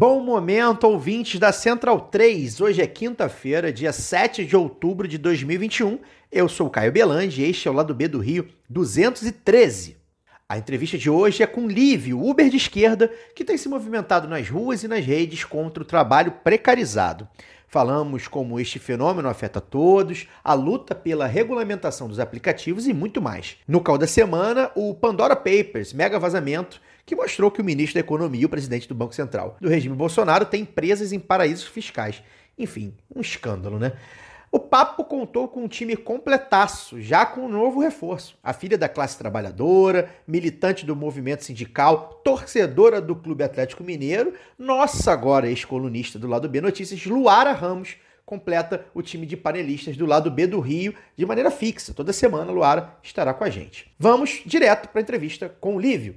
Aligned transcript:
Bom 0.00 0.22
momento, 0.22 0.84
ouvintes 0.84 1.38
da 1.38 1.52
Central 1.52 2.00
3. 2.00 2.62
Hoje 2.62 2.80
é 2.80 2.86
quinta-feira, 2.86 3.70
dia 3.70 3.92
7 3.92 4.46
de 4.46 4.56
outubro 4.56 5.06
de 5.06 5.18
2021. 5.18 5.98
Eu 6.32 6.48
sou 6.48 6.68
o 6.68 6.70
Caio 6.70 6.90
Belange 6.90 7.42
e 7.42 7.50
este 7.50 7.68
é 7.68 7.70
o 7.70 7.74
lado 7.74 7.94
B 7.94 8.08
do 8.08 8.18
Rio 8.18 8.48
213. 8.70 9.98
A 10.48 10.56
entrevista 10.56 10.96
de 10.96 11.10
hoje 11.10 11.42
é 11.42 11.46
com 11.46 11.68
Lívio, 11.68 12.18
Uber 12.18 12.48
de 12.48 12.56
esquerda, 12.56 13.12
que 13.36 13.44
tem 13.44 13.58
se 13.58 13.68
movimentado 13.68 14.26
nas 14.26 14.48
ruas 14.48 14.82
e 14.82 14.88
nas 14.88 15.04
redes 15.04 15.44
contra 15.44 15.82
o 15.82 15.86
trabalho 15.86 16.32
precarizado. 16.42 17.28
Falamos 17.68 18.26
como 18.26 18.58
este 18.58 18.78
fenômeno 18.78 19.28
afeta 19.28 19.60
todos, 19.60 20.26
a 20.42 20.54
luta 20.54 20.94
pela 20.94 21.26
regulamentação 21.26 22.08
dos 22.08 22.18
aplicativos 22.18 22.88
e 22.88 22.94
muito 22.94 23.20
mais. 23.20 23.58
No 23.68 23.82
cal 23.82 23.98
da 23.98 24.06
semana, 24.06 24.70
o 24.74 24.94
Pandora 24.94 25.36
Papers, 25.36 25.92
mega 25.92 26.18
vazamento, 26.18 26.80
que 27.04 27.16
mostrou 27.16 27.50
que 27.50 27.60
o 27.60 27.64
ministro 27.64 27.94
da 27.94 28.00
Economia 28.00 28.42
e 28.42 28.46
o 28.46 28.48
presidente 28.48 28.88
do 28.88 28.94
Banco 28.94 29.14
Central 29.14 29.56
do 29.60 29.68
regime 29.68 29.96
Bolsonaro 29.96 30.44
têm 30.44 30.62
empresas 30.62 31.12
em 31.12 31.18
paraísos 31.18 31.66
fiscais. 31.66 32.22
Enfim, 32.58 32.94
um 33.14 33.20
escândalo, 33.20 33.78
né? 33.78 33.92
O 34.52 34.58
Papo 34.58 35.04
contou 35.04 35.46
com 35.46 35.62
um 35.62 35.68
time 35.68 35.94
completaço, 35.94 37.00
já 37.00 37.24
com 37.24 37.42
um 37.42 37.48
novo 37.48 37.78
reforço. 37.78 38.36
A 38.42 38.52
filha 38.52 38.76
da 38.76 38.88
classe 38.88 39.16
trabalhadora, 39.16 40.10
militante 40.26 40.84
do 40.84 40.96
movimento 40.96 41.44
sindical, 41.44 42.20
torcedora 42.24 43.00
do 43.00 43.14
Clube 43.14 43.44
Atlético 43.44 43.84
Mineiro, 43.84 44.34
nossa 44.58 45.12
agora 45.12 45.48
ex-colunista 45.48 46.18
do 46.18 46.26
lado 46.26 46.48
B 46.48 46.60
Notícias, 46.60 47.06
Luara 47.06 47.52
Ramos, 47.52 47.96
completa 48.26 48.84
o 48.92 49.02
time 49.02 49.24
de 49.24 49.36
panelistas 49.36 49.96
do 49.96 50.04
lado 50.04 50.30
B 50.32 50.48
do 50.48 50.58
Rio 50.58 50.96
de 51.16 51.24
maneira 51.24 51.52
fixa. 51.52 51.94
Toda 51.94 52.12
semana 52.12 52.50
Luara 52.50 52.96
estará 53.04 53.32
com 53.32 53.44
a 53.44 53.50
gente. 53.50 53.94
Vamos 54.00 54.42
direto 54.44 54.88
para 54.88 55.00
a 55.00 55.02
entrevista 55.02 55.48
com 55.60 55.76
o 55.76 55.80
Lívio. 55.80 56.16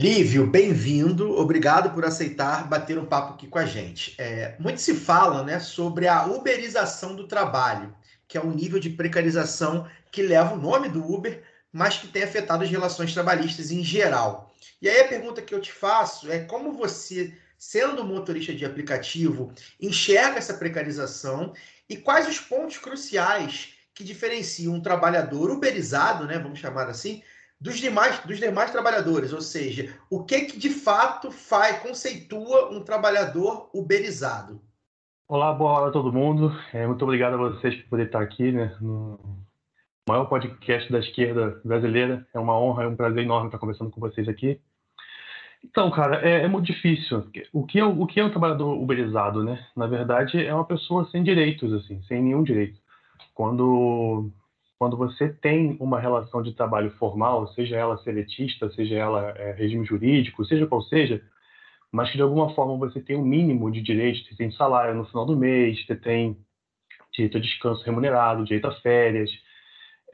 Lívio, 0.00 0.46
bem-vindo. 0.46 1.38
Obrigado 1.38 1.90
por 1.90 2.06
aceitar 2.06 2.66
bater 2.66 2.96
um 2.96 3.04
papo 3.04 3.34
aqui 3.34 3.46
com 3.46 3.58
a 3.58 3.66
gente. 3.66 4.14
É, 4.16 4.56
muito 4.58 4.80
se 4.80 4.94
fala 4.94 5.44
né, 5.44 5.60
sobre 5.60 6.08
a 6.08 6.24
uberização 6.24 7.14
do 7.14 7.28
trabalho, 7.28 7.94
que 8.26 8.38
é 8.38 8.40
um 8.40 8.50
nível 8.50 8.80
de 8.80 8.88
precarização 8.88 9.86
que 10.10 10.22
leva 10.22 10.54
o 10.54 10.58
nome 10.58 10.88
do 10.88 11.04
Uber, 11.04 11.42
mas 11.70 11.98
que 11.98 12.08
tem 12.08 12.22
afetado 12.22 12.64
as 12.64 12.70
relações 12.70 13.12
trabalhistas 13.12 13.70
em 13.70 13.84
geral. 13.84 14.50
E 14.80 14.88
aí 14.88 15.02
a 15.02 15.08
pergunta 15.08 15.42
que 15.42 15.54
eu 15.54 15.60
te 15.60 15.70
faço 15.70 16.32
é 16.32 16.38
como 16.38 16.72
você, 16.72 17.34
sendo 17.58 18.02
motorista 18.02 18.54
de 18.54 18.64
aplicativo, 18.64 19.52
enxerga 19.78 20.38
essa 20.38 20.54
precarização 20.54 21.52
e 21.90 21.94
quais 21.98 22.26
os 22.26 22.40
pontos 22.40 22.78
cruciais 22.78 23.74
que 23.92 24.02
diferenciam 24.02 24.72
um 24.72 24.80
trabalhador 24.80 25.50
uberizado, 25.50 26.24
né, 26.24 26.38
vamos 26.38 26.58
chamar 26.58 26.88
assim, 26.88 27.22
dos 27.60 27.78
demais, 27.78 28.18
dos 28.20 28.38
demais 28.38 28.70
trabalhadores, 28.70 29.32
ou 29.32 29.40
seja, 29.40 29.94
o 30.08 30.24
que 30.24 30.40
que 30.42 30.58
de 30.58 30.70
fato 30.70 31.30
faz, 31.30 31.80
conceitua 31.80 32.70
um 32.70 32.82
trabalhador 32.82 33.68
uberizado? 33.74 34.60
Olá, 35.28 35.52
boa 35.52 35.72
hora 35.72 35.88
a 35.90 35.92
todo 35.92 36.12
mundo. 36.12 36.50
É, 36.72 36.86
muito 36.86 37.02
obrigado 37.02 37.34
a 37.34 37.36
vocês 37.36 37.76
por 37.82 37.90
poder 37.90 38.06
estar 38.06 38.22
aqui, 38.22 38.50
né, 38.50 38.74
no 38.80 39.20
maior 40.08 40.24
podcast 40.24 40.90
da 40.90 40.98
esquerda 40.98 41.60
brasileira. 41.62 42.26
É 42.34 42.38
uma 42.38 42.58
honra, 42.58 42.84
é 42.84 42.88
um 42.88 42.96
prazer 42.96 43.22
enorme 43.22 43.48
estar 43.48 43.58
conversando 43.58 43.90
com 43.90 44.00
vocês 44.00 44.26
aqui. 44.26 44.58
Então, 45.62 45.90
cara, 45.90 46.26
é, 46.26 46.44
é 46.44 46.48
muito 46.48 46.64
difícil. 46.64 47.30
O 47.52 47.66
que 47.66 47.78
é, 47.78 47.84
o 47.84 48.06
que 48.06 48.18
é 48.18 48.24
um 48.24 48.30
trabalhador 48.30 48.72
uberizado, 48.80 49.44
né? 49.44 49.62
Na 49.76 49.86
verdade, 49.86 50.42
é 50.42 50.54
uma 50.54 50.64
pessoa 50.64 51.06
sem 51.10 51.22
direitos, 51.22 51.70
assim, 51.74 52.02
sem 52.04 52.22
nenhum 52.22 52.42
direito. 52.42 52.80
Quando 53.34 54.32
quando 54.80 54.96
você 54.96 55.28
tem 55.28 55.76
uma 55.78 56.00
relação 56.00 56.42
de 56.42 56.54
trabalho 56.54 56.90
formal, 56.92 57.46
seja 57.48 57.76
ela 57.76 57.98
seletista, 57.98 58.70
seja 58.70 58.96
ela 58.96 59.28
é, 59.36 59.52
regime 59.52 59.84
jurídico, 59.84 60.42
seja 60.46 60.66
qual 60.66 60.80
seja, 60.80 61.22
mas 61.92 62.10
que 62.10 62.16
de 62.16 62.22
alguma 62.22 62.54
forma 62.54 62.78
você 62.78 62.98
tem 62.98 63.14
um 63.14 63.22
mínimo 63.22 63.70
de 63.70 63.82
direitos, 63.82 64.26
você 64.26 64.34
tem 64.36 64.50
salário 64.52 64.94
no 64.94 65.04
final 65.04 65.26
do 65.26 65.36
mês, 65.36 65.84
você 65.84 65.94
tem 65.94 66.34
direito 67.12 67.36
a 67.36 67.40
descanso 67.40 67.84
remunerado, 67.84 68.42
direito 68.42 68.68
a 68.68 68.72
férias, 68.80 69.30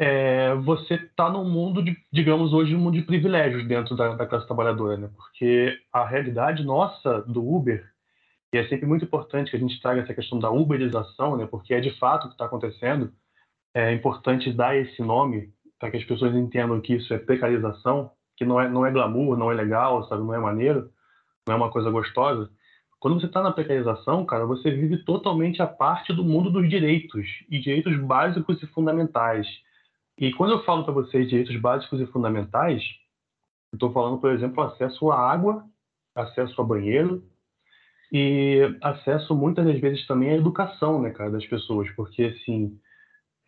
é, 0.01 0.53
você 0.57 0.95
está 0.95 1.31
num 1.31 1.49
mundo 1.49 1.81
de, 1.81 1.97
digamos 2.13 2.53
hoje, 2.53 2.75
um 2.75 2.81
mundo 2.81 2.99
de 2.99 3.07
privilégios 3.07 3.65
dentro 3.69 3.95
da, 3.95 4.17
da 4.17 4.27
classe 4.27 4.47
trabalhadora, 4.47 4.97
né? 4.97 5.11
Porque 5.15 5.79
a 5.93 6.05
realidade 6.05 6.65
nossa 6.65 7.23
do 7.23 7.41
Uber 7.49 7.89
e 8.53 8.59
é 8.59 8.67
sempre 8.69 8.87
muito 8.87 9.05
importante 9.05 9.53
que 9.53 9.57
a 9.57 9.61
gente 9.61 9.81
traga 9.81 10.01
essa 10.01 10.15
questão 10.15 10.41
da 10.41 10.51
uberização, 10.51 11.37
né? 11.37 11.47
Porque 11.47 11.73
é 11.73 11.81
de 11.81 11.97
fato 11.99 12.25
o 12.25 12.29
que 12.29 12.35
está 12.35 12.47
acontecendo 12.47 13.13
é 13.77 13.93
importante 13.93 14.51
dar 14.51 14.75
esse 14.75 15.03
nome 15.03 15.53
para 15.79 15.91
que 15.91 15.99
as 15.99 16.05
pessoas 16.05 16.35
entendam 16.35 16.81
que 16.81 16.95
isso 16.95 17.13
é 17.13 17.19
precarização, 17.19 18.11
que 18.35 18.43
não 18.43 18.59
é, 18.59 18.67
não 18.71 18.87
é 18.87 18.91
glamour, 18.91 19.37
não 19.37 19.53
é 19.53 19.55
legal, 19.55 20.09
sabe, 20.09 20.23
não 20.23 20.33
é 20.33 20.39
maneiro, 20.39 20.91
não 21.47 21.55
é 21.55 21.59
uma 21.59 21.71
coisa 21.71 21.91
gostosa. 21.91 22.51
Quando 22.99 23.21
você 23.21 23.27
está 23.27 23.43
na 23.43 23.53
precarização, 23.53 24.25
cara, 24.25 24.47
você 24.47 24.71
vive 24.71 25.05
totalmente 25.05 25.61
a 25.61 25.67
parte 25.67 26.11
do 26.15 26.25
mundo 26.25 26.51
dos 26.51 26.67
direitos 26.71 27.27
e 27.51 27.59
direitos 27.59 27.95
básicos 27.99 28.63
e 28.63 28.67
fundamentais. 28.69 29.47
E 30.17 30.33
quando 30.33 30.53
eu 30.53 30.65
falo 30.65 30.83
para 30.83 30.95
vocês 30.95 31.29
direitos 31.29 31.55
básicos 31.61 32.01
e 32.01 32.07
fundamentais, 32.07 32.83
eu 33.75 33.77
estou 33.77 33.93
falando, 33.93 34.19
por 34.19 34.33
exemplo, 34.33 34.63
acesso 34.63 35.11
à 35.11 35.31
água, 35.31 35.63
acesso 36.15 36.59
a 36.63 36.65
banheiro 36.65 37.23
e 38.11 38.75
acesso 38.83 39.35
muitas 39.35 39.67
das 39.67 39.79
vezes 39.79 40.07
também 40.07 40.31
à 40.31 40.37
educação, 40.37 41.03
né, 41.03 41.11
cara, 41.11 41.31
das 41.31 41.45
pessoas, 41.45 41.91
porque 41.91 42.25
assim 42.25 42.81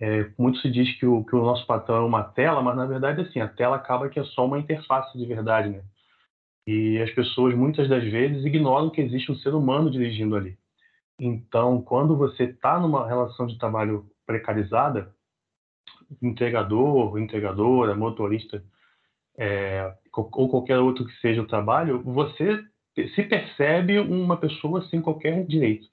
é, 0.01 0.31
muito 0.39 0.59
se 0.61 0.71
diz 0.71 0.97
que 0.99 1.07
o, 1.07 1.25
que 1.25 1.35
o 1.35 1.43
nosso 1.43 1.67
patrão 1.67 1.97
é 1.97 2.07
uma 2.07 2.23
tela, 2.23 2.63
mas 2.63 2.77
na 2.77 2.87
verdade, 2.87 3.23
assim, 3.23 3.41
a 3.41 3.49
tela 3.49 3.77
acaba 3.77 4.09
que 4.09 4.21
é 4.21 4.25
só 4.25 4.47
uma 4.47 4.59
interface 4.59 5.17
de 5.19 5.27
verdade, 5.27 5.71
né? 5.71 5.83
E 6.67 7.01
as 7.01 7.11
pessoas 7.13 7.55
muitas 7.55 7.89
das 7.89 8.05
vezes 8.05 8.45
ignoram 8.45 8.91
que 8.91 9.01
existe 9.01 9.33
um 9.33 9.37
ser 9.37 9.55
humano 9.55 9.91
dirigindo 9.91 10.37
ali. 10.37 10.57
Então, 11.19 11.81
quando 11.81 12.17
você 12.17 12.45
está 12.45 12.79
numa 12.79 13.07
relação 13.07 13.47
de 13.47 13.59
trabalho 13.59 14.07
precarizada, 14.27 15.13
entregador, 16.23 17.19
entregadora, 17.19 17.95
motorista, 17.95 18.63
é, 19.37 19.93
ou 20.15 20.49
qualquer 20.49 20.79
outro 20.79 21.07
que 21.07 21.21
seja 21.21 21.43
o 21.43 21.47
trabalho, 21.47 22.03
você 22.03 22.65
se 23.15 23.23
percebe 23.25 23.99
uma 23.99 24.37
pessoa 24.37 24.83
sem 24.89 25.01
qualquer 25.01 25.45
direito, 25.47 25.87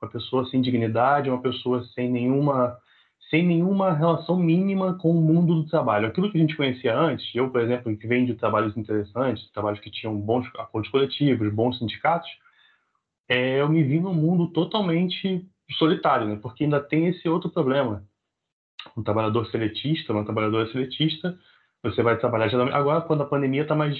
uma 0.00 0.10
pessoa 0.10 0.46
sem 0.48 0.60
dignidade, 0.60 1.28
uma 1.28 1.42
pessoa 1.42 1.84
sem 1.94 2.10
nenhuma 2.10 2.78
sem 3.32 3.46
nenhuma 3.46 3.94
relação 3.94 4.36
mínima 4.36 4.92
com 4.98 5.10
o 5.10 5.22
mundo 5.22 5.54
do 5.54 5.66
trabalho. 5.66 6.06
Aquilo 6.06 6.30
que 6.30 6.36
a 6.36 6.40
gente 6.40 6.54
conhecia 6.54 6.94
antes, 6.94 7.34
eu, 7.34 7.48
por 7.48 7.62
exemplo, 7.62 7.96
que 7.96 8.06
venho 8.06 8.26
de 8.26 8.34
trabalhos 8.34 8.76
interessantes, 8.76 9.50
trabalhos 9.52 9.80
que 9.80 9.90
tinham 9.90 10.14
bons 10.14 10.46
acordos 10.58 10.90
coletivos, 10.90 11.50
bons 11.50 11.78
sindicatos, 11.78 12.28
é, 13.26 13.62
eu 13.62 13.70
me 13.70 13.82
vi 13.82 13.98
num 13.98 14.12
mundo 14.12 14.48
totalmente 14.48 15.48
solitário, 15.78 16.28
né? 16.28 16.38
porque 16.42 16.64
ainda 16.64 16.78
tem 16.78 17.06
esse 17.06 17.26
outro 17.26 17.48
problema. 17.48 18.04
Um 18.94 19.02
trabalhador 19.02 19.46
seletista, 19.46 20.12
uma 20.12 20.26
trabalhadora 20.26 20.70
seletista, 20.70 21.38
você 21.82 22.02
vai 22.02 22.18
trabalhar 22.18 22.48
geralmente. 22.48 22.74
Agora, 22.74 23.00
quando 23.00 23.22
a 23.22 23.26
pandemia 23.26 23.62
está 23.62 23.74
mais. 23.74 23.96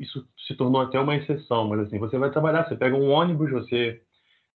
Isso 0.00 0.26
se 0.48 0.56
tornou 0.56 0.80
até 0.80 0.98
uma 0.98 1.14
exceção, 1.14 1.68
mas 1.68 1.80
assim, 1.80 1.98
você 2.00 2.18
vai 2.18 2.30
trabalhar, 2.30 2.66
você 2.66 2.74
pega 2.74 2.96
um 2.96 3.08
ônibus, 3.08 3.52
você 3.52 4.02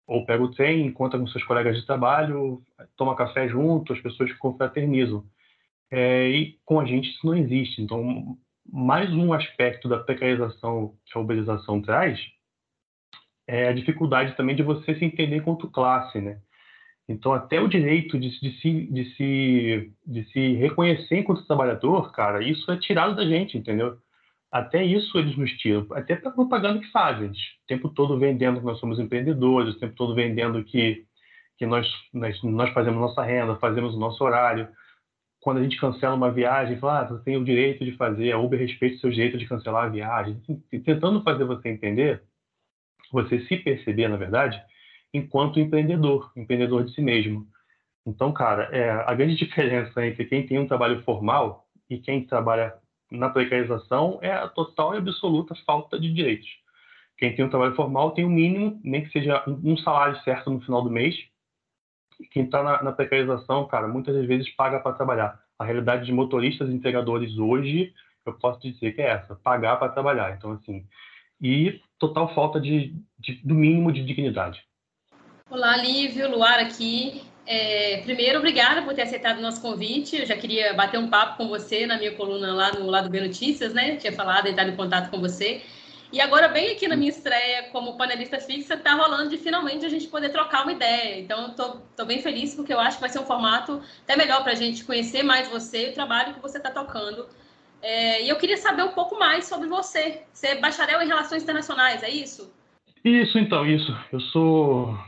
ou 0.07 0.25
pega 0.25 0.43
o 0.43 0.51
trem, 0.51 0.87
encontra 0.87 1.19
com 1.19 1.27
seus 1.27 1.45
colegas 1.45 1.77
de 1.77 1.85
trabalho, 1.85 2.63
toma 2.97 3.17
café 3.17 3.49
junto, 3.49 3.93
as 3.93 4.01
pessoas 4.01 4.33
confraternizam. 4.35 5.25
É, 5.91 6.29
e 6.29 6.59
com 6.65 6.81
a 6.81 6.85
gente 6.85 7.11
isso 7.11 7.27
não 7.27 7.35
existe. 7.35 7.83
Então, 7.83 8.37
mais 8.71 9.13
um 9.13 9.33
aspecto 9.33 9.89
da 9.89 9.99
precarização 9.99 10.95
que 11.05 11.17
a 11.17 11.21
uberização 11.21 11.81
traz 11.83 12.21
é 13.47 13.69
a 13.69 13.73
dificuldade 13.73 14.37
também 14.37 14.57
de 14.57 14.63
você 14.63 14.95
se 14.95 15.05
entender 15.05 15.43
quanto 15.43 15.71
classe, 15.71 16.21
né? 16.21 16.41
Então, 17.09 17.33
até 17.33 17.61
o 17.61 17.69
direito 17.69 18.19
de, 18.19 18.41
de, 18.41 18.61
se, 18.61 18.87
de, 18.87 19.15
se, 19.15 19.93
de 20.05 20.25
se 20.33 20.55
reconhecer 20.55 21.19
enquanto 21.19 21.47
trabalhador, 21.47 22.11
cara, 22.11 22.43
isso 22.43 22.71
é 22.71 22.77
tirado 22.77 23.15
da 23.15 23.25
gente, 23.25 23.57
entendeu? 23.57 23.97
Até 24.59 24.83
isso 24.83 25.19
eles 25.19 25.37
nos 25.37 25.51
tiram, 25.53 25.87
até 25.93 26.17
para 26.17 26.31
propaganda 26.31 26.81
que 26.81 26.91
fazem, 26.91 27.29
o 27.29 27.35
tempo 27.67 27.89
todo 27.91 28.19
vendendo 28.19 28.61
que 28.61 28.67
nós 28.67 28.79
somos 28.79 28.99
empreendedores, 28.99 29.75
o 29.75 29.79
tempo 29.79 29.95
todo 29.95 30.15
vendendo 30.15 30.65
que, 30.65 31.05
que 31.59 31.67
nós, 31.67 31.87
nós, 32.13 32.43
nós 32.43 32.71
fazemos 32.71 32.99
nossa 32.99 33.23
renda, 33.23 33.57
fazemos 33.57 33.95
o 33.95 33.99
nosso 33.99 34.23
horário. 34.25 34.69
quando 35.41 35.59
a 35.59 35.63
gente 35.63 35.79
cancela 35.79 36.15
uma 36.15 36.31
viagem, 36.31 36.79
fala, 36.79 37.01
ah, 37.01 37.05
você 37.05 37.23
tem 37.25 37.37
o 37.37 37.45
direito 37.45 37.85
de 37.85 37.93
fazer, 37.93 38.33
a 38.33 38.39
Uber 38.39 38.59
respeita 38.59 38.97
o 38.97 39.01
seu 39.01 39.11
direito 39.11 39.37
de 39.37 39.47
cancelar 39.47 39.85
a 39.85 39.89
viagem. 39.89 40.41
Tentando 40.71 41.23
fazer 41.23 41.45
você 41.45 41.69
entender, 41.69 42.23
você 43.13 43.41
se 43.47 43.57
perceber, 43.59 44.09
na 44.09 44.17
verdade, 44.17 44.61
enquanto 45.13 45.61
empreendedor, 45.61 46.33
empreendedor 46.35 46.85
de 46.85 46.95
si 46.95 47.03
mesmo. 47.03 47.47
Então, 48.07 48.33
cara, 48.33 48.71
é, 48.73 48.91
a 48.91 49.15
grande 49.15 49.37
diferença 49.45 50.07
entre 50.07 50.25
quem 50.25 50.47
tem 50.47 50.59
um 50.59 50.67
trabalho 50.67 51.03
formal 51.03 51.67
e 51.91 51.99
quem 51.99 52.27
trabalha 52.27 52.75
na 53.11 53.31
precarização 53.31 54.19
é 54.23 54.33
a 54.33 54.49
total 54.49 54.95
e 54.95 54.99
absoluta 54.99 55.55
falta 55.67 55.99
de 55.99 56.13
direitos. 56.13 56.49
Quem 57.17 57.35
tem 57.35 57.45
um 57.45 57.49
trabalho 57.49 57.75
formal 57.75 58.11
tem 58.11 58.25
o 58.25 58.29
um 58.29 58.31
mínimo, 58.31 58.81
nem 58.85 59.03
que 59.03 59.11
seja 59.11 59.43
um 59.47 59.77
salário 59.79 60.21
certo 60.23 60.51
no 60.51 60.61
final 60.61 60.83
do 60.83 60.91
mês. 60.91 61.17
Quem 62.31 62.45
está 62.45 62.63
na, 62.63 62.83
na, 62.83 62.93
precarização, 62.93 63.67
cara, 63.67 63.89
muitas 63.89 64.15
das 64.15 64.27
vezes 64.27 64.55
paga 64.55 64.81
para 64.81 64.97
trabalhar. 64.97 65.41
A 65.59 65.65
realidade 65.65 66.05
de 66.05 66.13
motoristas 66.13 66.69
e 66.69 66.73
entregadores 66.73 67.39
hoje, 67.39 67.95
eu 68.25 68.35
posso 68.35 68.61
dizer 68.61 68.93
que 68.93 69.01
é 69.01 69.11
essa, 69.11 69.35
pagar 69.37 69.77
para 69.77 69.93
trabalhar. 69.93 70.35
Então, 70.37 70.53
assim, 70.53 70.87
e 71.41 71.81
total 71.99 72.35
falta 72.35 72.61
de, 72.61 72.95
de, 73.19 73.35
do 73.45 73.55
mínimo 73.55 73.93
de 73.93 74.05
dignidade. 74.05 74.63
Olá, 75.51 75.77
Lívio, 75.77 76.31
Luar 76.31 76.59
aqui. 76.59 77.23
É, 77.47 77.99
primeiro, 77.99 78.39
obrigada 78.39 78.83
por 78.83 78.93
ter 78.93 79.03
aceitado 79.03 79.39
o 79.39 79.43
nosso 79.43 79.61
convite. 79.63 80.17
Eu 80.17 80.27
já 80.27 80.37
queria 80.37 80.75
bater 80.75 80.99
um 80.99 81.09
papo 81.09 81.37
com 81.37 81.49
você 81.49 81.87
na 81.87 81.97
minha 81.97 82.13
coluna 82.13 82.53
lá 82.53 82.73
no 82.73 82.87
Lado 82.87 83.09
B 83.09 83.21
Notícias, 83.21 83.73
né? 83.73 83.97
Tinha 83.97 84.13
falado, 84.13 84.49
entrar 84.49 84.69
em 84.69 84.75
contato 84.75 85.11
com 85.11 85.21
você. 85.21 85.63
E 86.13 86.21
agora, 86.21 86.49
bem 86.49 86.73
aqui 86.73 86.89
na 86.89 86.97
minha 86.97 87.11
estreia 87.11 87.65
como 87.71 87.97
panelista 87.97 88.39
fixa, 88.39 88.75
está 88.75 88.95
rolando 88.95 89.31
de 89.31 89.39
finalmente 89.39 89.85
a 89.85 89.89
gente 89.89 90.07
poder 90.09 90.31
trocar 90.31 90.63
uma 90.63 90.73
ideia. 90.73 91.21
Então, 91.21 91.49
estou 91.49 92.07
bem 92.07 92.21
feliz 92.21 92.55
porque 92.55 92.73
eu 92.73 92.81
acho 92.81 92.97
que 92.97 93.01
vai 93.01 93.11
ser 93.11 93.19
um 93.21 93.27
formato 93.27 93.81
até 94.03 94.17
melhor 94.17 94.43
para 94.43 94.53
a 94.53 94.57
gente 94.57 94.85
conhecer 94.85 95.23
mais 95.23 95.49
você 95.49 95.89
e 95.89 95.91
o 95.91 95.95
trabalho 95.95 96.35
que 96.35 96.41
você 96.41 96.59
está 96.59 96.71
tocando. 96.71 97.27
É, 97.83 98.25
e 98.25 98.29
eu 98.29 98.37
queria 98.37 98.57
saber 98.57 98.83
um 98.83 98.93
pouco 98.93 99.19
mais 99.19 99.47
sobre 99.47 99.69
você. 99.69 100.23
Você 100.33 100.49
é 100.49 100.61
bacharel 100.61 101.03
em 101.03 101.07
Relações 101.07 101.43
Internacionais, 101.43 102.03
é 102.03 102.11
isso? 102.11 102.53
Isso, 103.05 103.39
então, 103.39 103.67
isso. 103.67 103.97
Eu 104.13 104.21
sou 104.21 104.99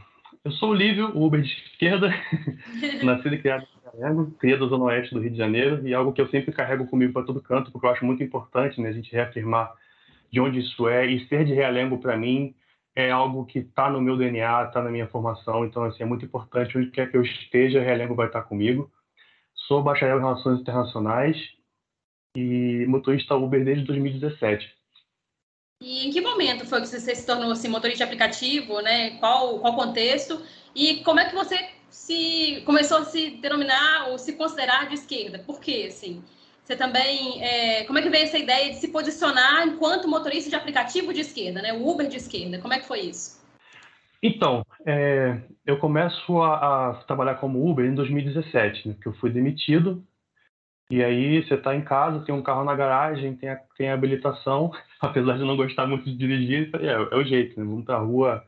eu 0.45 0.53
sou 0.53 0.71
o 0.71 0.75
Lívio, 0.75 1.11
Uber 1.15 1.43
de 1.43 1.49
esquerda, 1.49 2.11
nascido 3.03 3.35
e 3.35 3.39
criado 3.39 3.67
em 3.95 3.99
Realengo, 3.99 4.31
criado 4.33 4.61
na 4.61 4.67
Zona 4.69 4.85
Oeste 4.85 5.15
do 5.15 5.21
Rio 5.21 5.31
de 5.31 5.37
Janeiro, 5.39 5.87
e 5.87 5.95
algo 5.95 6.13
que 6.13 6.21
eu 6.21 6.29
sempre 6.29 6.53
carrego 6.53 6.87
comigo 6.87 7.13
para 7.13 7.27
todo 7.27 7.43
canto, 7.43 7.71
porque 7.71 7.87
eu 7.87 7.91
acho 7.91 8.05
muito 8.05 8.23
importante 8.23 8.81
né, 8.81 8.89
a 8.89 8.93
gente 8.93 9.13
reafirmar 9.13 9.73
de 10.31 10.41
onde 10.41 10.61
isso 10.61 10.89
é, 10.89 11.07
e 11.07 11.27
ser 11.29 11.45
de 11.45 11.55
Realengo, 11.55 11.99
para 11.99 12.17
mim, 12.17 12.55
é 12.95 13.11
algo 13.11 13.45
que 13.47 13.61
está 13.61 13.91
no 13.91 14.01
meu 14.01 14.17
DNA, 14.17 14.65
está 14.65 14.83
na 14.83 14.91
minha 14.91 15.07
formação, 15.07 15.65
então 15.65 15.85
assim, 15.85 16.03
é 16.03 16.07
muito 16.07 16.25
importante, 16.25 16.77
onde 16.77 16.91
quer 16.91 17.11
que 17.11 17.17
eu 17.17 17.23
esteja, 17.23 17.81
Realengo 17.81 18.15
vai 18.15 18.27
estar 18.27 18.43
comigo. 18.43 18.91
Sou 19.55 19.83
bacharel 19.83 20.19
em 20.19 20.21
Relações 20.21 20.61
Internacionais 20.61 21.37
e 22.37 22.85
motorista 22.89 23.35
Uber 23.37 23.65
desde 23.65 23.85
2017. 23.85 24.78
E 25.81 26.09
em 26.09 26.11
que 26.11 26.21
momento 26.21 26.67
foi 26.67 26.81
que 26.81 26.89
você 26.89 27.15
se 27.15 27.25
tornou 27.25 27.53
assim, 27.53 27.69
motorista 27.69 27.99
de 27.99 28.03
aplicativo, 28.05 28.81
né? 28.81 29.11
Qual 29.19 29.61
qual 29.61 29.77
contexto 29.77 30.43
e 30.75 30.97
como 31.05 31.21
é 31.21 31.29
que 31.29 31.35
você 31.35 31.57
se 31.89 32.63
começou 32.67 32.99
a 32.99 33.05
se 33.05 33.31
denominar 33.31 34.09
ou 34.09 34.19
se 34.19 34.33
considerar 34.33 34.89
de 34.89 34.95
esquerda? 34.95 35.39
Por 35.39 35.61
quê, 35.61 35.87
assim? 35.89 36.23
Você 36.63 36.77
também, 36.77 37.43
é, 37.43 37.85
como 37.85 37.99
é 37.99 38.03
que 38.03 38.11
veio 38.11 38.25
essa 38.25 38.37
ideia 38.37 38.71
de 38.71 38.77
se 38.77 38.89
posicionar 38.89 39.67
enquanto 39.67 40.07
motorista 40.07 40.51
de 40.51 40.57
aplicativo 40.57 41.15
de 41.15 41.21
esquerda, 41.21 41.63
né? 41.63 41.73
O 41.73 41.89
Uber 41.89 42.09
de 42.09 42.17
esquerda. 42.17 42.59
Como 42.59 42.75
é 42.75 42.81
que 42.81 42.87
foi 42.87 43.01
isso? 43.01 43.39
Então, 44.23 44.67
é, 44.85 45.41
eu 45.65 45.79
começo 45.79 46.43
a, 46.43 46.91
a, 46.91 46.95
trabalhar 47.05 47.37
como 47.37 47.69
Uber 47.71 47.87
em 47.87 47.95
2017, 47.95 48.89
né, 48.89 48.97
que 49.01 49.07
eu 49.07 49.15
fui 49.15 49.31
demitido 49.31 50.05
e 50.91 51.05
aí 51.05 51.43
você 51.43 51.55
está 51.55 51.75
em 51.75 51.83
casa, 51.83 52.25
tem 52.25 52.35
um 52.35 52.43
carro 52.43 52.65
na 52.65 52.75
garagem, 52.75 53.37
tem 53.37 53.51
a, 53.51 53.57
tem 53.77 53.91
a 53.91 53.95
habilitação, 53.95 54.73
apesar 55.01 55.37
de 55.37 55.45
não 55.45 55.57
gostar 55.57 55.87
muito 55.87 56.05
de 56.05 56.17
dirigir, 56.17 56.71
é, 56.77 56.93
é 56.93 57.17
o 57.17 57.25
jeito, 57.25 57.59
né? 57.61 57.67
Vamos 57.67 57.85
para 57.85 57.97
a 57.97 58.01
rua, 58.01 58.45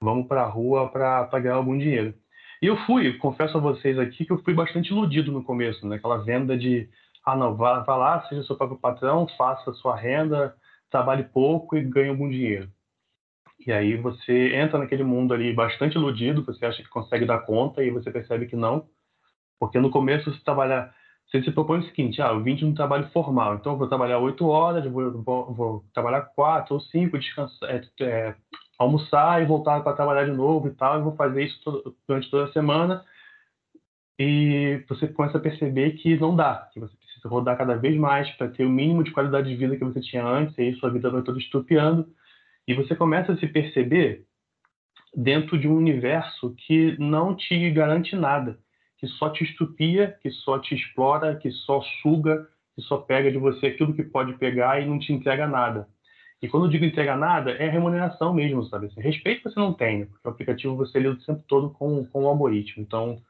vamos 0.00 0.26
para 0.26 0.42
a 0.42 0.46
rua 0.46 0.88
para 0.90 1.40
ganhar 1.40 1.54
algum 1.54 1.76
dinheiro. 1.78 2.14
E 2.60 2.66
eu 2.66 2.76
fui, 2.84 3.14
confesso 3.14 3.56
a 3.56 3.60
vocês 3.60 3.98
aqui 3.98 4.26
que 4.26 4.32
eu 4.32 4.42
fui 4.42 4.52
bastante 4.52 4.90
iludido 4.90 5.32
no 5.32 5.42
começo, 5.42 5.86
né? 5.86 5.98
Venda 6.24 6.58
de, 6.58 6.88
ah 7.24 7.34
não, 7.34 7.56
vá, 7.56 7.80
vá 7.80 7.96
lá, 7.96 8.28
seja 8.28 8.42
seu 8.44 8.56
próprio 8.56 8.78
patrão, 8.78 9.26
faça 9.38 9.72
sua 9.72 9.96
renda, 9.96 10.54
trabalhe 10.90 11.24
pouco 11.24 11.76
e 11.78 11.82
ganhe 11.82 12.10
algum 12.10 12.28
dinheiro. 12.28 12.70
E 13.66 13.72
aí 13.72 13.96
você 13.96 14.54
entra 14.54 14.78
naquele 14.78 15.04
mundo 15.04 15.32
ali 15.32 15.52
bastante 15.52 15.94
iludido, 15.94 16.44
você 16.44 16.66
acha 16.66 16.82
que 16.82 16.88
consegue 16.88 17.24
dar 17.24 17.40
conta 17.40 17.82
e 17.82 17.90
você 17.90 18.10
percebe 18.10 18.46
que 18.46 18.56
não, 18.56 18.86
porque 19.58 19.78
no 19.78 19.90
começo 19.90 20.30
você 20.30 20.42
trabalha 20.44 20.92
você 21.30 21.44
se 21.44 21.52
propõe 21.52 21.78
o 21.78 21.84
seguinte, 21.84 22.20
ah, 22.20 22.32
eu 22.32 22.42
vim 22.42 22.56
de 22.56 22.64
um 22.64 22.74
trabalho 22.74 23.08
formal, 23.12 23.54
então 23.54 23.72
eu 23.72 23.78
vou 23.78 23.86
trabalhar 23.86 24.18
oito 24.18 24.46
horas, 24.48 24.84
vou, 24.84 25.54
vou, 25.54 25.84
trabalhar 25.94 26.22
quatro 26.22 26.74
ou 26.74 26.80
cinco, 26.80 27.18
descansar, 27.18 27.70
é, 27.70 27.82
é, 28.00 28.34
almoçar 28.76 29.40
e 29.40 29.46
voltar 29.46 29.80
para 29.82 29.94
trabalhar 29.94 30.24
de 30.24 30.32
novo 30.32 30.66
e 30.66 30.72
tal, 30.72 30.98
e 30.98 31.02
vou 31.02 31.14
fazer 31.14 31.44
isso 31.44 31.60
todo, 31.62 31.96
durante 32.06 32.28
toda 32.28 32.46
a 32.46 32.52
semana. 32.52 33.04
E 34.18 34.84
você 34.88 35.06
começa 35.06 35.38
a 35.38 35.40
perceber 35.40 35.92
que 35.92 36.18
não 36.18 36.34
dá, 36.34 36.68
que 36.72 36.80
você 36.80 36.96
precisa 36.96 37.28
rodar 37.28 37.56
cada 37.56 37.76
vez 37.76 37.96
mais 37.96 38.28
para 38.32 38.48
ter 38.48 38.64
o 38.64 38.70
mínimo 38.70 39.04
de 39.04 39.12
qualidade 39.12 39.48
de 39.48 39.56
vida 39.56 39.76
que 39.76 39.84
você 39.84 40.00
tinha 40.00 40.24
antes, 40.26 40.58
e 40.58 40.62
aí 40.62 40.74
sua 40.76 40.90
vida 40.90 41.10
vai 41.10 41.22
toda 41.22 41.38
estupiando. 41.38 42.08
E 42.66 42.74
você 42.74 42.96
começa 42.96 43.32
a 43.32 43.36
se 43.36 43.46
perceber 43.46 44.24
dentro 45.14 45.56
de 45.56 45.68
um 45.68 45.76
universo 45.76 46.54
que 46.56 46.96
não 46.98 47.36
te 47.36 47.70
garante 47.70 48.16
nada 48.16 48.58
que 49.00 49.08
só 49.08 49.30
te 49.30 49.44
estupia, 49.44 50.14
que 50.20 50.30
só 50.30 50.58
te 50.58 50.74
explora, 50.74 51.34
que 51.36 51.50
só 51.50 51.80
suga, 52.02 52.46
que 52.76 52.82
só 52.82 52.98
pega 52.98 53.32
de 53.32 53.38
você 53.38 53.68
aquilo 53.68 53.94
que 53.94 54.02
pode 54.02 54.34
pegar 54.34 54.80
e 54.80 54.86
não 54.86 54.98
te 54.98 55.10
entrega 55.10 55.48
nada. 55.48 55.88
E 56.42 56.48
quando 56.48 56.66
eu 56.66 56.70
digo 56.70 56.84
entrega 56.84 57.16
nada, 57.16 57.52
é 57.52 57.68
remuneração 57.68 58.34
mesmo, 58.34 58.62
sabe? 58.64 58.86
Assim, 58.86 59.00
respeito 59.00 59.48
você 59.48 59.58
não 59.58 59.72
tem, 59.72 60.04
porque 60.04 60.28
o 60.28 60.30
aplicativo 60.30 60.76
você 60.76 60.98
lida 60.98 61.12
o 61.12 61.18
tempo 61.18 61.42
todo 61.48 61.70
com, 61.70 62.04
com 62.06 62.24
o 62.24 62.28
algoritmo. 62.28 62.82
Então, 62.82 63.22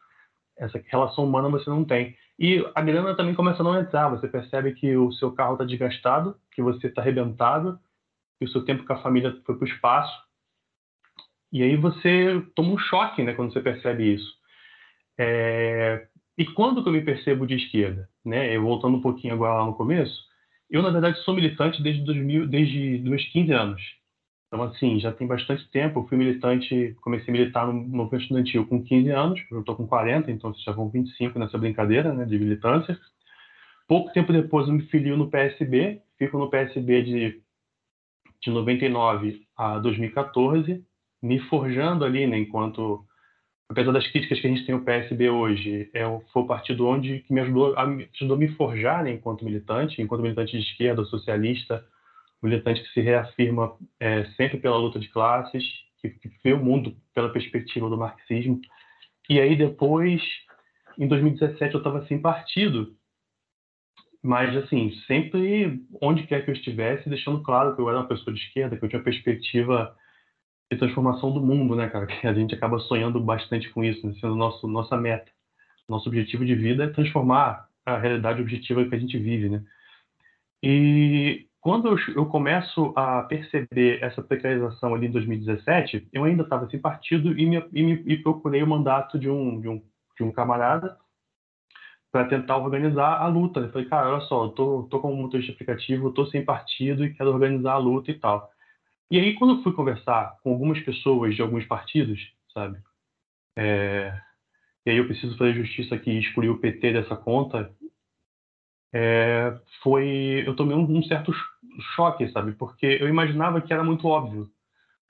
essa 0.58 0.82
relação 0.88 1.24
humana 1.24 1.48
você 1.48 1.70
não 1.70 1.84
tem. 1.84 2.16
E 2.36 2.64
a 2.74 2.82
grana 2.82 3.16
também 3.16 3.34
começa 3.34 3.62
a 3.62 3.64
não 3.64 3.78
entrar. 3.78 4.08
Você 4.08 4.26
percebe 4.26 4.72
que 4.72 4.96
o 4.96 5.12
seu 5.12 5.32
carro 5.32 5.52
está 5.52 5.64
desgastado, 5.64 6.36
que 6.52 6.62
você 6.62 6.88
está 6.88 7.00
arrebentado, 7.00 7.78
que 8.38 8.44
o 8.44 8.48
seu 8.48 8.64
tempo 8.64 8.84
com 8.84 8.92
a 8.92 9.02
família 9.02 9.36
foi 9.44 9.56
para 9.56 9.64
o 9.64 9.68
espaço. 9.68 10.20
E 11.52 11.62
aí 11.62 11.76
você 11.76 12.44
toma 12.56 12.72
um 12.72 12.78
choque 12.78 13.22
né, 13.22 13.34
quando 13.34 13.52
você 13.52 13.60
percebe 13.60 14.14
isso. 14.14 14.39
É... 15.22 16.06
E 16.38 16.46
quando 16.46 16.82
que 16.82 16.88
eu 16.88 16.92
me 16.94 17.02
percebo 17.02 17.46
de 17.46 17.54
esquerda? 17.54 18.08
Né? 18.24 18.56
Eu, 18.56 18.62
voltando 18.62 18.96
um 18.96 19.02
pouquinho 19.02 19.34
agora 19.34 19.60
lá 19.60 19.66
no 19.66 19.74
começo, 19.74 20.18
eu, 20.70 20.82
na 20.82 20.88
verdade, 20.88 21.18
sou 21.20 21.34
militante 21.34 21.82
desde, 21.82 22.02
2000, 22.04 22.46
desde 22.46 22.98
meus 23.00 23.22
15 23.26 23.52
anos. 23.52 23.82
Então, 24.46 24.62
assim, 24.62 24.98
já 24.98 25.12
tem 25.12 25.26
bastante 25.26 25.68
tempo. 25.70 26.00
Eu 26.00 26.08
fui 26.08 26.16
militante, 26.16 26.96
comecei 27.02 27.28
a 27.28 27.32
militar 27.32 27.66
no 27.66 27.74
movimento 27.74 28.22
estudantil 28.22 28.66
com 28.66 28.82
15 28.82 29.10
anos, 29.10 29.40
eu 29.50 29.60
estou 29.60 29.76
com 29.76 29.86
40, 29.86 30.30
então 30.30 30.54
já 30.54 30.72
vão 30.72 30.88
25 30.88 31.38
nessa 31.38 31.58
brincadeira 31.58 32.14
né, 32.14 32.24
de 32.24 32.38
militância. 32.38 32.98
Pouco 33.86 34.10
tempo 34.12 34.32
depois 34.32 34.68
eu 34.68 34.74
me 34.74 34.82
filio 34.84 35.18
no 35.18 35.28
PSB, 35.28 36.00
fico 36.18 36.38
no 36.38 36.48
PSB 36.48 37.02
de, 37.02 37.42
de 38.40 38.50
99 38.50 39.46
a 39.54 39.78
2014, 39.80 40.82
me 41.22 41.38
forjando 41.40 42.04
ali, 42.04 42.26
né, 42.26 42.38
enquanto 42.38 43.04
apesar 43.70 43.92
das 43.92 44.06
críticas 44.08 44.40
que 44.40 44.46
a 44.48 44.50
gente 44.50 44.66
tem 44.66 44.74
ao 44.74 44.80
PSB 44.80 45.30
hoje, 45.30 45.88
é, 45.94 46.02
foi 46.32 46.42
o 46.42 46.46
partido 46.46 46.88
onde 46.88 47.20
que 47.20 47.32
me 47.32 47.40
ajudou 47.40 47.72
a, 47.76 47.84
ajudou 47.84 48.36
me 48.36 48.48
forjar 48.48 49.04
né, 49.04 49.12
enquanto 49.12 49.44
militante, 49.44 50.02
enquanto 50.02 50.22
militante 50.22 50.58
de 50.58 50.64
esquerda, 50.64 51.04
socialista, 51.04 51.86
militante 52.42 52.82
que 52.82 52.88
se 52.88 53.00
reafirma 53.00 53.76
é, 54.00 54.24
sempre 54.36 54.58
pela 54.58 54.76
luta 54.76 54.98
de 54.98 55.08
classes, 55.08 55.62
que, 56.02 56.10
que 56.10 56.30
vê 56.42 56.52
o 56.52 56.58
mundo 56.58 56.96
pela 57.14 57.32
perspectiva 57.32 57.88
do 57.88 57.96
marxismo. 57.96 58.60
E 59.28 59.38
aí 59.40 59.54
depois, 59.54 60.20
em 60.98 61.06
2017, 61.06 61.72
eu 61.72 61.78
estava 61.78 62.04
sem 62.06 62.20
partido, 62.20 62.96
mas 64.20 64.56
assim 64.56 64.90
sempre 65.06 65.80
onde 66.02 66.24
quer 66.24 66.44
que 66.44 66.50
eu 66.50 66.54
estivesse, 66.54 67.08
deixando 67.08 67.40
claro 67.42 67.76
que 67.76 67.80
eu 67.80 67.88
era 67.88 67.98
uma 67.98 68.08
pessoa 68.08 68.34
de 68.34 68.40
esquerda, 68.40 68.76
que 68.76 68.84
eu 68.84 68.88
tinha 68.88 69.00
perspectiva 69.00 69.96
de 70.70 70.78
transformação 70.78 71.32
do 71.32 71.40
mundo, 71.40 71.74
né, 71.74 71.88
cara? 71.88 72.06
Que 72.20 72.26
a 72.26 72.34
gente 72.34 72.54
acaba 72.54 72.78
sonhando 72.80 73.20
bastante 73.20 73.68
com 73.70 73.82
isso, 73.82 74.06
né? 74.06 74.14
sendo 74.20 74.34
nosso 74.34 74.68
nossa 74.68 74.96
meta. 74.96 75.30
Nosso 75.88 76.08
objetivo 76.08 76.44
de 76.44 76.54
vida 76.54 76.84
é 76.84 76.88
transformar 76.88 77.68
a 77.84 77.98
realidade 77.98 78.40
objetiva 78.40 78.84
que 78.84 78.94
a 78.94 78.98
gente 78.98 79.18
vive, 79.18 79.48
né? 79.48 79.62
E 80.62 81.46
quando 81.60 81.96
eu, 82.14 82.26
começo 82.26 82.92
a 82.96 83.22
perceber 83.22 84.02
essa 84.02 84.22
precarização 84.22 84.94
ali 84.94 85.06
em 85.06 85.10
2017, 85.10 86.08
eu 86.12 86.24
ainda 86.24 86.42
estava 86.42 86.68
sem 86.70 86.80
partido 86.80 87.38
e, 87.38 87.46
me, 87.46 87.56
e, 87.72 87.82
me, 87.82 87.92
e 88.06 88.16
procurei 88.18 88.62
o 88.62 88.66
mandato 88.66 89.18
de 89.18 89.28
um, 89.28 89.60
de 89.60 89.68
um, 89.68 89.82
de 90.16 90.22
um 90.22 90.32
camarada 90.32 90.96
para 92.12 92.26
tentar 92.26 92.56
organizar 92.56 93.20
a 93.20 93.26
luta. 93.26 93.60
Eu 93.60 93.70
falei, 93.72 93.88
cara, 93.88 94.10
olha 94.10 94.20
só, 94.22 94.44
eu 94.44 94.48
tô, 94.50 94.82
tô 94.84 95.00
como 95.00 95.16
motorista 95.16 95.52
aplicativo, 95.52 96.12
tô 96.12 96.26
sem 96.26 96.44
partido 96.44 97.04
e 97.04 97.14
quero 97.14 97.30
organizar 97.30 97.72
a 97.72 97.78
luta 97.78 98.10
e 98.10 98.14
tal. 98.14 98.50
E 99.10 99.18
aí, 99.18 99.34
quando 99.34 99.56
eu 99.56 99.62
fui 99.62 99.72
conversar 99.72 100.36
com 100.42 100.52
algumas 100.52 100.80
pessoas 100.80 101.34
de 101.34 101.42
alguns 101.42 101.64
partidos, 101.66 102.32
sabe? 102.54 102.78
É... 103.56 104.16
E 104.86 104.90
aí 104.90 104.96
eu 104.96 105.06
preciso 105.06 105.36
fazer 105.36 105.54
justiça 105.54 105.94
aqui 105.94 106.10
e 106.10 106.20
excluir 106.20 106.48
o 106.48 106.58
PT 106.58 106.92
dessa 106.92 107.16
conta. 107.16 107.70
é, 108.92 109.58
foi. 109.82 110.42
Eu 110.46 110.56
tomei 110.56 110.76
um, 110.76 110.98
um, 110.98 111.02
certo 111.02 111.32
choque, 111.94 112.28
sabe? 112.30 112.52
Porque 112.52 112.98
eu 113.00 113.08
imaginava 113.08 113.60
que 113.60 113.72
era 113.72 113.84
muito 113.84 114.06
óbvio. 114.08 114.50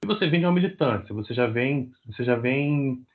E 0.03 0.07
você 0.07 0.27
vem 0.29 0.41
de 0.41 0.47
uma 0.47 0.53
militância, 0.53 1.15
você 1.15 1.35
já 1.35 1.47
vem, 1.47 1.93
você 2.07 2.25
já 2.25 2.35
vem 2.35 3.07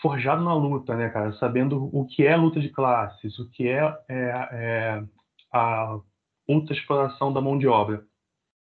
forjado 0.00 0.42
na 0.42 0.54
luta, 0.54 0.96
né, 0.96 1.08
cara? 1.10 1.32
Sabendo 1.34 1.90
o 1.92 2.06
que 2.06 2.26
é 2.26 2.36
luta 2.36 2.60
de 2.60 2.70
classes, 2.70 3.38
o 3.38 3.48
que 3.50 3.68
é, 3.68 3.80
é, 4.08 4.48
é 4.52 5.04
a 5.52 5.98
ultra 6.48 6.74
exploração 6.74 7.32
da 7.32 7.40
mão 7.40 7.58
de 7.58 7.66
obra. 7.66 8.04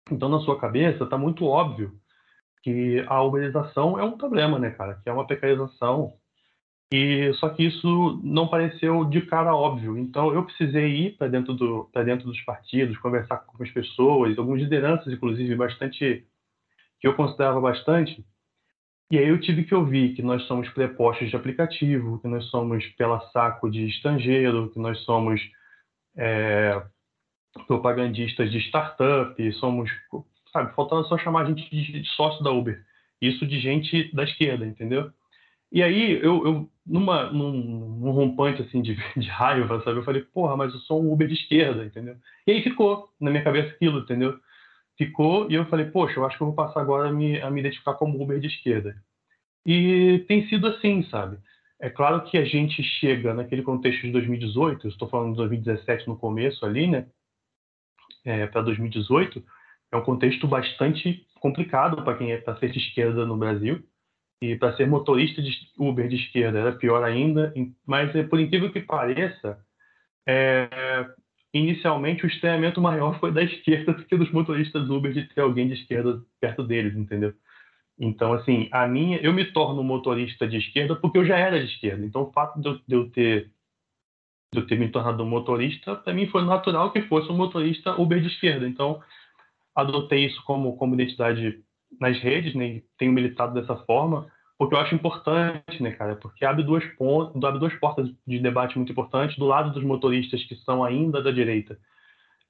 Então, 0.10 0.30
na 0.30 0.40
sua 0.40 0.60
cabeça, 0.60 1.04
está 1.04 1.18
muito 1.18 1.46
óbvio 1.46 2.00
que 2.64 3.04
a 3.08 3.22
uberização 3.22 4.00
é 4.00 4.04
um 4.04 4.18
problema, 4.18 4.58
né, 4.60 4.72
cara? 4.72 5.00
Que 5.04 5.10
é 5.10 5.14
uma 5.14 5.28
precarização. 5.28 6.14
E 6.92 7.34
só 7.36 7.50
que 7.50 7.64
isso 7.64 8.20
não 8.24 8.48
pareceu 8.48 9.06
de 9.06 9.22
cara 9.22 9.56
óbvio. 9.56 9.98
Então, 9.98 10.34
eu 10.34 10.44
precisei 10.44 11.08
ir 11.08 11.18
para 11.18 11.28
dentro 11.28 11.54
do 11.54 11.90
para 11.92 12.04
dentro 12.04 12.28
dos 12.28 12.42
partidos, 12.42 12.98
conversar 12.98 13.38
com 13.38 13.64
as 13.64 13.72
pessoas, 13.72 14.38
algumas 14.38 14.62
lideranças, 14.62 15.12
inclusive, 15.12 15.56
bastante 15.56 16.26
que 17.00 17.08
eu 17.08 17.16
considerava 17.16 17.60
bastante. 17.60 18.24
E 19.12 19.18
aí 19.18 19.28
eu 19.28 19.42
tive 19.42 19.64
que 19.66 19.76
ouvir 19.76 20.14
que 20.16 20.22
nós 20.22 20.44
somos 20.44 20.70
prepostos 20.70 21.30
de 21.30 21.36
aplicativo, 21.36 22.20
que 22.20 22.28
nós 22.28 22.46
somos 22.46 22.86
pela 22.96 23.20
saco 23.32 23.70
de 23.70 23.86
estrangeiro, 23.88 24.70
que 24.70 24.80
nós 24.80 25.00
somos 25.00 25.42
é, 26.16 26.82
propagandistas 27.68 28.52
de 28.52 28.60
startup, 28.60 29.54
somos, 29.54 29.90
sabe, 30.52 30.74
faltando 30.76 31.08
só 31.08 31.18
chamar 31.18 31.44
a 31.44 31.46
gente 31.46 31.70
de, 31.70 32.04
sócio 32.16 32.44
da 32.44 32.52
Uber. 32.52 32.84
Isso 33.22 33.46
de 33.46 33.60
gente 33.60 34.14
da 34.16 34.24
esquerda, 34.24 34.66
entendeu? 34.66 35.12
E 35.72 35.82
aí, 35.82 36.14
eu, 36.22 36.46
eu 36.46 36.70
numa, 36.86 37.32
num, 37.32 37.52
num 37.52 38.12
rompante, 38.12 38.62
assim, 38.62 38.82
de, 38.82 38.96
de, 39.16 39.28
raiva, 39.30 39.82
sabe? 39.84 40.00
Eu 40.00 40.04
falei, 40.04 40.22
porra, 40.22 40.58
mas 40.58 40.74
eu 40.74 40.80
sou 40.82 41.02
um 41.02 41.12
Uber 41.12 41.28
de 41.28 41.36
esquerda, 41.36 41.86
entendeu? 41.86 42.16
E 42.46 42.52
aí 42.52 42.64
ficou 42.64 43.10
na 43.20 43.30
minha 43.30 43.44
cabeça 43.44 43.74
aquilo, 43.74 44.00
entendeu? 44.00 44.38
Ficou 44.98 45.50
e 45.50 45.56
eu 45.56 45.66
falei, 45.66 45.86
poxa, 45.86 46.20
eu 46.20 46.26
acho 46.26 46.38
que 46.38 46.44
eu 46.44 46.48
vou 46.48 46.56
passar 46.56 46.82
agora 46.82 47.10
a 47.10 47.14
me, 47.14 47.40
a 47.42 47.50
me 47.50 47.62
identificar 47.62 47.94
como 47.94 48.22
Uber 48.22 48.40
de 48.40 48.48
esquerda. 48.48 48.96
E 49.66 50.26
tem 50.28 50.48
sido 50.48 50.68
assim, 50.68 51.04
sabe? 51.04 51.38
É 51.80 51.90
claro 51.90 52.24
que 52.24 52.38
a 52.38 52.46
gente 52.46 52.84
chega 52.84 53.34
naquele 53.34 53.64
contexto 53.64 54.02
de 54.02 54.12
2018, 54.12 54.86
eu 54.86 54.92
estou 54.92 55.10
falando 55.10 55.32
de 55.32 55.38
2017 55.38 56.08
no 56.08 56.18
começo 56.18 56.66
ali, 56.66 56.88
né? 56.88 57.08
É, 58.24 58.48
para 58.48 58.62
2018 58.62 59.44
é 59.92 59.98
um 59.98 60.04
contexto 60.04 60.48
bastante 60.48 61.26
complicado 61.40 62.04
para 62.04 62.18
quem 62.18 62.32
é 62.32 62.38
para 62.38 62.58
ser 62.58 62.72
de 62.72 62.80
esquerda 62.80 63.26
no 63.26 63.36
Brasil 63.36 63.84
e 64.42 64.56
para 64.56 64.76
ser 64.76 64.88
motorista 64.88 65.42
de 65.42 65.52
Uber 65.78 66.08
de 66.08 66.16
esquerda 66.16 66.60
era 66.60 66.72
pior 66.72 67.04
ainda. 67.04 67.54
Mas 67.86 68.16
é, 68.16 68.24
por 68.24 68.40
incrível 68.40 68.72
que 68.72 68.80
pareça, 68.80 69.60
é, 70.28 70.68
inicialmente 71.54 72.26
o 72.26 72.28
estranhamento 72.28 72.82
maior 72.82 73.20
foi 73.20 73.32
da 73.32 73.44
esquerda 73.44 73.94
do 73.94 74.06
que 74.06 74.18
dos 74.18 74.32
motoristas 74.32 74.90
Uber 74.90 75.12
de 75.12 75.28
ter 75.28 75.42
alguém 75.42 75.68
de 75.68 75.74
esquerda 75.74 76.22
perto 76.40 76.64
deles, 76.64 76.96
entendeu? 76.96 77.34
Então, 78.00 78.34
assim, 78.34 78.68
a 78.72 78.88
minha, 78.88 79.18
eu 79.18 79.32
me 79.32 79.46
torno 79.46 79.84
motorista 79.84 80.48
de 80.48 80.58
esquerda 80.58 80.96
porque 80.96 81.20
eu 81.20 81.26
já 81.26 81.38
era 81.38 81.60
de 81.60 81.72
esquerda. 81.72 82.04
Então, 82.04 82.24
o 82.24 82.32
fato 82.32 82.60
de 82.60 82.96
eu, 82.96 83.10
ter 83.12 83.52
eu 84.54 84.68
ter 84.68 84.78
me 84.78 84.90
tornado 84.90 85.24
um 85.24 85.30
motorista, 85.30 85.96
para 85.96 86.14
mim 86.14 86.28
foi 86.28 86.44
natural 86.44 86.92
que 86.92 87.02
fosse 87.04 87.32
um 87.32 87.38
motorista 87.38 87.94
Uber 88.00 88.20
de 88.20 88.28
esquerda. 88.28 88.68
Então, 88.68 89.02
adotei 89.74 90.26
isso 90.26 90.44
como, 90.44 90.76
como 90.76 90.94
identidade 90.94 91.64
nas 92.00 92.20
redes, 92.20 92.54
né? 92.54 92.82
Tenho 92.98 93.14
militado 93.14 93.54
dessa 93.54 93.78
forma, 93.86 94.28
porque 94.58 94.76
eu 94.76 94.80
acho 94.80 94.94
importante, 94.94 95.82
né, 95.82 95.92
cara? 95.92 96.18
Porque 96.18 96.44
abre 96.44 96.64
duas, 96.64 96.84
abre 97.44 97.60
duas 97.60 97.74
portas 97.76 98.10
de 98.28 98.40
debate 98.40 98.78
muito 98.78 98.92
importantes 98.92 99.38
do 99.38 99.46
lado 99.46 99.72
dos 99.72 99.84
motoristas 99.84 100.44
que 100.44 100.56
são 100.58 100.84
ainda 100.84 101.24
da 101.24 101.32
direita. 101.32 101.78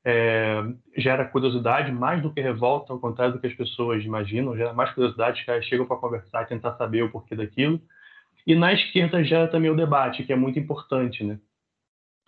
É, 0.04 0.64
gera 0.98 1.26
curiosidade 1.26 1.92
mais 1.92 2.24
do 2.24 2.34
que 2.34 2.42
revolta, 2.42 2.92
ao 2.92 3.00
contrário 3.00 3.36
do 3.36 3.40
que 3.40 3.46
as 3.46 3.54
pessoas 3.54 4.04
imaginam, 4.04 4.58
gera 4.58 4.74
mais 4.74 4.92
curiosidade, 4.92 5.40
os 5.40 5.46
caras 5.46 5.66
chegam 5.66 5.86
para 5.86 5.98
conversar 5.98 6.48
tentar 6.48 6.76
saber 6.78 7.04
o 7.04 7.12
porquê 7.12 7.36
daquilo. 7.36 7.80
E 8.48 8.56
na 8.56 8.74
esquerda 8.74 9.24
gera 9.24 9.48
também 9.48 9.70
o 9.70 9.76
debate, 9.76 10.24
que 10.24 10.34
é 10.34 10.36
muito 10.36 10.58
importante, 10.58 11.24
né? 11.24 11.38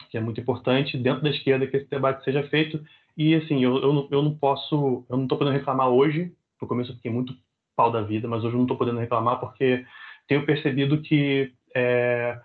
Que 0.10 0.18
é 0.18 0.22
muito 0.22 0.40
importante 0.40 0.98
dentro 0.98 1.24
da 1.24 1.30
esquerda 1.30 1.68
que 1.68 1.78
esse 1.78 1.90
debate 1.90 2.24
seja 2.24 2.44
feito. 2.50 2.84
E 3.18 3.36
assim, 3.36 3.64
eu, 3.64 3.78
eu, 3.78 4.08
eu 4.12 4.22
não 4.22 4.36
posso, 4.36 5.06
eu 5.10 5.18
não 5.18 5.24
estou 5.24 5.38
podendo 5.38 5.58
reclamar 5.58 5.90
hoje. 5.90 6.34
No 6.62 6.68
começo 6.68 6.92
eu 6.92 6.96
fiquei 6.96 7.12
muito 7.12 7.36
pau 7.76 7.92
da 7.92 8.02
vida, 8.02 8.28
mas 8.28 8.44
hoje 8.44 8.54
eu 8.54 8.58
não 8.58 8.64
estou 8.64 8.78
podendo 8.78 9.00
reclamar 9.00 9.40
porque 9.40 9.86
tenho 10.28 10.46
percebido 10.46 11.02
que 11.02 11.52
é, 11.76 12.40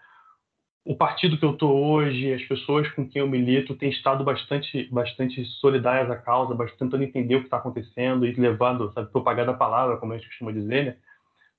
o 0.84 0.96
partido 0.96 1.36
que 1.36 1.44
eu 1.44 1.52
estou 1.52 1.84
hoje, 1.84 2.32
as 2.32 2.42
pessoas 2.44 2.88
com 2.92 3.06
quem 3.06 3.20
eu 3.20 3.28
milito, 3.28 3.76
têm 3.76 3.90
estado 3.90 4.24
bastante, 4.24 4.88
bastante 4.90 5.44
solidárias 5.60 6.10
à 6.10 6.16
causa, 6.16 6.54
bastante 6.54 6.78
tentando 6.78 7.04
entender 7.04 7.36
o 7.36 7.40
que 7.40 7.46
está 7.46 7.58
acontecendo 7.58 8.26
e 8.26 8.32
levando, 8.32 8.90
sabe, 8.94 9.12
propaganda 9.12 9.50
a 9.50 9.56
palavra, 9.56 9.98
como 9.98 10.14
a 10.14 10.16
gente 10.16 10.28
costuma 10.28 10.50
dizer, 10.50 10.84
né? 10.86 10.96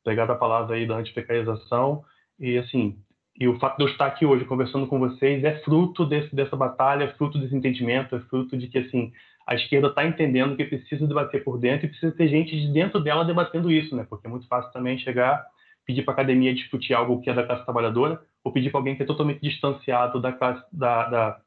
Pegada 0.04 0.34
a 0.34 0.36
palavra 0.36 0.76
aí 0.76 0.88
da 0.88 0.96
antiprecarização. 0.96 2.04
E 2.40 2.58
assim, 2.58 2.98
e 3.40 3.48
o 3.48 3.58
fato 3.58 3.78
de 3.78 3.84
eu 3.84 3.88
estar 3.88 4.06
aqui 4.06 4.26
hoje 4.26 4.44
conversando 4.44 4.86
com 4.86 5.00
vocês 5.00 5.44
é 5.46 5.60
fruto 5.62 6.06
desse, 6.06 6.36
dessa 6.36 6.58
batalha, 6.58 7.06
é 7.06 7.14
fruto 7.14 7.40
desse 7.40 7.56
entendimento, 7.56 8.16
é 8.16 8.20
fruto 8.20 8.58
de 8.58 8.68
que 8.68 8.80
assim 8.80 9.14
a 9.48 9.56
esquerda 9.56 9.88
está 9.88 10.06
entendendo 10.06 10.58
que 10.58 10.66
precisa 10.66 11.08
debater 11.08 11.44
por 11.44 11.58
dentro 11.58 11.86
e 11.86 11.90
precisa 11.90 12.12
ter 12.12 12.28
gente 12.28 12.52
de 12.52 12.72
dentro 12.74 13.00
dela 13.00 13.24
debatendo 13.24 13.72
isso, 13.72 13.96
né? 13.96 14.06
Porque 14.08 14.28
é 14.28 14.30
muito 14.30 14.46
fácil 14.48 14.72
também 14.74 15.00
chegar, 15.00 15.44
pedir 15.86 16.04
para 16.04 16.12
a 16.12 16.16
academia 16.16 16.54
discutir 16.54 16.94
algo 16.94 17.22
que 17.22 17.30
é 17.30 17.34
da 17.34 17.46
classe 17.46 17.64
trabalhadora, 17.64 18.22
ou 18.44 18.52
pedir 18.52 18.70
para 18.70 18.80
alguém 18.80 18.96
que 18.96 19.04
é 19.04 19.06
totalmente 19.06 19.42
distanciado 19.42 20.20
da 20.20 20.34
classe 20.34 20.64
da, 20.72 21.10
da, 21.10 21.42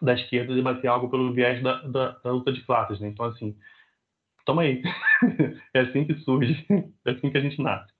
da 0.00 0.14
esquerda 0.14 0.54
debater 0.54 0.88
algo 0.88 1.10
pelo 1.10 1.32
viés 1.34 1.60
da, 1.62 1.82
da, 1.82 2.10
da 2.12 2.30
luta 2.30 2.52
de 2.52 2.62
classes, 2.62 3.00
né? 3.00 3.08
Então 3.08 3.26
assim, 3.26 3.54
toma 4.44 4.62
aí, 4.62 4.80
é 5.74 5.80
assim 5.80 6.04
que 6.04 6.14
surge, 6.20 6.64
é 7.04 7.10
assim 7.10 7.30
que 7.30 7.36
a 7.36 7.40
gente 7.40 7.60
nasce. 7.60 7.95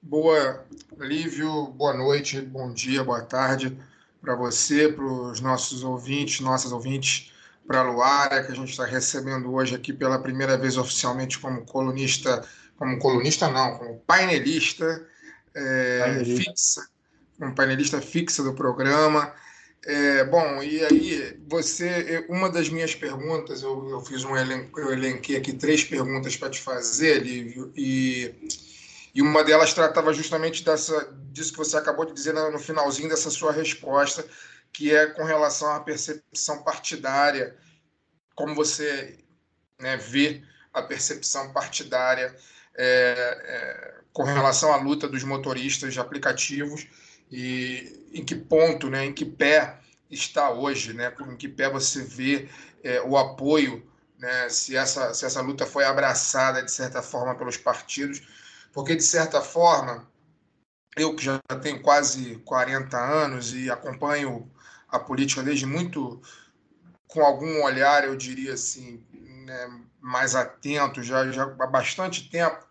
Boa, 0.00 0.64
Lívio, 0.96 1.66
boa 1.66 1.92
noite, 1.92 2.40
bom 2.40 2.72
dia, 2.72 3.02
boa 3.02 3.22
tarde 3.22 3.76
para 4.20 4.34
você, 4.34 4.88
para 4.88 5.04
os 5.04 5.40
nossos 5.40 5.82
ouvintes, 5.82 6.40
nossas 6.40 6.72
ouvintes, 6.72 7.32
para 7.66 7.80
a 7.80 7.82
Luara, 7.82 8.44
que 8.44 8.52
a 8.52 8.54
gente 8.54 8.70
está 8.70 8.84
recebendo 8.84 9.52
hoje 9.52 9.74
aqui 9.74 9.92
pela 9.92 10.18
primeira 10.18 10.56
vez 10.56 10.76
oficialmente 10.76 11.38
como 11.38 11.64
colunista, 11.64 12.46
como 12.76 12.98
colunista 12.98 13.48
não, 13.48 13.76
como 13.76 13.98
painelista, 14.06 15.06
é, 15.54 15.98
painelista. 16.00 16.50
fixa, 16.50 16.88
como 17.38 17.54
painelista 17.54 18.00
fixa 18.00 18.42
do 18.42 18.54
programa. 18.54 19.32
É, 19.84 20.24
bom, 20.24 20.62
e 20.62 20.84
aí 20.84 21.40
você, 21.48 22.24
uma 22.28 22.50
das 22.50 22.68
minhas 22.68 22.94
perguntas, 22.94 23.62
eu, 23.62 23.88
eu 23.90 24.00
fiz 24.00 24.24
um 24.24 24.36
elenco, 24.36 24.78
eu 24.78 24.92
elenquei 24.92 25.36
aqui 25.36 25.52
três 25.52 25.84
perguntas 25.84 26.36
para 26.36 26.50
te 26.50 26.60
fazer, 26.60 27.22
Lívio, 27.22 27.72
e 27.76 28.34
e 29.18 29.22
uma 29.22 29.42
delas 29.42 29.74
tratava 29.74 30.12
justamente 30.12 30.64
dessa, 30.64 31.12
disso 31.32 31.50
que 31.50 31.58
você 31.58 31.76
acabou 31.76 32.04
de 32.06 32.12
dizer 32.12 32.32
no 32.34 32.58
finalzinho 32.60 33.08
dessa 33.08 33.30
sua 33.30 33.50
resposta, 33.50 34.24
que 34.72 34.94
é 34.94 35.08
com 35.08 35.24
relação 35.24 35.72
à 35.72 35.80
percepção 35.80 36.62
partidária, 36.62 37.56
como 38.36 38.54
você 38.54 39.18
né, 39.76 39.96
vê 39.96 40.40
a 40.72 40.82
percepção 40.82 41.52
partidária 41.52 42.32
é, 42.76 42.86
é, 42.86 43.94
com 44.12 44.22
relação 44.22 44.72
à 44.72 44.76
luta 44.76 45.08
dos 45.08 45.24
motoristas 45.24 45.92
de 45.92 45.98
aplicativos 45.98 46.86
e 47.28 48.08
em 48.14 48.24
que 48.24 48.36
ponto, 48.36 48.88
né, 48.88 49.04
em 49.04 49.12
que 49.12 49.24
pé 49.24 49.80
está 50.08 50.48
hoje, 50.52 50.92
né, 50.92 51.12
em 51.28 51.36
que 51.36 51.48
pé 51.48 51.68
você 51.68 52.04
vê 52.04 52.48
é, 52.84 53.02
o 53.02 53.18
apoio, 53.18 53.84
né, 54.16 54.48
se, 54.48 54.76
essa, 54.76 55.12
se 55.12 55.26
essa 55.26 55.40
luta 55.40 55.66
foi 55.66 55.84
abraçada 55.84 56.62
de 56.62 56.70
certa 56.70 57.02
forma 57.02 57.34
pelos 57.34 57.56
partidos 57.56 58.37
porque, 58.78 58.94
de 58.94 59.02
certa 59.02 59.42
forma, 59.42 60.08
eu 60.96 61.16
que 61.16 61.24
já 61.24 61.40
tenho 61.60 61.82
quase 61.82 62.36
40 62.44 62.96
anos 62.96 63.52
e 63.52 63.68
acompanho 63.68 64.48
a 64.88 65.00
política 65.00 65.42
desde 65.42 65.66
muito, 65.66 66.22
com 67.08 67.20
algum 67.20 67.64
olhar, 67.64 68.04
eu 68.04 68.14
diria 68.14 68.54
assim, 68.54 69.04
né, 69.44 69.80
mais 70.00 70.36
atento, 70.36 71.02
já, 71.02 71.28
já 71.32 71.42
há 71.42 71.66
bastante 71.66 72.30
tempo. 72.30 72.64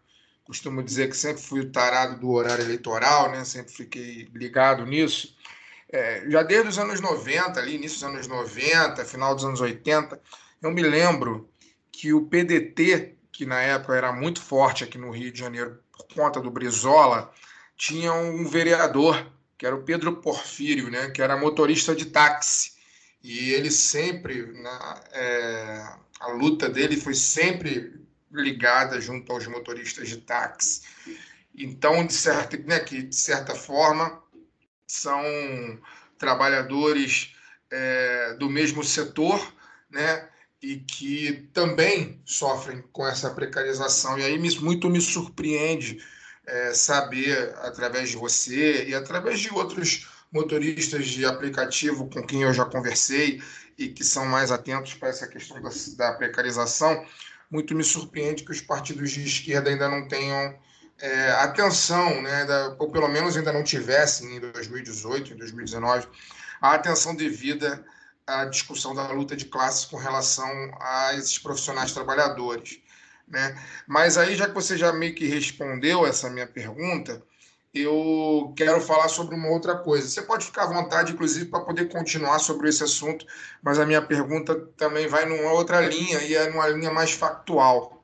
Costumo 0.45 0.81
dizer 0.81 1.09
que 1.09 1.17
sempre 1.17 1.43
fui 1.43 1.59
o 1.59 1.71
tarado 1.73 2.17
do 2.17 2.31
horário 2.31 2.63
eleitoral, 2.63 3.29
né, 3.29 3.43
sempre 3.43 3.73
fiquei 3.73 4.29
ligado 4.33 4.85
nisso. 4.85 5.35
É, 5.91 6.23
já 6.29 6.41
desde 6.41 6.69
os 6.69 6.79
anos 6.79 7.01
90, 7.01 7.59
ali, 7.59 7.75
início 7.75 7.99
dos 7.99 8.15
anos 8.15 8.27
90, 8.29 9.03
final 9.03 9.35
dos 9.35 9.43
anos 9.43 9.59
80, 9.59 10.21
eu 10.61 10.71
me 10.71 10.83
lembro 10.83 11.49
que 11.91 12.13
o 12.13 12.27
PDT, 12.27 13.17
que 13.29 13.45
na 13.45 13.61
época 13.61 13.93
era 13.93 14.13
muito 14.13 14.41
forte 14.41 14.85
aqui 14.85 14.97
no 14.97 15.11
Rio 15.11 15.33
de 15.33 15.39
Janeiro, 15.39 15.85
por 15.97 16.07
conta 16.13 16.39
do 16.39 16.51
Brizola, 16.51 17.31
tinha 17.75 18.13
um 18.13 18.47
vereador, 18.47 19.31
que 19.57 19.65
era 19.65 19.75
o 19.75 19.83
Pedro 19.83 20.17
Porfírio, 20.17 20.89
né, 20.89 21.09
que 21.09 21.21
era 21.21 21.37
motorista 21.37 21.95
de 21.95 22.05
táxi. 22.05 22.73
E 23.23 23.51
ele 23.51 23.71
sempre, 23.71 24.53
na, 24.61 25.03
é, 25.11 25.89
a 26.19 26.27
luta 26.29 26.69
dele 26.69 26.97
foi 26.97 27.13
sempre 27.13 27.99
ligada 28.31 28.99
junto 29.01 29.31
aos 29.31 29.47
motoristas 29.47 30.09
de 30.09 30.17
táxi. 30.17 30.81
Então, 31.55 32.05
de 32.05 32.13
certa, 32.13 32.57
né, 32.57 32.79
que 32.79 33.01
de 33.01 33.15
certa 33.15 33.55
forma, 33.55 34.21
são 34.85 35.21
trabalhadores 36.17 37.35
é, 37.69 38.33
do 38.35 38.49
mesmo 38.49 38.83
setor, 38.83 39.53
né? 39.89 40.29
E 40.61 40.77
que 40.77 41.49
também 41.53 42.19
sofrem 42.25 42.83
com 42.91 43.07
essa 43.07 43.29
precarização. 43.29 44.17
E 44.17 44.23
aí 44.23 44.39
muito 44.59 44.89
me 44.89 44.99
surpreende 44.99 46.03
é, 46.45 46.73
saber, 46.73 47.53
através 47.61 48.09
de 48.09 48.17
você 48.17 48.85
e 48.85 48.95
através 48.95 49.39
de 49.39 49.53
outros 49.53 50.07
motoristas 50.31 51.07
de 51.07 51.25
aplicativo 51.25 52.09
com 52.09 52.25
quem 52.25 52.43
eu 52.43 52.53
já 52.53 52.65
conversei 52.65 53.41
e 53.77 53.89
que 53.89 54.03
são 54.03 54.25
mais 54.25 54.51
atentos 54.51 54.93
para 54.95 55.09
essa 55.09 55.27
questão 55.27 55.61
da, 55.61 55.69
da 55.95 56.13
precarização, 56.13 57.05
muito 57.49 57.75
me 57.75 57.83
surpreende 57.83 58.43
que 58.43 58.51
os 58.51 58.61
partidos 58.61 59.11
de 59.11 59.23
esquerda 59.25 59.69
ainda 59.69 59.87
não 59.87 60.07
tenham 60.07 60.57
é, 60.99 61.31
atenção, 61.31 62.21
né, 62.21 62.45
da, 62.45 62.75
ou 62.79 62.89
pelo 62.89 63.07
menos 63.07 63.37
ainda 63.37 63.53
não 63.53 63.63
tivessem 63.63 64.35
em 64.35 64.39
2018, 64.39 65.33
em 65.33 65.37
2019, 65.37 66.07
a 66.59 66.73
atenção 66.73 67.15
devida 67.15 67.85
à 68.27 68.45
discussão 68.45 68.93
da 68.93 69.07
luta 69.11 69.35
de 69.35 69.45
classes 69.45 69.85
com 69.85 69.97
relação 69.97 70.49
a 70.79 71.13
esses 71.15 71.39
profissionais 71.39 71.93
trabalhadores. 71.93 72.79
Né? 73.27 73.57
Mas 73.87 74.17
aí, 74.17 74.35
já 74.35 74.47
que 74.47 74.53
você 74.53 74.77
já 74.77 74.91
meio 74.93 75.15
que 75.15 75.27
respondeu 75.27 76.05
essa 76.05 76.29
minha 76.29 76.47
pergunta, 76.47 77.23
eu 77.73 78.53
quero 78.55 78.81
falar 78.81 79.07
sobre 79.07 79.35
uma 79.35 79.49
outra 79.49 79.77
coisa. 79.77 80.07
Você 80.07 80.21
pode 80.21 80.45
ficar 80.45 80.63
à 80.63 80.73
vontade, 80.73 81.13
inclusive, 81.13 81.45
para 81.45 81.61
poder 81.61 81.89
continuar 81.89 82.39
sobre 82.39 82.69
esse 82.69 82.83
assunto, 82.83 83.25
mas 83.61 83.79
a 83.79 83.85
minha 83.85 84.01
pergunta 84.01 84.55
também 84.77 85.07
vai 85.07 85.25
numa 85.25 85.51
outra 85.51 85.81
linha 85.81 86.21
e 86.23 86.35
é 86.35 86.49
numa 86.49 86.67
linha 86.67 86.91
mais 86.91 87.11
factual. 87.11 88.03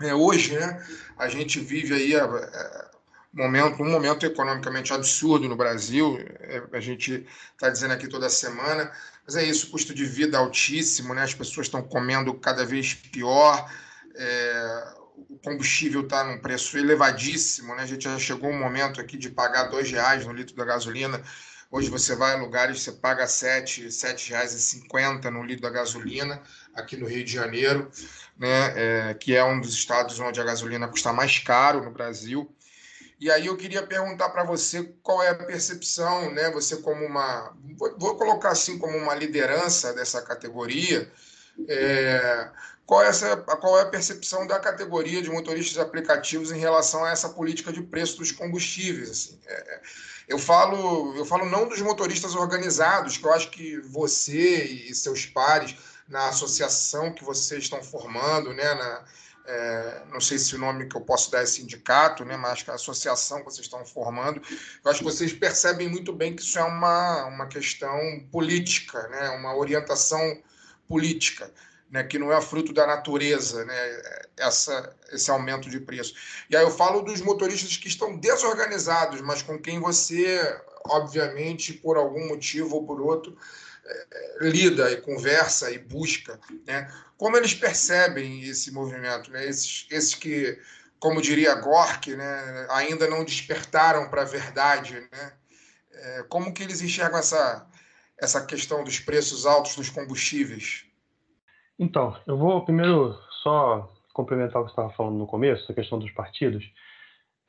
É, 0.00 0.14
hoje, 0.14 0.54
né, 0.54 0.86
a 1.16 1.28
gente 1.28 1.58
vive 1.58 1.94
aí 1.94 2.16
a, 2.16 2.24
a, 2.24 2.87
momento, 3.32 3.82
um 3.82 3.90
momento 3.90 4.24
economicamente 4.24 4.92
absurdo 4.92 5.48
no 5.48 5.56
Brasil, 5.56 6.18
é, 6.40 6.62
a 6.72 6.80
gente 6.80 7.26
está 7.52 7.68
dizendo 7.68 7.92
aqui 7.92 8.08
toda 8.08 8.28
semana, 8.28 8.90
mas 9.24 9.36
é 9.36 9.44
isso, 9.44 9.70
custo 9.70 9.94
de 9.94 10.04
vida 10.04 10.38
altíssimo, 10.38 11.14
né, 11.14 11.22
as 11.22 11.34
pessoas 11.34 11.66
estão 11.66 11.82
comendo 11.82 12.32
cada 12.34 12.64
vez 12.64 12.94
pior, 12.94 13.70
é, 14.16 14.94
o 15.28 15.38
combustível 15.38 16.02
está 16.02 16.24
num 16.24 16.38
preço 16.38 16.78
elevadíssimo, 16.78 17.74
né? 17.74 17.82
A 17.82 17.86
gente 17.86 18.04
já 18.04 18.18
chegou 18.18 18.50
um 18.50 18.58
momento 18.58 19.00
aqui 19.00 19.16
de 19.16 19.30
pagar 19.30 19.64
dois 19.64 19.90
reais 19.90 20.24
no 20.24 20.32
litro 20.32 20.54
da 20.54 20.64
gasolina. 20.64 21.20
Hoje 21.70 21.90
você 21.90 22.14
vai 22.14 22.34
a 22.34 22.36
lugares 22.36 22.82
você 22.82 22.92
paga 22.92 23.26
sete, 23.26 23.86
e 23.86 23.90
cinquenta 23.90 25.30
no 25.30 25.42
litro 25.42 25.62
da 25.62 25.70
gasolina 25.70 26.40
aqui 26.74 26.96
no 26.96 27.06
Rio 27.06 27.24
de 27.24 27.32
Janeiro, 27.32 27.90
né? 28.38 28.72
É, 29.10 29.14
que 29.14 29.34
é 29.34 29.44
um 29.44 29.60
dos 29.60 29.74
estados 29.74 30.18
onde 30.20 30.40
a 30.40 30.44
gasolina 30.44 30.88
custa 30.88 31.12
mais 31.12 31.38
caro 31.38 31.84
no 31.84 31.90
Brasil. 31.90 32.48
E 33.20 33.30
aí 33.30 33.46
eu 33.46 33.56
queria 33.56 33.84
perguntar 33.84 34.28
para 34.30 34.44
você 34.44 34.94
qual 35.02 35.22
é 35.22 35.30
a 35.30 35.34
percepção, 35.34 36.32
né? 36.32 36.50
Você 36.52 36.76
como 36.76 37.04
uma, 37.04 37.52
vou 37.98 38.16
colocar 38.16 38.50
assim 38.50 38.78
como 38.78 38.96
uma 38.96 39.14
liderança 39.14 39.92
dessa 39.92 40.22
categoria, 40.22 41.10
é, 41.68 42.48
qual 42.86 43.02
é, 43.02 43.08
essa, 43.08 43.36
qual 43.36 43.78
é 43.78 43.82
a 43.82 43.86
percepção 43.86 44.46
da 44.46 44.58
categoria 44.58 45.20
de 45.20 45.28
motoristas 45.28 45.78
aplicativos 45.78 46.52
em 46.52 46.58
relação 46.58 47.04
a 47.04 47.10
essa 47.10 47.28
política 47.28 47.72
de 47.72 47.82
preço 47.82 48.16
dos 48.18 48.32
combustíveis? 48.32 49.10
Assim. 49.10 49.38
É, 49.46 49.74
é, 49.74 49.80
eu, 50.28 50.38
falo, 50.38 51.14
eu 51.16 51.26
falo 51.26 51.44
não 51.44 51.68
dos 51.68 51.82
motoristas 51.82 52.34
organizados, 52.34 53.18
que 53.18 53.26
eu 53.26 53.32
acho 53.34 53.50
que 53.50 53.80
você 53.80 54.64
e 54.64 54.94
seus 54.94 55.26
pares, 55.26 55.76
na 56.08 56.28
associação 56.28 57.12
que 57.12 57.22
vocês 57.22 57.64
estão 57.64 57.82
formando, 57.82 58.54
né, 58.54 58.74
na, 58.74 59.04
é, 59.50 60.02
não 60.12 60.20
sei 60.20 60.38
se 60.38 60.54
o 60.54 60.58
nome 60.58 60.86
que 60.86 60.96
eu 60.96 61.00
posso 61.00 61.30
dar 61.30 61.42
é 61.42 61.46
sindicato, 61.46 62.22
né, 62.24 62.36
mas 62.36 62.52
acho 62.52 62.64
que 62.66 62.70
a 62.70 62.74
associação 62.74 63.38
que 63.38 63.46
vocês 63.46 63.64
estão 63.64 63.84
formando, 63.84 64.42
eu 64.84 64.90
acho 64.90 64.98
que 64.98 65.04
vocês 65.04 65.32
percebem 65.32 65.88
muito 65.88 66.12
bem 66.12 66.36
que 66.36 66.42
isso 66.42 66.58
é 66.58 66.62
uma, 66.62 67.24
uma 67.24 67.46
questão 67.46 67.98
política, 68.30 69.08
né, 69.08 69.30
uma 69.30 69.56
orientação 69.56 70.42
política 70.86 71.50
né, 71.90 72.04
que 72.04 72.18
não 72.18 72.32
é 72.32 72.40
fruto 72.40 72.72
da 72.72 72.86
natureza, 72.86 73.64
né, 73.64 74.02
essa, 74.36 74.94
esse 75.10 75.30
aumento 75.30 75.70
de 75.70 75.80
preço. 75.80 76.14
E 76.50 76.56
aí 76.56 76.62
eu 76.62 76.70
falo 76.70 77.00
dos 77.00 77.20
motoristas 77.22 77.76
que 77.76 77.88
estão 77.88 78.16
desorganizados, 78.16 79.20
mas 79.22 79.42
com 79.42 79.58
quem 79.58 79.80
você, 79.80 80.38
obviamente, 80.84 81.72
por 81.72 81.96
algum 81.96 82.28
motivo 82.28 82.76
ou 82.76 82.86
por 82.86 83.00
outro, 83.00 83.36
é, 83.86 84.38
lida 84.40 84.90
e 84.92 85.00
conversa 85.00 85.70
e 85.70 85.78
busca. 85.78 86.38
Né? 86.66 86.92
Como 87.18 87.36
eles 87.36 87.52
percebem 87.52 88.42
esse 88.42 88.72
movimento? 88.72 89.30
Né? 89.30 89.44
Esses, 89.44 89.86
esses 89.90 90.14
que, 90.14 90.56
como 91.00 91.20
diria 91.20 91.54
Gork, 91.56 92.14
né, 92.14 92.66
ainda 92.70 93.08
não 93.08 93.24
despertaram 93.24 94.08
para 94.08 94.22
a 94.22 94.24
verdade. 94.24 95.00
Né? 95.00 95.32
É, 95.92 96.22
como 96.28 96.54
que 96.54 96.62
eles 96.62 96.80
enxergam 96.80 97.18
essa, 97.18 97.66
essa 98.16 98.46
questão 98.46 98.84
dos 98.84 99.00
preços 99.00 99.44
altos 99.44 99.74
dos 99.74 99.90
combustíveis? 99.90 100.84
Então, 101.76 102.16
eu 102.24 102.38
vou 102.38 102.64
primeiro 102.64 103.18
só 103.42 103.92
complementar 104.14 104.62
o 104.62 104.64
que 104.64 104.70
você 104.70 104.80
estava 104.80 104.94
falando 104.94 105.18
no 105.18 105.26
começo, 105.26 105.70
a 105.70 105.74
questão 105.74 105.98
dos 105.98 106.10
partidos. 106.12 106.64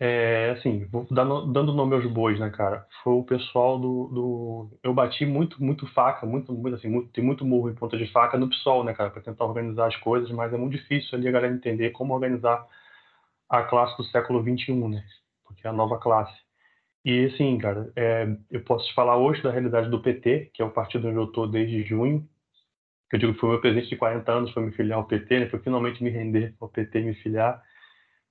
É, 0.01 0.51
assim, 0.51 0.85
vou 0.85 1.05
dando, 1.11 1.51
dando 1.51 1.73
nome 1.73 1.93
aos 1.93 2.05
bois, 2.05 2.39
né, 2.39 2.49
cara? 2.49 2.87
Foi 3.03 3.13
o 3.13 3.23
pessoal 3.23 3.77
do, 3.77 4.07
do, 4.07 4.79
Eu 4.81 4.93
bati 4.93 5.25
muito, 5.25 5.61
muito 5.61 5.85
faca, 5.87 6.25
muito, 6.25 6.53
muito 6.53 6.75
assim, 6.75 6.87
muito, 6.87 7.09
tem 7.11 7.21
muito 7.23 7.45
murro 7.45 7.69
em 7.69 7.75
ponta 7.75 7.97
de 7.97 8.07
faca 8.07 8.37
no 8.37 8.49
PSOL, 8.49 8.85
né, 8.85 8.93
cara, 8.93 9.09
para 9.09 9.21
tentar 9.21 9.43
organizar 9.43 9.87
as 9.87 9.97
coisas, 9.97 10.31
mas 10.31 10.53
é 10.53 10.57
muito 10.57 10.77
difícil 10.77 11.17
ali 11.17 11.27
a 11.27 11.31
galera 11.31 11.53
entender 11.53 11.89
como 11.91 12.13
organizar 12.13 12.65
a 13.49 13.63
classe 13.63 13.97
do 13.97 14.05
século 14.05 14.41
XXI, 14.41 14.73
né? 14.87 15.03
Porque 15.43 15.67
é 15.67 15.69
a 15.69 15.73
nova 15.73 15.97
classe. 15.99 16.33
E, 17.03 17.25
assim, 17.25 17.57
cara, 17.57 17.91
é, 17.95 18.27
eu 18.51 18.63
posso 18.63 18.87
te 18.87 18.93
falar 18.93 19.17
hoje 19.17 19.41
da 19.41 19.51
realidade 19.51 19.89
do 19.89 20.01
PT, 20.01 20.51
que 20.53 20.61
é 20.61 20.65
o 20.65 20.71
partido 20.71 21.07
onde 21.09 21.17
eu 21.17 21.25
estou 21.25 21.47
desde 21.47 21.83
junho, 21.83 22.27
que 23.09 23.15
eu 23.15 23.19
digo 23.19 23.33
que 23.33 23.39
foi 23.39 23.49
o 23.49 23.51
meu 23.53 23.61
presente 23.61 23.89
de 23.89 23.97
40 23.97 24.31
anos, 24.31 24.51
foi 24.51 24.63
me 24.63 24.71
filiar 24.71 24.99
ao 24.99 25.05
PT, 25.05 25.39
né? 25.39 25.49
foi 25.49 25.59
finalmente 25.59 26.03
me 26.03 26.09
render 26.09 26.55
ao 26.59 26.69
PT 26.69 26.99
e 26.99 27.03
me 27.05 27.13
filiar. 27.15 27.61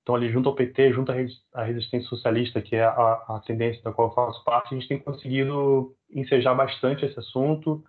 Então, 0.08 0.16
ali, 0.16 0.30
junto 0.32 0.48
ao 0.48 0.54
PT, 0.54 0.94
junto 0.94 1.12
à 1.52 1.64
resistência 1.64 2.08
socialista, 2.08 2.62
que 2.62 2.74
é 2.74 2.82
a, 2.82 3.12
a 3.28 3.42
tendência 3.46 3.82
da 3.82 3.92
qual 3.92 4.08
eu 4.08 4.14
faço 4.14 4.42
parte, 4.42 4.74
a 4.74 4.78
gente 4.78 4.88
tem 4.88 4.98
conseguido 4.98 5.94
ensejar 6.10 6.54
bastante 6.54 7.04
esse 7.04 7.18
assunto, 7.18 7.84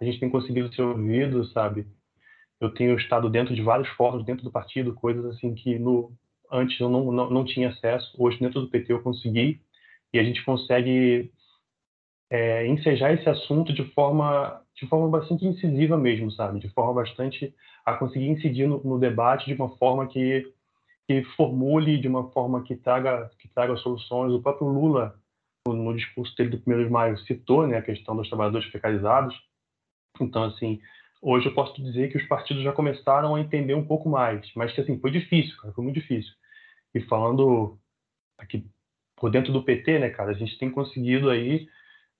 a 0.00 0.04
gente 0.04 0.18
tem 0.18 0.28
conseguido 0.28 0.74
ser 0.74 0.82
ouvido, 0.82 1.44
sabe? 1.52 1.86
Eu 2.60 2.74
tenho 2.74 2.98
estado 2.98 3.30
dentro 3.30 3.54
de 3.54 3.62
vários 3.62 3.88
fóruns 3.90 4.24
dentro 4.24 4.42
do 4.42 4.50
partido, 4.50 4.94
coisas 4.94 5.24
assim 5.26 5.54
que 5.54 5.78
no, 5.78 6.12
antes 6.50 6.80
eu 6.80 6.88
não, 6.88 7.12
não, 7.12 7.30
não 7.30 7.44
tinha 7.44 7.68
acesso, 7.68 8.16
hoje 8.18 8.40
dentro 8.40 8.62
do 8.62 8.68
PT 8.68 8.92
eu 8.92 9.02
consegui, 9.02 9.60
e 10.12 10.18
a 10.18 10.24
gente 10.24 10.44
consegue 10.44 11.30
é, 12.28 12.66
ensejar 12.66 13.14
esse 13.14 13.28
assunto 13.28 13.72
de 13.72 13.84
forma 13.92 14.60
de 14.74 14.88
forma 14.88 15.08
bastante 15.08 15.46
incisiva 15.46 15.96
mesmo, 15.96 16.32
sabe? 16.32 16.58
De 16.58 16.68
forma 16.70 16.94
bastante 16.94 17.54
a 17.86 17.94
conseguir 17.94 18.26
incidir 18.26 18.66
no, 18.66 18.82
no 18.82 18.98
debate 18.98 19.46
de 19.46 19.54
uma 19.54 19.68
forma 19.76 20.08
que, 20.08 20.52
que 21.10 21.24
formule, 21.34 21.98
de 21.98 22.06
uma 22.06 22.30
forma 22.30 22.62
que 22.62 22.76
traga, 22.76 23.28
que 23.36 23.48
traga 23.48 23.76
soluções. 23.78 24.32
O 24.32 24.40
próprio 24.40 24.68
Lula, 24.68 25.18
no, 25.66 25.92
discurso 25.92 26.36
dele 26.36 26.50
do 26.50 26.62
1 26.64 26.84
de 26.84 26.88
maio, 26.88 27.18
citou 27.18 27.66
né, 27.66 27.78
a 27.78 27.82
questão 27.82 28.14
dos 28.14 28.28
trabalhadores 28.28 28.70
precarizados. 28.70 29.34
Então, 30.20 30.44
assim, 30.44 30.80
hoje 31.20 31.46
eu 31.46 31.52
posso 31.52 31.82
dizer 31.82 32.12
que 32.12 32.16
os 32.16 32.28
partidos 32.28 32.62
já 32.62 32.72
começaram 32.72 33.34
a 33.34 33.40
entender 33.40 33.74
um 33.74 33.84
pouco 33.84 34.08
mais, 34.08 34.48
mas 34.54 34.72
que, 34.72 34.82
assim, 34.82 35.00
foi 35.00 35.10
difícil, 35.10 35.56
cara, 35.56 35.74
foi 35.74 35.82
muito 35.82 35.98
difícil. 35.98 36.32
E 36.94 37.00
falando 37.00 37.76
aqui 38.38 38.64
por 39.16 39.32
dentro 39.32 39.52
do 39.52 39.64
PT, 39.64 39.98
né, 39.98 40.10
cara, 40.10 40.30
a 40.30 40.34
gente 40.34 40.56
tem 40.58 40.70
conseguido 40.70 41.28
aí 41.28 41.68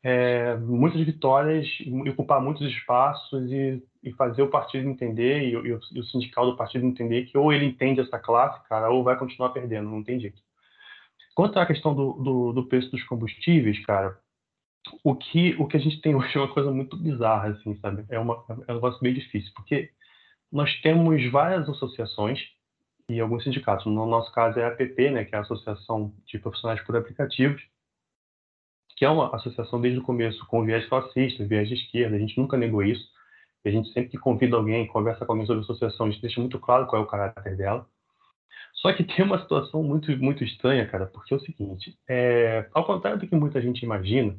é, 0.03 0.57
muitas 0.57 1.01
vitórias 1.03 1.67
e 1.81 2.09
ocupar 2.09 2.41
muitos 2.41 2.67
espaços 2.67 3.51
e, 3.51 3.83
e 4.03 4.13
fazer 4.13 4.43
o 4.43 4.49
partido 4.49 4.89
entender 4.89 5.43
e, 5.43 5.51
e, 5.51 5.57
o, 5.57 5.81
e, 5.93 6.01
o, 6.01 6.05
sindical 6.05 6.47
do 6.47 6.57
partido 6.57 6.87
entender 6.87 7.27
que 7.27 7.37
ou 7.37 7.53
ele 7.53 7.67
entende 7.67 8.01
essa 8.01 8.19
classe, 8.19 8.67
cara, 8.69 8.91
ou 8.91 9.05
vai 9.05 9.19
continuar 9.19 9.51
perdendo, 9.51 9.91
não 9.91 10.03
tem 10.03 10.19
jeito. 10.19 10.41
Quanto 11.35 11.59
à 11.59 11.67
questão 11.67 11.95
do, 11.95 12.13
do, 12.15 12.53
do 12.53 12.67
preço 12.67 12.91
dos 12.91 13.05
combustíveis, 13.05 13.85
cara, 13.85 14.19
o 15.05 15.15
que, 15.15 15.55
o 15.59 15.67
que 15.67 15.77
a 15.77 15.81
gente 15.81 16.01
tem 16.01 16.15
hoje 16.17 16.37
é 16.37 16.41
uma 16.41 16.53
coisa 16.53 16.71
muito 16.71 16.97
bizarra, 16.97 17.51
assim, 17.51 17.77
sabe? 17.77 18.05
É, 18.09 18.19
uma, 18.19 18.43
é 18.67 18.73
um 18.73 18.77
negócio 18.77 19.01
bem 19.01 19.13
difícil, 19.13 19.53
porque 19.55 19.91
nós 20.51 20.75
temos 20.81 21.31
várias 21.31 21.69
associações 21.69 22.41
e 23.09 23.21
alguns 23.21 23.45
sindicatos. 23.45 23.87
No 23.87 24.07
nosso 24.07 24.33
caso 24.33 24.59
é 24.59 24.65
a 24.65 24.69
APP, 24.69 25.11
né, 25.11 25.25
que 25.25 25.35
é 25.35 25.39
a 25.39 25.43
Associação 25.43 26.15
de 26.27 26.39
Profissionais 26.39 26.81
por 26.83 26.97
Aplicativos, 26.97 27.63
que 29.01 29.05
é 29.07 29.09
uma 29.09 29.35
associação 29.35 29.81
desde 29.81 29.99
o 29.99 30.03
começo 30.03 30.47
com 30.47 30.63
viés 30.63 30.87
fascista, 30.87 31.43
viés 31.47 31.67
de 31.67 31.75
esquerda, 31.75 32.17
a 32.17 32.19
gente 32.19 32.37
nunca 32.37 32.55
negou 32.59 32.83
isso. 32.83 33.03
E 33.65 33.71
a 33.71 33.73
gente 33.73 33.91
sempre 33.95 34.11
que 34.11 34.19
convida 34.19 34.59
alguém, 34.59 34.87
conversa 34.87 35.25
com 35.25 35.33
alguém 35.33 35.47
sobre 35.47 35.61
a 35.61 35.65
associação, 35.65 36.05
a 36.05 36.11
gente 36.11 36.21
deixa 36.21 36.39
muito 36.39 36.59
claro 36.59 36.87
qual 36.87 37.01
é 37.01 37.05
o 37.07 37.09
caráter 37.09 37.57
dela. 37.57 37.87
Só 38.75 38.93
que 38.93 39.03
tem 39.03 39.25
uma 39.25 39.41
situação 39.41 39.83
muito, 39.83 40.15
muito 40.19 40.45
estranha, 40.45 40.87
cara, 40.87 41.07
porque 41.07 41.33
é 41.33 41.37
o 41.39 41.41
seguinte: 41.41 41.99
é, 42.07 42.69
ao 42.75 42.85
contrário 42.85 43.19
do 43.19 43.27
que 43.27 43.35
muita 43.35 43.63
gente 43.63 43.83
imagina, 43.83 44.37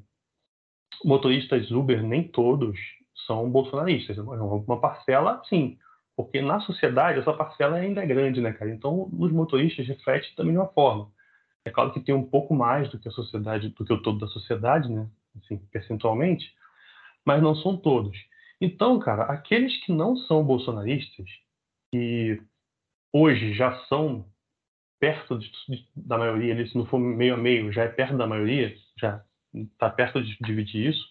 motoristas 1.04 1.72
Uber 1.72 2.04
nem 2.04 2.28
todos 2.28 2.78
são 3.26 3.50
bolsonaristas. 3.50 4.16
Uma 4.20 4.80
parcela, 4.80 5.42
sim, 5.50 5.80
porque 6.16 6.40
na 6.40 6.60
sociedade 6.60 7.18
essa 7.18 7.34
parcela 7.34 7.78
ainda 7.78 8.04
é 8.04 8.06
grande, 8.06 8.40
né, 8.40 8.54
cara? 8.54 8.70
Então, 8.70 9.10
os 9.12 9.32
motoristas 9.32 9.88
refletem 9.88 10.30
também 10.36 10.54
de 10.54 10.60
uma 10.60 10.68
forma. 10.68 11.10
É 11.66 11.70
claro 11.70 11.92
que 11.94 12.00
tem 12.00 12.16
um 12.16 12.28
pouco 12.28 12.56
mais 12.56 12.90
do 12.90 13.00
que 13.00 13.08
a 13.08 13.12
sociedade, 13.12 13.70
do 13.70 13.86
que 13.86 13.94
o 13.94 14.02
todo 14.02 14.20
da 14.20 14.28
sociedade, 14.28 14.90
né? 14.90 15.08
Assim, 15.38 15.58
percentualmente. 15.72 16.54
mas 17.26 17.42
não 17.42 17.56
são 17.56 17.78
todos. 17.78 18.18
Então, 18.60 19.00
cara, 19.00 19.24
aqueles 19.26 19.78
que 19.86 19.92
não 19.92 20.16
são 20.16 20.44
bolsonaristas, 20.44 21.28
que 21.92 22.42
hoje 23.14 23.54
já 23.54 23.76
são 23.86 24.26
perto 25.00 25.40
de, 25.40 25.52
da 25.96 26.18
maioria, 26.18 26.68
se 26.68 26.78
não 26.78 26.86
for 26.86 27.00
meio 27.00 27.34
a 27.34 27.38
meio, 27.38 27.72
já 27.72 27.84
é 27.84 27.88
perto 27.88 28.18
da 28.18 28.28
maioria, 28.28 28.76
já 28.98 29.24
está 29.54 29.90
perto 29.90 30.24
de 30.24 30.38
dividir 30.42 30.92
isso, 30.92 31.06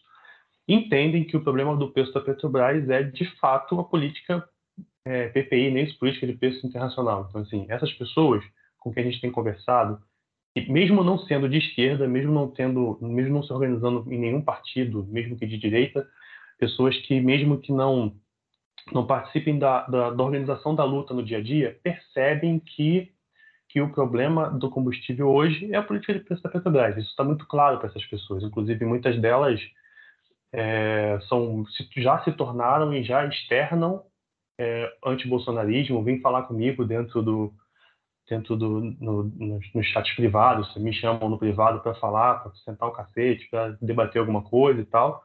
entendem 0.69 1.25
que 1.25 1.37
o 1.37 1.43
problema 1.43 1.77
do 1.77 1.91
preço 1.93 2.13
da 2.13 2.21
Petrobras 2.21 2.89
é, 2.89 3.03
de 3.03 3.25
fato, 3.39 3.79
a 3.81 3.85
política 3.85 4.49
é, 5.05 5.29
PPI, 5.29 5.71
nem 5.73 5.93
política 5.99 6.27
de 6.27 6.35
preço 6.35 6.65
internacional. 6.67 7.27
Então, 7.29 7.41
assim, 7.41 7.67
essas 7.69 7.93
pessoas 7.95 8.45
com 8.79 8.93
quem 8.93 9.03
a 9.03 9.11
gente 9.11 9.21
tem 9.21 9.31
conversado, 9.31 10.01
e 10.55 10.71
mesmo 10.71 11.05
não 11.05 11.19
sendo 11.19 11.49
de 11.49 11.59
esquerda, 11.59 12.09
mesmo 12.09 12.33
não 12.33 12.49
tendo, 12.51 12.99
mesmo 13.01 13.35
não 13.35 13.43
se 13.43 13.53
organizando 13.53 14.05
em 14.13 14.19
nenhum 14.19 14.43
partido, 14.43 15.07
mesmo 15.09 15.37
que 15.37 15.47
de 15.47 15.57
direita, 15.57 16.07
pessoas 16.59 16.97
que 16.99 17.21
mesmo 17.21 17.59
que 17.59 17.73
não 17.73 18.15
não 18.93 19.07
participem 19.07 19.59
da, 19.59 19.87
da, 19.87 20.11
da 20.11 20.25
organização 20.25 20.75
da 20.75 20.83
luta 20.85 21.13
no 21.13 21.23
dia 21.23 21.39
a 21.39 21.43
dia, 21.43 21.79
percebem 21.83 22.59
que 22.59 23.13
que 23.71 23.81
o 23.81 23.93
problema 23.93 24.51
do 24.51 24.69
combustível 24.69 25.29
hoje 25.29 25.73
é 25.73 25.77
a 25.77 25.83
política 25.83 26.13
de 26.13 26.21
preço 26.21 26.43
da 26.43 26.51
Petrobras. 26.51 26.97
Isso 26.97 27.11
está 27.11 27.23
muito 27.23 27.47
claro 27.47 27.79
para 27.79 27.89
essas 27.89 28.05
pessoas. 28.07 28.43
Inclusive, 28.43 28.85
muitas 28.85 29.17
delas 29.21 29.61
é, 30.53 31.21
são, 31.29 31.65
já 31.97 32.19
se 32.25 32.33
tornaram 32.33 32.93
e 32.93 33.05
já 33.05 33.25
externam 33.25 34.03
é, 34.59 34.93
anti-bolsonarismo. 35.07 36.03
Vêm 36.03 36.21
falar 36.21 36.43
comigo 36.43 36.85
dentro 36.85 37.23
do 37.23 37.55
dentro 38.31 38.57
do 38.57 38.81
no, 39.01 39.25
nos, 39.25 39.75
nos 39.75 39.87
chats 39.89 40.15
privados, 40.15 40.75
me 40.77 40.93
chamam 40.93 41.29
no 41.29 41.39
privado 41.39 41.81
para 41.81 41.95
falar, 41.97 42.37
para 42.37 42.53
sentar 42.65 42.89
o 42.89 42.93
cacete, 42.93 43.49
para 43.51 43.77
debater 43.83 44.21
alguma 44.21 44.43
coisa 44.43 44.81
e 44.81 44.85
tal. 44.85 45.23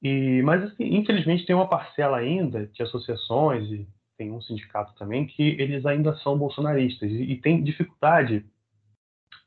E, 0.00 0.40
mas, 0.42 0.62
assim, 0.62 0.84
infelizmente, 0.94 1.44
tem 1.44 1.56
uma 1.56 1.68
parcela 1.68 2.18
ainda 2.18 2.66
de 2.68 2.82
associações 2.82 3.68
e 3.70 3.88
tem 4.16 4.30
um 4.30 4.40
sindicato 4.40 4.94
também 4.94 5.26
que 5.26 5.42
eles 5.60 5.84
ainda 5.84 6.14
são 6.18 6.38
bolsonaristas 6.38 7.10
e, 7.10 7.24
e 7.24 7.40
tem 7.40 7.62
dificuldade. 7.62 8.46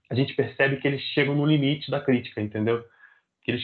A 0.09 0.15
gente 0.15 0.35
percebe 0.35 0.77
que 0.77 0.87
eles 0.87 1.01
chegam 1.13 1.35
no 1.35 1.45
limite 1.45 1.89
da 1.89 2.01
crítica, 2.01 2.41
entendeu? 2.41 2.83
Que 3.43 3.51
eles 3.51 3.63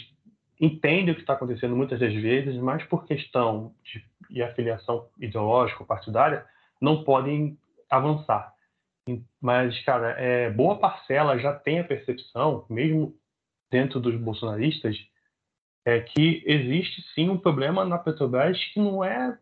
entendem 0.59 1.11
o 1.11 1.15
que 1.15 1.21
está 1.21 1.33
acontecendo 1.33 1.75
muitas 1.75 1.99
das 1.99 2.13
vezes, 2.13 2.55
mas 2.55 2.81
por 2.85 3.05
questão 3.05 3.73
de, 3.83 4.01
de 4.29 4.41
afiliação 4.41 5.07
ideológica 5.19 5.83
ou 5.83 5.87
partidária, 5.87 6.45
não 6.79 7.03
podem 7.03 7.57
avançar. 7.89 8.54
Mas, 9.41 9.79
cara, 9.83 10.11
é, 10.19 10.49
boa 10.49 10.79
parcela 10.79 11.37
já 11.37 11.53
tem 11.53 11.79
a 11.79 11.83
percepção, 11.83 12.65
mesmo 12.69 13.15
dentro 13.69 13.99
dos 13.99 14.15
bolsonaristas, 14.19 14.97
é 15.85 15.99
que 15.99 16.43
existe 16.45 17.01
sim 17.13 17.29
um 17.29 17.37
problema 17.37 17.85
na 17.85 17.99
Petrobras 17.99 18.57
que 18.73 18.79
não 18.79 19.03
é 19.03 19.37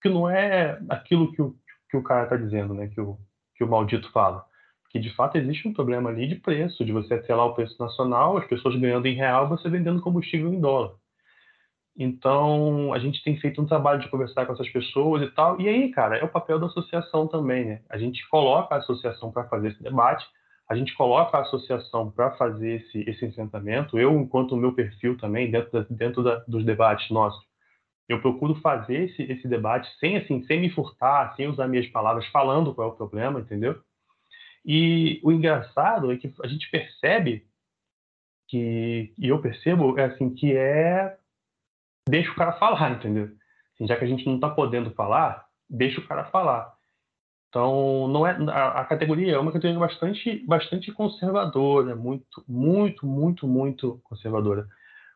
que 0.00 0.08
não 0.08 0.28
é 0.28 0.78
aquilo 0.88 1.32
que 1.32 1.42
o, 1.42 1.56
que 1.90 1.96
o 1.96 2.02
cara 2.02 2.24
está 2.24 2.36
dizendo, 2.36 2.74
né? 2.74 2.88
Que 2.88 3.00
o, 3.00 3.18
que 3.56 3.64
o 3.64 3.68
maldito 3.68 4.10
fala. 4.12 4.46
Que 4.90 5.00
de 5.00 5.12
fato 5.14 5.36
existe 5.36 5.66
um 5.66 5.72
problema 5.72 6.10
ali 6.10 6.28
de 6.28 6.36
preço, 6.36 6.84
de 6.84 6.92
você 6.92 7.14
atrelar 7.14 7.46
o 7.46 7.54
preço 7.54 7.76
nacional, 7.82 8.36
as 8.36 8.46
pessoas 8.46 8.76
ganhando 8.76 9.06
em 9.06 9.14
real, 9.14 9.48
você 9.48 9.68
vendendo 9.68 10.02
combustível 10.02 10.52
em 10.52 10.60
dólar. 10.60 10.94
Então, 11.96 12.92
a 12.92 12.98
gente 12.98 13.22
tem 13.22 13.38
feito 13.38 13.62
um 13.62 13.66
trabalho 13.66 14.00
de 14.00 14.08
conversar 14.08 14.46
com 14.46 14.52
essas 14.52 14.68
pessoas 14.70 15.22
e 15.22 15.30
tal. 15.30 15.60
E 15.60 15.68
aí, 15.68 15.90
cara, 15.92 16.16
é 16.16 16.24
o 16.24 16.28
papel 16.28 16.58
da 16.58 16.66
associação 16.66 17.28
também, 17.28 17.64
né? 17.64 17.82
A 17.88 17.96
gente 17.96 18.28
coloca 18.28 18.74
a 18.74 18.78
associação 18.78 19.30
para 19.30 19.44
fazer 19.44 19.68
esse 19.68 19.82
debate, 19.82 20.26
a 20.68 20.74
gente 20.74 20.94
coloca 20.94 21.36
a 21.36 21.42
associação 21.42 22.10
para 22.10 22.32
fazer 22.32 22.80
esse, 22.80 23.08
esse 23.08 23.24
enfrentamento. 23.24 23.98
Eu, 23.98 24.12
enquanto 24.18 24.52
o 24.52 24.56
meu 24.56 24.72
perfil 24.72 25.16
também, 25.16 25.50
dentro, 25.50 25.70
da, 25.70 25.86
dentro 25.88 26.22
da, 26.22 26.36
dos 26.48 26.64
debates 26.64 27.08
nossos, 27.10 27.40
eu 28.08 28.20
procuro 28.20 28.56
fazer 28.56 29.10
esse, 29.10 29.22
esse 29.22 29.46
debate 29.46 29.88
sem 29.98 30.16
assim, 30.16 30.42
sem 30.44 30.60
me 30.60 30.70
furtar, 30.70 31.34
sem 31.36 31.46
usar 31.46 31.68
minhas 31.68 31.86
palavras, 31.88 32.26
falando 32.28 32.74
qual 32.74 32.88
é 32.88 32.92
o 32.92 32.96
problema, 32.96 33.40
entendeu? 33.40 33.80
E 34.64 35.20
o 35.22 35.30
engraçado 35.30 36.10
é 36.10 36.16
que 36.16 36.32
a 36.42 36.48
gente 36.48 36.70
percebe 36.70 37.46
que, 38.48 39.12
e 39.18 39.28
eu 39.28 39.40
percebo, 39.40 39.98
é 39.98 40.04
assim, 40.04 40.30
que 40.30 40.56
é 40.56 41.16
deixa 42.08 42.30
o 42.30 42.34
cara 42.34 42.52
falar, 42.52 42.90
entendeu? 42.96 43.30
Assim, 43.74 43.86
já 43.86 43.96
que 43.96 44.04
a 44.04 44.08
gente 44.08 44.26
não 44.26 44.36
está 44.36 44.48
podendo 44.48 44.90
falar, 44.92 45.46
deixa 45.68 46.00
o 46.00 46.06
cara 46.06 46.24
falar. 46.26 46.72
Então, 47.48 48.08
não 48.08 48.26
é 48.26 48.36
a, 48.50 48.80
a, 48.80 48.84
categoria 48.84 49.34
é 49.34 49.38
uma 49.38 49.52
categoria 49.52 49.78
bastante, 49.78 50.44
bastante 50.46 50.90
conservadora, 50.92 51.94
muito, 51.94 52.44
muito, 52.48 53.06
muito, 53.06 53.46
muito 53.46 54.00
conservadora. 54.02 54.66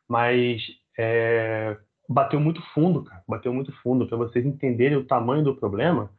Mas 0.09 0.63
é, 0.97 1.77
bateu 2.09 2.39
muito 2.39 2.63
fundo, 2.73 3.03
cara. 3.03 3.23
Bateu 3.29 3.53
muito 3.53 3.73
fundo. 3.83 4.07
Para 4.07 4.17
vocês 4.17 4.47
entenderem 4.47 4.97
o 4.97 5.05
tamanho 5.05 5.43
do 5.43 5.57
problema, 5.57 6.11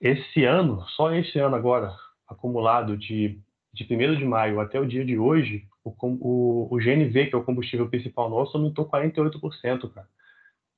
esse 0.00 0.44
ano, 0.44 0.82
só 0.88 1.12
esse 1.14 1.38
ano 1.38 1.56
agora, 1.56 1.94
acumulado 2.28 2.96
de, 2.96 3.40
de 3.72 3.84
1 3.84 4.16
de 4.16 4.24
maio 4.26 4.60
até 4.60 4.78
o 4.78 4.86
dia 4.86 5.04
de 5.04 5.18
hoje, 5.18 5.66
o, 5.86 5.94
o, 6.20 6.74
o 6.74 6.78
GNV, 6.78 7.26
que 7.26 7.34
é 7.34 7.38
o 7.38 7.44
combustível 7.44 7.88
principal 7.88 8.28
nosso, 8.28 8.56
aumentou 8.56 8.88
48%, 8.88 9.92
cara. 9.92 10.08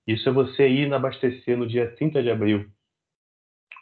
Isso 0.07 0.29
é 0.29 0.33
você 0.33 0.68
ir 0.68 0.92
abastecer 0.92 1.57
no 1.57 1.66
dia 1.66 1.94
30 1.94 2.23
de 2.23 2.31
abril 2.31 2.71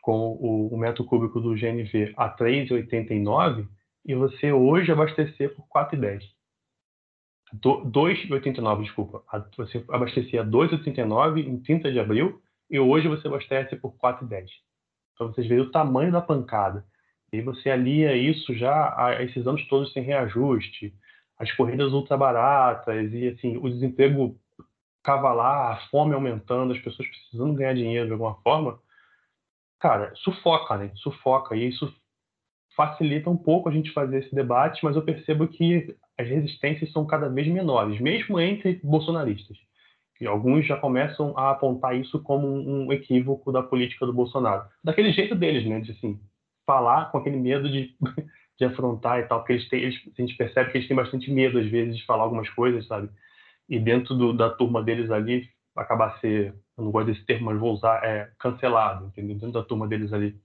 com 0.03 0.37
o, 0.41 0.69
o 0.73 0.79
metro 0.79 1.05
cúbico 1.05 1.41
do 1.41 1.55
GNV 1.55 2.15
a 2.17 2.31
3,89 2.37 3.69
e 4.05 4.15
você 4.15 4.53
hoje 4.53 4.93
abastecer 4.93 5.55
por 5.55 5.67
4,10. 5.69 6.23
2,89, 7.55 8.83
desculpa. 8.83 9.23
Você 9.57 9.85
abastecia 9.89 10.45
2,89 10.45 11.47
em 11.47 11.61
30 11.61 11.93
de 11.93 12.01
abril 12.01 12.41
e 12.71 12.79
hoje 12.79 13.09
você 13.09 13.27
abastece 13.29 13.77
por 13.77 13.97
4,10. 13.97 14.49
Então 15.15 15.29
vocês 15.29 15.47
veem 15.47 15.61
o 15.61 15.71
tamanho 15.71 16.13
da 16.13 16.21
pancada. 16.21 16.85
E 17.33 17.41
você 17.41 17.71
alia 17.71 18.17
isso 18.17 18.55
já 18.55 18.95
a 18.97 19.23
esses 19.23 19.47
anos 19.47 19.67
todos 19.69 19.93
sem 19.93 20.03
reajuste, 20.03 20.95
as 21.39 21.53
corridas 21.53 21.93
ultra 21.93 22.17
baratas 22.17 23.13
e 23.13 23.29
assim, 23.29 23.57
o 23.57 23.69
desemprego 23.69 24.39
cavalar, 25.03 25.73
a 25.73 25.77
fome 25.89 26.15
aumentando, 26.15 26.73
as 26.73 26.81
pessoas 26.81 27.09
precisando 27.09 27.55
ganhar 27.55 27.75
dinheiro 27.75 28.07
de 28.07 28.13
alguma 28.13 28.35
forma. 28.43 28.81
Cara, 29.79 30.13
sufoca, 30.17 30.77
né? 30.77 30.91
Sufoca. 30.97 31.55
E 31.55 31.69
isso 31.69 31.95
facilita 32.75 33.31
um 33.31 33.37
pouco 33.37 33.69
a 33.69 33.73
gente 33.73 33.93
fazer 33.93 34.19
esse 34.19 34.35
debate, 34.35 34.85
mas 34.85 34.97
eu 34.97 35.03
percebo 35.03 35.47
que 35.47 35.97
as 36.19 36.27
resistências 36.27 36.91
são 36.93 37.07
cada 37.07 37.29
vez 37.29 37.47
menores, 37.47 38.01
mesmo 38.01 38.41
entre 38.41 38.81
bolsonaristas. 38.83 39.57
E 40.21 40.27
alguns 40.27 40.67
já 40.67 40.77
começam 40.77 41.37
a 41.37 41.51
apontar 41.51 41.95
isso 41.95 42.23
como 42.23 42.49
um 42.49 42.91
equívoco 42.93 43.53
da 43.53 43.63
política 43.63 44.07
do 44.07 44.13
Bolsonaro. 44.13 44.67
Daquele 44.83 45.13
jeito 45.13 45.35
deles, 45.35 45.67
né? 45.67 45.81
De 45.81 45.93
assim, 45.93 46.19
falar 46.67 47.11
com 47.11 47.19
aquele 47.19 47.37
medo 47.37 47.71
de, 47.71 47.95
de 48.59 48.65
afrontar 48.65 49.21
e 49.21 49.25
tal, 49.25 49.41
porque 49.41 49.53
eles 49.53 49.69
têm, 49.69 49.83
eles, 49.83 50.01
a 50.17 50.21
gente 50.21 50.37
percebe 50.37 50.71
que 50.71 50.79
eles 50.79 50.89
têm 50.89 50.97
bastante 50.97 51.31
medo, 51.31 51.59
às 51.59 51.67
vezes, 51.67 51.99
de 51.99 52.07
falar 52.07 52.25
algumas 52.25 52.49
coisas, 52.51 52.87
sabe? 52.87 53.11
E 53.69 53.79
dentro 53.79 54.15
do, 54.15 54.33
da 54.33 54.49
turma 54.51 54.83
deles 54.83 55.11
ali, 55.11 55.49
acabar 55.77 56.19
ser, 56.21 56.55
eu 56.77 56.85
não 56.85 56.91
gosto 56.91 57.07
desse 57.07 57.25
termo, 57.25 57.47
mas 57.47 57.59
vou 57.59 57.75
usar, 57.75 58.03
é 58.05 58.31
cancelado, 58.39 59.07
entendeu? 59.07 59.37
Dentro 59.37 59.53
da 59.53 59.63
turma 59.63 59.87
deles 59.87 60.13
ali. 60.13 60.41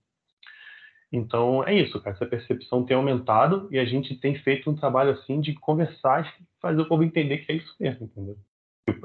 Então 1.12 1.64
é 1.68 1.74
isso, 1.74 2.00
cara. 2.02 2.16
Essa 2.16 2.26
percepção 2.26 2.86
tem 2.86 2.96
aumentado 2.96 3.68
e 3.70 3.78
a 3.78 3.86
gente 3.86 4.16
tem 4.16 4.36
feito 4.36 4.70
um 4.70 4.76
trabalho 4.76 5.12
assim 5.12 5.42
de 5.42 5.54
conversar 5.54 6.26
e 6.26 6.46
fazer 6.62 6.82
o 6.82 6.88
povo 6.88 7.04
entender 7.04 7.40
que 7.40 7.52
é 7.52 7.56
isso 7.56 7.76
mesmo, 7.80 8.06
entendeu? 8.06 8.38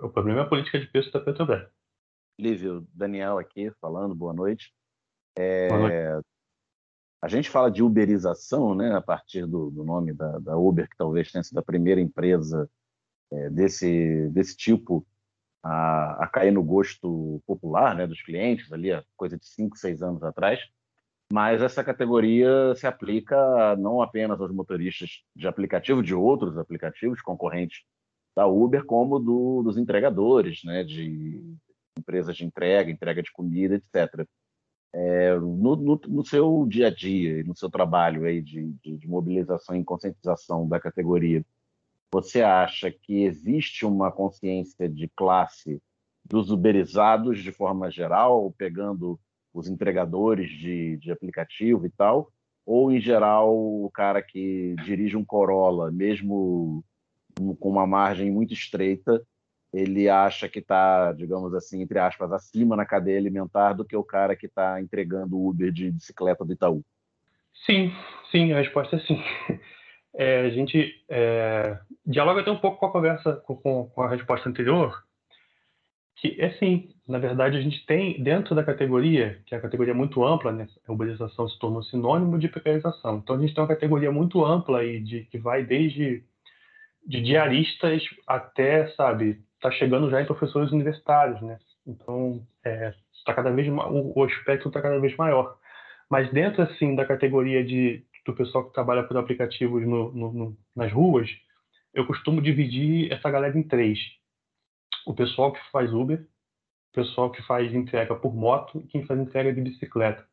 O 0.02 0.08
problema 0.08 0.40
é 0.40 0.42
a 0.42 0.48
política 0.48 0.78
de 0.78 0.86
preço 0.86 1.12
da 1.12 1.20
Petrobras. 1.20 1.68
Lívio, 2.38 2.86
Daniel 2.94 3.38
aqui 3.38 3.72
falando, 3.80 4.14
boa 4.14 4.32
noite. 4.32 4.72
É... 5.36 5.68
Boa 5.68 5.80
noite. 5.80 6.26
A 7.20 7.28
gente 7.28 7.50
fala 7.50 7.70
de 7.70 7.82
uberização, 7.82 8.74
né, 8.74 8.94
a 8.94 9.00
partir 9.00 9.46
do, 9.46 9.70
do 9.70 9.84
nome 9.84 10.12
da, 10.12 10.38
da, 10.38 10.56
Uber, 10.56 10.88
que 10.88 10.96
talvez 10.96 11.32
tenha 11.32 11.42
sido 11.42 11.58
a 11.58 11.62
primeira 11.62 12.00
empresa 12.00 12.68
é, 13.32 13.50
desse, 13.50 14.28
desse 14.30 14.56
tipo 14.56 15.06
a, 15.62 16.24
a, 16.24 16.28
cair 16.28 16.52
no 16.52 16.62
gosto 16.62 17.42
popular 17.46 17.94
né, 17.94 18.06
dos 18.06 18.22
clientes, 18.22 18.70
ali, 18.72 18.92
a 18.92 19.02
coisa 19.16 19.36
de 19.36 19.46
5, 19.46 19.76
6 19.76 20.02
anos 20.02 20.22
atrás 20.22 20.60
mas 21.32 21.60
essa 21.60 21.82
categoria 21.82 22.74
se 22.76 22.86
aplica 22.86 23.76
não 23.76 24.00
apenas 24.00 24.40
aos 24.40 24.52
motoristas 24.52 25.22
de 25.34 25.48
aplicativo, 25.48 26.02
de 26.02 26.14
outros 26.14 26.56
aplicativos 26.56 27.20
concorrentes 27.20 27.82
da 28.34 28.46
Uber, 28.46 28.84
como 28.84 29.18
do, 29.18 29.62
dos 29.62 29.76
entregadores, 29.76 30.62
né, 30.62 30.84
de 30.84 31.56
empresas 31.98 32.36
de 32.36 32.44
entrega, 32.44 32.90
entrega 32.90 33.22
de 33.22 33.32
comida, 33.32 33.74
etc. 33.74 34.26
É, 34.98 35.38
no, 35.38 35.76
no, 35.76 36.00
no, 36.08 36.24
seu 36.24 36.64
dia 36.66 36.86
a 36.86 36.90
dia, 36.90 37.44
no 37.44 37.54
seu 37.54 37.68
trabalho 37.68 38.24
aí 38.24 38.40
de, 38.40 38.72
de, 38.82 38.96
de 38.96 39.06
mobilização 39.06 39.76
e 39.76 39.84
conscientização 39.84 40.66
da 40.66 40.80
categoria, 40.80 41.44
você 42.10 42.40
acha 42.40 42.90
que 42.90 43.24
existe 43.24 43.84
uma 43.84 44.10
consciência 44.10 44.88
de 44.88 45.06
classe 45.08 45.82
dos 46.24 46.50
uberizados 46.50 47.42
de 47.42 47.52
forma 47.52 47.90
geral, 47.90 48.54
pegando 48.56 49.20
os 49.52 49.68
entregadores 49.68 50.48
de, 50.48 50.96
de 50.96 51.12
aplicativo 51.12 51.84
e 51.84 51.90
tal, 51.90 52.32
ou 52.64 52.90
em 52.90 52.98
geral 52.98 53.54
o 53.54 53.90
cara 53.90 54.22
que 54.22 54.74
dirige 54.82 55.14
um 55.14 55.24
Corolla, 55.26 55.90
mesmo 55.90 56.82
com 57.60 57.68
uma 57.68 57.86
margem 57.86 58.30
muito 58.30 58.54
estreita, 58.54 59.22
ele 59.76 60.08
acha 60.08 60.48
que 60.48 60.60
está, 60.60 61.12
digamos 61.12 61.52
assim, 61.54 61.82
entre 61.82 61.98
aspas, 61.98 62.32
acima 62.32 62.74
na 62.76 62.86
cadeia 62.86 63.18
alimentar 63.18 63.74
do 63.74 63.84
que 63.84 63.96
o 63.96 64.02
cara 64.02 64.34
que 64.34 64.46
está 64.46 64.80
entregando 64.80 65.36
o 65.36 65.48
Uber 65.48 65.70
de 65.70 65.90
bicicleta 65.90 66.44
do 66.44 66.52
Itaú? 66.52 66.82
Sim, 67.66 67.92
sim, 68.30 68.52
a 68.52 68.58
resposta 68.58 68.96
é 68.96 69.00
sim. 69.00 69.22
É, 70.18 70.46
a 70.46 70.48
gente 70.48 71.04
é, 71.10 71.78
dialoga 72.06 72.40
até 72.40 72.50
um 72.50 72.56
pouco 72.56 72.78
com 72.78 72.86
a 72.86 72.90
conversa, 72.90 73.34
com, 73.44 73.54
com, 73.86 74.02
a 74.02 74.08
resposta 74.08 74.48
anterior, 74.48 75.04
que 76.14 76.40
é 76.40 76.54
sim, 76.54 76.88
na 77.06 77.18
verdade 77.18 77.58
a 77.58 77.60
gente 77.60 77.84
tem 77.84 78.22
dentro 78.22 78.54
da 78.54 78.64
categoria, 78.64 79.38
que 79.44 79.54
é 79.54 79.58
a 79.58 79.60
categoria 79.60 79.92
muito 79.92 80.24
ampla, 80.24 80.52
né, 80.52 80.66
a 80.88 80.92
uberização 80.92 81.46
se 81.46 81.58
tornou 81.58 81.82
sinônimo 81.82 82.38
de 82.38 82.48
precarização. 82.48 83.18
Então 83.18 83.36
a 83.36 83.38
gente 83.38 83.54
tem 83.54 83.62
uma 83.62 83.68
categoria 83.68 84.10
muito 84.10 84.42
ampla 84.42 84.78
aí, 84.78 85.00
de, 85.00 85.24
que 85.26 85.36
vai 85.36 85.62
desde 85.62 86.24
de 87.06 87.20
diaristas 87.20 88.02
até, 88.26 88.88
sabe, 88.88 89.40
está 89.56 89.70
chegando 89.70 90.10
já 90.10 90.20
em 90.20 90.26
professores 90.26 90.70
universitários, 90.72 91.40
né? 91.42 91.58
Então, 91.86 92.46
é, 92.64 92.94
tá 93.24 93.34
cada 93.34 93.50
vez 93.50 93.68
o, 93.68 94.12
o 94.18 94.26
espectro 94.26 94.68
está 94.68 94.80
cada 94.80 94.98
vez 94.98 95.16
maior. 95.16 95.58
Mas 96.08 96.30
dentro 96.32 96.62
assim 96.62 96.94
da 96.94 97.04
categoria 97.04 97.64
de 97.64 98.04
do 98.24 98.34
pessoal 98.34 98.64
que 98.64 98.74
trabalha 98.74 99.04
por 99.04 99.16
aplicativos 99.16 99.86
no, 99.86 100.12
no, 100.12 100.32
no, 100.32 100.58
nas 100.74 100.92
ruas, 100.92 101.30
eu 101.94 102.04
costumo 102.06 102.42
dividir 102.42 103.12
essa 103.12 103.30
galera 103.30 103.56
em 103.56 103.62
três: 103.62 103.98
o 105.06 105.14
pessoal 105.14 105.52
que 105.52 105.60
faz 105.70 105.92
Uber, 105.92 106.20
o 106.20 106.94
pessoal 106.94 107.30
que 107.30 107.42
faz 107.42 107.72
entrega 107.72 108.14
por 108.14 108.34
moto 108.34 108.80
e 108.80 108.88
quem 108.88 109.06
faz 109.06 109.18
entrega 109.20 109.52
de 109.52 109.60
bicicleta. 109.60 110.26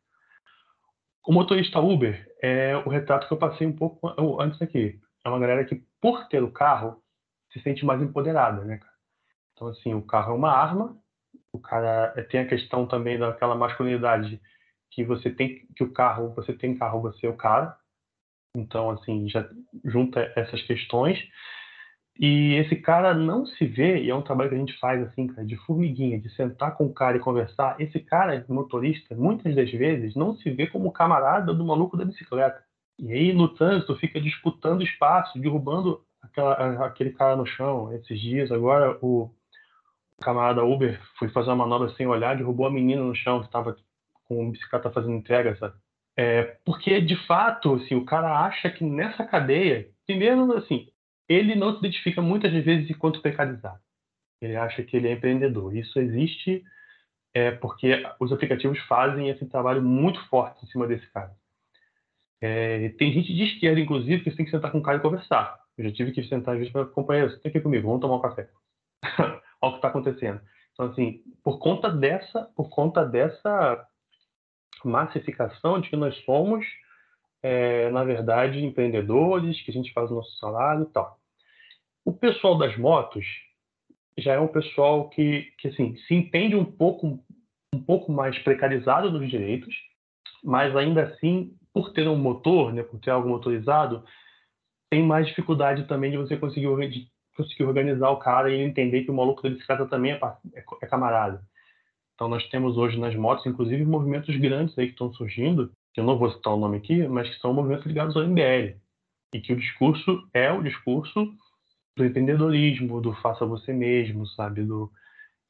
O 1.26 1.32
motorista 1.32 1.80
Uber 1.80 2.26
é 2.42 2.76
o 2.76 2.88
retrato 2.88 3.26
que 3.26 3.32
eu 3.32 3.38
passei 3.38 3.66
um 3.66 3.74
pouco 3.74 4.14
antes 4.40 4.60
aqui. 4.60 5.00
É 5.24 5.28
uma 5.28 5.38
galera 5.38 5.64
que, 5.64 5.82
por 6.00 6.28
ter 6.28 6.42
o 6.42 6.52
carro, 6.52 7.02
se 7.50 7.60
sente 7.60 7.84
mais 7.86 8.02
empoderada, 8.02 8.62
né, 8.64 8.76
cara? 8.76 8.93
Então, 9.64 9.68
assim, 9.68 9.94
o 9.94 10.02
carro 10.02 10.32
é 10.32 10.36
uma 10.36 10.50
arma, 10.50 10.96
o 11.52 11.58
cara 11.58 12.12
é, 12.16 12.22
tem 12.22 12.40
a 12.40 12.46
questão 12.46 12.86
também 12.86 13.18
daquela 13.18 13.54
masculinidade 13.54 14.40
que 14.90 15.02
você 15.04 15.30
tem 15.30 15.66
que 15.74 15.82
o 15.82 15.92
carro, 15.92 16.34
você 16.34 16.52
tem 16.52 16.76
carro, 16.76 17.00
você 17.00 17.26
é 17.26 17.30
o 17.30 17.36
cara. 17.36 17.76
Então, 18.56 18.90
assim, 18.90 19.28
já 19.28 19.48
junta 19.84 20.32
essas 20.36 20.62
questões. 20.62 21.18
E 22.16 22.54
esse 22.54 22.76
cara 22.76 23.12
não 23.12 23.44
se 23.44 23.66
vê, 23.66 24.02
e 24.02 24.10
é 24.10 24.14
um 24.14 24.22
trabalho 24.22 24.50
que 24.50 24.54
a 24.54 24.58
gente 24.58 24.78
faz 24.78 25.02
assim, 25.02 25.26
cara, 25.26 25.44
de 25.46 25.56
formiguinha, 25.64 26.20
de 26.20 26.28
sentar 26.36 26.76
com 26.76 26.86
o 26.86 26.94
cara 26.94 27.16
e 27.16 27.20
conversar. 27.20 27.80
Esse 27.80 27.98
cara, 27.98 28.44
motorista, 28.48 29.16
muitas 29.16 29.56
das 29.56 29.70
vezes 29.72 30.14
não 30.14 30.36
se 30.36 30.50
vê 30.50 30.66
como 30.66 30.92
camarada 30.92 31.52
do 31.52 31.64
maluco 31.64 31.96
da 31.96 32.04
bicicleta. 32.04 32.62
E 32.98 33.10
aí 33.10 33.32
no 33.32 33.48
trânsito 33.48 33.96
fica 33.96 34.20
disputando 34.20 34.82
espaço, 34.82 35.40
derrubando 35.40 36.04
aquela, 36.22 36.86
aquele 36.86 37.10
cara 37.10 37.36
no 37.36 37.46
chão. 37.46 37.92
Esses 37.92 38.20
dias 38.20 38.52
agora 38.52 38.98
o 39.02 39.30
camarada 40.20 40.64
Uber 40.64 41.00
foi 41.18 41.28
fazer 41.28 41.50
uma 41.50 41.64
manobra 41.64 41.94
sem 41.96 42.06
olhar, 42.06 42.36
derrubou 42.36 42.66
a 42.66 42.70
menina 42.70 43.02
no 43.02 43.14
chão 43.14 43.40
que 43.40 43.46
estava 43.46 43.76
com 44.24 44.50
bicicleta 44.50 44.90
fazendo 44.90 45.14
entrega, 45.14 45.56
sabe? 45.56 45.74
É, 46.16 46.58
porque, 46.64 47.00
de 47.00 47.16
fato, 47.26 47.74
assim, 47.74 47.94
o 47.94 48.04
cara 48.04 48.44
acha 48.46 48.70
que 48.70 48.84
nessa 48.84 49.24
cadeia, 49.24 49.88
primeiro, 50.06 50.52
assim, 50.56 50.88
ele 51.28 51.54
não 51.54 51.72
se 51.72 51.78
identifica 51.78 52.22
muitas 52.22 52.52
vezes 52.52 52.88
enquanto 52.88 53.20
precarizado. 53.20 53.80
Ele 54.40 54.56
acha 54.56 54.82
que 54.82 54.96
ele 54.96 55.08
é 55.08 55.12
empreendedor. 55.12 55.74
Isso 55.76 55.98
existe 55.98 56.62
é, 57.34 57.50
porque 57.50 58.02
os 58.20 58.32
aplicativos 58.32 58.78
fazem 58.80 59.28
esse 59.28 59.44
trabalho 59.46 59.82
muito 59.82 60.20
forte 60.28 60.64
em 60.64 60.68
cima 60.68 60.86
desse 60.86 61.06
cara. 61.08 61.34
É, 62.40 62.90
tem 62.90 63.12
gente 63.12 63.34
de 63.34 63.42
esquerda, 63.42 63.80
inclusive, 63.80 64.22
que 64.22 64.30
você 64.30 64.36
tem 64.36 64.44
que 64.44 64.52
sentar 64.52 64.70
com 64.70 64.78
o 64.78 64.82
cara 64.82 64.98
e 64.98 65.00
conversar. 65.00 65.58
Eu 65.76 65.84
já 65.84 65.92
tive 65.92 66.12
que 66.12 66.22
sentar 66.24 66.54
às 66.54 66.58
vezes 66.58 66.72
para 66.72 66.84
companheiro, 66.86 67.40
que 67.40 67.48
ir 67.48 67.62
comigo, 67.62 67.88
vamos 67.88 68.00
tomar 68.00 68.16
um 68.16 68.20
café. 68.20 68.48
Olha 69.64 69.70
o 69.70 69.72
que 69.72 69.78
está 69.78 69.88
acontecendo. 69.88 70.40
Então, 70.74 70.86
assim, 70.86 71.22
por 71.42 71.58
conta 71.58 71.88
dessa, 71.88 72.42
por 72.54 72.68
conta 72.68 73.02
dessa 73.04 73.86
massificação 74.84 75.80
de 75.80 75.88
que 75.88 75.96
nós 75.96 76.14
somos, 76.24 76.66
é, 77.42 77.90
na 77.90 78.04
verdade, 78.04 78.62
empreendedores, 78.62 79.62
que 79.62 79.70
a 79.70 79.74
gente 79.74 79.90
faz 79.94 80.10
o 80.10 80.16
nosso 80.16 80.36
salário 80.38 80.82
e 80.82 80.92
tal. 80.92 81.18
O 82.04 82.12
pessoal 82.12 82.58
das 82.58 82.76
motos 82.76 83.24
já 84.18 84.34
é 84.34 84.38
um 84.38 84.48
pessoal 84.48 85.08
que, 85.08 85.50
que 85.58 85.68
assim, 85.68 85.96
se 86.06 86.14
entende 86.14 86.54
um 86.54 86.64
pouco, 86.64 87.18
um 87.72 87.82
pouco 87.82 88.12
mais 88.12 88.38
precarizado 88.40 89.10
nos 89.10 89.30
direitos, 89.30 89.74
mas 90.42 90.76
ainda 90.76 91.04
assim, 91.04 91.56
por 91.72 91.94
ter 91.94 92.06
um 92.06 92.18
motor, 92.18 92.70
né, 92.70 92.82
por 92.82 93.00
ter 93.00 93.10
algo 93.10 93.30
motorizado, 93.30 94.04
tem 94.90 95.02
mais 95.02 95.26
dificuldade 95.26 95.88
também 95.88 96.10
de 96.10 96.18
você 96.18 96.36
conseguir 96.36 96.66
conseguir 97.34 97.64
organizar 97.64 98.10
o 98.10 98.18
cara 98.18 98.50
e 98.50 98.60
entender 98.60 99.04
que 99.04 99.10
o 99.10 99.14
maluco 99.14 99.42
da 99.42 99.50
bicicleta 99.50 99.86
também 99.86 100.12
é, 100.12 100.20
é, 100.54 100.64
é 100.82 100.86
camarada. 100.86 101.42
Então 102.14 102.28
nós 102.28 102.46
temos 102.48 102.76
hoje 102.76 102.98
nas 102.98 103.14
motos, 103.14 103.44
inclusive, 103.46 103.84
movimentos 103.84 104.36
grandes 104.36 104.78
aí 104.78 104.86
que 104.86 104.92
estão 104.92 105.12
surgindo, 105.12 105.72
que 105.92 106.00
eu 106.00 106.04
não 106.04 106.18
vou 106.18 106.30
citar 106.30 106.54
o 106.54 106.58
nome 106.58 106.76
aqui, 106.76 107.06
mas 107.08 107.28
que 107.28 107.40
são 107.40 107.52
movimentos 107.52 107.86
ligados 107.86 108.16
ao 108.16 108.26
MBL. 108.26 108.76
E 109.32 109.40
que 109.40 109.52
o 109.52 109.56
discurso 109.56 110.28
é 110.32 110.52
o 110.52 110.62
discurso 110.62 111.32
do 111.96 112.04
empreendedorismo, 112.04 113.00
do 113.00 113.12
faça 113.14 113.44
você 113.44 113.72
mesmo, 113.72 114.26
sabe? 114.28 114.62
Do, 114.62 114.90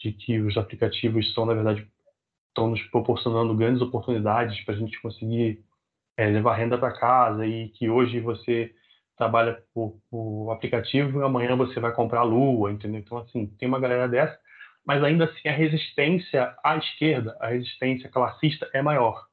de 0.01 0.13
que 0.13 0.41
os 0.41 0.57
aplicativos 0.57 1.33
são, 1.35 1.47
na 1.47 1.55
verdade, 1.55 1.87
estão 2.49 2.71
nos 2.71 2.83
proporcionando 2.85 3.55
grandes 3.55 3.83
oportunidades 3.83 4.63
para 4.65 4.75
a 4.75 4.77
gente 4.77 5.01
conseguir 5.03 5.63
é, 6.17 6.27
levar 6.27 6.57
renda 6.57 6.79
para 6.79 6.93
casa 6.93 7.47
e 7.47 7.69
que 7.71 7.91
hoje 7.91 8.21
você 8.21 8.75
trabalha 9.17 9.63
por, 9.73 10.01
por 10.11 10.51
aplicativo 10.51 11.21
e 11.21 11.25
amanhã 11.25 11.57
você 11.57 11.79
vai 11.81 11.93
comprar 11.93 12.21
a 12.21 12.25
lua, 12.25 12.73
entendeu? 12.73 13.01
Então, 13.01 13.19
assim, 13.19 13.47
tem 13.59 13.69
uma 13.69 13.81
galera 13.81 14.09
dessa, 14.09 14.39
mas 14.85 15.03
ainda 15.03 15.25
assim 15.25 15.49
a 15.49 15.53
resistência 15.53 16.55
à 16.63 16.77
esquerda, 16.77 17.37
a 17.41 17.49
resistência 17.49 18.11
classista 18.11 18.69
é 18.73 18.83
maior 18.83 19.27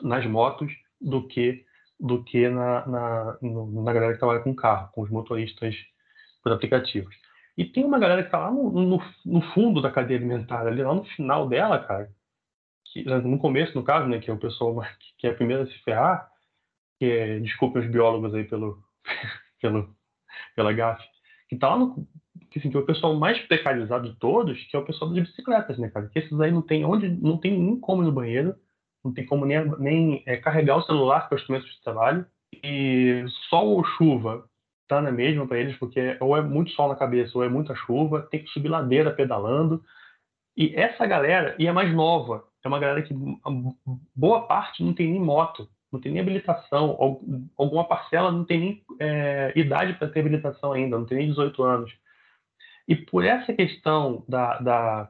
nas 0.00 0.24
motos 0.26 0.72
do 1.00 1.26
que 1.26 1.64
do 1.98 2.24
que 2.24 2.48
na, 2.48 2.84
na, 2.86 3.38
na 3.40 3.92
galera 3.92 4.12
que 4.12 4.18
trabalha 4.18 4.40
com 4.40 4.54
carro, 4.54 4.90
com 4.92 5.02
os 5.02 5.10
motoristas 5.10 5.76
por 6.42 6.52
aplicativos. 6.52 7.14
E 7.56 7.64
tem 7.64 7.84
uma 7.84 7.98
galera 7.98 8.22
que 8.22 8.28
está 8.28 8.38
lá 8.38 8.50
no, 8.50 8.70
no, 8.72 9.02
no, 9.24 9.42
fundo 9.52 9.80
da 9.80 9.90
cadeia 9.90 10.18
alimentar, 10.18 10.66
ali 10.66 10.82
lá 10.82 10.92
no 10.94 11.04
final 11.04 11.48
dela, 11.48 11.78
cara, 11.78 12.10
que, 12.86 13.04
no 13.04 13.38
começo, 13.38 13.76
no 13.76 13.84
caso, 13.84 14.08
né, 14.08 14.18
que 14.18 14.28
é 14.28 14.34
o 14.34 14.38
pessoal 14.38 14.82
que 15.16 15.28
é 15.28 15.30
a 15.30 15.34
primeira 15.34 15.62
a 15.62 15.66
se 15.66 15.78
ferrar, 15.84 16.31
que 17.02 17.10
é, 17.10 17.40
desculpem 17.40 17.82
os 17.82 17.90
biólogos 17.90 18.32
aí 18.32 18.44
pelo, 18.44 18.80
pelo, 19.60 19.92
pela 20.54 20.72
gafe, 20.72 21.04
que 21.48 21.56
tá 21.56 21.70
lá 21.70 21.78
no, 21.78 22.06
que, 22.48 22.60
assim, 22.60 22.70
que 22.70 22.76
é 22.76 22.80
o 22.80 22.86
pessoal 22.86 23.12
mais 23.16 23.40
precarizado 23.40 24.08
de 24.08 24.16
todos, 24.20 24.62
que 24.66 24.76
é 24.76 24.78
o 24.78 24.84
pessoal 24.84 25.10
das 25.10 25.26
bicicletas, 25.26 25.76
né, 25.78 25.90
cara? 25.90 26.06
Que 26.06 26.20
esses 26.20 26.40
aí 26.40 26.52
não 26.52 26.62
tem 26.62 26.84
onde, 26.84 27.08
não 27.08 27.38
tem 27.38 27.58
nem 27.58 27.80
como 27.80 28.04
ir 28.04 28.06
no 28.06 28.12
banheiro, 28.12 28.54
não 29.04 29.12
tem 29.12 29.26
como 29.26 29.44
nem, 29.44 29.68
nem 29.80 30.22
é, 30.26 30.36
carregar 30.36 30.76
o 30.76 30.82
celular 30.82 31.28
com 31.28 31.34
os 31.34 31.40
instrumentos 31.40 31.68
de 31.74 31.82
trabalho, 31.82 32.24
e 32.62 33.24
sol 33.50 33.70
ou 33.70 33.84
chuva 33.84 34.48
tá 34.86 35.02
na 35.02 35.10
mesma 35.10 35.44
para 35.44 35.58
eles, 35.58 35.76
porque 35.78 36.16
ou 36.20 36.36
é 36.36 36.40
muito 36.40 36.70
sol 36.70 36.88
na 36.88 36.94
cabeça 36.94 37.36
ou 37.36 37.42
é 37.42 37.48
muita 37.48 37.74
chuva, 37.74 38.28
tem 38.30 38.44
que 38.44 38.50
subir 38.50 38.68
ladeira 38.68 39.10
pedalando. 39.10 39.82
E 40.56 40.72
essa 40.76 41.04
galera, 41.04 41.56
e 41.58 41.66
é 41.66 41.72
mais 41.72 41.92
nova, 41.92 42.44
é 42.62 42.68
uma 42.68 42.78
galera 42.78 43.02
que 43.02 43.12
boa 44.14 44.46
parte 44.46 44.84
não 44.84 44.94
tem 44.94 45.10
nem 45.10 45.20
moto, 45.20 45.68
não 45.92 46.00
tem 46.00 46.10
nem 46.10 46.22
habilitação, 46.22 46.96
alguma 47.56 47.84
parcela 47.86 48.32
não 48.32 48.44
tem 48.44 48.58
nem 48.58 48.84
é, 48.98 49.52
idade 49.54 49.92
para 49.94 50.08
ter 50.08 50.20
habilitação 50.20 50.72
ainda, 50.72 50.98
não 50.98 51.04
tem 51.04 51.18
nem 51.18 51.28
18 51.28 51.62
anos. 51.62 51.92
E 52.88 52.96
por 52.96 53.24
essa 53.24 53.52
questão 53.52 54.24
da, 54.26 54.58
da, 54.58 55.08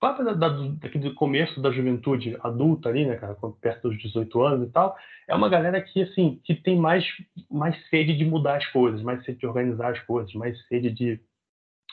da, 0.00 0.32
da 0.34 0.48
do 0.48 1.14
começo 1.14 1.60
da 1.60 1.70
juventude 1.70 2.36
adulta 2.42 2.90
ali, 2.90 3.06
né, 3.06 3.16
cara, 3.16 3.36
perto 3.60 3.88
dos 3.88 3.98
18 4.02 4.42
anos 4.42 4.68
e 4.68 4.72
tal, 4.72 4.96
é 5.26 5.34
uma 5.34 5.48
galera 5.48 5.80
que, 5.80 6.02
assim, 6.02 6.40
que 6.44 6.54
tem 6.54 6.76
mais, 6.76 7.04
mais 7.50 7.76
sede 7.88 8.16
de 8.16 8.24
mudar 8.24 8.56
as 8.56 8.66
coisas, 8.66 9.02
mais 9.02 9.24
sede 9.24 9.38
de 9.38 9.46
organizar 9.46 9.92
as 9.92 10.00
coisas, 10.00 10.32
mais 10.34 10.60
sede 10.66 10.90
de, 10.90 11.20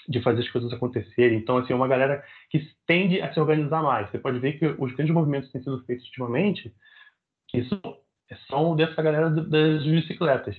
de 0.07 0.21
fazer 0.21 0.41
as 0.41 0.49
coisas 0.49 0.73
acontecerem. 0.73 1.37
Então, 1.37 1.57
assim, 1.57 1.71
é 1.71 1.75
uma 1.75 1.87
galera 1.87 2.23
que 2.49 2.59
tende 2.85 3.21
a 3.21 3.33
se 3.33 3.39
organizar 3.39 3.81
mais. 3.81 4.09
Você 4.09 4.19
pode 4.19 4.39
ver 4.39 4.59
que 4.59 4.65
os 4.65 4.91
grandes 4.93 5.13
movimentos 5.13 5.47
que 5.47 5.53
têm 5.53 5.63
sido 5.63 5.83
feitos 5.85 6.05
ultimamente, 6.05 6.73
são 7.67 7.98
são 8.47 8.75
dessa 8.75 9.01
galera 9.01 9.29
das 9.29 9.83
bicicletas. 9.83 10.55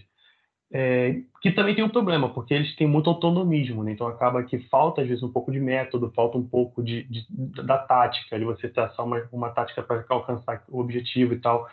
É, 0.72 1.22
que 1.42 1.50
também 1.50 1.74
tem 1.74 1.82
um 1.82 1.88
problema, 1.88 2.32
porque 2.32 2.54
eles 2.54 2.76
têm 2.76 2.86
muito 2.86 3.10
autonomismo, 3.10 3.82
né? 3.82 3.90
então 3.90 4.06
acaba 4.06 4.44
que 4.44 4.60
falta 4.68 5.02
às 5.02 5.08
vezes 5.08 5.20
um 5.20 5.32
pouco 5.32 5.50
de 5.50 5.58
método, 5.58 6.12
falta 6.14 6.38
um 6.38 6.46
pouco 6.46 6.80
de, 6.80 7.02
de 7.04 7.26
da 7.64 7.76
tática, 7.76 8.38
de 8.38 8.44
você 8.44 8.68
traçar 8.68 9.04
uma, 9.04 9.28
uma 9.32 9.50
tática 9.50 9.82
para 9.82 10.04
alcançar 10.08 10.62
o 10.68 10.78
objetivo 10.78 11.34
e 11.34 11.40
tal. 11.40 11.68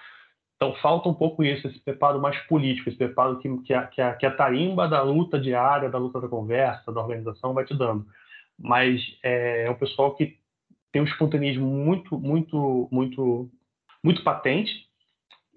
Então 0.56 0.74
falta 0.82 1.08
um 1.08 1.14
pouco 1.14 1.44
isso, 1.44 1.68
esse 1.68 1.80
preparo 1.80 2.20
mais 2.20 2.36
político, 2.48 2.90
esse 2.90 2.98
preparo 2.98 3.38
que, 3.38 3.56
que, 3.60 3.74
a, 3.74 3.86
que, 3.86 4.02
a, 4.02 4.16
que 4.16 4.26
a 4.26 4.32
tarimba 4.36 4.88
da 4.88 5.04
luta 5.04 5.40
diária, 5.40 5.92
da 5.92 6.00
luta 6.00 6.20
da 6.20 6.28
conversa, 6.28 6.92
da 6.92 7.00
organização 7.00 7.54
vai 7.54 7.66
te 7.66 7.78
dando. 7.78 8.04
Mas 8.58 9.00
é, 9.22 9.66
é 9.66 9.70
um 9.70 9.76
pessoal 9.76 10.16
que 10.16 10.40
tem 10.92 11.04
um 11.04 11.06
espontaneismo 11.06 11.68
muito, 11.68 12.18
muito, 12.18 12.90
muito, 12.92 13.52
muito 14.04 14.24
patente, 14.24 14.87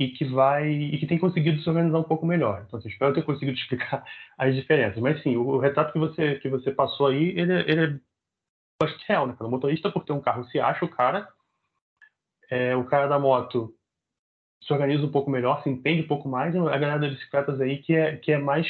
e 0.00 0.08
que 0.08 0.24
vai 0.24 0.66
e 0.66 0.98
que 0.98 1.06
tem 1.06 1.18
conseguido 1.18 1.60
se 1.60 1.68
organizar 1.68 1.98
um 1.98 2.04
pouco 2.04 2.24
melhor. 2.24 2.64
Então, 2.66 2.78
assim, 2.78 2.88
espero 2.88 3.12
ter 3.12 3.22
conseguido 3.22 3.52
explicar 3.60 4.02
as 4.38 4.54
diferenças. 4.54 4.98
Mas 4.98 5.22
sim, 5.22 5.36
o, 5.36 5.46
o, 5.46 5.58
retrato 5.58 5.92
que 5.92 5.98
você 5.98 6.36
que 6.36 6.48
você 6.48 6.72
passou 6.72 7.08
aí, 7.08 7.38
ele, 7.38 7.52
ele 7.70 7.84
é 7.84 8.00
bastante 8.82 9.04
real, 9.06 9.26
né? 9.26 9.36
O 9.38 9.50
motorista, 9.50 9.92
por 9.92 10.04
ter 10.04 10.14
um 10.14 10.20
carro, 10.20 10.44
se 10.46 10.58
acha 10.58 10.86
o 10.86 10.88
cara, 10.88 11.28
é, 12.50 12.74
o 12.74 12.84
cara 12.84 13.08
da 13.08 13.18
moto 13.18 13.74
se 14.64 14.72
organiza 14.72 15.04
um 15.04 15.10
pouco 15.10 15.30
melhor, 15.30 15.62
se 15.62 15.68
entende 15.68 16.02
um 16.02 16.08
pouco 16.08 16.28
mais, 16.28 16.56
a 16.56 16.78
galera 16.78 16.98
das 16.98 17.12
bicicletas 17.12 17.60
aí 17.60 17.78
que 17.78 17.94
é 17.94 18.16
que 18.16 18.32
é 18.32 18.38
mais 18.38 18.66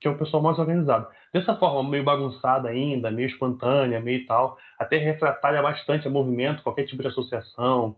que 0.00 0.06
é 0.06 0.10
o 0.10 0.18
pessoal 0.18 0.42
mais 0.42 0.58
organizado. 0.60 1.08
Dessa 1.34 1.56
forma, 1.56 1.90
meio 1.90 2.04
bagunçada 2.04 2.68
ainda, 2.68 3.10
meio 3.10 3.28
espontânea, 3.28 4.00
meio 4.00 4.24
tal, 4.26 4.56
até 4.78 4.96
refratária 4.96 5.60
bastante 5.60 6.06
a 6.06 6.10
movimento, 6.10 6.62
qualquer 6.62 6.86
tipo 6.86 7.02
de 7.02 7.08
associação, 7.08 7.96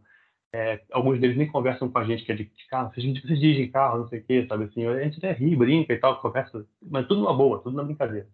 é, 0.54 0.80
alguns 0.92 1.18
deles 1.18 1.36
nem 1.36 1.48
conversam 1.48 1.88
com 1.88 1.98
a 1.98 2.04
gente, 2.04 2.24
que 2.24 2.30
é 2.30 2.34
de 2.36 2.44
carro, 2.70 2.92
vocês, 2.94 3.04
vocês 3.20 3.40
dirigem 3.40 3.72
carro, 3.72 3.98
não 3.98 4.08
sei 4.08 4.20
o 4.20 4.24
quê, 4.24 4.46
sabe 4.48 4.64
assim. 4.64 4.86
A 4.86 5.02
gente 5.02 5.18
até 5.18 5.32
ri, 5.32 5.56
brinca 5.56 5.92
e 5.92 5.98
tal, 5.98 6.20
conversa, 6.20 6.64
mas 6.80 7.08
tudo 7.08 7.22
numa 7.22 7.34
boa, 7.34 7.60
tudo 7.60 7.76
na 7.76 7.82
brincadeira. 7.82 8.28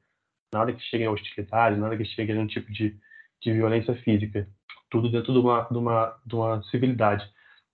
Nada 0.53 0.71
que 0.71 0.83
chegue 0.83 1.05
a 1.05 1.11
hostilidade, 1.11 1.81
nada 1.81 1.97
que 1.97 2.05
chegue 2.05 2.33
a 2.33 2.35
nenhum 2.35 2.47
tipo 2.47 2.71
de, 2.71 2.95
de 3.41 3.53
violência 3.55 3.95
física. 3.95 4.47
Tudo 4.91 5.11
dentro 5.11 5.33
de 5.33 5.39
uma, 5.39 5.63
de 5.63 5.79
uma, 5.79 6.21
de 6.27 6.35
uma 6.35 6.63
civilidade. 6.65 7.27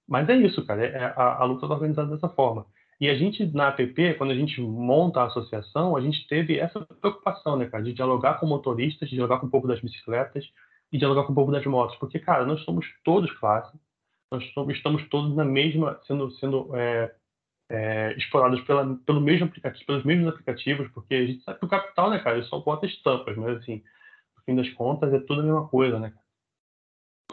Mas 0.07 0.29
é 0.29 0.37
isso, 0.37 0.65
cara, 0.65 0.87
é, 0.87 1.05
a, 1.17 1.39
a 1.39 1.45
luta 1.45 1.67
está 1.67 1.75
organizada 1.75 2.15
dessa 2.15 2.29
forma. 2.29 2.67
E 3.01 3.11
a 3.11 3.17
gente, 3.17 3.45
na 3.47 3.69
APP, 3.69 4.15
quando 4.15 4.31
a 4.31 4.37
gente 4.37 4.61
monta 4.61 5.23
a 5.23 5.27
associação, 5.27 5.97
a 5.97 6.01
gente 6.01 6.25
teve 6.29 6.57
essa 6.57 6.81
preocupação, 7.01 7.57
né, 7.57 7.67
cara, 7.67 7.83
de 7.83 7.93
dialogar 7.93 8.35
com 8.35 8.47
motoristas, 8.47 9.09
de 9.09 9.17
dialogar 9.17 9.41
com 9.41 9.47
o 9.49 9.51
povo 9.51 9.67
das 9.67 9.81
bicicletas 9.81 10.49
e 10.93 10.99
dialogar 10.99 11.25
com 11.25 11.33
o 11.33 11.35
povo 11.35 11.51
das 11.51 11.67
motos. 11.67 11.97
Porque, 11.97 12.21
cara, 12.21 12.47
nós 12.47 12.61
somos 12.63 12.87
todos 13.05 13.33
classe, 13.41 13.77
nós 14.31 14.43
estamos 14.69 15.09
todos 15.09 15.35
na 15.37 15.45
mesma, 15.45 16.01
sendo, 16.07 16.31
sendo 16.33 16.75
é, 16.77 17.15
é, 17.71 18.15
explorados 18.17 18.61
pela, 18.63 18.97
pelo 19.07 19.21
mesmo 19.21 19.47
aplicativo, 19.47 19.87
pelos 19.87 20.05
mesmos 20.05 20.29
aplicativos, 20.29 20.91
porque 20.93 21.15
a 21.15 21.27
gente 21.27 21.43
sabe 21.43 21.59
que 21.59 21.65
o 21.65 21.69
capital, 21.69 22.11
né, 22.11 22.19
cara, 22.19 22.37
ele 22.37 22.47
só 22.47 22.61
bota 22.61 22.87
estampas, 22.87 23.37
mas 23.37 23.59
assim, 23.59 23.83
no 24.37 24.43
fim 24.45 24.57
das 24.57 24.69
contas 24.75 25.13
é 25.13 25.21
tudo 25.21 25.41
a 25.41 25.45
mesma 25.45 25.69
coisa, 25.69 25.99
né? 25.99 26.13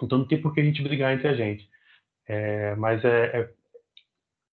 Então 0.01 0.19
não 0.19 0.27
tem 0.27 0.41
por 0.41 0.53
que 0.53 0.61
a 0.61 0.63
gente 0.63 0.81
brigar 0.81 1.13
entre 1.13 1.27
a 1.27 1.35
gente. 1.35 1.69
É, 2.27 2.75
mas 2.75 3.03
é, 3.03 3.41
é, 3.41 3.53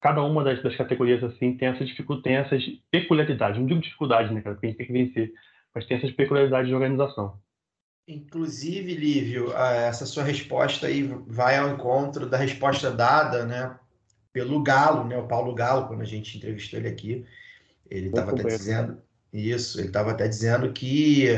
cada 0.00 0.22
uma 0.22 0.42
das, 0.42 0.62
das, 0.62 0.76
categorias 0.76 1.22
assim 1.22 1.56
tem 1.56 1.68
essas 1.68 1.88
dificuldades, 1.88 2.24
tem 2.24 2.36
essas 2.36 2.64
peculiaridades. 2.90 3.58
Não 3.58 3.66
digo 3.66 3.80
dificuldade, 3.80 4.32
né, 4.34 4.42
cara, 4.42 4.54
porque 4.54 4.66
a 4.66 4.70
gente 4.70 4.78
tem 4.78 4.86
que 4.86 4.92
vencer, 4.92 5.32
mas 5.74 5.86
tem 5.86 5.96
essas 5.96 6.12
peculiaridades 6.12 6.68
de 6.68 6.74
organização. 6.74 7.40
Inclusive, 8.10 8.92
Lívio, 8.96 9.52
essa 9.56 10.04
sua 10.04 10.24
resposta 10.24 10.88
aí 10.88 11.04
vai 11.28 11.56
ao 11.56 11.70
encontro 11.70 12.28
da 12.28 12.36
resposta 12.36 12.90
dada, 12.90 13.44
né, 13.46 13.78
pelo 14.32 14.60
Galo, 14.64 15.04
né, 15.04 15.16
o 15.16 15.28
Paulo 15.28 15.54
Galo, 15.54 15.86
quando 15.86 16.00
a 16.00 16.06
gente 16.06 16.36
entrevistou 16.36 16.80
ele 16.80 16.88
aqui, 16.88 17.24
ele 17.88 18.08
estava 18.08 18.32
até 18.32 18.42
dizendo 18.42 19.00
isso, 19.32 19.78
ele 19.78 19.86
estava 19.86 20.10
até 20.10 20.26
dizendo 20.26 20.72
que 20.72 21.28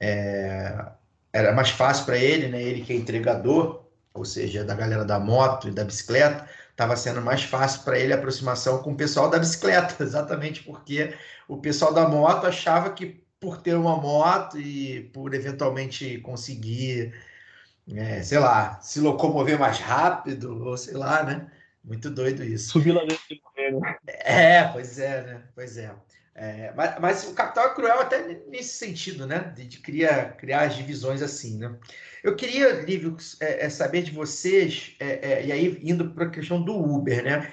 é, 0.00 0.86
era 1.30 1.52
mais 1.52 1.68
fácil 1.68 2.06
para 2.06 2.16
ele, 2.16 2.48
né, 2.48 2.62
ele 2.62 2.80
que 2.80 2.94
é 2.94 2.96
entregador, 2.96 3.84
ou 4.14 4.24
seja, 4.24 4.64
da 4.64 4.74
galera 4.74 5.04
da 5.04 5.20
moto 5.20 5.68
e 5.68 5.70
da 5.70 5.84
bicicleta, 5.84 6.48
estava 6.70 6.96
sendo 6.96 7.20
mais 7.20 7.42
fácil 7.42 7.82
para 7.82 7.98
ele 7.98 8.14
a 8.14 8.16
aproximação 8.16 8.82
com 8.82 8.92
o 8.92 8.96
pessoal 8.96 9.28
da 9.28 9.38
bicicleta, 9.38 9.96
exatamente 10.02 10.62
porque 10.62 11.14
o 11.46 11.58
pessoal 11.58 11.92
da 11.92 12.08
moto 12.08 12.46
achava 12.46 12.88
que 12.88 13.22
por 13.40 13.56
ter 13.56 13.74
uma 13.74 13.96
moto 13.96 14.60
e 14.60 15.04
por 15.14 15.32
eventualmente 15.34 16.18
conseguir, 16.18 17.14
é, 17.92 18.22
sei 18.22 18.38
lá, 18.38 18.78
se 18.82 19.00
locomover 19.00 19.58
mais 19.58 19.78
rápido, 19.78 20.62
ou 20.62 20.76
sei 20.76 20.94
lá, 20.94 21.24
né? 21.24 21.50
Muito 21.82 22.10
doido 22.10 22.44
isso. 22.44 22.72
Subir 22.72 22.92
lá 22.92 23.00
dentro 23.00 23.24
de 23.28 23.40
morrer, 23.42 23.80
né? 23.80 23.96
É, 24.06 24.64
pois 24.64 24.98
é, 24.98 25.22
né? 25.22 25.42
Pois 25.54 25.78
é. 25.78 25.90
é 26.34 26.72
mas, 26.76 27.00
mas, 27.00 27.24
o 27.24 27.32
Capital 27.32 27.68
é 27.68 27.74
cruel 27.74 28.00
até 28.00 28.22
nesse 28.46 28.74
sentido, 28.74 29.26
né? 29.26 29.52
De, 29.56 29.66
de 29.66 29.78
criar, 29.78 30.36
criar 30.36 30.62
as 30.66 30.76
divisões 30.76 31.22
assim, 31.22 31.56
né? 31.56 31.74
Eu 32.22 32.36
queria, 32.36 32.82
Lívio, 32.82 33.16
é, 33.40 33.64
é 33.64 33.70
saber 33.70 34.02
de 34.02 34.10
vocês, 34.10 34.94
é, 35.00 35.32
é, 35.32 35.46
e 35.46 35.50
aí 35.50 35.80
indo 35.82 36.10
para 36.10 36.26
a 36.26 36.30
questão 36.30 36.62
do 36.62 36.76
Uber, 36.76 37.24
né? 37.24 37.50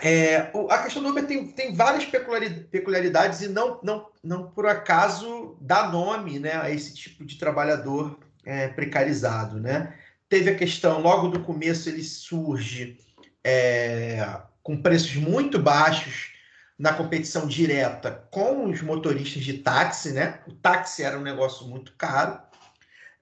É, 0.00 0.50
a 0.70 0.78
questão 0.78 1.02
do 1.02 1.10
Uber 1.10 1.26
tem, 1.26 1.48
tem 1.48 1.74
várias 1.74 2.04
peculiaridades 2.04 3.42
e 3.42 3.48
não, 3.48 3.78
não, 3.82 4.08
não 4.22 4.50
por 4.50 4.66
acaso 4.66 5.56
dá 5.60 5.88
nome 5.88 6.38
né, 6.38 6.54
a 6.54 6.70
esse 6.70 6.94
tipo 6.94 7.24
de 7.24 7.36
trabalhador 7.36 8.18
é, 8.44 8.68
precarizado. 8.68 9.60
Né? 9.60 9.94
Teve 10.28 10.50
a 10.50 10.56
questão, 10.56 11.00
logo 11.00 11.28
do 11.28 11.40
começo, 11.40 11.88
ele 11.88 12.02
surge 12.02 12.98
é, 13.44 14.40
com 14.62 14.80
preços 14.80 15.14
muito 15.14 15.58
baixos 15.58 16.32
na 16.78 16.92
competição 16.92 17.46
direta 17.46 18.26
com 18.30 18.70
os 18.70 18.80
motoristas 18.80 19.42
de 19.42 19.58
táxi. 19.58 20.12
Né? 20.12 20.40
O 20.46 20.52
táxi 20.52 21.02
era 21.02 21.18
um 21.18 21.22
negócio 21.22 21.66
muito 21.66 21.92
caro. 21.98 22.40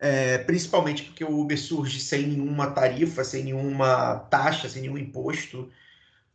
É, 0.03 0.39
principalmente 0.39 1.03
porque 1.03 1.23
o 1.23 1.41
Uber 1.41 1.61
surge 1.61 2.01
sem 2.01 2.27
nenhuma 2.27 2.71
tarifa, 2.71 3.23
sem 3.23 3.45
nenhuma 3.45 4.21
taxa, 4.31 4.67
sem 4.67 4.81
nenhum 4.81 4.97
imposto 4.97 5.71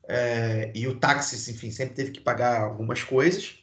é, 0.07 0.71
e 0.75 0.87
o 0.87 0.99
táxi, 0.99 1.51
enfim, 1.51 1.71
sempre 1.71 1.95
teve 1.95 2.11
que 2.11 2.19
pagar 2.19 2.61
algumas 2.61 3.01
coisas, 3.03 3.55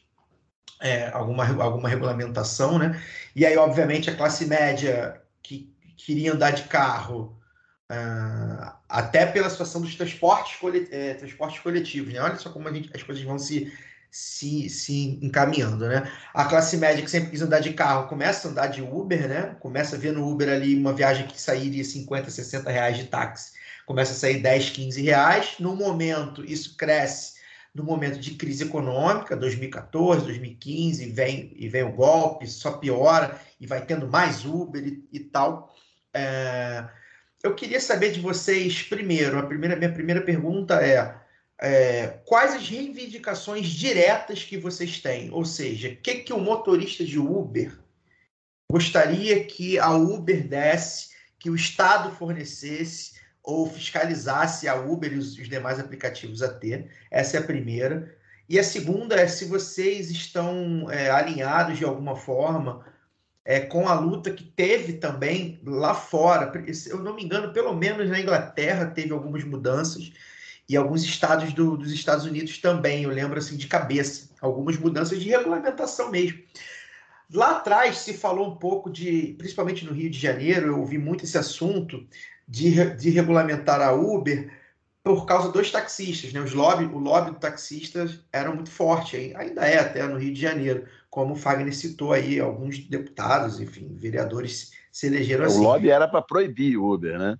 é, 0.81 1.09
alguma, 1.09 1.45
alguma 1.63 1.87
regulamentação, 1.87 2.77
né? 2.77 3.01
E 3.35 3.45
aí, 3.45 3.57
obviamente, 3.57 4.09
a 4.09 4.15
classe 4.15 4.45
média 4.45 5.21
que 5.41 5.73
queria 5.95 6.33
andar 6.33 6.51
de 6.51 6.63
carro, 6.63 7.39
uh, 7.89 8.73
até 8.89 9.25
pela 9.25 9.49
situação 9.49 9.81
dos 9.81 9.95
transportes, 9.95 10.57
é, 10.91 11.13
transportes 11.13 11.59
coletivos, 11.61 12.13
né? 12.13 12.19
Olha 12.19 12.35
só 12.35 12.49
como 12.49 12.71
gente, 12.73 12.91
as 12.93 13.01
coisas 13.01 13.23
vão 13.23 13.39
se, 13.39 13.71
se, 14.11 14.69
se 14.69 15.19
encaminhando, 15.21 15.87
né? 15.87 16.11
A 16.33 16.43
classe 16.43 16.75
média 16.75 17.01
que 17.01 17.09
sempre 17.09 17.29
quis 17.29 17.41
andar 17.41 17.59
de 17.59 17.71
carro 17.71 18.09
começa 18.09 18.49
a 18.49 18.51
andar 18.51 18.67
de 18.67 18.81
Uber, 18.81 19.29
né? 19.29 19.55
Começa 19.61 19.95
a 19.95 19.99
ver 19.99 20.11
no 20.11 20.29
Uber 20.29 20.49
ali 20.49 20.75
uma 20.75 20.91
viagem 20.91 21.25
que 21.25 21.39
sairia 21.39 21.83
50, 21.85 22.29
60 22.29 22.69
reais 22.69 22.97
de 22.97 23.05
táxi 23.05 23.62
começa 23.85 24.13
a 24.13 24.15
sair 24.15 24.39
10, 24.39 24.69
15 24.71 25.01
reais. 25.01 25.55
No 25.59 25.75
momento, 25.75 26.43
isso 26.43 26.75
cresce 26.77 27.33
no 27.73 27.83
momento 27.83 28.19
de 28.19 28.35
crise 28.35 28.65
econômica, 28.65 29.35
2014, 29.35 30.25
2015, 30.25 31.09
vem, 31.09 31.51
e 31.55 31.67
vem 31.67 31.83
o 31.83 31.91
golpe, 31.91 32.45
só 32.45 32.73
piora, 32.73 33.39
e 33.59 33.65
vai 33.65 33.83
tendo 33.83 34.07
mais 34.07 34.45
Uber 34.45 34.85
e, 34.85 35.03
e 35.11 35.19
tal. 35.19 35.75
É, 36.13 36.85
eu 37.41 37.55
queria 37.55 37.79
saber 37.79 38.11
de 38.11 38.19
vocês, 38.19 38.83
primeiro, 38.83 39.39
a 39.39 39.43
primeira, 39.43 39.75
minha 39.75 39.91
primeira 39.91 40.21
pergunta 40.21 40.75
é, 40.85 41.15
é, 41.59 42.07
quais 42.25 42.53
as 42.53 42.69
reivindicações 42.69 43.67
diretas 43.67 44.43
que 44.43 44.57
vocês 44.57 44.99
têm? 44.99 45.31
Ou 45.31 45.43
seja, 45.43 45.89
o 45.89 45.95
que, 45.97 46.15
que 46.15 46.33
o 46.33 46.39
motorista 46.39 47.03
de 47.03 47.17
Uber 47.17 47.75
gostaria 48.71 49.43
que 49.43 49.79
a 49.79 49.91
Uber 49.91 50.47
desse, 50.47 51.09
que 51.39 51.49
o 51.49 51.55
Estado 51.55 52.15
fornecesse 52.15 53.13
ou 53.43 53.69
fiscalizasse 53.69 54.67
a 54.67 54.75
Uber 54.75 55.11
e 55.11 55.17
os, 55.17 55.37
os 55.37 55.49
demais 55.49 55.79
aplicativos 55.79 56.41
a 56.41 56.47
ter. 56.47 56.89
Essa 57.11 57.37
é 57.37 57.39
a 57.39 57.43
primeira. 57.43 58.15
E 58.47 58.57
a 58.57 58.63
segunda 58.63 59.15
é 59.15 59.27
se 59.27 59.45
vocês 59.45 60.09
estão 60.09 60.89
é, 60.89 61.09
alinhados 61.09 61.77
de 61.77 61.83
alguma 61.83 62.15
forma 62.15 62.85
é, 63.45 63.59
com 63.59 63.87
a 63.87 63.99
luta 63.99 64.31
que 64.31 64.43
teve 64.43 64.93
também 64.93 65.59
lá 65.65 65.93
fora. 65.93 66.51
Se 66.73 66.89
eu 66.89 66.99
não 66.99 67.15
me 67.15 67.23
engano, 67.23 67.51
pelo 67.53 67.73
menos 67.73 68.09
na 68.09 68.19
Inglaterra 68.19 68.85
teve 68.85 69.11
algumas 69.11 69.43
mudanças 69.43 70.11
e 70.67 70.77
alguns 70.77 71.03
estados 71.03 71.53
do, 71.53 71.75
dos 71.75 71.91
Estados 71.91 72.25
Unidos 72.25 72.57
também. 72.57 73.03
Eu 73.03 73.09
lembro 73.09 73.37
assim 73.37 73.57
de 73.57 73.67
cabeça 73.67 74.29
algumas 74.41 74.77
mudanças 74.77 75.21
de 75.21 75.29
regulamentação 75.29 76.11
mesmo. 76.11 76.39
Lá 77.33 77.57
atrás 77.57 77.97
se 77.97 78.13
falou 78.13 78.47
um 78.47 78.55
pouco 78.55 78.91
de, 78.91 79.35
principalmente 79.37 79.85
no 79.85 79.91
Rio 79.91 80.09
de 80.09 80.19
Janeiro, 80.19 80.67
eu 80.67 80.79
ouvi 80.79 80.99
muito 80.99 81.23
esse 81.23 81.37
assunto 81.37 82.05
de, 82.47 82.95
de 82.95 83.09
regulamentar 83.09 83.81
a 83.81 83.91
Uber 83.91 84.51
por 85.03 85.25
causa 85.25 85.51
dos 85.51 85.71
taxistas, 85.71 86.31
né? 86.31 86.39
Os 86.39 86.53
lobby, 86.53 86.85
o 86.85 86.97
lobby 86.97 87.31
do 87.31 87.39
taxista 87.39 88.07
era 88.31 88.53
muito 88.53 88.71
forte, 88.71 89.33
ainda 89.35 89.67
é 89.67 89.79
até 89.79 90.07
no 90.07 90.17
Rio 90.17 90.33
de 90.33 90.39
Janeiro, 90.39 90.85
como 91.09 91.33
o 91.33 91.35
Fagner 91.35 91.75
citou 91.75 92.13
aí, 92.13 92.39
alguns 92.39 92.79
deputados, 92.79 93.59
enfim, 93.59 93.93
vereadores 93.95 94.71
se 94.91 95.07
elegeram 95.07 95.45
assim. 95.45 95.59
O 95.59 95.63
lobby 95.63 95.89
era 95.89 96.07
para 96.07 96.21
proibir 96.21 96.77
o 96.77 96.93
Uber, 96.93 97.17
né? 97.17 97.35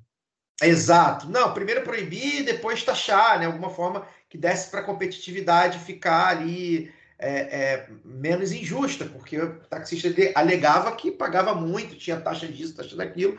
Exato. 0.61 1.29
Não, 1.29 1.53
primeiro 1.53 1.83
proibir, 1.83 2.43
depois 2.43 2.83
taxar, 2.83 3.39
né? 3.39 3.45
Alguma 3.45 3.69
forma 3.69 4.05
que 4.29 4.37
desse 4.37 4.69
para 4.69 4.81
a 4.81 4.83
competitividade 4.83 5.79
ficar 5.79 6.29
ali 6.29 6.91
é, 7.23 7.39
é, 7.39 7.87
menos 8.03 8.51
injusta, 8.51 9.05
porque 9.05 9.39
o 9.39 9.55
taxista 9.69 10.09
alegava 10.35 10.95
que 10.95 11.09
pagava 11.09 11.55
muito, 11.55 11.95
tinha 11.95 12.19
taxa 12.19 12.47
disso, 12.47 12.75
taxa 12.75 12.95
daquilo, 12.95 13.37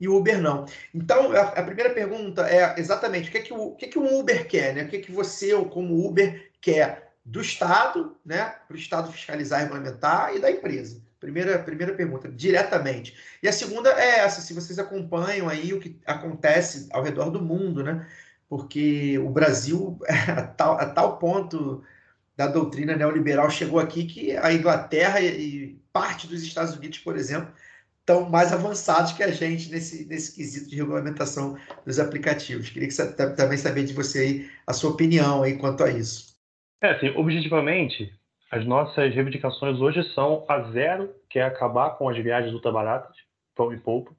e 0.00 0.08
o 0.08 0.16
Uber 0.16 0.40
não. 0.40 0.64
Então, 0.94 1.32
a, 1.32 1.42
a 1.42 1.62
primeira 1.62 1.90
pergunta 1.90 2.48
é 2.48 2.74
exatamente 2.78 3.28
o 3.28 3.32
que 3.32 3.38
é 3.38 3.42
que 3.42 3.52
o, 3.52 3.68
o, 3.68 3.76
que 3.76 3.84
é 3.84 3.88
que 3.88 3.98
Uber 3.98 4.48
quer, 4.48 4.74
né? 4.74 4.82
O 4.84 4.88
que 4.88 4.96
é 4.96 5.00
que 5.00 5.12
você, 5.12 5.52
como 5.66 6.06
Uber, 6.06 6.50
quer 6.60 7.12
do 7.24 7.40
Estado, 7.40 8.16
né? 8.24 8.54
Para 8.66 8.74
o 8.74 8.78
Estado 8.78 9.12
fiscalizar 9.12 9.60
e 9.60 9.62
regulamentar 9.64 10.34
e 10.34 10.40
da 10.40 10.50
empresa. 10.50 11.00
Primeira, 11.20 11.58
primeira 11.58 11.94
pergunta, 11.94 12.28
diretamente. 12.28 13.14
E 13.42 13.48
a 13.48 13.52
segunda 13.52 13.90
é 13.90 14.20
essa, 14.20 14.40
se 14.40 14.54
vocês 14.54 14.78
acompanham 14.78 15.48
aí 15.48 15.74
o 15.74 15.78
que 15.78 16.00
acontece 16.06 16.88
ao 16.90 17.02
redor 17.02 17.30
do 17.30 17.42
mundo, 17.42 17.84
né? 17.84 18.06
porque 18.50 19.16
o 19.20 19.30
Brasil, 19.30 19.96
a 20.36 20.42
tal, 20.42 20.72
a 20.72 20.86
tal 20.86 21.18
ponto 21.18 21.84
da 22.40 22.46
doutrina 22.46 22.96
neoliberal 22.96 23.50
chegou 23.50 23.78
aqui 23.78 24.04
que 24.04 24.34
a 24.34 24.50
Inglaterra 24.50 25.20
e 25.20 25.78
parte 25.92 26.26
dos 26.26 26.42
Estados 26.42 26.74
Unidos, 26.74 26.98
por 27.00 27.14
exemplo, 27.14 27.52
estão 28.00 28.30
mais 28.30 28.50
avançados 28.50 29.12
que 29.12 29.22
a 29.22 29.30
gente 29.30 29.70
nesse, 29.70 30.06
nesse 30.06 30.34
quesito 30.34 30.70
de 30.70 30.76
regulamentação 30.76 31.58
dos 31.84 31.98
aplicativos. 31.98 32.70
Queria 32.70 32.88
que 32.88 33.36
também 33.36 33.58
saber 33.58 33.84
de 33.84 33.92
você 33.92 34.20
aí 34.20 34.50
a 34.66 34.72
sua 34.72 34.92
opinião 34.92 35.42
aí 35.42 35.58
quanto 35.58 35.84
a 35.84 35.90
isso. 35.90 36.34
É, 36.80 36.92
assim, 36.92 37.10
objetivamente, 37.10 38.10
as 38.50 38.64
nossas 38.64 39.14
reivindicações 39.14 39.78
hoje 39.78 40.02
são 40.14 40.46
a 40.48 40.62
zero, 40.70 41.14
que 41.28 41.38
é 41.38 41.42
acabar 41.42 41.90
com 41.98 42.08
as 42.08 42.16
viagens 42.16 42.54
ultrabaratas, 42.54 43.14
pão 43.54 43.70
e 43.70 43.76
pouco, 43.76 44.16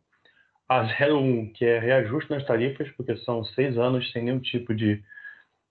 a 0.69 0.83
01, 0.83 1.53
que 1.53 1.65
é 1.65 1.79
reajuste 1.79 2.29
nas 2.29 2.45
tarifas, 2.45 2.87
porque 2.91 3.17
são 3.17 3.43
seis 3.43 3.79
anos 3.79 4.11
sem 4.11 4.25
nenhum 4.25 4.39
tipo 4.39 4.75
de, 4.75 5.03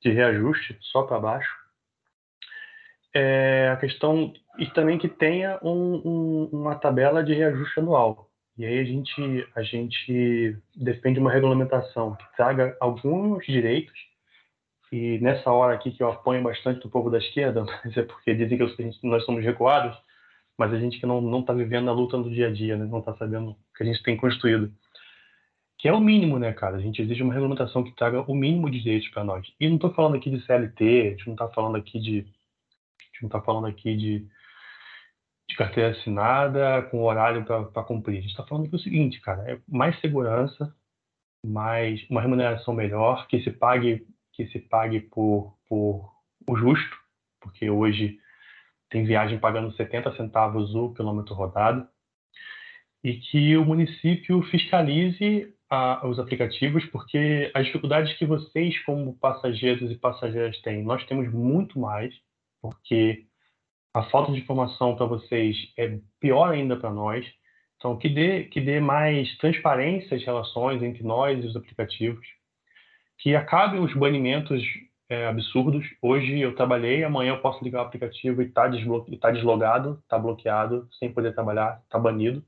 de 0.03 0.11
reajuste, 0.11 0.77
só 0.81 1.05
para 1.05 1.21
baixo. 1.21 1.60
É 3.15 3.71
a 3.73 3.77
questão, 3.77 4.33
e 4.59 4.67
também 4.67 4.99
que 4.99 5.09
tenha 5.09 5.59
um, 5.63 6.03
um, 6.05 6.49
uma 6.53 6.77
tabela 6.77 7.25
de 7.25 7.35
reajuste 7.35 7.81
anual. 7.81 8.31
E 8.57 8.65
aí 8.65 8.79
a 8.79 8.85
gente, 8.85 9.49
a 9.57 9.63
gente 9.63 10.57
defende 10.77 11.19
uma 11.19 11.33
regulamentação 11.33 12.15
que 12.15 12.37
traga 12.37 12.77
alguns 12.81 13.45
direitos, 13.47 13.99
e 14.93 15.19
nessa 15.21 15.51
hora 15.51 15.75
aqui 15.75 15.91
que 15.91 16.03
eu 16.03 16.11
apoio 16.11 16.43
bastante 16.43 16.81
do 16.81 16.91
povo 16.91 17.11
da 17.11 17.19
esquerda, 17.19 17.65
mas 17.85 17.97
é 17.97 18.03
porque 18.03 18.35
dizem 18.35 18.59
que 18.59 19.07
nós 19.07 19.25
somos 19.25 19.45
recuados, 19.45 19.97
mas 20.59 20.73
a 20.73 20.79
gente 20.79 21.01
que 21.01 21.07
não 21.07 21.41
está 21.41 21.53
vivendo 21.53 21.89
a 21.89 21.93
luta 21.93 22.17
no 22.17 22.31
dia 22.31 22.49
a 22.49 22.53
dia, 22.53 22.77
né? 22.77 22.85
não 22.85 22.99
está 22.99 23.17
sabendo 23.17 23.51
o 23.51 23.57
que 23.77 23.83
a 23.83 23.87
gente 23.87 24.03
tem 24.03 24.17
construído 24.17 24.73
que 25.81 25.89
é 25.89 25.93
o 25.95 26.01
mínimo, 26.01 26.39
né, 26.39 26.53
cara? 26.53 26.77
A 26.77 26.81
gente 26.81 27.01
exige 27.01 27.23
uma 27.23 27.33
regulamentação 27.33 27.83
que 27.83 27.97
traga 27.97 28.21
o 28.31 28.35
mínimo 28.35 28.71
de 28.71 28.83
direitos 28.83 29.09
para 29.09 29.25
nós. 29.25 29.47
E 29.59 29.67
não 29.67 29.77
estou 29.77 29.93
falando 29.95 30.15
aqui 30.15 30.29
de 30.29 30.45
CLT, 30.45 30.85
a 30.85 31.11
gente 31.11 31.27
não 31.27 31.33
está 31.33 31.49
falando 31.49 31.77
aqui 31.77 31.99
de, 31.99 32.27
gente 33.21 33.23
não 33.23 33.29
está 33.29 33.41
falando 33.41 33.67
aqui 33.67 33.97
de, 33.97 34.27
de 35.49 35.57
carteira 35.57 35.91
assinada 35.91 36.83
com 36.91 37.03
horário 37.03 37.45
para 37.45 37.85
cumprir. 37.85 38.19
A 38.19 38.21
gente 38.21 38.31
está 38.31 38.47
falando 38.47 38.67
aqui 38.67 38.77
o 38.77 38.81
seguinte, 38.81 39.21
cara, 39.21 39.51
é 39.51 39.61
mais 39.69 39.99
segurança, 40.01 40.75
mais 41.45 42.05
uma 42.09 42.21
remuneração 42.21 42.75
melhor, 42.75 43.27
que 43.27 43.43
se 43.43 43.51
pague 43.51 44.07
que 44.33 44.47
se 44.47 44.61
pague 44.61 45.01
por, 45.01 45.55
por 45.69 46.11
o 46.49 46.57
justo, 46.57 46.97
porque 47.41 47.69
hoje 47.69 48.19
tem 48.89 49.05
viagem 49.05 49.39
pagando 49.39 49.75
70 49.75 50.17
centavos 50.17 50.75
o 50.75 50.95
quilômetro 50.95 51.35
rodado, 51.35 51.87
e 53.05 53.15
que 53.17 53.57
o 53.57 53.65
município 53.65 54.41
fiscalize 54.45 55.55
a, 55.69 56.07
os 56.07 56.19
aplicativos, 56.19 56.85
porque 56.87 57.51
as 57.55 57.67
dificuldades 57.67 58.13
que 58.19 58.25
vocês, 58.27 58.79
como 58.85 59.17
passageiros 59.19 59.91
e 59.91 59.95
passageiras, 59.95 60.61
têm, 60.63 60.83
nós 60.83 61.05
temos 61.07 61.31
muito 61.33 61.79
mais, 61.79 62.15
porque 62.61 63.27
a 63.95 64.03
falta 64.05 64.33
de 64.33 64.39
informação 64.39 64.97
para 64.97 65.07
vocês 65.07 65.57
é 65.77 65.99
pior 66.21 66.53
ainda 66.53 66.77
para 66.77 66.91
nós. 66.91 67.27
Então, 67.77 67.97
que 67.97 68.09
dê, 68.09 68.45
que 68.45 68.61
dê 68.61 68.79
mais 68.79 69.37
transparência 69.39 70.17
às 70.17 70.25
relações 70.25 70.83
entre 70.83 71.03
nós 71.03 71.43
e 71.43 71.47
os 71.47 71.57
aplicativos, 71.57 72.27
que 73.19 73.35
acabem 73.35 73.81
os 73.81 73.95
banimentos 73.95 74.63
é, 75.09 75.27
absurdos. 75.27 75.87
Hoje 76.03 76.39
eu 76.41 76.55
trabalhei, 76.55 77.03
amanhã 77.05 77.33
eu 77.33 77.41
posso 77.41 77.65
ligar 77.65 77.83
o 77.83 77.87
aplicativo 77.87 78.43
e 78.43 78.47
está 78.47 78.71
tá 79.21 79.31
deslogado, 79.31 79.99
está 80.03 80.19
bloqueado, 80.19 80.89
sem 80.99 81.13
poder 81.13 81.35
trabalhar, 81.35 81.81
está 81.85 81.99
banido 81.99 82.45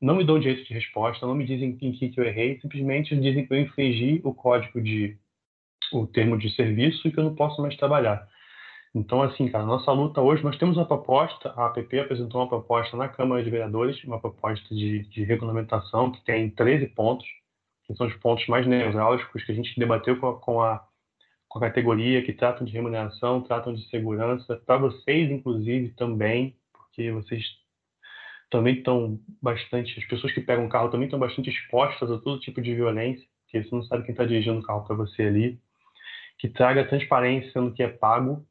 não 0.00 0.14
me 0.14 0.24
dão 0.24 0.38
direito 0.38 0.66
de 0.66 0.74
resposta, 0.74 1.26
não 1.26 1.34
me 1.34 1.44
dizem 1.44 1.76
em 1.80 1.92
que, 1.92 2.08
que 2.08 2.20
eu 2.20 2.24
errei, 2.24 2.60
simplesmente 2.60 3.16
dizem 3.16 3.46
que 3.46 3.52
eu 3.52 3.60
infringi 3.60 4.20
o 4.24 4.32
código 4.32 4.80
de 4.80 5.16
o 5.92 6.06
termo 6.06 6.38
de 6.38 6.54
serviço 6.54 7.08
e 7.08 7.12
que 7.12 7.18
eu 7.18 7.24
não 7.24 7.34
posso 7.34 7.60
mais 7.62 7.76
trabalhar. 7.76 8.28
Então, 8.94 9.22
assim, 9.22 9.48
cara, 9.48 9.64
nossa 9.64 9.92
luta 9.92 10.20
hoje, 10.20 10.42
nós 10.42 10.56
temos 10.56 10.76
uma 10.76 10.86
proposta, 10.86 11.50
a 11.50 11.66
APP 11.66 12.00
apresentou 12.00 12.40
uma 12.40 12.48
proposta 12.48 12.96
na 12.96 13.08
Câmara 13.08 13.42
de 13.42 13.50
Vereadores, 13.50 14.02
uma 14.04 14.20
proposta 14.20 14.74
de, 14.74 15.04
de 15.08 15.24
regulamentação 15.24 16.10
que 16.10 16.24
tem 16.24 16.50
13 16.50 16.86
pontos, 16.88 17.26
que 17.84 17.94
são 17.94 18.06
os 18.06 18.14
pontos 18.16 18.46
mais 18.46 18.66
neurálgicos 18.66 19.44
que 19.44 19.52
a 19.52 19.54
gente 19.54 19.78
debateu 19.78 20.18
com 20.18 20.28
a, 20.28 20.40
com 20.40 20.62
a, 20.62 20.88
com 21.48 21.58
a 21.58 21.62
categoria, 21.62 22.24
que 22.24 22.32
tratam 22.32 22.66
de 22.66 22.72
remuneração, 22.72 23.42
tratam 23.42 23.74
de 23.74 23.86
segurança, 23.88 24.56
para 24.64 24.78
vocês, 24.78 25.30
inclusive, 25.30 25.90
também, 25.90 26.56
porque 26.72 27.12
vocês 27.12 27.44
também 28.50 28.78
estão 28.78 29.20
bastante, 29.42 29.98
as 29.98 30.06
pessoas 30.06 30.32
que 30.32 30.40
pegam 30.40 30.68
carro 30.68 30.90
também 30.90 31.06
estão 31.06 31.18
bastante 31.18 31.50
expostas 31.50 32.10
a 32.10 32.18
todo 32.18 32.40
tipo 32.40 32.62
de 32.62 32.74
violência, 32.74 33.26
porque 33.42 33.62
você 33.62 33.74
não 33.74 33.82
sabe 33.82 34.04
quem 34.04 34.12
está 34.12 34.24
dirigindo 34.24 34.60
o 34.60 34.62
carro 34.62 34.84
para 34.86 34.96
você 34.96 35.22
ali, 35.22 35.60
que 36.38 36.48
traga 36.48 36.86
transparência 36.86 37.60
no 37.60 37.72
que 37.72 37.82
é 37.82 37.88
pago, 37.88 38.46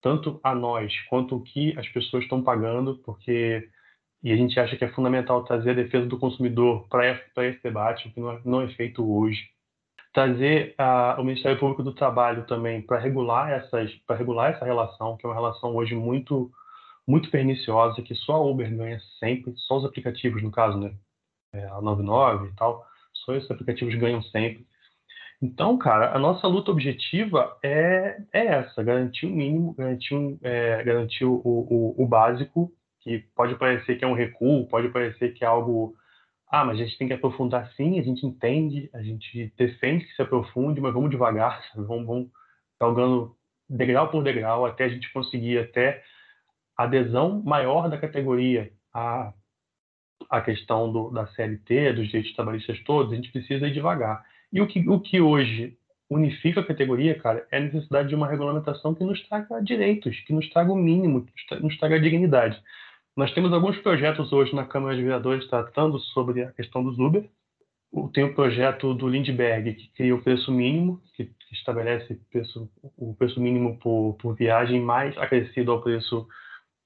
tanto 0.00 0.40
a 0.42 0.54
nós 0.54 0.92
quanto 1.08 1.36
o 1.36 1.42
que 1.42 1.78
as 1.78 1.88
pessoas 1.88 2.24
estão 2.24 2.42
pagando, 2.42 2.98
porque 3.04 3.68
e 4.22 4.32
a 4.32 4.36
gente 4.36 4.58
acha 4.60 4.76
que 4.76 4.84
é 4.84 4.92
fundamental 4.92 5.44
trazer 5.44 5.70
a 5.70 5.74
defesa 5.74 6.06
do 6.06 6.18
consumidor 6.18 6.86
para 6.88 7.08
esse 7.46 7.62
debate, 7.62 8.08
o 8.08 8.12
que 8.12 8.20
não 8.20 8.60
é, 8.60 8.64
é 8.66 8.74
feito 8.74 9.02
hoje. 9.10 9.48
Trazer 10.12 10.74
uh, 10.78 11.20
o 11.20 11.24
Ministério 11.24 11.58
Público 11.58 11.82
do 11.82 11.94
Trabalho 11.94 12.46
também 12.46 12.82
para 12.82 12.98
regular 12.98 13.50
essas, 13.50 13.90
para 14.06 14.16
regular 14.16 14.52
essa 14.52 14.64
relação, 14.64 15.16
que 15.16 15.24
é 15.24 15.28
uma 15.28 15.34
relação 15.34 15.74
hoje 15.74 15.94
muito 15.94 16.50
muito 17.06 17.30
perniciosa 17.30 18.02
que 18.02 18.14
só 18.14 18.34
a 18.34 18.40
Uber 18.40 18.70
ganha 18.76 19.00
sempre, 19.18 19.52
só 19.56 19.78
os 19.78 19.84
aplicativos, 19.84 20.42
no 20.42 20.50
caso, 20.50 20.78
né? 20.78 20.94
É, 21.52 21.66
a 21.66 21.80
99 21.80 22.48
e 22.48 22.54
tal, 22.54 22.86
só 23.12 23.34
esses 23.34 23.50
aplicativos 23.50 23.94
ganham 23.96 24.22
sempre. 24.22 24.64
Então, 25.42 25.78
cara, 25.78 26.14
a 26.14 26.18
nossa 26.18 26.46
luta 26.46 26.70
objetiva 26.70 27.56
é, 27.62 28.18
é 28.32 28.46
essa: 28.46 28.82
garantir 28.82 29.26
o 29.26 29.30
mínimo, 29.30 29.74
garantir, 29.74 30.14
um, 30.14 30.38
é, 30.42 30.82
garantir 30.84 31.24
o, 31.24 31.40
o, 31.44 31.94
o, 32.02 32.06
básico, 32.06 32.70
que 33.00 33.20
pode 33.34 33.54
parecer 33.56 33.96
que 33.96 34.04
é 34.04 34.08
um 34.08 34.14
recuo, 34.14 34.68
pode 34.68 34.90
parecer 34.90 35.32
que 35.32 35.44
é 35.44 35.46
algo. 35.46 35.94
Ah, 36.46 36.64
mas 36.64 36.80
a 36.80 36.84
gente 36.84 36.98
tem 36.98 37.06
que 37.06 37.14
aprofundar 37.14 37.72
sim, 37.74 37.98
a 37.98 38.02
gente 38.02 38.26
entende, 38.26 38.90
a 38.92 39.02
gente 39.02 39.52
defende 39.56 40.04
que 40.04 40.14
se 40.14 40.22
aprofunde, 40.22 40.80
mas 40.80 40.92
vamos 40.92 41.10
devagar, 41.10 41.62
vamos, 41.76 42.06
vamos 42.06 42.30
galgando 42.78 43.36
degrau 43.68 44.08
por 44.10 44.22
degrau 44.22 44.66
até 44.66 44.84
a 44.84 44.88
gente 44.88 45.12
conseguir 45.12 45.58
até 45.58 46.02
adesão 46.76 47.42
maior 47.44 47.88
da 47.88 47.98
categoria 47.98 48.72
à, 48.92 49.32
à 50.28 50.40
questão 50.40 50.92
do, 50.92 51.10
da 51.10 51.26
CLT, 51.28 51.92
dos 51.92 52.06
direitos 52.06 52.34
trabalhistas 52.34 52.82
todos, 52.84 53.12
a 53.12 53.16
gente 53.16 53.30
precisa 53.30 53.68
ir 53.68 53.72
devagar. 53.72 54.24
E 54.52 54.60
o 54.60 54.66
que, 54.66 54.88
o 54.88 55.00
que 55.00 55.20
hoje 55.20 55.76
unifica 56.10 56.60
a 56.60 56.66
categoria, 56.66 57.18
cara, 57.18 57.46
é 57.52 57.58
a 57.58 57.60
necessidade 57.60 58.08
de 58.08 58.14
uma 58.16 58.26
regulamentação 58.26 58.94
que 58.94 59.04
nos 59.04 59.22
traga 59.28 59.62
direitos, 59.62 60.18
que 60.20 60.32
nos 60.32 60.48
traga 60.50 60.72
o 60.72 60.76
mínimo, 60.76 61.24
que 61.24 61.54
nos 61.56 61.78
traga 61.78 62.00
dignidade. 62.00 62.60
Nós 63.16 63.32
temos 63.32 63.52
alguns 63.52 63.78
projetos 63.78 64.32
hoje 64.32 64.54
na 64.54 64.66
Câmara 64.66 64.96
de 64.96 65.02
Vereadores 65.02 65.46
tratando 65.48 65.98
sobre 65.98 66.42
a 66.42 66.52
questão 66.52 66.82
dos 66.82 66.98
Uber. 66.98 67.28
Tem 68.12 68.24
o 68.24 68.34
projeto 68.34 68.94
do 68.94 69.08
Lindbergh, 69.08 69.74
que 69.74 69.88
cria 69.94 70.14
o 70.14 70.22
preço 70.22 70.50
mínimo, 70.50 71.00
que 71.14 71.30
estabelece 71.52 72.20
preço, 72.30 72.70
o 72.96 73.14
preço 73.14 73.40
mínimo 73.40 73.78
por, 73.78 74.14
por 74.14 74.34
viagem 74.34 74.80
mais 74.80 75.16
acrescido 75.18 75.72
ao 75.72 75.82
preço 75.82 76.26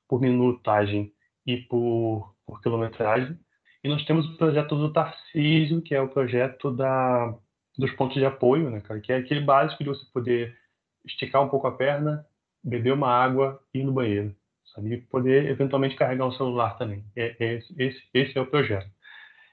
por 0.08 0.20
minutagem 0.20 1.12
e 1.46 1.58
por, 1.58 2.34
por 2.46 2.60
quilometragem. 2.62 3.38
E 3.82 3.88
nós 3.88 4.04
temos 4.06 4.26
o 4.26 4.36
projeto 4.36 4.76
do 4.76 4.92
Tarcísio, 4.92 5.82
que 5.82 5.94
é 5.94 6.00
o 6.00 6.08
projeto 6.08 6.70
da, 6.70 7.34
dos 7.76 7.90
pontos 7.92 8.16
de 8.16 8.24
apoio, 8.24 8.70
né, 8.70 8.80
cara? 8.80 9.00
Que 9.00 9.12
é 9.12 9.16
aquele 9.16 9.40
básico 9.40 9.82
de 9.82 9.90
você 9.90 10.04
poder 10.12 10.56
esticar 11.04 11.42
um 11.42 11.48
pouco 11.48 11.66
a 11.66 11.72
perna, 11.72 12.26
beber 12.62 12.92
uma 12.92 13.08
água 13.08 13.60
e 13.72 13.80
ir 13.80 13.84
no 13.84 13.92
banheiro, 13.92 14.34
sabe? 14.74 14.94
E 14.94 15.00
poder 15.02 15.46
eventualmente 15.46 15.96
carregar 15.96 16.26
um 16.26 16.32
celular 16.32 16.76
também. 16.78 17.04
É, 17.16 17.36
é 17.38 17.54
esse, 17.54 18.08
esse, 18.14 18.38
é 18.38 18.40
o 18.40 18.46
projeto. 18.46 18.90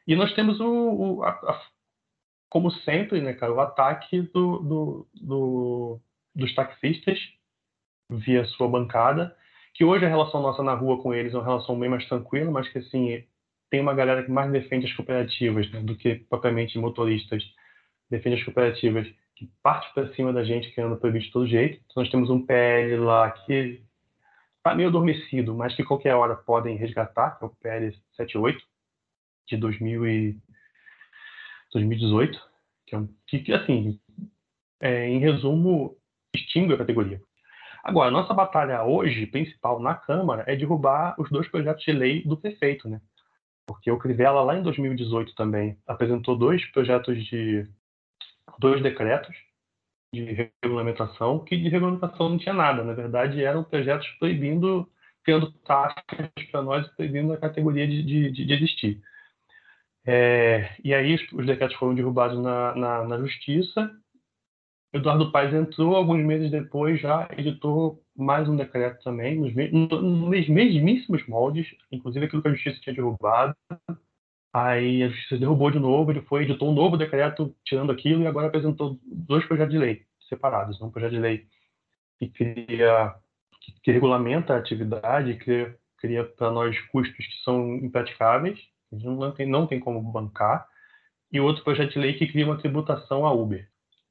E 0.07 0.15
nós 0.15 0.34
temos 0.34 0.59
o, 0.59 0.65
o 0.65 1.24
a, 1.24 1.30
a, 1.30 1.61
como 2.49 2.72
sempre, 2.72 3.22
né, 3.22 3.34
cara, 3.34 3.53
o 3.53 3.59
ataque 3.59 4.22
do, 4.22 4.59
do, 4.59 5.07
do, 5.13 5.99
dos 6.36 6.53
taxistas 6.55 7.19
via 8.09 8.45
sua 8.45 8.67
bancada 8.67 9.36
que 9.74 9.86
hoje 9.86 10.05
a 10.05 10.09
relação 10.09 10.41
nossa 10.41 10.61
na 10.63 10.74
rua 10.74 11.01
com 11.01 11.13
eles 11.13 11.34
é 11.34 11.38
uma 11.38 11.45
relação 11.45 11.80
bem 11.80 11.89
mais 11.89 12.05
tranquila, 12.07 12.51
mas 12.51 12.67
que 12.69 12.80
assim 12.80 13.24
tem 13.69 13.80
uma 13.80 13.93
galera 13.93 14.24
que 14.24 14.32
mais 14.32 14.51
defende 14.51 14.86
as 14.86 14.93
cooperativas 14.93 15.72
né, 15.72 15.80
do 15.82 15.95
que 15.95 16.15
propriamente 16.30 16.78
motoristas 16.78 17.43
defende 18.12 18.36
as 18.36 18.43
cooperativas 18.43 19.07
que 19.36 19.49
parte 19.64 19.91
para 19.93 20.14
cima 20.14 20.32
da 20.32 20.43
gente 20.43 20.72
querendo 20.72 20.97
proibir 20.97 21.22
de 21.22 21.32
todo 21.32 21.47
jeito. 21.47 21.82
Então 21.86 22.03
nós 22.03 22.12
temos 22.12 22.30
um 22.30 22.45
PL 22.45 22.97
lá 22.97 23.32
que 23.32 23.82
está 24.57 24.76
meio 24.76 24.89
adormecido, 24.89 25.55
mas 25.55 25.76
que 25.76 25.84
qualquer 25.84 26.14
hora 26.14 26.36
podem 26.36 26.78
resgatar, 26.78 27.39
que 27.39 27.43
é 27.43 27.47
o 27.47 27.49
PL 27.49 27.97
78 28.16 28.62
de 29.47 29.57
2000 29.57 30.07
e 30.07 30.38
2018, 31.74 32.39
que 32.86 32.95
é 32.95 32.99
um 32.99 33.09
que 33.26 33.51
assim, 33.53 33.99
é, 34.80 35.07
em 35.07 35.20
resumo, 35.20 35.97
extingue 36.34 36.74
a 36.74 36.78
categoria. 36.78 37.22
Agora, 37.84 38.12
nossa 38.12 38.34
batalha 38.34 38.84
hoje, 38.84 39.26
principal 39.26 39.80
na 39.80 39.95
Câmara, 39.95 40.43
é 40.45 40.55
derrubar 40.55 41.16
os 41.18 41.30
dois 41.32 41.47
projetos 41.47 41.84
de 41.84 41.91
lei 41.91 42.24
do 42.24 42.38
prefeito, 42.38 42.88
né? 42.88 43.01
Porque 43.66 43.89
o 43.89 43.97
Crivella, 43.97 44.43
lá 44.43 44.55
em 44.55 44.62
2018 44.62 45.34
também, 45.34 45.78
apresentou 45.88 46.38
dois 46.38 46.64
projetos 46.72 47.26
de. 47.26 47.68
Dois 48.59 48.81
decretos 48.81 49.35
de 50.13 50.51
regulamentação, 50.63 51.39
que 51.39 51.55
de 51.55 51.69
regulamentação 51.69 52.29
não 52.29 52.37
tinha 52.37 52.53
nada. 52.53 52.83
Na 52.83 52.93
verdade, 52.93 53.43
eram 53.43 53.63
projetos 53.63 54.07
proibindo, 54.19 54.89
criando 55.23 55.51
taxas 55.63 56.29
para 56.51 56.61
nós 56.61 56.87
proibindo 56.95 57.31
a 57.33 57.37
categoria 57.37 57.87
de, 57.87 58.03
de, 58.03 58.45
de 58.45 58.53
existir. 58.53 59.01
É, 60.05 60.75
e 60.83 60.93
aí 60.93 61.15
os 61.33 61.45
decretos 61.45 61.77
foram 61.77 61.93
derrubados 61.93 62.41
na, 62.41 62.75
na, 62.75 63.03
na 63.07 63.17
justiça. 63.19 63.91
Eduardo 64.93 65.31
Paes 65.31 65.53
entrou 65.53 65.95
alguns 65.95 66.21
meses 66.25 66.51
depois, 66.51 66.99
já 66.99 67.29
editou 67.37 68.03
mais 68.13 68.49
um 68.49 68.57
decreto 68.57 69.01
também, 69.03 69.39
nos, 69.39 69.53
nos 69.53 70.49
mesmíssimos 70.49 71.25
moldes, 71.27 71.67
inclusive 71.89 72.25
aquilo 72.25 72.41
que 72.41 72.49
a 72.49 72.53
justiça 72.53 72.81
tinha 72.81 72.95
derrubado. 72.95 73.55
Aí 74.53 75.03
a 75.03 75.09
justiça 75.09 75.37
derrubou 75.37 75.71
de 75.71 75.79
novo, 75.79 76.11
ele 76.11 76.21
foi, 76.21 76.43
editou 76.43 76.69
um 76.69 76.73
novo 76.73 76.97
decreto 76.97 77.55
tirando 77.63 77.91
aquilo 77.91 78.23
e 78.23 78.27
agora 78.27 78.47
apresentou 78.47 78.99
dois 79.05 79.45
projetos 79.45 79.71
de 79.71 79.79
lei 79.79 80.05
separados. 80.27 80.81
Um 80.81 80.89
projeto 80.89 81.11
de 81.11 81.19
lei 81.19 81.47
que 82.19 82.27
cria, 82.27 83.15
que, 83.61 83.71
que 83.81 83.91
regulamenta 83.91 84.53
a 84.53 84.57
atividade, 84.57 85.35
cria, 85.35 85.75
cria 85.97 86.23
para 86.23 86.51
nós 86.51 86.77
custos 86.91 87.25
que 87.25 87.43
são 87.43 87.75
impraticáveis, 87.75 88.59
a 88.91 88.95
gente 88.95 89.05
não 89.07 89.31
tem, 89.31 89.47
não 89.47 89.67
tem 89.67 89.79
como 89.79 90.01
bancar, 90.01 90.67
e 91.31 91.39
outro 91.39 91.63
projeto 91.63 91.93
de 91.93 91.99
lei 91.99 92.13
que 92.13 92.27
cria 92.27 92.45
uma 92.45 92.57
tributação 92.57 93.25
à 93.25 93.31
Uber. 93.31 93.67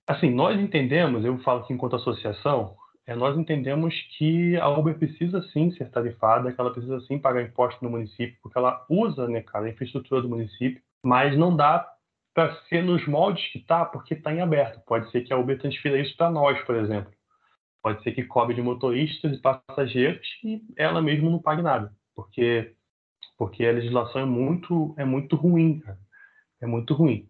Assim, 0.07 0.31
nós 0.31 0.59
entendemos, 0.59 1.25
eu 1.25 1.39
falo 1.41 1.61
aqui 1.61 1.73
enquanto 1.73 1.97
associação, 1.97 2.77
é, 3.07 3.15
nós 3.15 3.37
entendemos 3.37 3.95
que 4.17 4.57
a 4.57 4.69
Uber 4.69 4.99
precisa 4.99 5.43
sim 5.53 5.71
ser 5.73 5.91
tarifada, 5.91 6.53
que 6.53 6.61
ela 6.61 6.73
precisa 6.73 7.01
sim 7.03 7.19
pagar 7.19 7.43
imposto 7.43 7.83
no 7.83 7.91
município, 7.91 8.39
porque 8.43 8.59
ela 8.59 8.85
usa, 8.89 9.27
né, 9.27 9.43
cara, 9.43 9.67
a 9.67 9.71
infraestrutura 9.71 10.23
do 10.23 10.29
município, 10.29 10.83
mas 11.03 11.37
não 11.37 11.57
dá 11.57 11.87
para 12.35 12.55
ser 12.69 12.83
nos 12.83 13.07
moldes 13.07 13.51
que 13.53 13.59
tá, 13.59 13.85
porque 13.85 14.15
está 14.15 14.33
em 14.33 14.41
aberto. 14.41 14.81
Pode 14.87 15.11
ser 15.11 15.23
que 15.23 15.33
a 15.33 15.37
Uber 15.37 15.59
transfira 15.59 15.99
isso 15.99 16.17
para 16.17 16.31
nós, 16.31 16.61
por 16.63 16.77
exemplo. 16.77 17.13
Pode 17.83 18.03
ser 18.03 18.13
que 18.13 18.25
cobre 18.25 18.55
de 18.55 18.63
motoristas 18.63 19.33
e 19.33 19.41
passageiros 19.41 20.27
e 20.45 20.63
ela 20.77 21.01
mesma 21.01 21.31
não 21.31 21.39
pague 21.39 21.63
nada, 21.63 21.93
porque 22.15 22.75
porque 23.39 23.65
a 23.65 23.73
legislação 23.73 24.21
é 24.21 24.27
muito 24.27 24.95
é 24.99 25.05
muito 25.05 25.35
ruim, 25.35 25.81
cara. 25.81 25.99
É 26.61 26.67
muito 26.67 26.93
ruim. 26.93 27.27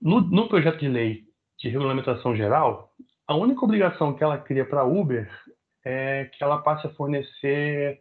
No, 0.00 0.20
no 0.20 0.48
projeto 0.48 0.78
de 0.78 0.88
lei 0.88 1.24
de 1.58 1.68
regulamentação 1.68 2.34
geral, 2.36 2.92
a 3.26 3.34
única 3.34 3.64
obrigação 3.64 4.14
que 4.14 4.22
ela 4.22 4.38
cria 4.38 4.64
para 4.64 4.80
a 4.80 4.84
Uber 4.84 5.30
é 5.84 6.26
que 6.26 6.42
ela 6.42 6.58
passe 6.58 6.86
a 6.86 6.90
fornecer 6.90 8.00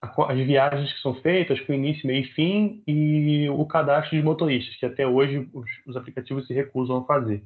as 0.00 0.36
viagens 0.36 0.92
que 0.92 1.00
são 1.00 1.14
feitas 1.14 1.60
com 1.60 1.72
início, 1.72 2.06
meio 2.06 2.24
e 2.24 2.28
fim 2.28 2.82
e 2.86 3.48
o 3.48 3.64
cadastro 3.66 4.16
de 4.16 4.22
motoristas, 4.22 4.76
que 4.76 4.84
até 4.84 5.06
hoje 5.06 5.48
os, 5.52 5.68
os 5.86 5.96
aplicativos 5.96 6.46
se 6.46 6.52
recusam 6.52 6.98
a 6.98 7.04
fazer. 7.04 7.42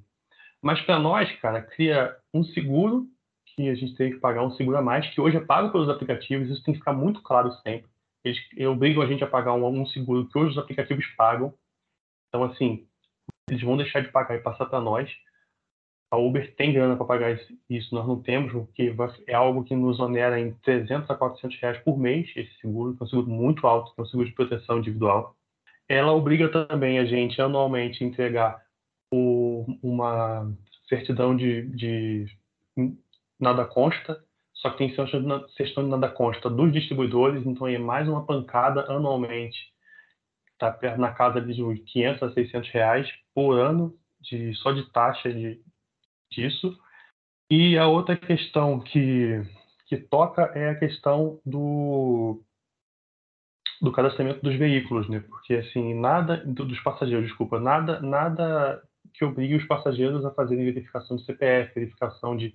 Mas 0.60 0.80
para 0.80 0.98
nós, 0.98 1.30
cara, 1.40 1.62
cria 1.62 2.16
um 2.34 2.42
seguro 2.42 3.06
que 3.46 3.68
a 3.68 3.74
gente 3.74 3.94
tem 3.94 4.10
que 4.10 4.18
pagar 4.18 4.44
um 4.44 4.50
seguro 4.52 4.76
a 4.76 4.82
mais, 4.82 5.08
que 5.08 5.20
hoje 5.20 5.36
é 5.36 5.40
pago 5.40 5.70
pelos 5.70 5.88
aplicativos, 5.88 6.50
isso 6.50 6.62
tem 6.64 6.74
que 6.74 6.80
ficar 6.80 6.92
muito 6.92 7.22
claro 7.22 7.52
sempre. 7.62 7.88
Eles 8.24 8.40
obrigam 8.66 9.02
a 9.02 9.06
gente 9.06 9.22
a 9.22 9.28
pagar 9.28 9.54
um, 9.54 9.66
um 9.66 9.86
seguro 9.86 10.28
que 10.28 10.36
hoje 10.36 10.50
os 10.50 10.58
aplicativos 10.58 11.06
pagam. 11.16 11.54
Então, 12.28 12.42
assim, 12.44 12.86
eles 13.48 13.62
vão 13.62 13.76
deixar 13.76 14.00
de 14.00 14.10
pagar 14.10 14.34
e 14.34 14.40
passar 14.40 14.66
para 14.66 14.80
nós 14.80 15.10
a 16.10 16.16
Uber 16.16 16.54
tem 16.56 16.72
grana 16.72 16.96
para 16.96 17.04
pagar 17.04 17.38
isso, 17.68 17.94
nós 17.94 18.06
não 18.06 18.20
temos, 18.22 18.50
porque 18.52 18.94
é 19.26 19.34
algo 19.34 19.62
que 19.62 19.74
nos 19.74 20.00
onera 20.00 20.40
em 20.40 20.52
300 20.62 21.10
a 21.10 21.14
400 21.14 21.60
reais 21.60 21.78
por 21.78 21.98
mês, 21.98 22.30
esse 22.34 22.52
seguro, 22.60 22.96
que 22.96 23.02
é 23.02 23.04
um 23.04 23.08
seguro 23.08 23.30
muito 23.30 23.66
alto, 23.66 23.94
que 23.94 24.00
é 24.00 24.02
um 24.02 24.06
seguro 24.06 24.28
de 24.28 24.34
proteção 24.34 24.78
individual. 24.78 25.36
Ela 25.86 26.12
obriga 26.12 26.48
também 26.48 26.98
a 26.98 27.04
gente 27.04 27.40
anualmente 27.40 28.02
a 28.02 28.06
entregar 28.06 28.62
o, 29.12 29.66
uma 29.82 30.50
certidão 30.88 31.36
de, 31.36 31.66
de, 31.68 32.26
nada 33.38 33.66
consta, 33.66 34.22
só 34.54 34.70
que 34.70 34.78
tem 34.78 34.94
certidão 34.94 35.84
de 35.84 35.90
nada 35.90 36.08
consta 36.08 36.48
dos 36.48 36.72
distribuidores, 36.72 37.44
então 37.46 37.66
é 37.66 37.78
mais 37.78 38.08
uma 38.08 38.24
pancada 38.24 38.80
anualmente, 38.90 39.58
está 40.52 40.96
na 40.96 41.12
casa 41.12 41.40
de 41.40 41.54
500 41.54 42.22
a 42.22 42.32
600 42.32 42.70
reais 42.70 43.08
por 43.34 43.52
ano 43.52 43.94
de, 44.20 44.54
só 44.54 44.72
de 44.72 44.90
taxa 44.90 45.32
de, 45.32 45.60
disso. 46.30 46.78
E 47.50 47.78
a 47.78 47.86
outra 47.86 48.16
questão 48.16 48.80
que, 48.80 49.42
que 49.86 49.96
toca 49.96 50.42
é 50.54 50.70
a 50.70 50.78
questão 50.78 51.40
do, 51.44 52.42
do 53.80 53.92
cadastramento 53.92 54.42
dos 54.42 54.56
veículos, 54.56 55.08
né? 55.08 55.20
Porque 55.20 55.54
assim, 55.54 55.94
nada 55.94 56.36
dos 56.44 56.80
passageiros, 56.80 57.26
desculpa, 57.26 57.58
nada 57.58 58.00
nada 58.00 58.82
que 59.14 59.24
obrigue 59.24 59.56
os 59.56 59.66
passageiros 59.66 60.24
a 60.24 60.30
fazerem 60.30 60.64
verificação 60.66 61.16
de 61.16 61.24
CPF, 61.24 61.74
verificação 61.74 62.36
de 62.36 62.54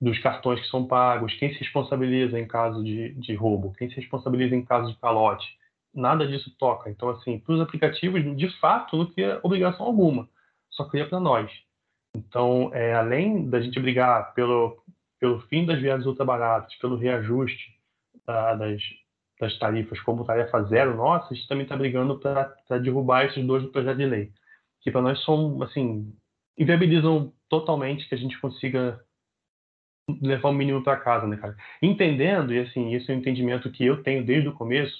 dos 0.00 0.18
cartões 0.18 0.60
que 0.60 0.68
são 0.68 0.86
pagos, 0.86 1.34
quem 1.34 1.52
se 1.52 1.60
responsabiliza 1.60 2.38
em 2.38 2.46
caso 2.46 2.84
de, 2.84 3.14
de 3.14 3.34
roubo, 3.34 3.72
quem 3.74 3.88
se 3.88 3.96
responsabiliza 3.96 4.54
em 4.54 4.64
caso 4.64 4.92
de 4.92 4.98
calote, 4.98 5.46
nada 5.94 6.26
disso 6.26 6.54
toca. 6.58 6.90
Então, 6.90 7.08
assim, 7.10 7.38
para 7.38 7.54
os 7.54 7.60
aplicativos, 7.60 8.22
de 8.36 8.48
fato, 8.60 8.96
não 8.96 9.06
cria 9.06 9.40
obrigação 9.42 9.86
alguma, 9.86 10.28
só 10.70 10.84
cria 10.84 11.08
para 11.08 11.20
nós. 11.20 11.50
Então, 12.14 12.70
é, 12.72 12.94
além 12.94 13.48
da 13.48 13.60
gente 13.60 13.80
brigar 13.80 14.32
pelo, 14.34 14.82
pelo 15.18 15.40
fim 15.48 15.66
das 15.66 15.80
viagens 15.80 16.06
ultrabaratas, 16.06 16.74
pelo 16.76 16.96
reajuste 16.96 17.74
da, 18.24 18.54
das, 18.54 18.80
das 19.40 19.58
tarifas 19.58 20.00
como 20.00 20.24
tarefa 20.24 20.62
zero 20.64 20.96
nossa, 20.96 21.32
a 21.32 21.34
gente 21.34 21.48
também 21.48 21.64
está 21.64 21.76
brigando 21.76 22.18
para 22.18 22.78
derrubar 22.80 23.26
esses 23.26 23.44
dois 23.44 23.62
do 23.62 23.72
projeto 23.72 23.98
de 23.98 24.06
lei, 24.06 24.32
que 24.80 24.90
para 24.90 25.02
nós 25.02 25.22
são, 25.24 25.60
assim, 25.62 26.14
inviabilizam 26.56 27.32
totalmente 27.48 28.08
que 28.08 28.14
a 28.14 28.18
gente 28.18 28.40
consiga 28.40 29.00
levar 30.20 30.50
o 30.50 30.52
mínimo 30.52 30.82
para 30.82 31.00
casa, 31.00 31.26
né, 31.26 31.36
cara? 31.36 31.56
Entendendo, 31.82 32.52
e 32.52 32.60
assim, 32.60 32.94
esse 32.94 33.10
é 33.10 33.14
um 33.14 33.18
entendimento 33.18 33.70
que 33.70 33.84
eu 33.84 34.02
tenho 34.02 34.24
desde 34.24 34.48
o 34.48 34.54
começo, 34.54 34.98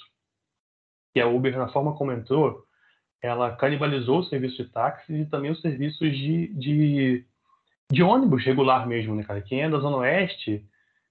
que 1.13 1.21
a 1.21 1.27
Uber, 1.27 1.57
na 1.57 1.69
forma 1.69 1.95
como 1.95 2.11
entrou, 2.11 2.65
ela 3.21 3.55
canibalizou 3.55 4.19
o 4.19 4.23
serviço 4.23 4.63
de 4.63 4.69
táxi 4.69 5.13
e 5.13 5.25
também 5.25 5.51
os 5.51 5.61
serviços 5.61 6.11
de, 6.11 6.47
de, 6.53 7.25
de, 7.91 8.03
ônibus 8.03 8.43
regular 8.43 8.87
mesmo, 8.87 9.15
né, 9.15 9.23
cara? 9.23 9.41
Quem 9.41 9.61
é 9.63 9.69
da 9.69 9.79
Zona 9.79 9.97
Oeste, 9.97 10.65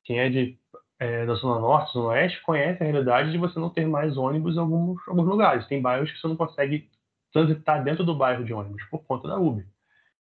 quem 0.05 0.19
é, 0.19 0.29
de, 0.29 0.59
é, 0.99 1.27
da 1.27 1.35
Zona 1.35 1.61
Norte, 1.61 1.93
Zona 1.93 2.09
Oeste, 2.09 2.41
conhece 2.43 2.83
a 2.83 2.87
realidade 2.87 3.33
de 3.33 3.39
você 3.39 3.59
não 3.59 3.71
ter 3.71 3.87
mais 3.87 4.17
ônibus 4.17 4.57
em 4.57 4.61
alguns, 4.61 5.01
alguns 5.09 5.27
lugares. 5.27 5.67
Tem 5.67 5.83
bairros 5.83 6.11
que 6.11 6.19
você 6.21 6.29
não 6.29 6.37
consegue 6.37 6.89
transitar 7.33 7.83
dentro 7.83 8.05
do 8.05 8.15
bairro 8.15 8.45
de 8.45 8.53
ônibus 8.53 8.85
por 8.85 9.05
conta 9.05 9.27
da 9.27 9.37
Uber. 9.37 9.67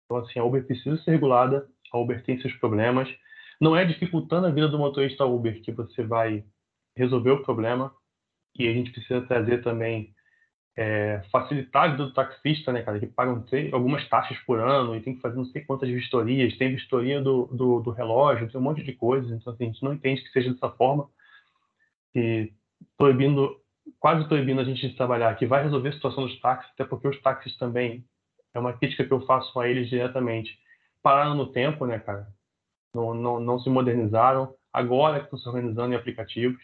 Então, 0.05 0.17
assim, 0.17 0.39
a 0.39 0.43
Uber 0.43 0.65
precisa 0.65 1.01
ser 1.01 1.11
regulada, 1.11 1.67
a 1.91 1.97
Uber 1.97 2.23
tem 2.23 2.39
seus 2.41 2.53
problemas. 2.53 3.09
Não 3.59 3.75
é 3.75 3.85
dificultando 3.85 4.47
a 4.47 4.51
vida 4.51 4.67
do 4.67 4.77
motorista 4.77 5.25
Uber 5.25 5.61
que 5.61 5.71
você 5.71 6.03
vai 6.03 6.43
resolver 6.95 7.31
o 7.31 7.43
problema. 7.43 7.93
E 8.57 8.67
a 8.67 8.73
gente 8.73 8.91
precisa 8.91 9.21
trazer 9.21 9.63
também 9.63 10.13
é, 10.75 11.21
facilitar 11.31 11.83
a 11.83 11.87
vida 11.89 12.05
do 12.05 12.13
taxista, 12.13 12.71
né, 12.71 12.81
cara, 12.81 12.99
que 12.99 13.07
pagam 13.07 13.43
algumas 13.73 14.07
taxas 14.07 14.37
por 14.39 14.59
ano 14.59 14.95
e 14.95 15.01
tem 15.01 15.15
que 15.15 15.21
fazer 15.21 15.35
não 15.35 15.45
sei 15.45 15.61
quantas 15.63 15.89
vistorias, 15.89 16.57
tem 16.57 16.73
vistoria 16.73 17.21
do, 17.21 17.45
do, 17.47 17.81
do, 17.81 17.91
relógio, 17.91 18.49
tem 18.49 18.59
um 18.59 18.63
monte 18.63 18.83
de 18.83 18.93
coisas, 18.93 19.29
então 19.31 19.53
assim, 19.53 19.65
a 19.65 19.67
gente 19.67 19.83
não 19.83 19.93
entende 19.93 20.21
que 20.21 20.31
seja 20.31 20.51
dessa 20.53 20.69
forma. 20.69 21.09
E 22.15 22.51
proibindo, 22.97 23.59
quase 23.99 24.27
proibindo 24.27 24.61
a 24.61 24.63
gente 24.63 24.87
de 24.87 24.95
trabalhar, 24.95 25.35
que 25.35 25.45
vai 25.45 25.63
resolver 25.63 25.89
a 25.89 25.93
situação 25.93 26.25
dos 26.25 26.39
táxis, 26.39 26.71
até 26.73 26.85
porque 26.85 27.07
os 27.07 27.21
táxis 27.21 27.55
também, 27.57 28.05
é 28.53 28.59
uma 28.59 28.73
crítica 28.73 29.05
que 29.05 29.11
eu 29.11 29.25
faço 29.25 29.59
a 29.59 29.67
eles 29.67 29.89
diretamente, 29.89 30.57
pararam 31.01 31.35
no 31.35 31.47
tempo, 31.51 31.85
né, 31.85 31.99
cara, 31.99 32.27
não, 32.93 33.13
não, 33.13 33.39
não 33.39 33.59
se 33.59 33.69
modernizaram, 33.69 34.53
agora 34.71 35.19
que 35.19 35.25
estão 35.25 35.39
se 35.39 35.47
organizando 35.47 35.93
em 35.93 35.97
aplicativos, 35.97 36.61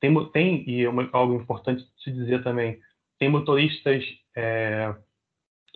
tem, 0.00 0.30
tem 0.30 0.68
e 0.68 0.84
é 0.84 0.88
uma, 0.88 1.08
algo 1.12 1.34
importante 1.34 1.86
se 2.02 2.12
dizer 2.12 2.42
também, 2.42 2.80
tem 3.18 3.28
motoristas 3.28 4.04
é, 4.36 4.94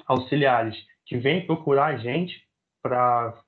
auxiliares 0.07 0.76
que 1.05 1.16
vêm 1.18 1.47
procurar 1.47 1.86
a 1.86 1.97
gente 1.97 2.47
para 2.82 3.38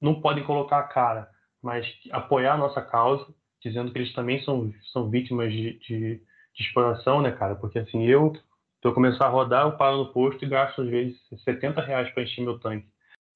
não 0.00 0.20
podem 0.20 0.44
colocar 0.44 0.78
a 0.78 0.84
cara, 0.84 1.28
mas 1.62 1.86
apoiar 2.10 2.54
a 2.54 2.58
nossa 2.58 2.82
causa, 2.82 3.26
dizendo 3.62 3.90
que 3.90 3.98
eles 3.98 4.12
também 4.12 4.42
são, 4.42 4.72
são 4.92 5.08
vítimas 5.08 5.50
de, 5.52 5.78
de, 5.78 6.16
de 6.16 6.62
exploração, 6.62 7.22
né, 7.22 7.32
cara? 7.32 7.54
Porque 7.54 7.78
assim, 7.78 8.04
eu, 8.04 8.34
se 8.34 8.42
eu 8.82 8.92
começar 8.92 9.26
a 9.26 9.30
rodar, 9.30 9.66
eu 9.66 9.76
paro 9.76 9.96
no 9.96 10.12
posto 10.12 10.44
e 10.44 10.48
gasto 10.48 10.82
às 10.82 10.88
vezes 10.88 11.18
70 11.44 11.80
reais 11.80 12.10
para 12.10 12.22
encher 12.22 12.42
meu 12.42 12.58
tanque. 12.58 12.86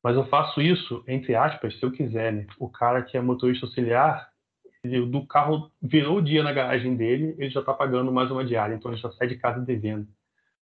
Mas 0.03 0.15
eu 0.15 0.27
faço 0.27 0.61
isso, 0.61 1.03
entre 1.09 1.35
aspas, 1.35 1.79
se 1.79 1.83
eu 1.83 1.91
quiser, 1.91 2.33
né? 2.33 2.47
O 2.59 2.69
cara 2.69 3.03
que 3.03 3.17
é 3.17 3.21
motorista 3.21 3.67
auxiliar, 3.67 4.28
do 4.85 5.27
carro 5.27 5.71
virou 5.83 6.19
o 6.19 6.23
dia 6.23 6.43
na 6.43 6.53
garagem 6.53 6.97
dele, 6.97 7.35
ele 7.39 7.51
já 7.51 7.61
está 7.61 7.75
pagando 7.75 8.13
mais 8.13 8.31
uma 8.31 8.45
diária, 8.45 8.75
então 8.75 8.91
ele 8.91 9.01
já 9.01 9.11
sai 9.13 9.27
de 9.29 9.37
casa 9.37 9.61
devendo. 9.61 10.07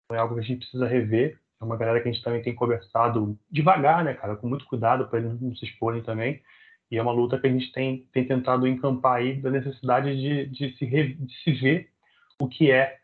Então 0.05 0.17
é 0.17 0.19
algo 0.19 0.35
que 0.35 0.41
a 0.41 0.43
gente 0.43 0.59
precisa 0.59 0.87
rever. 0.87 1.39
É 1.59 1.65
uma 1.65 1.77
galera 1.77 2.01
que 2.01 2.09
a 2.09 2.11
gente 2.11 2.23
também 2.23 2.41
tem 2.41 2.53
conversado 2.53 3.37
devagar, 3.49 4.03
né, 4.03 4.13
cara, 4.13 4.35
com 4.35 4.47
muito 4.47 4.65
cuidado 4.65 5.07
para 5.07 5.19
eles 5.19 5.39
não 5.41 5.55
se 5.55 5.65
exporem 5.65 6.03
também. 6.03 6.41
E 6.91 6.97
é 6.97 7.01
uma 7.01 7.11
luta 7.11 7.39
que 7.39 7.47
a 7.47 7.49
gente 7.49 7.71
tem, 7.71 8.07
tem 8.11 8.27
tentado 8.27 8.67
encampar 8.67 9.17
aí 9.17 9.41
da 9.41 9.49
necessidade 9.49 10.15
de, 10.15 10.45
de, 10.47 10.77
se 10.77 10.85
re, 10.85 11.15
de 11.15 11.33
se 11.41 11.51
ver 11.53 11.89
o 12.39 12.47
que 12.47 12.69
é 12.69 12.97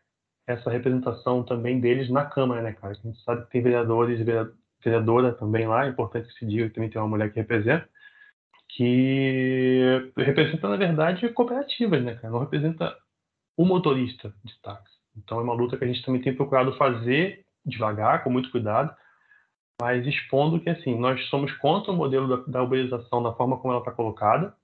essa 0.46 0.70
representação 0.70 1.42
também 1.42 1.80
deles 1.80 2.10
na 2.10 2.24
Câmara, 2.24 2.62
né, 2.62 2.72
cara? 2.72 2.92
A 2.92 2.96
gente 2.96 3.20
sabe 3.24 3.44
que 3.44 3.50
tem 3.50 3.62
vereadores, 3.62 4.20
vereadora 4.84 5.32
também 5.32 5.66
lá, 5.66 5.86
é 5.86 5.88
importante 5.88 6.28
que 6.28 6.38
se 6.38 6.46
diga 6.46 6.68
que 6.68 6.74
também 6.74 6.90
tem 6.90 7.00
uma 7.00 7.08
mulher 7.08 7.32
que 7.32 7.40
representa, 7.40 7.88
que 8.76 10.12
representa, 10.16 10.68
na 10.68 10.76
verdade, 10.76 11.28
cooperativas, 11.30 12.02
né, 12.02 12.14
cara? 12.14 12.32
Não 12.32 12.40
representa 12.40 12.96
o 13.56 13.64
motorista 13.64 14.32
de 14.44 14.58
táxi. 14.60 14.94
Então 15.16 15.38
é 15.38 15.42
uma 15.42 15.54
luta 15.54 15.76
que 15.76 15.84
a 15.84 15.86
gente 15.86 16.04
também 16.04 16.22
tem 16.22 16.34
procurado 16.34 16.76
fazer 16.76 17.44
devagar, 17.64 18.22
com 18.22 18.30
muito 18.30 18.50
cuidado, 18.50 18.94
mas 19.80 20.06
expondo 20.06 20.60
que, 20.60 20.70
assim, 20.70 20.98
nós 20.98 21.22
somos 21.28 21.52
contra 21.58 21.92
o 21.92 21.96
modelo 21.96 22.28
da, 22.28 22.44
da 22.46 22.62
uberização 22.62 23.22
da 23.22 23.32
forma 23.32 23.58
como 23.58 23.72
ela 23.72 23.80
está 23.80 23.92
colocada, 23.92 24.54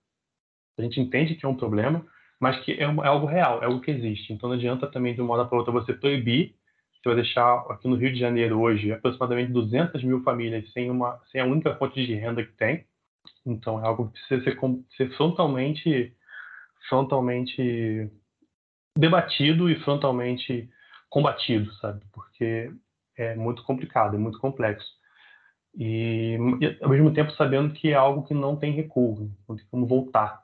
a 0.78 0.82
gente 0.82 1.00
entende 1.00 1.34
que 1.34 1.46
é 1.46 1.48
um 1.48 1.56
problema, 1.56 2.04
mas 2.38 2.58
que 2.60 2.72
é, 2.72 2.82
é, 2.82 3.06
algo 3.06 3.26
real, 3.26 3.62
é 3.62 3.66
algo 3.66 3.80
que 3.80 3.90
existe. 3.90 4.32
Então 4.32 4.48
não 4.48 4.56
adianta 4.56 4.86
também 4.86 5.14
de 5.14 5.20
uma 5.20 5.34
hora 5.34 5.46
para 5.46 5.58
outra 5.58 5.72
você 5.72 5.94
proibir. 5.94 6.54
Você 6.92 7.08
vai 7.08 7.16
deixar 7.16 7.60
aqui 7.70 7.88
no 7.88 7.96
Rio 7.96 8.12
de 8.12 8.18
Janeiro 8.18 8.60
hoje 8.60 8.92
aproximadamente 8.92 9.52
200 9.52 10.02
mil 10.04 10.22
famílias 10.22 10.70
sem, 10.72 10.90
uma, 10.90 11.18
sem 11.30 11.40
a 11.40 11.46
única 11.46 11.74
fonte 11.76 12.04
de 12.04 12.14
renda 12.14 12.44
que 12.44 12.52
tem. 12.52 12.84
Então 13.44 13.82
é 13.82 13.86
algo 13.86 14.08
que 14.08 14.18
precisa 14.20 14.44
ser, 14.44 14.58
ser 14.96 15.16
frontalmente, 15.16 16.14
frontalmente 16.88 18.10
debatido 18.96 19.70
e 19.70 19.78
frontalmente 19.80 20.70
combatido, 21.08 21.72
sabe? 21.74 22.04
Porque 22.12 22.72
é 23.16 23.34
muito 23.34 23.62
complicado, 23.62 24.16
é 24.16 24.18
muito 24.18 24.38
complexo. 24.38 24.96
E, 25.78 26.38
ao 26.80 26.88
mesmo 26.88 27.12
tempo 27.12 27.32
sabendo 27.32 27.74
que 27.74 27.90
é 27.90 27.94
algo 27.94 28.22
que 28.26 28.32
não 28.32 28.56
tem 28.56 28.72
recuo, 28.72 29.30
não 29.46 29.56
tem 29.56 29.66
como 29.70 29.86
voltar. 29.86 30.42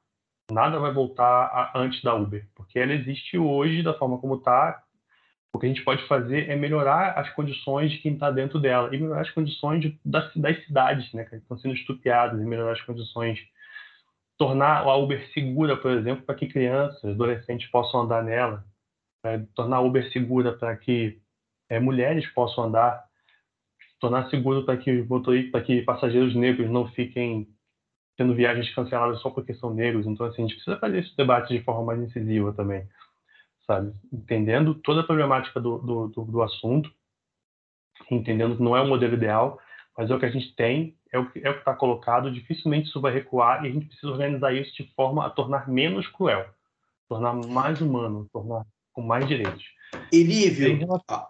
Nada 0.51 0.79
vai 0.79 0.93
voltar 0.93 1.25
a, 1.25 1.73
antes 1.75 2.03
da 2.03 2.15
Uber, 2.15 2.47
porque 2.55 2.79
ela 2.79 2.93
existe 2.93 3.39
hoje 3.39 3.83
da 3.83 3.95
forma 3.95 4.19
como 4.19 4.37
está. 4.37 4.82
O 5.55 5.59
que 5.59 5.67
a 5.67 5.69
gente 5.69 5.85
pode 5.85 6.07
fazer 6.09 6.49
é 6.49 6.57
melhorar 6.57 7.13
as 7.19 7.29
condições 7.31 7.93
de 7.93 7.99
quem 7.99 8.15
está 8.15 8.31
dentro 8.31 8.59
dela 8.59 8.95
e 8.95 8.99
melhorar 8.99 9.21
as 9.21 9.31
condições 9.31 9.83
de, 9.83 9.99
das, 10.05 10.35
das, 10.35 10.65
cidades, 10.65 11.13
né, 11.13 11.25
que 11.25 11.37
estão 11.37 11.59
sendo 11.59 11.75
estupiadas, 11.75 12.41
e 12.41 12.45
melhorar 12.45 12.73
as 12.73 12.81
condições, 12.81 13.39
tornar 14.39 14.79
a 14.79 14.97
Uber 14.97 15.31
segura, 15.33 15.77
por 15.77 15.91
exemplo, 15.91 16.25
para 16.25 16.35
que 16.35 16.47
crianças, 16.47 17.05
adolescentes 17.05 17.71
possam 17.71 18.01
andar 18.01 18.25
nela, 18.25 18.65
é, 19.25 19.39
tornar 19.55 19.77
a 19.77 19.81
Uber 19.81 20.11
segura 20.11 20.53
para 20.53 20.75
que 20.77 21.21
é, 21.69 21.79
mulheres 21.79 22.27
possam 22.33 22.65
andar, 22.65 23.05
tornar 24.01 24.29
seguro 24.31 24.65
para 24.65 24.77
que 24.77 25.07
para 25.51 25.63
que 25.63 25.83
passageiros 25.83 26.35
negros 26.35 26.69
não 26.71 26.89
fiquem 26.89 27.47
tendo 28.17 28.35
viagens 28.35 28.73
canceladas 28.75 29.21
só 29.21 29.31
porque 29.31 29.55
são 29.55 29.73
negros. 29.73 30.07
Então, 30.07 30.27
assim, 30.27 30.43
a 30.43 30.47
gente 30.47 30.57
precisa 30.57 30.79
fazer 30.79 30.99
esse 30.99 31.17
debate 31.17 31.57
de 31.57 31.65
forma 31.65 31.85
mais 31.85 32.01
incisiva 32.01 32.53
também, 32.53 32.87
sabe? 33.67 33.93
Entendendo 34.13 34.75
toda 34.75 35.01
a 35.01 35.05
problemática 35.05 35.61
do, 35.61 35.79
do, 35.79 36.09
do, 36.09 36.25
do 36.25 36.43
assunto, 36.43 36.93
entendendo 38.11 38.57
que 38.57 38.63
não 38.63 38.77
é 38.77 38.81
o 38.81 38.89
modelo 38.89 39.15
ideal, 39.15 39.59
mas 39.97 40.11
é 40.11 40.15
o 40.15 40.19
que 40.19 40.27
a 40.27 40.31
gente 40.31 40.55
tem, 40.55 40.97
é 41.13 41.19
o 41.19 41.31
que 41.31 41.47
é 41.47 41.51
está 41.51 41.75
colocado, 41.75 42.33
dificilmente 42.33 42.89
isso 42.89 43.01
vai 43.01 43.13
recuar 43.13 43.65
e 43.65 43.69
a 43.69 43.73
gente 43.73 43.87
precisa 43.87 44.13
organizar 44.13 44.53
isso 44.53 44.75
de 44.75 44.91
forma 44.95 45.27
a 45.27 45.31
tornar 45.31 45.69
menos 45.69 46.07
cruel, 46.09 46.49
tornar 47.09 47.35
mais 47.35 47.81
humano, 47.81 48.29
tornar 48.33 48.65
com 48.93 49.03
mais 49.03 49.27
direitos. 49.27 49.65
Elívio, 50.13 50.77
relação... 50.79 51.27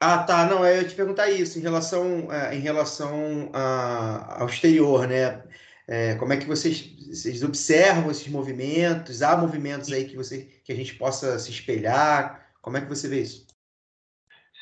ah, 0.00 0.18
tá, 0.18 0.46
não, 0.46 0.64
eu 0.64 0.82
ia 0.82 0.88
te 0.88 0.94
perguntar 0.94 1.28
isso, 1.30 1.58
em 1.58 1.62
relação, 1.62 2.32
é, 2.32 2.56
em 2.56 2.60
relação 2.60 3.50
a, 3.52 4.40
ao 4.40 4.46
exterior, 4.46 5.06
né? 5.06 5.42
É, 5.86 6.14
como 6.14 6.32
é 6.32 6.36
que 6.36 6.46
vocês, 6.46 6.80
vocês 7.06 7.42
observam 7.42 8.10
esses 8.10 8.28
movimentos? 8.28 9.22
Há 9.22 9.36
movimentos 9.36 9.92
aí 9.92 10.06
que, 10.06 10.16
você, 10.16 10.44
que 10.64 10.72
a 10.72 10.76
gente 10.76 10.94
possa 10.94 11.38
se 11.38 11.50
espelhar? 11.50 12.48
Como 12.62 12.76
é 12.76 12.80
que 12.80 12.88
você 12.88 13.08
vê 13.08 13.20
isso? 13.20 13.46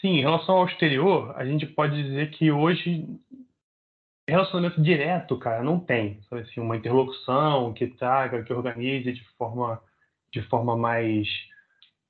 Sim, 0.00 0.18
em 0.18 0.20
relação 0.20 0.56
ao 0.56 0.66
exterior, 0.66 1.32
a 1.36 1.44
gente 1.44 1.64
pode 1.64 2.02
dizer 2.02 2.30
que 2.32 2.50
hoje 2.50 3.06
relacionamento 4.32 4.82
direto, 4.82 5.38
cara, 5.38 5.62
não 5.62 5.78
tem. 5.78 6.20
Sabe 6.28 6.42
assim, 6.42 6.60
uma 6.60 6.76
interlocução 6.76 7.72
que 7.72 7.86
traga, 7.86 8.42
que 8.42 8.52
organize 8.52 9.12
de 9.12 9.24
forma, 9.36 9.82
de 10.32 10.42
forma 10.42 10.76
mais, 10.76 11.28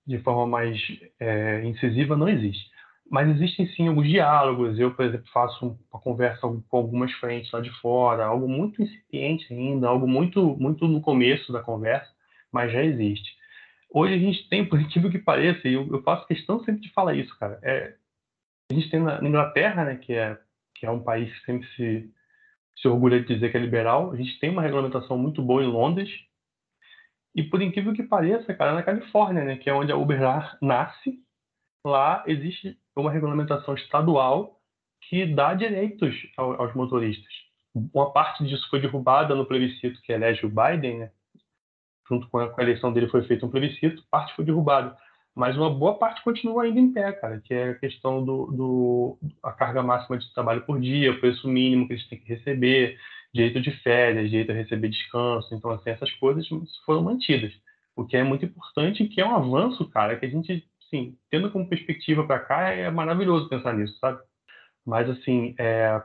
de 0.06 0.18
forma 0.20 0.46
mais 0.46 0.80
é, 1.18 1.64
incisiva, 1.64 2.16
não 2.16 2.28
existe. 2.28 2.70
Mas 3.12 3.28
existem 3.28 3.66
sim 3.74 3.88
alguns 3.88 4.08
diálogos. 4.08 4.78
Eu, 4.78 4.94
por 4.94 5.04
exemplo, 5.04 5.26
faço 5.30 5.78
uma 5.92 6.00
conversa 6.00 6.40
com 6.40 6.76
algumas 6.78 7.12
frentes 7.12 7.52
lá 7.52 7.60
de 7.60 7.68
fora, 7.82 8.24
algo 8.24 8.48
muito 8.48 8.82
incipiente 8.82 9.52
ainda, 9.52 9.86
algo 9.86 10.08
muito, 10.08 10.56
muito 10.56 10.88
no 10.88 11.02
começo 11.02 11.52
da 11.52 11.62
conversa, 11.62 12.10
mas 12.50 12.72
já 12.72 12.82
existe. 12.82 13.36
Hoje 13.90 14.14
a 14.14 14.18
gente 14.18 14.48
tem, 14.48 14.66
por 14.66 14.80
incrível 14.80 15.10
que 15.10 15.18
pareça, 15.18 15.68
e 15.68 15.74
eu, 15.74 15.86
eu 15.92 16.02
faço 16.02 16.26
questão 16.26 16.64
sempre 16.64 16.80
de 16.80 16.92
falar 16.94 17.14
isso, 17.14 17.38
cara. 17.38 17.58
É, 17.62 17.94
a 18.70 18.74
gente 18.74 18.88
tem 18.88 18.98
na, 18.98 19.20
na 19.20 19.28
Inglaterra, 19.28 19.84
né, 19.84 19.96
que 19.96 20.14
é, 20.14 20.38
que 20.74 20.86
é 20.86 20.90
um 20.90 21.02
país 21.02 21.30
que 21.38 21.44
sempre 21.44 21.68
se, 21.76 22.10
se 22.78 22.88
orgulha 22.88 23.20
de 23.20 23.26
dizer 23.26 23.50
que 23.50 23.58
é 23.58 23.60
liberal, 23.60 24.10
a 24.10 24.16
gente 24.16 24.40
tem 24.40 24.48
uma 24.48 24.62
regulamentação 24.62 25.18
muito 25.18 25.42
boa 25.42 25.62
em 25.62 25.70
Londres, 25.70 26.08
e 27.34 27.42
por 27.42 27.60
incrível 27.60 27.92
que 27.92 28.04
pareça, 28.04 28.54
cara, 28.54 28.72
na 28.72 28.82
Califórnia, 28.82 29.44
né, 29.44 29.58
que 29.58 29.68
é 29.68 29.74
onde 29.74 29.92
a 29.92 29.96
Uber 29.98 30.18
nasce, 30.62 31.22
lá 31.84 32.24
existe 32.26 32.80
uma 33.00 33.10
regulamentação 33.10 33.74
estadual 33.74 34.58
que 35.08 35.26
dá 35.26 35.54
direitos 35.54 36.14
aos 36.36 36.74
motoristas. 36.74 37.32
Uma 37.74 38.12
parte 38.12 38.44
disso 38.44 38.68
foi 38.68 38.80
derrubada 38.80 39.34
no 39.34 39.46
plebiscito 39.46 40.00
que 40.02 40.12
elege 40.12 40.44
o 40.44 40.50
Biden, 40.50 40.98
né? 40.98 41.10
junto 42.08 42.28
com 42.28 42.38
a 42.38 42.54
eleição 42.58 42.92
dele 42.92 43.08
foi 43.08 43.22
feito 43.22 43.46
um 43.46 43.50
plebiscito, 43.50 44.04
parte 44.10 44.34
foi 44.34 44.44
derrubada. 44.44 44.96
Mas 45.34 45.56
uma 45.56 45.70
boa 45.70 45.98
parte 45.98 46.22
continua 46.22 46.64
ainda 46.64 46.78
em 46.78 46.92
pé, 46.92 47.10
cara, 47.12 47.40
que 47.40 47.54
é 47.54 47.70
a 47.70 47.74
questão 47.74 48.22
do, 48.22 48.46
do 48.52 49.18
a 49.42 49.50
carga 49.50 49.82
máxima 49.82 50.18
de 50.18 50.32
trabalho 50.34 50.60
por 50.66 50.78
dia, 50.78 51.10
o 51.10 51.20
preço 51.20 51.48
mínimo 51.48 51.86
que 51.86 51.94
eles 51.94 52.06
têm 52.06 52.18
que 52.18 52.28
receber, 52.28 52.98
direito 53.32 53.60
de 53.60 53.70
férias, 53.82 54.28
direito 54.28 54.52
a 54.52 54.54
receber 54.54 54.90
descanso. 54.90 55.54
Então, 55.54 55.70
assim, 55.70 55.88
essas 55.88 56.12
coisas 56.12 56.46
foram 56.84 57.02
mantidas. 57.02 57.52
O 57.96 58.04
que 58.04 58.16
é 58.16 58.22
muito 58.22 58.44
importante 58.44 59.02
e 59.02 59.08
que 59.08 59.22
é 59.22 59.26
um 59.26 59.34
avanço, 59.34 59.88
cara, 59.88 60.16
que 60.16 60.26
a 60.26 60.28
gente 60.28 60.66
assim, 60.92 61.16
tendo 61.30 61.50
como 61.50 61.68
perspectiva 61.68 62.24
para 62.24 62.40
cá, 62.40 62.68
é 62.68 62.90
maravilhoso 62.90 63.48
pensar 63.48 63.72
nisso, 63.74 63.96
sabe? 63.98 64.20
Mas, 64.84 65.08
assim, 65.08 65.54
é, 65.58 66.02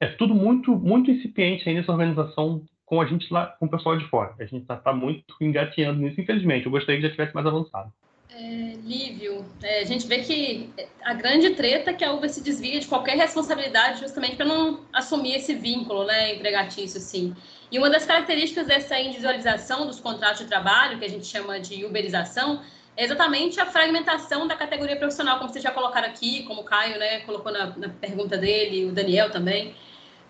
é 0.00 0.06
tudo 0.06 0.34
muito, 0.34 0.76
muito 0.76 1.10
incipiente 1.10 1.68
aí 1.68 1.74
nessa 1.74 1.92
organização 1.92 2.64
com 2.86 3.00
a 3.00 3.06
gente 3.06 3.30
lá, 3.32 3.48
com 3.58 3.66
o 3.66 3.70
pessoal 3.70 3.98
de 3.98 4.08
fora. 4.08 4.34
A 4.38 4.44
gente 4.44 4.62
está 4.62 4.76
tá 4.76 4.92
muito 4.92 5.34
engateando 5.40 6.00
nisso, 6.00 6.20
infelizmente. 6.20 6.66
Eu 6.66 6.72
gostaria 6.72 7.00
que 7.00 7.06
já 7.06 7.12
tivesse 7.12 7.34
mais 7.34 7.46
avançado. 7.46 7.92
É, 8.30 8.74
Lívio, 8.84 9.44
é, 9.62 9.80
a 9.80 9.84
gente 9.84 10.06
vê 10.06 10.18
que 10.20 10.70
a 11.02 11.12
grande 11.14 11.50
treta 11.50 11.90
é 11.90 11.94
que 11.94 12.04
a 12.04 12.12
Uber 12.12 12.30
se 12.30 12.42
desvia 12.42 12.78
de 12.78 12.86
qualquer 12.86 13.16
responsabilidade 13.16 14.00
justamente 14.00 14.36
para 14.36 14.46
não 14.46 14.80
assumir 14.92 15.34
esse 15.34 15.54
vínculo 15.54 16.04
né, 16.04 16.34
empregatício, 16.34 16.98
assim. 16.98 17.34
E 17.70 17.78
uma 17.78 17.90
das 17.90 18.06
características 18.06 18.66
dessa 18.66 18.98
individualização 18.98 19.86
dos 19.86 19.98
contratos 19.98 20.40
de 20.40 20.46
trabalho, 20.46 20.98
que 20.98 21.04
a 21.04 21.10
gente 21.10 21.26
chama 21.26 21.58
de 21.58 21.84
uberização, 21.84 22.62
é 22.98 23.04
exatamente 23.04 23.60
a 23.60 23.66
fragmentação 23.66 24.48
da 24.48 24.56
categoria 24.56 24.96
profissional, 24.96 25.38
como 25.38 25.48
vocês 25.48 25.62
já 25.62 25.70
colocaram 25.70 26.08
aqui, 26.08 26.42
como 26.42 26.62
o 26.62 26.64
Caio 26.64 26.98
né, 26.98 27.20
colocou 27.20 27.52
na, 27.52 27.66
na 27.76 27.88
pergunta 27.90 28.36
dele, 28.36 28.86
o 28.86 28.92
Daniel 28.92 29.30
também. 29.30 29.72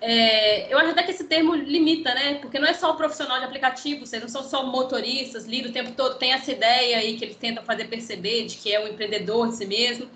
É, 0.02 0.70
eu 0.70 0.78
acho 0.78 0.90
até 0.90 1.02
que 1.02 1.10
esse 1.10 1.24
termo 1.24 1.54
limita, 1.54 2.14
né? 2.14 2.34
Porque 2.34 2.58
não 2.58 2.68
é 2.68 2.74
só 2.74 2.90
o 2.90 2.94
profissional 2.94 3.38
de 3.38 3.46
aplicativo, 3.46 4.04
vocês 4.04 4.20
não 4.20 4.28
são 4.28 4.44
só 4.44 4.66
motoristas, 4.66 5.46
lidam 5.46 5.70
o 5.70 5.72
tempo 5.72 5.92
todo, 5.92 6.18
tem 6.18 6.34
essa 6.34 6.52
ideia 6.52 6.98
aí 6.98 7.16
que 7.16 7.24
eles 7.24 7.36
tentam 7.36 7.64
fazer 7.64 7.86
perceber 7.86 8.44
de 8.44 8.58
que 8.58 8.70
é 8.70 8.78
um 8.84 8.88
empreendedor 8.88 9.48
de 9.48 9.56
si 9.56 9.66
mesmo. 9.66 10.06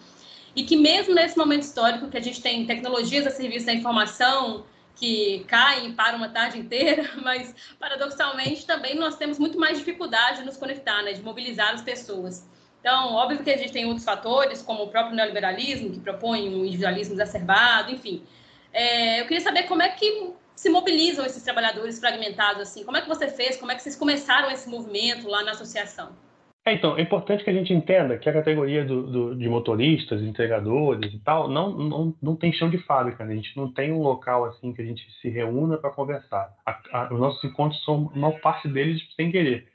E 0.55 0.63
que 0.63 0.77
mesmo 0.77 1.15
nesse 1.15 1.39
momento 1.39 1.63
histórico 1.63 2.11
que 2.11 2.19
a 2.19 2.23
gente 2.23 2.43
tem 2.43 2.67
tecnologias 2.67 3.27
a 3.27 3.31
serviço 3.31 3.65
da 3.65 3.73
informação, 3.73 4.67
que 4.95 5.45
caem 5.49 5.93
para 5.93 6.17
uma 6.17 6.29
tarde 6.29 6.59
inteira, 6.59 7.11
mas 7.23 7.55
paradoxalmente 7.79 8.67
também 8.67 8.95
nós 8.95 9.17
temos 9.17 9.39
muito 9.39 9.59
mais 9.59 9.79
dificuldade 9.79 10.39
de 10.39 10.45
nos 10.45 10.57
conectar, 10.57 11.03
né, 11.03 11.13
de 11.13 11.23
mobilizar 11.23 11.75
as 11.75 11.83
pessoas. 11.83 12.49
Então, 12.81 13.15
óbvio 13.15 13.43
que 13.45 13.51
a 13.51 13.57
gente 13.57 13.73
tem 13.73 13.85
outros 13.87 14.05
fatores, 14.05 14.61
como 14.61 14.83
o 14.83 14.89
próprio 14.89 15.15
neoliberalismo, 15.15 15.91
que 15.91 16.01
propõe 16.01 16.49
um 16.49 16.65
individualismo 16.65 17.15
exacerbado, 17.15 17.93
enfim. 17.93 18.25
É, 18.73 19.21
eu 19.21 19.27
queria 19.27 19.41
saber 19.41 19.65
como 19.65 19.83
é 19.83 19.89
que 19.89 20.33
se 20.57 20.69
mobilizam 20.69 21.25
esses 21.25 21.43
trabalhadores 21.43 22.01
fragmentados, 22.01 22.63
assim, 22.63 22.85
como 22.85 22.97
é 22.97 23.01
que 23.01 23.09
você 23.09 23.29
fez, 23.29 23.57
como 23.57 23.71
é 23.71 23.77
que 23.77 23.83
vocês 23.83 23.97
começaram 23.97 24.51
esse 24.51 24.69
movimento 24.69 25.29
lá 25.29 25.45
na 25.45 25.53
associação? 25.53 26.17
É, 26.65 26.75
então, 26.75 26.97
é 26.97 27.03
importante 27.03 27.43
que 27.43 27.51
a 27.51 27.53
gente 27.53 27.73
entenda 27.73 28.17
que 28.17 28.29
a 28.29 28.33
categoria 28.33 28.85
do, 28.85 29.03
do, 29.11 29.35
de 29.35 29.49
motoristas, 29.49 30.23
entregadores 30.23 31.13
e 31.13 31.19
tal, 31.19 31.49
não, 31.49 31.77
não, 31.77 32.17
não 32.23 32.37
tem 32.37 32.53
chão 32.53 32.71
de 32.71 32.79
fábrica. 32.79 33.25
Né? 33.25 33.33
A 33.33 33.37
gente 33.37 33.57
não 33.57 33.73
tem 33.73 33.93
um 33.93 34.01
local 34.01 34.45
assim 34.45 34.73
que 34.73 34.81
a 34.81 34.85
gente 34.85 35.05
se 35.21 35.29
reúna 35.29 35.77
para 35.77 35.91
conversar. 35.91 36.55
A, 36.65 36.81
a, 36.93 37.13
os 37.13 37.19
nossos 37.19 37.43
encontros 37.43 37.83
são, 37.85 38.13
uma 38.15 38.31
parte 38.39 38.69
deles, 38.69 39.03
sem 39.17 39.33
querer. 39.33 39.69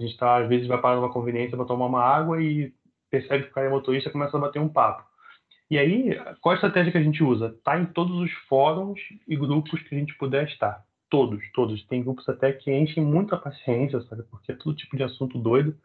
A 0.00 0.04
gente 0.04 0.16
tá, 0.16 0.36
às 0.36 0.48
vezes 0.48 0.68
vai 0.68 0.80
para 0.80 1.00
uma 1.00 1.12
conveniência 1.12 1.56
para 1.56 1.66
tomar 1.66 1.86
uma 1.86 2.02
água 2.02 2.40
e 2.40 2.72
percebe 3.10 3.44
que 3.44 3.50
o 3.50 3.52
cara 3.52 3.66
é 3.66 3.70
motorista 3.70 4.08
e 4.08 4.12
começa 4.12 4.36
a 4.36 4.40
bater 4.40 4.60
um 4.60 4.68
papo. 4.68 5.02
E 5.68 5.76
aí, 5.76 6.16
qual 6.40 6.52
a 6.52 6.54
estratégia 6.54 6.92
que 6.92 6.98
a 6.98 7.02
gente 7.02 7.22
usa? 7.22 7.56
Tá 7.64 7.78
em 7.78 7.86
todos 7.86 8.16
os 8.20 8.32
fóruns 8.48 9.00
e 9.26 9.34
grupos 9.34 9.82
que 9.82 9.94
a 9.94 9.98
gente 9.98 10.16
puder 10.16 10.46
estar. 10.46 10.84
Todos, 11.10 11.42
todos. 11.52 11.84
Tem 11.86 12.02
grupos 12.02 12.28
até 12.28 12.52
que 12.52 12.70
enchem 12.70 13.02
muita 13.02 13.36
paciência, 13.36 14.00
sabe? 14.02 14.22
Porque 14.30 14.52
é 14.52 14.54
todo 14.54 14.76
tipo 14.76 14.96
de 14.96 15.02
assunto 15.02 15.36
doido 15.36 15.76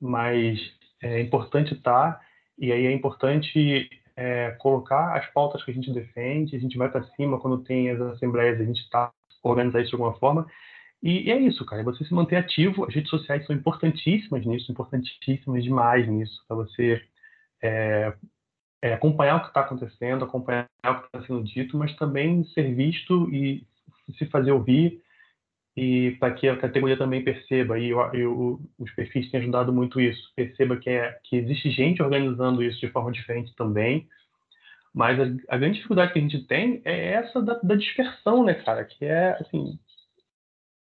mas 0.00 0.58
é 1.02 1.20
importante 1.20 1.74
estar, 1.74 2.20
e 2.58 2.72
aí 2.72 2.86
é 2.86 2.92
importante 2.92 3.88
é, 4.16 4.50
colocar 4.58 5.16
as 5.16 5.26
pautas 5.32 5.62
que 5.62 5.70
a 5.70 5.74
gente 5.74 5.92
defende, 5.92 6.56
a 6.56 6.58
gente 6.58 6.78
vai 6.78 6.88
para 6.88 7.04
cima 7.14 7.38
quando 7.38 7.64
tem 7.64 7.90
as 7.90 8.00
assembleias, 8.00 8.60
a 8.60 8.64
gente 8.64 8.80
está 8.80 9.12
organizar 9.42 9.80
isso 9.80 9.90
de 9.90 9.94
alguma 9.94 10.18
forma. 10.18 10.46
E, 11.02 11.28
e, 11.28 11.30
é 11.30 11.38
isso, 11.38 11.64
cara, 11.64 11.82
é 11.82 11.84
você 11.84 12.04
se 12.04 12.14
manter 12.14 12.36
ativo. 12.36 12.84
As 12.84 12.94
redes 12.94 13.10
sociais 13.10 13.46
são 13.46 13.54
importantíssimas 13.54 14.44
nisso, 14.44 14.72
importantíssimas 14.72 15.62
demais 15.62 16.08
nisso, 16.08 16.42
para 16.48 16.56
você 16.56 17.02
é, 17.62 18.12
é, 18.82 18.94
acompanhar 18.94 19.36
o 19.36 19.40
que 19.40 19.48
está 19.48 19.60
acontecendo, 19.60 20.24
acompanhar 20.24 20.68
o 20.84 21.00
que 21.00 21.06
está 21.06 21.22
sendo 21.26 21.44
dito, 21.44 21.76
mas 21.76 21.94
também 21.96 22.44
ser 22.46 22.74
visto 22.74 23.30
e 23.32 23.66
se 24.18 24.26
fazer 24.26 24.52
ouvir 24.52 25.02
e 25.76 26.12
para 26.12 26.32
que 26.32 26.48
a 26.48 26.56
categoria 26.56 26.96
também 26.96 27.22
perceba, 27.22 27.78
e 27.78 27.90
eu, 27.90 28.00
eu, 28.14 28.60
os 28.78 28.90
perfis 28.92 29.30
têm 29.30 29.40
ajudado 29.40 29.72
muito 29.72 30.00
isso, 30.00 30.32
perceba 30.34 30.76
que, 30.78 30.88
é, 30.88 31.20
que 31.24 31.36
existe 31.36 31.70
gente 31.70 32.02
organizando 32.02 32.62
isso 32.62 32.80
de 32.80 32.88
forma 32.88 33.12
diferente 33.12 33.54
também, 33.54 34.08
mas 34.94 35.20
a, 35.20 35.24
a 35.54 35.58
grande 35.58 35.74
dificuldade 35.74 36.14
que 36.14 36.18
a 36.18 36.22
gente 36.22 36.46
tem 36.46 36.80
é 36.82 37.12
essa 37.12 37.42
da, 37.42 37.60
da 37.62 37.74
dispersão, 37.74 38.42
né, 38.42 38.54
cara, 38.54 38.84
que 38.86 39.04
é, 39.04 39.36
assim, 39.38 39.58
o 39.74 39.78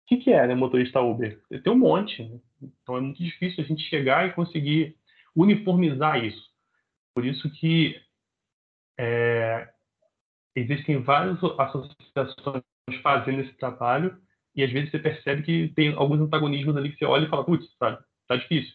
que, 0.06 0.18
que 0.18 0.32
é, 0.32 0.46
né, 0.46 0.54
motorista 0.54 1.02
Uber? 1.02 1.42
Tem 1.64 1.74
um 1.74 1.78
monte, 1.78 2.24
né? 2.24 2.40
então 2.62 2.96
é 2.96 3.02
muito 3.02 3.24
difícil 3.24 3.64
a 3.64 3.68
gente 3.68 3.82
chegar 3.90 4.28
e 4.28 4.34
conseguir 4.34 4.96
uniformizar 5.36 6.24
isso. 6.24 6.52
Por 7.16 7.26
isso 7.26 7.50
que 7.50 8.00
é, 9.00 9.70
existem 10.56 11.02
várias 11.02 11.40
associações 11.44 12.64
fazendo 13.02 13.42
esse 13.42 13.54
trabalho 13.54 14.22
e 14.56 14.64
às 14.64 14.72
vezes 14.72 14.92
você 14.92 15.00
percebe 15.00 15.42
que 15.44 15.70
tem 15.70 15.94
alguns 15.94 16.20
antagonismos 16.20 16.76
ali 16.78 16.92
que 16.92 16.98
você 16.98 17.06
olha 17.06 17.26
e 17.26 17.30
fala, 17.30 17.44
putz, 17.44 17.66
sabe, 17.78 17.98
tá 18.28 18.36
difícil. 18.36 18.74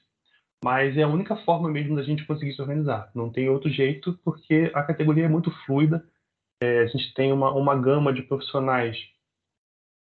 Mas 0.63 0.97
é 0.97 1.03
a 1.03 1.09
única 1.09 1.37
forma 1.37 1.71
mesmo 1.71 1.95
da 1.95 2.03
gente 2.03 2.27
conseguir 2.27 2.53
se 2.53 2.61
organizar. 2.61 3.11
Não 3.15 3.31
tem 3.31 3.49
outro 3.49 3.71
jeito, 3.71 4.19
porque 4.25 4.71
a 4.75 4.83
categoria 4.83 5.27
é 5.27 5.29
muito 5.29 5.51
fluida. 5.65 6.05
É, 6.61 6.81
a 6.81 6.87
gente 6.87 7.15
tem 7.15 7.33
uma, 7.33 7.53
uma 7.53 7.77
gama 7.77 8.13
de 8.13 8.23
profissionais. 8.23 8.97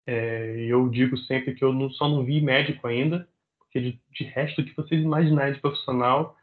É, 0.07 0.61
eu 0.61 0.89
digo 0.89 1.17
sempre 1.19 1.55
que 1.55 1.65
eu 1.65 1.73
não, 1.73 1.91
só 1.91 2.09
não 2.09 2.25
vi 2.25 2.41
médico 2.41 2.87
ainda, 2.87 3.29
porque 3.59 3.81
de, 3.81 4.01
de 4.13 4.25
resto 4.25 4.65
que 4.65 4.77
vocês 4.77 5.03
imaginarem 5.03 5.55
de 5.55 5.61
profissional 5.61 6.37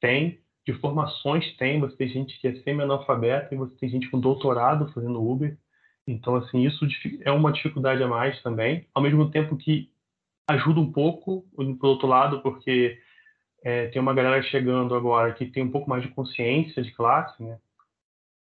tem, 0.00 0.40
de 0.64 0.72
formações 0.74 1.56
tem. 1.56 1.80
Você 1.80 1.96
tem 1.96 2.08
gente 2.08 2.40
que 2.40 2.46
é 2.46 2.54
semi-analfabeta 2.62 3.52
e 3.52 3.58
você 3.58 3.74
tem 3.76 3.88
gente 3.88 4.08
com 4.10 4.20
doutorado 4.20 4.92
fazendo 4.92 5.20
Uber. 5.20 5.58
Então, 6.06 6.36
assim, 6.36 6.66
isso 6.66 6.86
é 7.22 7.30
uma 7.30 7.52
dificuldade 7.52 8.02
a 8.02 8.08
mais 8.08 8.40
também, 8.42 8.86
ao 8.94 9.02
mesmo 9.02 9.30
tempo 9.30 9.56
que 9.56 9.90
ajuda 10.46 10.80
um 10.80 10.92
pouco, 10.92 11.46
por 11.56 11.86
outro 11.86 12.06
lado, 12.06 12.42
porque 12.42 12.98
é, 13.62 13.86
tem 13.88 14.00
uma 14.00 14.12
galera 14.12 14.42
chegando 14.42 14.94
agora 14.94 15.32
que 15.32 15.46
tem 15.46 15.62
um 15.62 15.70
pouco 15.70 15.88
mais 15.88 16.02
de 16.02 16.10
consciência 16.10 16.82
de 16.82 16.92
classe, 16.92 17.42
né? 17.42 17.58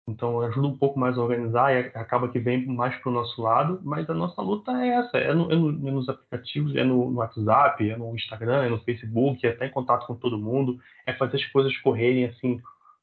Então 0.06 0.40
ajuda 0.40 0.66
um 0.66 0.76
pouco 0.76 0.98
mais 0.98 1.18
a 1.18 1.22
organizar 1.22 1.72
e 1.72 1.78
acaba 1.94 2.28
que 2.30 2.38
vem 2.38 2.64
mais 2.66 2.96
para 2.96 3.10
o 3.10 3.12
nosso 3.12 3.42
lado, 3.42 3.78
mas 3.82 4.08
a 4.08 4.14
nossa 4.14 4.40
luta 4.40 4.72
é 4.72 4.88
essa, 4.88 5.18
é, 5.18 5.34
no, 5.34 5.52
é, 5.52 5.56
no, 5.56 5.88
é 5.88 5.90
nos 5.90 6.08
aplicativos, 6.08 6.74
é 6.76 6.82
no, 6.82 7.10
no, 7.10 7.18
WhatsApp, 7.18 7.90
é 7.90 7.96
no 7.96 8.14
Instagram, 8.14 8.64
é 8.64 8.68
no 8.70 8.80
Facebook, 8.80 9.46
é 9.46 9.50
estar 9.50 9.66
em 9.66 9.70
contato 9.70 10.06
com 10.06 10.14
todo 10.14 10.38
mundo, 10.38 10.80
é 11.06 11.12
fazer 11.12 11.36
as 11.36 11.44
coisas 11.46 11.76
correrem 11.78 12.24
assim, 12.24 12.58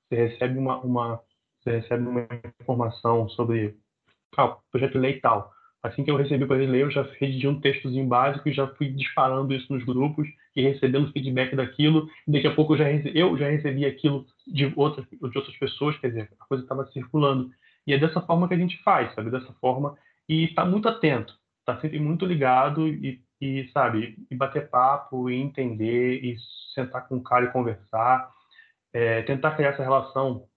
você 0.09 0.15
recebe 0.15 0.57
uma, 0.57 0.79
uma 0.79 1.21
você 1.59 1.77
recebe 1.79 2.07
uma 2.07 2.27
informação 2.59 3.29
sobre 3.29 3.77
ah, 4.37 4.57
projeto 4.71 4.93
de 4.93 4.99
lei 4.99 5.19
tal. 5.19 5.53
Assim 5.83 6.03
que 6.03 6.09
eu 6.09 6.15
recebi 6.15 6.43
o 6.43 6.47
projeto 6.47 6.65
de 6.65 6.71
lei, 6.71 6.81
eu 6.81 6.89
já 6.89 7.07
redigi 7.19 7.47
um 7.47 7.61
textozinho 7.61 8.07
básico 8.07 8.49
e 8.49 8.53
já 8.53 8.67
fui 8.75 8.89
disparando 8.89 9.53
isso 9.53 9.71
nos 9.71 9.83
grupos 9.83 10.27
e 10.55 10.61
recebendo 10.63 11.11
feedback 11.11 11.55
daquilo. 11.55 12.09
E 12.27 12.31
daqui 12.31 12.47
a 12.47 12.55
pouco 12.55 12.73
eu 12.73 12.77
já, 12.77 12.85
recebi, 12.85 13.19
eu 13.19 13.37
já 13.37 13.49
recebi 13.49 13.85
aquilo 13.85 14.25
de 14.47 14.73
outras, 14.75 15.05
de 15.07 15.37
outras 15.37 15.55
pessoas, 15.57 15.97
quer 15.99 16.07
dizer, 16.07 16.29
a 16.39 16.45
coisa 16.45 16.63
estava 16.63 16.87
circulando. 16.87 17.51
E 17.85 17.93
é 17.93 17.99
dessa 17.99 18.19
forma 18.21 18.47
que 18.47 18.55
a 18.55 18.57
gente 18.57 18.81
faz, 18.81 19.13
sabe? 19.13 19.29
Dessa 19.29 19.53
forma. 19.61 19.95
E 20.27 20.45
está 20.45 20.65
muito 20.65 20.89
atento, 20.89 21.37
está 21.59 21.79
sempre 21.79 21.99
muito 21.99 22.25
ligado 22.25 22.87
e, 22.87 23.21
e, 23.39 23.69
sabe, 23.71 24.15
e 24.29 24.35
bater 24.35 24.69
papo, 24.69 25.29
e 25.29 25.35
entender, 25.35 26.23
e 26.23 26.35
sentar 26.73 27.07
com 27.07 27.17
o 27.17 27.23
cara 27.23 27.45
e 27.45 27.51
conversar, 27.51 28.27
é, 28.91 29.21
tentar 29.21 29.51
criar 29.51 29.69
essa 29.69 29.83
relação, 29.83 30.47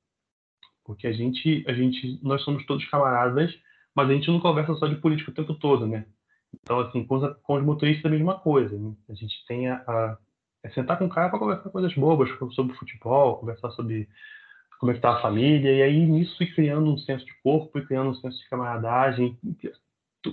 porque 0.89 1.07
a 1.07 1.13
gente, 1.13 1.65
a 1.69 1.73
gente, 1.73 2.19
nós 2.23 2.43
somos 2.43 2.65
todos 2.67 2.85
camaradas 2.89 3.55
mas 3.99 4.09
a 4.09 4.13
gente 4.13 4.31
não 4.31 4.39
conversa 4.39 4.73
só 4.77 4.87
de 4.87 4.95
política 4.95 5.33
o 5.33 5.35
tempo 5.35 5.55
todo, 5.55 5.85
né? 5.85 6.07
Então, 6.55 6.79
assim, 6.79 7.05
com 7.05 7.17
os, 7.17 7.37
com 7.43 7.55
os 7.55 7.65
motoristas 7.65 8.05
é 8.05 8.09
a 8.09 8.17
mesma 8.17 8.39
coisa. 8.39 8.79
Né? 8.79 8.95
A 9.09 9.15
gente 9.15 9.45
tem 9.49 9.69
a, 9.69 9.75
a 9.75 10.17
é 10.63 10.71
sentar 10.71 10.97
com 10.97 11.07
o 11.07 11.09
cara 11.09 11.29
para 11.29 11.39
conversar 11.41 11.69
coisas 11.71 11.93
bobas 11.95 12.31
sobre 12.55 12.77
futebol, 12.77 13.39
conversar 13.39 13.73
sobre 13.73 14.09
como 14.79 14.93
é 14.93 14.95
que 14.95 15.01
tá 15.01 15.17
a 15.17 15.21
família, 15.21 15.73
e 15.73 15.83
aí 15.83 16.07
nisso 16.07 16.41
ir 16.45 16.55
criando 16.55 16.93
um 16.93 16.99
senso 16.99 17.27
de 17.27 17.35
corpo, 17.43 17.77
e 17.77 17.87
criando 17.87 18.11
um 18.11 18.15
senso 18.15 18.39
de 18.39 18.49
camaradagem, 18.49 19.37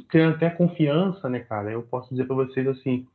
criando 0.07 0.35
até 0.35 0.51
confiança, 0.51 1.27
né, 1.27 1.39
cara? 1.39 1.71
Eu 1.71 1.81
posso 1.81 2.11
dizer 2.11 2.25
para 2.25 2.35
vocês, 2.35 2.67
assim, 2.67 3.07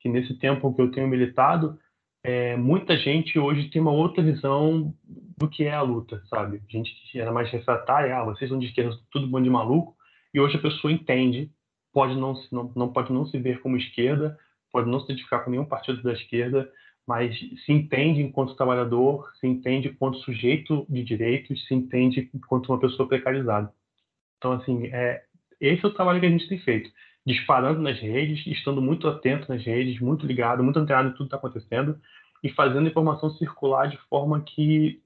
que 0.00 0.08
nesse 0.08 0.38
tempo 0.38 0.74
que 0.74 0.80
eu 0.80 0.90
tenho 0.90 1.06
militado, 1.06 1.78
é, 2.22 2.56
muita 2.56 2.96
gente 2.96 3.38
hoje 3.38 3.70
tem 3.70 3.80
uma 3.80 3.92
outra 3.92 4.22
visão 4.22 4.94
do 5.38 5.48
que 5.48 5.64
é 5.64 5.72
a 5.72 5.82
luta, 5.82 6.22
sabe? 6.28 6.60
Gente 6.68 6.90
que 7.10 7.20
era 7.20 7.32
mais 7.32 7.50
refratária, 7.50 8.16
ah, 8.16 8.24
vocês 8.24 8.50
são 8.50 8.58
de 8.58 8.66
esquerda, 8.66 8.96
tudo 9.10 9.28
bom 9.28 9.40
de 9.40 9.48
maluco, 9.48 9.96
e 10.34 10.40
hoje 10.40 10.56
a 10.56 10.60
pessoa 10.60 10.92
entende, 10.92 11.50
pode 11.92 12.14
não, 12.16 12.34
não, 12.50 12.72
não 12.74 12.92
pode 12.92 13.12
não 13.12 13.26
se 13.26 13.38
ver 13.38 13.60
como 13.60 13.76
esquerda, 13.76 14.36
pode 14.72 14.90
não 14.90 15.00
se 15.00 15.06
identificar 15.06 15.40
com 15.40 15.50
nenhum 15.50 15.64
partido 15.64 16.02
da 16.02 16.12
esquerda, 16.12 16.70
mas 17.06 17.38
se 17.64 17.72
entende 17.72 18.20
enquanto 18.20 18.56
trabalhador, 18.56 19.30
se 19.40 19.46
entende 19.46 19.88
enquanto 19.88 20.18
sujeito 20.18 20.84
de 20.90 21.02
direitos, 21.02 21.66
se 21.66 21.74
entende 21.74 22.28
enquanto 22.34 22.68
uma 22.68 22.78
pessoa 22.78 23.08
precarizada. 23.08 23.72
Então, 24.36 24.52
assim, 24.52 24.88
é, 24.88 25.22
esse 25.60 25.84
é 25.84 25.88
o 25.88 25.94
trabalho 25.94 26.20
que 26.20 26.26
a 26.26 26.30
gente 26.30 26.48
tem 26.48 26.58
feito. 26.58 26.90
Disparando 27.28 27.80
nas 27.80 27.98
redes, 27.98 28.46
estando 28.46 28.80
muito 28.80 29.06
atento 29.06 29.52
nas 29.52 29.62
redes, 29.62 30.00
muito 30.00 30.26
ligado, 30.26 30.64
muito 30.64 30.78
antenado 30.78 31.08
em 31.08 31.12
tudo 31.12 31.20
que 31.20 31.24
está 31.24 31.36
acontecendo 31.36 32.00
e 32.42 32.48
fazendo 32.48 32.86
a 32.86 32.90
informação 32.90 33.30
circular 33.30 33.88
de 33.88 33.98
forma 34.08 34.40
que. 34.40 35.02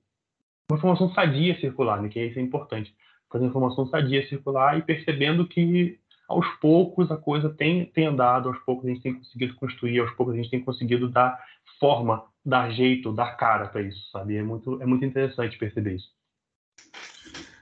Uma 0.70 0.78
informação 0.78 1.12
sadia 1.12 1.58
circular, 1.60 2.00
né? 2.00 2.08
que 2.08 2.24
isso 2.24 2.38
é 2.38 2.42
importante 2.42 2.94
fazendo 3.32 3.48
informação 3.48 3.86
sadia 3.86 4.28
circular 4.28 4.78
e 4.78 4.82
percebendo 4.82 5.48
que 5.48 5.98
aos 6.28 6.46
poucos 6.60 7.10
a 7.10 7.16
coisa 7.16 7.48
tem, 7.48 7.86
tem 7.86 8.06
andado, 8.06 8.48
aos 8.48 8.58
poucos 8.60 8.84
a 8.84 8.88
gente 8.90 9.02
tem 9.02 9.14
conseguido 9.14 9.54
construir, 9.54 9.98
aos 9.98 10.10
poucos 10.12 10.34
a 10.34 10.36
gente 10.36 10.50
tem 10.50 10.62
conseguido 10.62 11.08
dar 11.08 11.42
forma, 11.80 12.24
dar 12.44 12.70
jeito, 12.70 13.12
dar 13.12 13.36
cara 13.36 13.68
para 13.68 13.82
isso, 13.82 14.10
sabe? 14.10 14.36
É 14.36 14.42
muito, 14.42 14.80
é 14.82 14.86
muito 14.86 15.04
interessante 15.04 15.58
perceber 15.58 15.96
isso. 15.96 16.12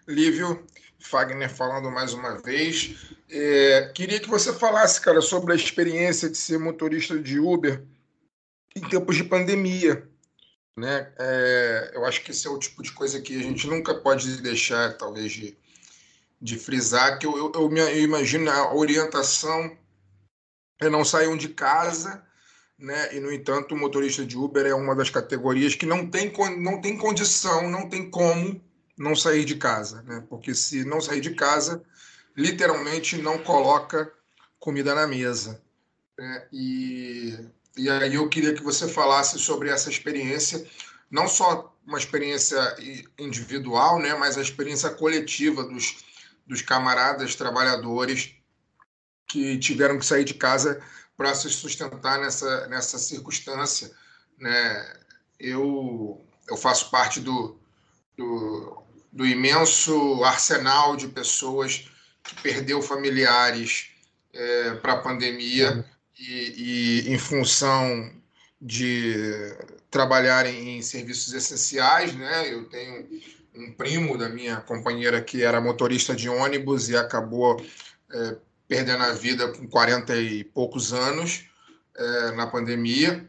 Lívio, 0.09 0.65
Fagner 1.01 1.51
falando 1.51 1.91
mais 1.91 2.13
uma 2.13 2.37
vez. 2.37 2.97
É, 3.29 3.91
queria 3.95 4.21
que 4.21 4.29
você 4.29 4.53
falasse, 4.53 5.01
cara, 5.01 5.21
sobre 5.21 5.53
a 5.53 5.57
experiência 5.57 6.29
de 6.29 6.37
ser 6.37 6.59
motorista 6.59 7.19
de 7.19 7.39
Uber 7.39 7.83
em 8.77 8.81
tempos 8.89 9.17
de 9.17 9.25
pandemia. 9.25 10.09
Né? 10.77 11.13
É, 11.19 11.93
eu 11.95 12.05
acho 12.05 12.23
que 12.23 12.31
esse 12.31 12.47
é 12.47 12.51
o 12.51 12.59
tipo 12.59 12.83
de 12.83 12.93
coisa 12.93 13.21
que 13.21 13.39
a 13.39 13.43
gente 13.43 13.67
nunca 13.67 13.95
pode 13.95 14.41
deixar, 14.43 14.97
talvez, 14.97 15.33
de, 15.33 15.57
de 16.41 16.59
frisar, 16.59 17.19
que 17.19 17.27
eu, 17.27 17.37
eu, 17.37 17.53
eu, 17.55 17.69
me, 17.69 17.81
eu 17.81 18.03
imagino 18.03 18.51
a 18.51 18.75
orientação 18.75 19.77
é 20.81 20.89
não 20.89 21.05
saiam 21.05 21.37
de 21.37 21.51
casa, 21.51 22.25
né? 22.79 23.15
E, 23.15 23.21
no 23.21 23.31
entanto, 23.31 23.75
o 23.75 23.79
motorista 23.79 24.25
de 24.25 24.39
Uber 24.39 24.65
é 24.65 24.75
uma 24.75 24.97
das 24.97 25.11
categorias 25.11 25.75
que 25.75 25.85
não 25.85 26.07
tem, 26.07 26.33
não 26.59 26.81
tem 26.81 26.97
condição, 26.97 27.69
não 27.69 27.89
tem 27.89 28.11
como 28.11 28.61
não 29.01 29.17
sair 29.17 29.45
de 29.45 29.57
casa, 29.57 30.03
né? 30.03 30.25
Porque 30.29 30.55
se 30.55 30.85
não 30.85 31.01
sair 31.01 31.21
de 31.21 31.35
casa, 31.35 31.83
literalmente 32.37 33.17
não 33.17 33.39
coloca 33.39 34.13
comida 34.59 34.95
na 34.95 35.07
mesa. 35.07 35.61
Né? 36.19 36.49
E 36.53 37.51
e 37.77 37.89
aí 37.89 38.15
eu 38.15 38.29
queria 38.29 38.53
que 38.53 38.63
você 38.63 38.89
falasse 38.89 39.39
sobre 39.39 39.71
essa 39.71 39.89
experiência, 39.89 40.69
não 41.11 41.29
só 41.29 41.75
uma 41.87 41.99
experiência 41.99 42.59
individual, 43.19 43.99
né, 43.99 44.15
mas 44.15 44.37
a 44.37 44.43
experiência 44.43 44.91
coletiva 44.91 45.65
dos, 45.65 46.05
dos 46.47 46.63
camaradas 46.63 47.35
trabalhadores 47.35 48.35
que 49.27 49.59
tiveram 49.59 49.99
que 49.99 50.05
sair 50.05 50.25
de 50.25 50.35
casa 50.35 50.83
para 51.17 51.35
se 51.35 51.49
sustentar 51.49 52.19
nessa, 52.19 52.67
nessa 52.67 52.99
circunstância. 52.99 53.91
Né? 54.39 55.01
Eu, 55.39 56.23
eu 56.49 56.57
faço 56.57 56.91
parte 56.91 57.21
do, 57.21 57.59
do, 58.17 58.80
do 59.13 59.27
imenso 59.27 60.23
arsenal 60.25 60.97
de 60.97 61.09
pessoas 61.09 61.91
que 62.23 62.35
perdeu 62.43 62.81
familiares 62.81 63.91
é, 64.33 64.75
para 64.75 64.95
a 64.95 64.99
pandemia 64.99 65.85
e, 66.19 67.05
e 67.05 67.13
em 67.13 67.19
função 67.19 68.13
de 68.61 69.55
trabalhar 69.91 70.47
em 70.47 70.81
serviços 70.83 71.33
essenciais, 71.33 72.15
né? 72.15 72.53
Eu 72.53 72.65
tenho 72.67 73.09
um 73.55 73.73
primo 73.73 74.17
da 74.17 74.29
minha 74.29 74.57
companheira 74.57 75.21
que 75.21 75.43
era 75.43 75.61
motorista 75.61 76.15
de 76.15 76.29
ônibus 76.29 76.89
e 76.89 76.97
acabou 76.97 77.61
é, 78.13 78.37
perdendo 78.69 79.03
a 79.03 79.13
vida 79.13 79.49
com 79.49 79.67
40 79.67 80.17
e 80.17 80.45
poucos 80.45 80.93
anos 80.93 81.45
é, 81.97 82.31
na 82.33 82.47
pandemia. 82.47 83.27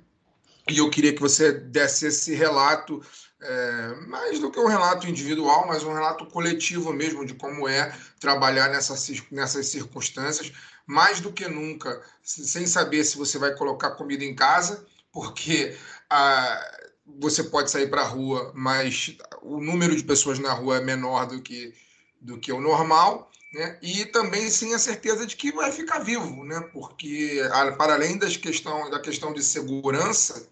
E 0.69 0.77
eu 0.77 0.89
queria 0.89 1.13
que 1.13 1.21
você 1.21 1.51
desse 1.51 2.05
esse 2.05 2.35
relato 2.35 3.01
é, 3.41 3.95
mais 4.07 4.39
do 4.39 4.51
que 4.51 4.59
um 4.59 4.67
relato 4.67 5.07
individual, 5.07 5.65
mas 5.67 5.83
um 5.83 5.93
relato 5.93 6.25
coletivo 6.27 6.93
mesmo 6.93 7.25
de 7.25 7.33
como 7.33 7.67
é 7.67 7.95
trabalhar 8.19 8.69
nessas, 8.69 9.23
nessas 9.31 9.67
circunstâncias, 9.67 10.51
mais 10.85 11.19
do 11.19 11.31
que 11.31 11.47
nunca, 11.47 12.01
sem 12.21 12.67
saber 12.67 13.03
se 13.03 13.17
você 13.17 13.37
vai 13.37 13.55
colocar 13.55 13.91
comida 13.91 14.23
em 14.23 14.35
casa, 14.35 14.85
porque 15.11 15.75
ah, 16.09 16.79
você 17.19 17.43
pode 17.43 17.71
sair 17.71 17.89
para 17.89 18.01
a 18.01 18.07
rua, 18.07 18.51
mas 18.53 19.15
o 19.41 19.59
número 19.59 19.95
de 19.95 20.03
pessoas 20.03 20.39
na 20.39 20.53
rua 20.53 20.77
é 20.77 20.81
menor 20.81 21.25
do 21.25 21.41
que, 21.41 21.73
do 22.19 22.37
que 22.37 22.51
o 22.51 22.61
normal. 22.61 23.29
Né? 23.53 23.77
E 23.81 24.05
também 24.05 24.49
sem 24.49 24.73
a 24.73 24.79
certeza 24.79 25.25
de 25.25 25.35
que 25.35 25.51
vai 25.51 25.73
ficar 25.73 25.99
vivo, 25.99 26.45
né? 26.45 26.61
porque 26.71 27.41
para 27.77 27.95
além 27.95 28.17
das 28.17 28.37
questão, 28.37 28.89
da 28.89 28.97
questão 28.97 29.33
de 29.33 29.43
segurança, 29.43 30.47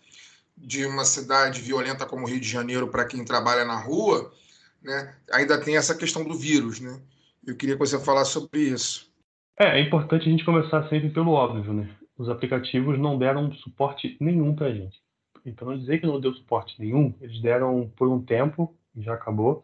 de 0.60 0.86
uma 0.86 1.06
cidade 1.06 1.62
violenta 1.62 2.06
como 2.06 2.26
o 2.26 2.30
Rio 2.30 2.40
de 2.40 2.48
Janeiro 2.48 2.88
para 2.88 3.06
quem 3.06 3.24
trabalha 3.24 3.66
na 3.66 3.80
rua, 3.80 4.32
né, 4.82 5.16
ainda 5.32 5.60
tem 5.60 5.78
essa 5.78 5.96
questão 5.96 6.24
do 6.24 6.36
vírus, 6.36 6.80
né? 6.80 7.00
Eu 7.46 7.56
queria 7.56 7.76
que 7.76 7.80
você 7.80 8.00
falasse 8.00 8.32
sobre 8.32 8.60
isso. 8.60 9.10
É, 9.58 9.80
é 9.80 9.82
importante 9.82 10.28
a 10.28 10.32
gente 10.32 10.46
começar 10.46 10.88
sempre 10.90 11.10
pelo 11.10 11.32
óbvio, 11.32 11.74
né? 11.74 11.90
Os 12.18 12.30
aplicativos 12.30 13.00
não 13.00 13.18
deram 13.18 13.52
suporte 13.56 14.18
nenhum 14.20 14.54
para 14.54 14.68
a 14.68 14.74
gente. 14.74 14.98
Então, 15.46 15.78
dizer 15.78 16.00
que 16.00 16.08
não 16.08 16.20
deu 16.20 16.34
suporte 16.34 16.76
nenhum, 16.80 17.14
eles 17.22 17.42
deram 17.42 17.92
por 17.96 18.08
um 18.08 18.22
tempo, 18.22 18.76
já 18.98 19.14
acabou, 19.14 19.64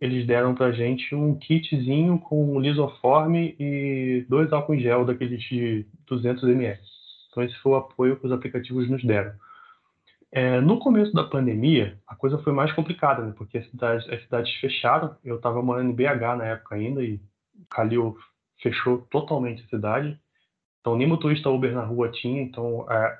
eles 0.00 0.26
deram 0.26 0.54
para 0.54 0.66
a 0.66 0.72
gente 0.72 1.14
um 1.14 1.34
kitzinho 1.38 2.18
com 2.18 2.58
lisoforme 2.58 3.54
e 3.58 4.24
dois 4.28 4.50
álcool 4.52 4.74
em 4.74 4.80
gel 4.80 5.04
daqueles 5.04 5.42
de 5.42 5.86
200 6.06 6.42
ml. 6.44 6.80
Então, 7.30 7.42
esse 7.42 7.54
foi 7.56 7.72
o 7.72 7.76
apoio 7.76 8.16
que 8.16 8.26
os 8.26 8.32
aplicativos 8.32 8.88
nos 8.88 9.04
deram. 9.04 9.32
É, 10.32 10.60
no 10.60 10.78
começo 10.78 11.12
da 11.12 11.24
pandemia, 11.24 11.98
a 12.06 12.14
coisa 12.14 12.38
foi 12.38 12.52
mais 12.52 12.72
complicada, 12.72 13.22
né? 13.24 13.34
porque 13.36 13.58
as 13.58 13.68
cidades, 13.68 14.08
as 14.08 14.22
cidades 14.22 14.54
fecharam. 14.56 15.16
Eu 15.24 15.36
estava 15.36 15.60
morando 15.62 15.90
em 15.90 15.94
BH 15.94 16.36
na 16.38 16.44
época 16.46 16.76
ainda 16.76 17.02
e 17.02 17.20
Calil 17.68 18.16
fechou 18.62 18.98
totalmente 19.10 19.64
a 19.64 19.68
cidade. 19.68 20.20
Então, 20.80 20.96
nem 20.96 21.06
motorista 21.06 21.50
Uber 21.50 21.72
na 21.72 21.84
rua 21.84 22.10
tinha. 22.10 22.40
Então, 22.40 22.86
é, 22.90 23.18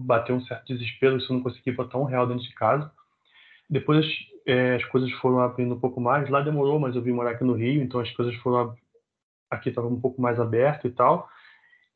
bateu 0.00 0.34
um 0.34 0.40
certo 0.42 0.66
desespero 0.66 1.20
se 1.20 1.30
eu 1.30 1.36
não 1.36 1.42
conseguia 1.42 1.74
botar 1.74 1.98
um 1.98 2.04
real 2.04 2.26
dentro 2.26 2.42
de 2.42 2.54
casa. 2.54 2.90
Depois, 3.68 4.06
é, 4.46 4.76
as 4.76 4.84
coisas 4.86 5.10
foram 5.12 5.40
abrindo 5.40 5.74
um 5.74 5.80
pouco 5.80 6.00
mais. 6.00 6.28
Lá 6.30 6.40
demorou, 6.40 6.78
mas 6.80 6.96
eu 6.96 7.02
vim 7.02 7.12
morar 7.12 7.32
aqui 7.32 7.44
no 7.44 7.52
Rio, 7.52 7.82
então 7.82 8.00
as 8.00 8.10
coisas 8.12 8.34
foram. 8.36 8.74
Aqui 9.50 9.68
estava 9.68 9.88
um 9.88 10.00
pouco 10.00 10.22
mais 10.22 10.40
aberto 10.40 10.86
e 10.86 10.90
tal. 10.90 11.28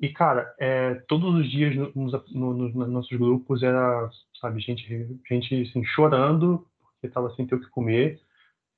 E, 0.05 0.11
cara, 0.11 0.55
é, 0.59 0.97
todos 1.09 1.35
os 1.35 1.51
dias 1.51 1.75
nos, 1.95 2.13
no, 2.31 2.53
nos 2.53 2.89
nossos 2.91 3.19
grupos 3.19 3.63
era, 3.63 4.11
sabe, 4.39 4.61
gente, 4.61 4.87
gente 5.27 5.63
assim, 5.63 5.83
chorando 5.83 6.69
porque 6.79 7.07
estava 7.07 7.35
sem 7.35 7.47
ter 7.47 7.55
o 7.55 7.61
que 7.61 7.71
comer, 7.71 8.21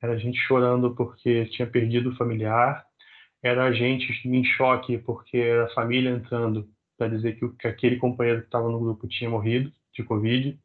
era 0.00 0.16
gente 0.16 0.38
chorando 0.38 0.94
porque 0.94 1.46
tinha 1.46 1.66
perdido 1.66 2.10
o 2.10 2.16
familiar, 2.16 2.86
era 3.42 3.72
gente 3.72 4.06
em 4.24 4.44
choque 4.44 4.98
porque 4.98 5.36
era 5.38 5.64
a 5.64 5.74
família 5.74 6.10
entrando 6.10 6.68
para 6.96 7.08
dizer 7.08 7.40
que, 7.40 7.48
que, 7.56 7.66
aquele 7.66 7.96
companheiro 7.96 8.42
que 8.42 8.46
estava 8.46 8.70
no 8.70 8.78
grupo 8.78 9.08
tinha 9.08 9.28
morrido 9.28 9.72
de 9.94 10.04
Covid. 10.04 10.56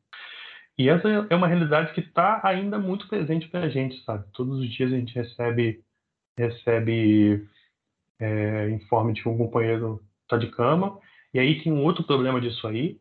E 0.77 0.89
essa 0.89 1.09
é 1.27 1.35
uma 1.35 1.47
realidade 1.47 1.91
que 1.93 2.01
está 2.01 2.39
ainda 2.43 2.77
muito 2.77 3.07
presente 3.07 3.47
para 3.47 3.61
a 3.61 3.69
gente, 3.69 3.99
sabe? 4.03 4.25
Todos 4.31 4.59
os 4.59 4.69
dias 4.69 4.93
a 4.93 4.95
gente 4.95 5.15
recebe 5.15 5.83
recebe 6.37 7.47
é, 8.19 8.69
informe 8.69 9.13
de 9.13 9.27
um 9.27 9.35
companheiro 9.35 9.99
está 10.31 10.37
de 10.37 10.47
cama. 10.47 10.97
E 11.33 11.39
aí 11.39 11.61
tem 11.61 11.71
um 11.71 11.83
outro 11.83 12.03
problema 12.03 12.39
disso 12.39 12.65
aí, 12.67 12.99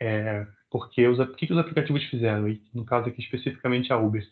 é, 0.00 0.46
porque 0.70 1.06
os, 1.06 1.18
o 1.18 1.34
que, 1.34 1.46
que 1.46 1.52
os 1.52 1.58
aplicativos 1.58 2.04
fizeram? 2.04 2.48
E, 2.48 2.62
no 2.74 2.84
caso 2.84 3.08
aqui 3.08 3.20
especificamente 3.20 3.92
a 3.92 3.98
Uber. 3.98 4.24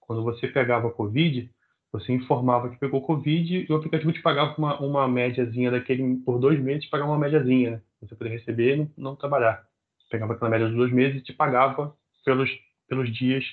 Quando 0.00 0.22
você 0.22 0.48
pegava 0.48 0.90
Covid, 0.90 1.50
você 1.90 2.12
informava 2.12 2.68
que 2.68 2.78
pegou 2.78 3.00
Covid 3.00 3.66
e 3.68 3.72
o 3.72 3.76
aplicativo 3.76 4.12
te 4.12 4.20
pagava 4.20 4.54
uma, 4.58 4.78
uma 4.80 5.08
médiazinha 5.08 5.70
daquele, 5.70 6.16
por 6.16 6.38
dois 6.38 6.60
meses, 6.60 6.88
pagava 6.90 7.10
uma 7.10 7.18
médiazinha, 7.18 7.70
né? 7.70 7.82
Você 8.02 8.14
poder 8.14 8.30
receber 8.30 8.74
e 8.74 8.76
não, 8.76 8.90
não 8.96 9.16
trabalhar. 9.16 9.64
Pegava 10.10 10.34
aquela 10.34 10.50
média 10.50 10.66
dos 10.66 10.76
dois 10.76 10.92
meses 10.92 11.20
e 11.20 11.24
te 11.24 11.32
pagava 11.32 11.96
pelos, 12.24 12.50
pelos 12.88 13.12
dias 13.12 13.44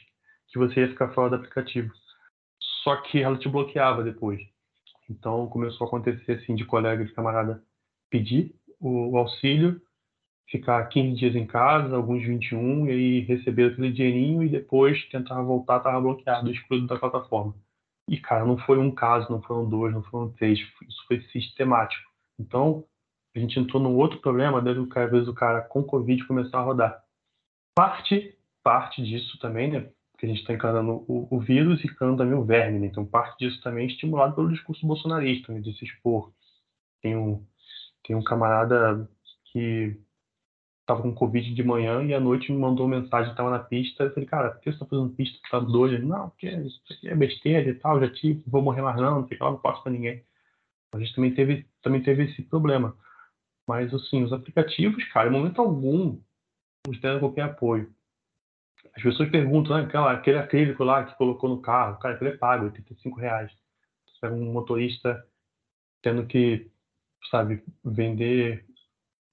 que 0.50 0.60
você 0.60 0.82
ia 0.82 0.90
ficar 0.90 1.10
fora 1.14 1.30
do 1.30 1.36
aplicativo. 1.38 1.92
Só 2.84 2.98
que 2.98 3.22
ela 3.22 3.38
te 3.38 3.48
bloqueava 3.48 4.04
depois. 4.04 4.42
Então 5.10 5.48
começou 5.48 5.86
a 5.86 5.88
acontecer 5.88 6.34
assim 6.34 6.56
de 6.56 6.66
colega 6.66 7.06
de 7.06 7.14
camarada 7.14 7.64
pedir 8.12 8.54
o, 8.80 9.18
auxílio, 9.18 9.82
ficar 10.48 10.86
15 10.88 11.16
dias 11.16 11.36
em 11.36 11.48
casa, 11.48 11.96
alguns 11.96 12.24
21, 12.24 12.88
e 12.88 12.92
aí 12.92 13.20
receber 13.22 13.72
aquele 13.72 13.92
dinheirinho 13.92 14.44
e 14.44 14.50
depois 14.50 15.04
tentar 15.10 15.42
voltar, 15.42 15.78
estava 15.78 16.00
bloqueado, 16.00 16.52
excluído 16.52 16.86
da 16.86 17.00
plataforma. 17.00 17.56
E, 18.08 18.18
cara, 18.18 18.46
não 18.46 18.58
foi 18.58 18.78
um 18.78 18.92
caso, 18.92 19.32
não 19.32 19.42
foram 19.42 19.68
dois, 19.68 19.94
não 19.94 20.04
foram 20.04 20.30
três, 20.34 20.60
isso 20.60 21.08
foi 21.08 21.22
sistemático. 21.32 22.12
Então, 22.38 22.84
a 23.34 23.40
gente 23.40 23.58
entrou 23.58 23.82
num 23.82 23.96
outro 23.96 24.20
problema, 24.20 24.62
desde 24.62 24.82
o 24.82 24.90
às 24.94 25.12
vezes 25.12 25.28
o 25.28 25.34
cara 25.34 25.62
com 25.62 25.84
Covid 25.84 26.28
começar 26.28 26.60
a 26.60 26.64
rodar. 26.64 27.04
Parte, 27.74 28.38
parte 28.62 29.02
disso 29.02 29.40
também, 29.40 29.72
né? 29.72 29.90
Porque 30.12 30.26
a 30.26 30.30
gente 30.30 30.42
está 30.42 30.54
encarando 30.54 31.06
o, 31.08 31.28
o, 31.32 31.40
vírus 31.40 31.82
e 31.82 31.88
encarando 31.88 32.18
também 32.18 32.38
o 32.38 32.44
verme, 32.44 32.80
né? 32.80 32.88
Então, 32.88 33.06
parte 33.06 33.38
disso 33.40 33.62
também 33.62 33.86
é 33.86 33.88
estimulado 33.88 34.36
pelo 34.36 34.52
discurso 34.52 34.86
bolsonarista, 34.86 35.54
né? 35.54 35.62
De 35.62 35.74
se 35.78 35.86
expor. 35.86 36.34
Tem 37.02 37.16
um, 37.16 37.46
tem 38.04 38.16
um 38.16 38.24
camarada 38.24 39.10
que 39.46 39.98
estava 40.82 41.02
com 41.02 41.14
Covid 41.14 41.54
de 41.54 41.64
manhã 41.64 42.04
e 42.04 42.14
à 42.14 42.20
noite 42.20 42.52
me 42.52 42.58
mandou 42.58 42.88
mensagem, 42.88 43.32
estava 43.32 43.50
na 43.50 43.60
pista. 43.60 44.04
Eu 44.04 44.14
falei, 44.14 44.28
cara, 44.28 44.52
por 44.52 44.62
que 44.62 44.70
você 44.70 44.76
está 44.76 44.86
fazendo 44.86 45.16
pista? 45.16 45.38
Tá 45.50 45.60
doido? 45.60 45.96
Ele, 45.96 46.06
não, 46.06 46.30
porque 46.30 46.50
isso 46.50 46.82
aqui 46.90 47.10
é 47.10 47.16
besteira 47.16 47.70
e 47.70 47.76
tal, 47.76 48.00
já 48.00 48.12
tive, 48.12 48.44
vou 48.48 48.62
morrer 48.62 48.82
mais 48.82 48.98
não, 48.98 49.22
não 49.22 49.28
sei 49.28 49.38
lá, 49.40 49.52
não 49.52 49.58
posso 49.58 49.84
para 49.84 49.92
ninguém. 49.92 50.24
A 50.94 51.00
gente 51.00 51.16
também 51.16 51.34
teve, 51.34 51.68
também 51.82 52.04
teve 52.04 52.26
esse 52.26 52.42
problema. 52.44 52.96
Mas, 53.68 53.94
assim, 53.94 54.24
os 54.24 54.34
aplicativos, 54.34 55.04
cara, 55.14 55.30
em 55.30 55.32
momento 55.32 55.62
algum, 55.62 56.20
nos 56.86 57.00
deram 57.00 57.20
qualquer 57.20 57.44
apoio. 57.44 57.94
As 58.96 59.02
pessoas 59.02 59.30
perguntam, 59.30 59.78
né, 59.78 59.84
aquela, 59.84 60.12
aquele 60.12 60.38
acrílico 60.38 60.84
lá 60.84 61.06
que 61.06 61.16
colocou 61.16 61.50
no 61.50 61.62
carro, 61.62 61.98
cara, 62.00 62.16
aquele 62.16 62.32
é 62.32 62.38
pago, 62.38 62.66
85 62.66 63.20
reais. 63.20 63.52
Você 64.06 64.20
pega 64.20 64.34
um 64.34 64.52
motorista 64.52 65.26
tendo 66.02 66.26
que 66.26 66.70
sabe, 67.30 67.64
vender 67.84 68.66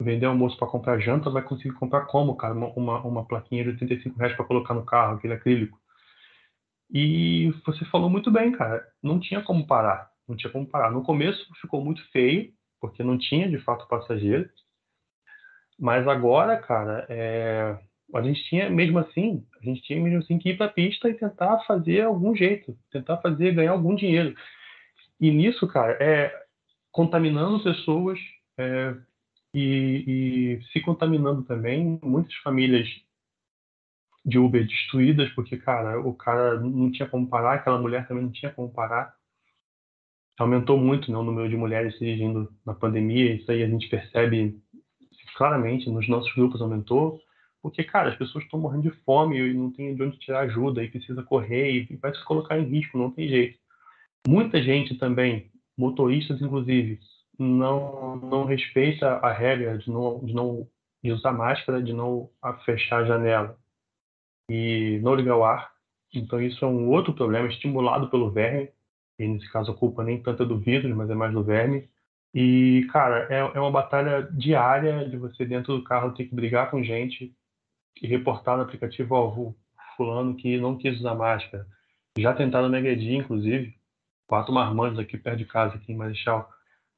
vender 0.01 0.27
almoço 0.27 0.57
para 0.57 0.69
comprar 0.69 0.99
janta, 1.01 1.31
vai 1.31 1.43
conseguir 1.43 1.75
comprar 1.75 2.03
como, 2.07 2.37
cara? 2.37 2.55
Uma, 2.55 3.01
uma, 3.01 3.27
plaquinha 3.27 3.65
de 3.65 3.71
85 3.71 4.19
reais 4.19 4.37
para 4.37 4.45
colocar 4.45 4.75
no 4.75 4.85
carro, 4.85 5.17
aquele 5.17 5.35
acrílico. 5.35 5.79
E 6.91 7.51
você 7.67 7.85
falou 7.87 8.09
muito 8.09 8.31
bem, 8.31 8.53
cara. 8.53 8.87
Não 9.03 9.19
tinha 9.19 9.43
como 9.43 9.67
parar. 9.67 10.11
Não 10.27 10.37
tinha 10.37 10.53
como 10.53 10.67
parar. 10.67 10.91
No 10.91 11.03
começo 11.03 11.47
ficou 11.61 11.85
muito 11.85 12.03
feio, 12.11 12.53
porque 12.81 13.03
não 13.03 13.19
tinha 13.19 13.49
de 13.49 13.59
fato 13.59 13.89
passageiro. 13.89 14.49
Mas 15.79 16.07
agora, 16.09 16.57
cara, 16.57 17.07
é... 17.09 17.79
a 18.15 18.23
gente 18.23 18.43
tinha 18.45 18.71
mesmo 18.71 18.99
assim, 18.99 19.45
a 19.61 19.65
gente 19.65 19.83
tinha 19.83 20.01
mesmo 20.01 20.21
assim 20.21 20.39
que 20.39 20.51
ir 20.51 20.57
para 20.57 20.67
a 20.67 20.73
pista 20.73 21.09
e 21.09 21.15
tentar 21.15 21.59
fazer 21.67 22.03
algum 22.03 22.35
jeito, 22.35 22.77
tentar 22.91 23.19
fazer 23.19 23.55
ganhar 23.55 23.73
algum 23.73 23.95
dinheiro. 23.95 24.35
E 25.21 25.31
nisso, 25.31 25.67
cara, 25.69 25.93
é 26.01 26.48
contaminando 26.93 27.63
pessoas 27.63 28.19
é, 28.59 28.95
e, 29.55 30.05
e, 30.61 30.65
se 30.73 30.81
contaminando 30.81 31.43
também. 31.45 31.99
Muitas 32.03 32.35
famílias 32.37 32.89
de 34.25 34.39
Uber 34.39 34.67
destruídas, 34.67 35.31
porque, 35.31 35.57
cara, 35.57 36.01
o 36.01 36.15
cara 36.15 36.61
não 36.61 36.91
tinha 36.91 37.09
como 37.09 37.29
parar, 37.29 37.55
aquela 37.55 37.79
mulher 37.79 38.07
também 38.07 38.25
não 38.25 38.33
tinha 38.33 38.53
como 38.53 38.71
parar. 38.71 39.17
Aumentou 40.39 40.79
muito 40.79 41.11
né, 41.11 41.19
o 41.19 41.23
número 41.23 41.49
de 41.49 41.57
mulheres 41.57 41.99
dirigindo 41.99 42.53
na 42.65 42.75
pandemia, 42.75 43.35
isso 43.35 43.51
aí 43.51 43.63
a 43.63 43.69
gente 43.69 43.89
percebe 43.89 44.61
claramente, 45.37 45.89
nos 45.89 46.09
nossos 46.09 46.33
grupos 46.35 46.61
aumentou, 46.61 47.21
porque, 47.63 47.83
cara, 47.85 48.11
as 48.11 48.17
pessoas 48.17 48.45
estão 48.45 48.59
morrendo 48.59 48.91
de 48.91 48.97
fome 49.05 49.39
e 49.39 49.55
não 49.55 49.71
tem 49.71 49.95
de 49.95 50.03
onde 50.03 50.19
tirar 50.19 50.41
ajuda 50.41 50.83
e 50.83 50.91
precisa 50.91 51.23
correr 51.23 51.87
e 51.91 51.97
vai 51.97 52.15
se 52.15 52.25
colocar 52.25 52.59
em 52.59 52.65
risco, 52.65 52.99
não 52.99 53.11
tem 53.11 53.29
jeito. 53.29 53.59
Muita 54.27 54.63
gente 54.63 54.97
também 54.97 55.51
motoristas, 55.79 56.43
inclusive, 56.43 56.99
não, 57.39 58.17
não 58.17 58.45
respeita 58.45 59.15
a 59.19 59.33
regra 59.33 59.79
de 59.79 59.89
não, 59.91 60.19
de 60.25 60.35
não 60.35 60.69
de 61.03 61.13
usar 61.13 61.33
máscara, 61.33 61.81
de 61.81 61.93
não 61.93 62.29
fechar 62.65 63.03
a 63.03 63.05
janela 63.05 63.59
e 64.51 64.99
não 65.03 65.15
ligar 65.15 65.37
o 65.37 65.45
ar. 65.45 65.73
Então 66.13 66.43
isso 66.43 66.65
é 66.65 66.69
um 66.69 66.89
outro 66.91 67.13
problema 67.13 67.49
estimulado 67.49 68.11
pelo 68.11 68.31
verme. 68.31 68.71
E 69.19 69.27
nesse 69.27 69.51
caso 69.53 69.71
a 69.71 69.75
culpa 69.75 70.03
nem 70.03 70.23
tanto 70.23 70.43
é 70.43 70.47
do 70.47 70.59
vírus, 70.59 70.95
mas 70.97 71.09
é 71.09 71.15
mais 71.15 71.33
do 71.33 71.45
verme. 71.45 71.89
E, 72.35 72.87
cara, 72.93 73.27
é, 73.31 73.39
é 73.39 73.61
uma 73.61 73.71
batalha 73.71 74.23
diária 74.33 75.09
de 75.09 75.17
você 75.17 75.45
dentro 75.45 75.77
do 75.77 75.85
carro 75.85 76.13
ter 76.13 76.25
que 76.25 76.35
brigar 76.35 76.71
com 76.71 76.83
gente 76.83 77.35
e 78.01 78.07
reportar 78.07 78.57
no 78.57 78.63
aplicativo, 78.63 79.15
oh, 79.15 79.55
fulano 79.97 80.35
que 80.37 80.59
não 80.59 80.77
quis 80.77 80.99
usar 80.99 81.15
máscara. 81.15 81.67
Já 82.19 82.35
tentaram 82.35 82.69
me 82.69 82.79
agredir, 82.79 83.15
inclusive, 83.15 83.78
quatro 84.29 84.53
marmanjos 84.53 84.99
aqui 85.01 85.17
perto 85.19 85.39
de 85.39 85.47
casa, 85.47 85.75
aqui 85.75 85.91
em 85.91 85.97
Marechal, 85.97 86.49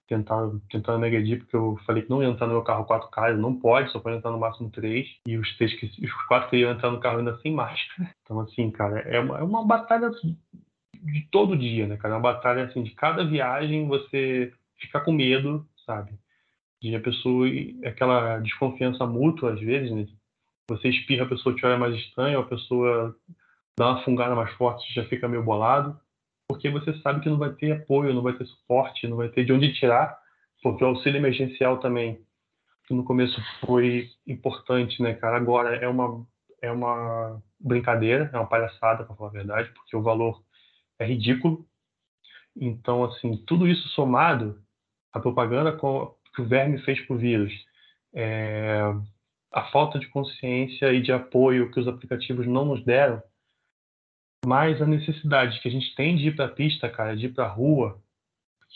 tentaram, 0.06 0.60
tentando 0.68 0.98
me 0.98 1.06
agredir, 1.06 1.38
porque 1.38 1.54
eu 1.54 1.78
falei 1.86 2.02
que 2.02 2.10
não 2.10 2.22
ia 2.22 2.28
entrar 2.28 2.48
no 2.48 2.54
meu 2.54 2.62
carro 2.62 2.84
4K, 2.84 3.36
não 3.36 3.54
pode, 3.54 3.90
só 3.92 4.00
pode 4.00 4.16
entrar 4.16 4.32
no 4.32 4.40
máximo 4.40 4.68
3. 4.68 5.06
E 5.26 5.38
os 5.38 5.56
três 5.56 5.72
que 5.78 5.86
os 6.04 6.12
quatro 6.26 6.50
queriam 6.50 6.72
entrar 6.72 6.90
no 6.90 6.98
carro 6.98 7.18
ainda 7.18 7.38
sem 7.38 7.54
máscara. 7.54 8.10
Então, 8.22 8.40
assim, 8.40 8.70
cara, 8.70 9.00
é 9.00 9.18
uma, 9.18 9.38
é 9.38 9.42
uma 9.42 9.64
batalha 9.66 10.08
de 10.10 11.28
todo 11.32 11.56
dia, 11.56 11.86
né, 11.88 11.96
cara? 11.96 12.14
É 12.14 12.16
uma 12.16 12.22
batalha 12.22 12.64
assim, 12.64 12.82
de 12.82 12.90
cada 12.90 13.24
viagem 13.24 13.88
você 13.88 14.52
ficar 14.78 15.00
com 15.00 15.10
medo, 15.10 15.66
sabe? 15.84 16.12
De 16.80 16.94
a 16.94 17.00
pessoa, 17.00 17.48
aquela 17.84 18.38
desconfiança 18.38 19.04
mútua, 19.06 19.54
às 19.54 19.60
vezes, 19.60 19.90
né? 19.90 20.06
Você 20.68 20.88
espirra, 20.88 21.24
a 21.24 21.28
pessoa 21.28 21.54
te 21.54 21.66
olha 21.66 21.76
mais 21.76 21.94
estranho, 21.96 22.38
a 22.38 22.46
pessoa 22.46 23.16
dá 23.76 23.90
uma 23.90 24.04
fungada 24.04 24.36
mais 24.36 24.52
forte, 24.52 24.94
já 24.94 25.04
fica 25.06 25.26
meio 25.26 25.42
bolado 25.42 25.98
porque 26.50 26.68
você 26.68 26.92
sabe 26.98 27.20
que 27.20 27.28
não 27.28 27.38
vai 27.38 27.52
ter 27.52 27.70
apoio, 27.70 28.12
não 28.12 28.22
vai 28.22 28.32
ter 28.32 28.44
suporte, 28.44 29.06
não 29.06 29.16
vai 29.16 29.28
ter 29.28 29.44
de 29.44 29.52
onde 29.52 29.72
tirar, 29.72 30.18
porque 30.60 30.82
o 30.82 30.88
auxílio 30.88 31.18
emergencial 31.18 31.78
também, 31.78 32.20
que 32.88 32.92
no 32.92 33.04
começo 33.04 33.40
foi 33.64 34.10
importante, 34.26 35.00
né, 35.00 35.14
cara, 35.14 35.36
agora 35.36 35.76
é 35.76 35.86
uma, 35.86 36.26
é 36.60 36.72
uma 36.72 37.40
brincadeira, 37.60 38.28
é 38.32 38.36
uma 38.36 38.48
palhaçada, 38.48 39.04
para 39.04 39.14
falar 39.14 39.30
a 39.30 39.32
verdade, 39.32 39.70
porque 39.74 39.96
o 39.96 40.02
valor 40.02 40.42
é 40.98 41.06
ridículo. 41.06 41.64
Então, 42.56 43.04
assim, 43.04 43.36
tudo 43.46 43.68
isso 43.68 43.86
somado, 43.90 44.60
a 45.12 45.20
propaganda 45.20 45.70
que 45.76 45.86
o 46.42 46.48
Verme 46.48 46.78
fez 46.80 47.00
para 47.06 47.14
o 47.14 47.18
vírus, 47.18 47.52
é, 48.12 48.92
a 49.52 49.70
falta 49.70 50.00
de 50.00 50.08
consciência 50.08 50.92
e 50.92 51.00
de 51.00 51.12
apoio 51.12 51.70
que 51.70 51.78
os 51.78 51.86
aplicativos 51.86 52.44
não 52.44 52.64
nos 52.64 52.84
deram, 52.84 53.22
mas 54.44 54.80
a 54.80 54.86
necessidade 54.86 55.60
que 55.60 55.68
a 55.68 55.70
gente 55.70 55.94
tem 55.94 56.16
de 56.16 56.28
ir 56.28 56.36
para 56.36 56.46
a 56.46 56.50
pista, 56.50 56.88
cara, 56.88 57.16
de 57.16 57.26
ir 57.26 57.34
para 57.34 57.44
a 57.44 57.48
rua, 57.48 58.00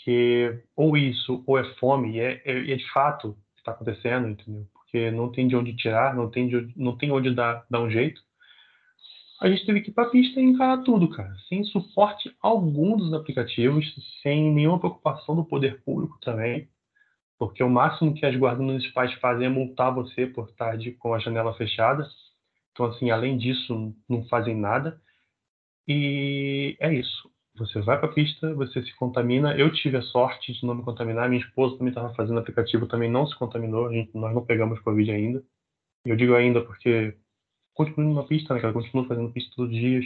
que 0.02 0.62
ou 0.76 0.96
isso 0.96 1.42
ou 1.46 1.58
é 1.58 1.64
fome, 1.74 2.16
e 2.16 2.20
é, 2.20 2.42
é, 2.44 2.72
é 2.72 2.76
de 2.76 2.92
fato 2.92 3.36
que 3.54 3.60
está 3.60 3.72
acontecendo, 3.72 4.28
entendeu? 4.28 4.66
Porque 4.72 5.10
não 5.10 5.30
tem 5.30 5.48
de 5.48 5.56
onde 5.56 5.74
tirar, 5.74 6.14
não 6.14 6.30
tem, 6.30 6.48
de, 6.48 6.72
não 6.76 6.96
tem 6.96 7.10
onde 7.10 7.34
dar, 7.34 7.64
dar 7.70 7.80
um 7.80 7.90
jeito. 7.90 8.20
A 9.40 9.48
gente 9.48 9.66
teve 9.66 9.80
que 9.80 9.90
ir 9.90 9.94
para 9.94 10.04
a 10.04 10.10
pista 10.10 10.40
e 10.40 10.44
encarar 10.44 10.78
tudo, 10.82 11.08
cara, 11.10 11.34
sem 11.48 11.64
suporte 11.64 12.34
algum 12.40 12.96
dos 12.96 13.12
aplicativos, 13.12 13.84
sem 14.22 14.52
nenhuma 14.52 14.78
preocupação 14.78 15.34
do 15.34 15.44
poder 15.44 15.82
público 15.82 16.18
também, 16.20 16.68
porque 17.38 17.62
o 17.62 17.68
máximo 17.68 18.14
que 18.14 18.24
as 18.24 18.36
guardas 18.36 18.64
municipais 18.64 19.12
fazem 19.14 19.46
é 19.46 19.50
multar 19.50 19.92
você 19.92 20.26
por 20.26 20.48
estar 20.48 20.76
de, 20.76 20.92
com 20.92 21.14
a 21.14 21.18
janela 21.18 21.54
fechada. 21.54 22.06
Então, 22.72 22.86
assim, 22.86 23.10
além 23.10 23.36
disso, 23.36 23.94
não 24.08 24.24
fazem 24.28 24.56
nada. 24.56 25.00
E 25.86 26.76
é 26.80 26.92
isso. 26.94 27.30
Você 27.56 27.80
vai 27.80 27.98
para 27.98 28.08
a 28.08 28.12
pista, 28.12 28.52
você 28.54 28.82
se 28.82 28.94
contamina. 28.96 29.56
Eu 29.56 29.72
tive 29.72 29.96
a 29.96 30.02
sorte 30.02 30.52
de 30.52 30.66
não 30.66 30.74
me 30.74 30.82
contaminar. 30.82 31.28
Minha 31.28 31.42
esposa 31.42 31.76
também 31.76 31.90
estava 31.90 32.12
fazendo 32.14 32.40
aplicativo, 32.40 32.86
também 32.88 33.10
não 33.10 33.26
se 33.26 33.36
contaminou. 33.38 33.90
Gente, 33.92 34.10
nós 34.14 34.34
não 34.34 34.44
pegamos 34.44 34.80
Covid 34.80 35.10
ainda. 35.10 35.42
Eu 36.04 36.16
digo 36.16 36.34
ainda 36.34 36.62
porque 36.64 37.16
continuo 37.74 38.14
na 38.14 38.24
pista, 38.24 38.54
né, 38.54 38.60
cara? 38.60 38.72
Continuo 38.72 39.06
fazendo 39.06 39.32
pista 39.32 39.54
todos 39.54 39.72
os 39.72 39.78
dias. 39.78 40.04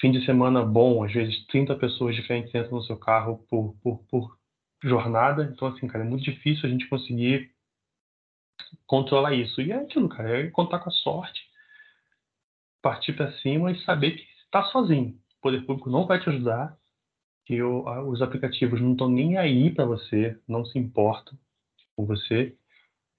Fim 0.00 0.10
de 0.10 0.24
semana 0.24 0.64
bom, 0.64 1.04
às 1.04 1.12
vezes 1.12 1.46
30 1.46 1.76
pessoas 1.76 2.16
diferentes 2.16 2.54
entram 2.54 2.78
no 2.78 2.82
seu 2.82 2.96
carro 2.96 3.46
por, 3.48 3.74
por, 3.82 3.98
por 4.08 4.38
jornada. 4.82 5.44
Então, 5.52 5.68
assim, 5.68 5.86
cara, 5.86 6.04
é 6.04 6.08
muito 6.08 6.24
difícil 6.24 6.66
a 6.66 6.68
gente 6.68 6.88
conseguir 6.88 7.50
controlar 8.86 9.34
isso. 9.34 9.60
E 9.60 9.70
é 9.70 9.76
aquilo, 9.76 10.08
cara, 10.08 10.40
é 10.40 10.50
contar 10.50 10.80
com 10.80 10.90
a 10.90 10.92
sorte, 10.92 11.40
partir 12.82 13.12
para 13.12 13.32
cima 13.38 13.70
e 13.70 13.82
saber 13.84 14.12
que 14.12 14.37
está 14.48 14.64
sozinho. 14.64 15.18
O 15.38 15.40
poder 15.40 15.64
público 15.64 15.90
não 15.90 16.06
vai 16.06 16.20
te 16.20 16.28
ajudar, 16.28 16.76
que 17.46 17.62
os 17.62 18.20
aplicativos 18.20 18.80
não 18.80 18.92
estão 18.92 19.08
nem 19.08 19.38
aí 19.38 19.72
para 19.72 19.86
você, 19.86 20.38
não 20.46 20.64
se 20.64 20.78
importam 20.78 21.38
com 21.96 22.04
você, 22.04 22.54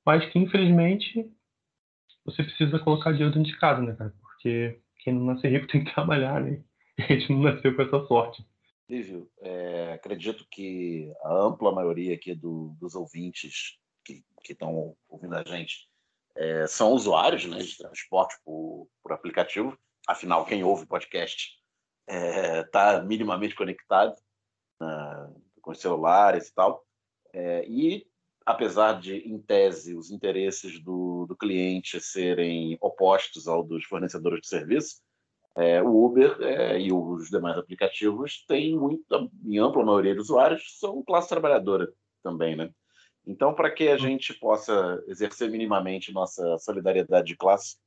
mas 0.05 0.25
que 0.32 0.38
infelizmente 0.38 1.32
você 2.23 2.43
precisa 2.43 2.77
colocar 2.80 3.11
dinheiro 3.11 3.34
dentro 3.34 3.51
de 3.51 3.57
casa, 3.57 3.82
né, 3.82 3.95
cara? 3.95 4.13
Porque 4.21 4.80
quem 4.99 5.13
não 5.13 5.25
nasce 5.25 5.47
rico 5.47 5.65
tem 5.71 5.84
que 5.84 5.93
trabalhar, 5.93 6.41
né? 6.41 6.63
E 6.97 7.01
a 7.01 7.07
gente 7.19 7.32
não 7.32 7.41
nasceu 7.41 7.75
com 7.75 7.82
essa 7.82 8.05
sorte. 8.05 8.45
Lívio, 8.88 9.30
é, 9.39 9.93
acredito 9.93 10.45
que 10.49 11.11
a 11.23 11.34
ampla 11.34 11.71
maioria 11.71 12.15
aqui 12.15 12.34
do, 12.34 12.75
dos 12.80 12.95
ouvintes 12.95 13.77
que 14.03 14.23
estão 14.51 14.95
ouvindo 15.07 15.36
a 15.36 15.43
gente 15.43 15.88
é, 16.36 16.65
são 16.67 16.93
usuários 16.93 17.45
né, 17.45 17.59
de 17.59 17.77
transporte 17.77 18.36
por, 18.43 18.88
por 19.03 19.11
aplicativo. 19.11 19.77
Afinal, 20.10 20.43
quem 20.43 20.64
ouve 20.64 20.88
podcast 20.88 21.51
está 22.07 22.18
é, 22.18 22.64
tá 22.64 23.03
minimamente 23.03 23.53
conectado 23.53 24.16
uh, 24.82 25.39
com 25.62 25.70
os 25.70 25.80
celulares 25.80 26.47
e 26.47 26.55
tal. 26.55 26.84
É, 27.32 27.64
e, 27.68 28.07
apesar 28.43 28.99
de, 28.99 29.18
em 29.18 29.38
tese, 29.38 29.95
os 29.95 30.10
interesses 30.10 30.84
do, 30.84 31.28
do 31.28 31.38
cliente 31.38 32.01
serem 32.01 32.76
opostos 32.82 33.47
ao 33.47 33.62
dos 33.62 33.86
fornecedores 33.86 34.41
de 34.41 34.47
serviço, 34.47 34.95
é, 35.55 35.80
o 35.84 36.03
Uber 36.03 36.38
é, 36.41 36.80
e 36.80 36.91
os 36.91 37.30
demais 37.30 37.60
aplicativos 37.60 38.43
têm 38.47 38.76
muito, 38.76 39.05
em 39.45 39.60
ampla 39.60 39.86
maioria 39.86 40.16
dos 40.16 40.32
usuários, 40.32 40.80
são 40.80 41.03
classe 41.03 41.30
trabalhadora 41.30 41.88
também, 42.24 42.55
né? 42.55 42.72
Então, 43.28 43.53
para 43.53 43.70
que 43.70 43.88
a 43.88 43.93
hum. 43.93 43.99
gente 43.99 44.34
possa 44.34 45.03
exercer 45.05 45.51
minimamente 45.51 46.12
nossa 46.12 46.57
solidariedade 46.57 47.28
de 47.28 47.38
classe, 47.38 47.78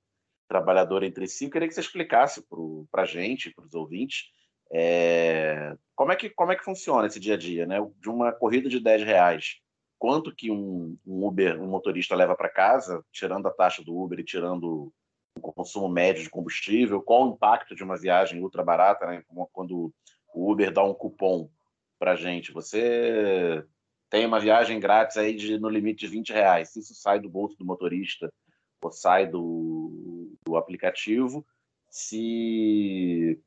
trabalhador 0.53 1.03
entre 1.03 1.27
si. 1.27 1.47
Eu 1.47 1.51
queria 1.51 1.67
que 1.67 1.75
você 1.75 1.81
explicasse 1.81 2.45
para 2.91 3.03
a 3.03 3.07
gente, 3.07 3.51
para 3.51 3.65
os 3.65 3.73
ouvintes, 3.73 4.25
é, 4.71 5.75
como, 5.97 6.13
é 6.13 6.17
que, 6.17 6.29
como 6.29 6.53
é 6.53 6.57
que 6.57 6.65
funciona 6.65 7.07
esse 7.07 7.19
dia 7.19 7.35
a 7.35 7.39
dia, 7.39 7.67
né? 7.67 7.79
De 7.99 8.11
uma 8.11 8.33
corrida 8.33 8.69
de 8.69 8.79
10 8.79 9.03
reais, 9.03 9.57
quanto 9.99 10.35
que 10.35 10.51
um, 10.51 10.97
um 11.07 11.27
Uber, 11.27 11.61
um 11.61 11.69
motorista 11.69 12.15
leva 12.15 12.37
para 12.37 12.51
casa, 12.51 13.03
tirando 13.11 13.47
a 13.49 13.51
taxa 13.51 13.83
do 13.83 13.97
Uber 13.97 14.21
e 14.21 14.25
tirando 14.25 14.93
o 15.37 15.53
consumo 15.53 15.89
médio 15.89 16.23
de 16.23 16.29
combustível, 16.29 17.01
qual 17.01 17.27
o 17.27 17.35
impacto 17.35 17.75
de 17.75 17.83
uma 17.83 17.97
viagem 17.97 18.43
ultra 18.43 18.63
barata, 18.63 19.07
né? 19.07 19.23
Quando 19.53 19.91
o 20.35 20.53
Uber 20.53 20.71
dá 20.71 20.85
um 20.85 20.93
cupom 20.93 21.49
para 21.99 22.15
gente, 22.15 22.53
você 22.53 23.65
tem 24.11 24.27
uma 24.27 24.39
viagem 24.39 24.79
grátis 24.79 25.17
aí 25.17 25.35
de, 25.35 25.59
no 25.59 25.71
limite 25.71 26.01
de 26.01 26.13
20 26.13 26.35
reais, 26.35 26.69
se 26.71 26.81
isso 26.81 26.95
sai 26.95 27.19
do 27.19 27.31
bolso 27.31 27.57
do 27.57 27.65
motorista 27.65 28.31
ou 28.83 28.91
sai 28.91 29.27
do, 29.27 29.82
do 30.53 30.57
aplicativo, 30.59 31.47
se 31.89 33.41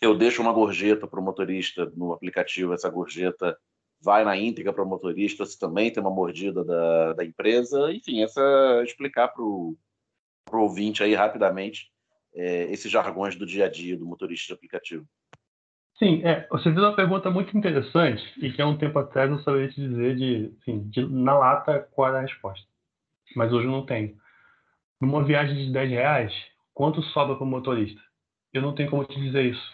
eu 0.00 0.16
deixo 0.16 0.42
uma 0.42 0.52
gorjeta 0.52 1.06
para 1.06 1.20
o 1.20 1.22
motorista 1.22 1.90
no 1.96 2.12
aplicativo, 2.12 2.74
essa 2.74 2.88
gorjeta 2.90 3.56
vai 4.00 4.24
na 4.24 4.36
íntegra 4.36 4.72
para 4.72 4.84
o 4.84 4.88
motorista, 4.88 5.46
se 5.46 5.58
também 5.58 5.90
tem 5.90 6.02
uma 6.02 6.10
mordida 6.10 6.62
da, 6.62 7.14
da 7.14 7.24
empresa, 7.24 7.90
enfim, 7.92 8.22
essa 8.22 8.82
explicar 8.84 9.28
para 9.28 9.42
o 9.42 9.76
ouvinte 10.52 11.02
aí 11.02 11.14
rapidamente 11.14 11.90
é, 12.34 12.64
esses 12.64 12.90
jargões 12.90 13.34
do 13.36 13.46
dia 13.46 13.64
a 13.64 13.70
dia 13.70 13.96
do 13.96 14.06
motorista 14.06 14.48
de 14.48 14.52
aplicativo. 14.52 15.06
Sim, 15.98 16.22
é, 16.24 16.46
você 16.48 16.64
fez 16.64 16.76
uma 16.76 16.94
pergunta 16.94 17.30
muito 17.30 17.56
interessante 17.56 18.22
e 18.36 18.52
que 18.52 18.60
há 18.60 18.66
um 18.66 18.76
tempo 18.76 18.98
atrás 18.98 19.30
não 19.30 19.38
sabia 19.42 19.68
te 19.68 19.80
dizer 19.80 20.14
de, 20.14 20.54
assim, 20.60 20.86
de, 20.90 21.06
na 21.08 21.38
lata 21.38 21.80
qual 21.92 22.10
era 22.10 22.18
a 22.18 22.22
resposta. 22.22 22.66
Mas 23.34 23.50
hoje 23.50 23.66
não 23.66 23.86
tenho 23.86 24.14
numa 25.00 25.24
viagem 25.24 25.56
de 25.56 25.72
10 25.72 25.90
reais, 25.90 26.32
quanto 26.74 27.02
sobra 27.02 27.34
para 27.34 27.44
o 27.44 27.46
motorista? 27.46 28.00
Eu 28.52 28.62
não 28.62 28.74
tenho 28.74 28.90
como 28.90 29.04
te 29.04 29.20
dizer 29.20 29.44
isso, 29.44 29.72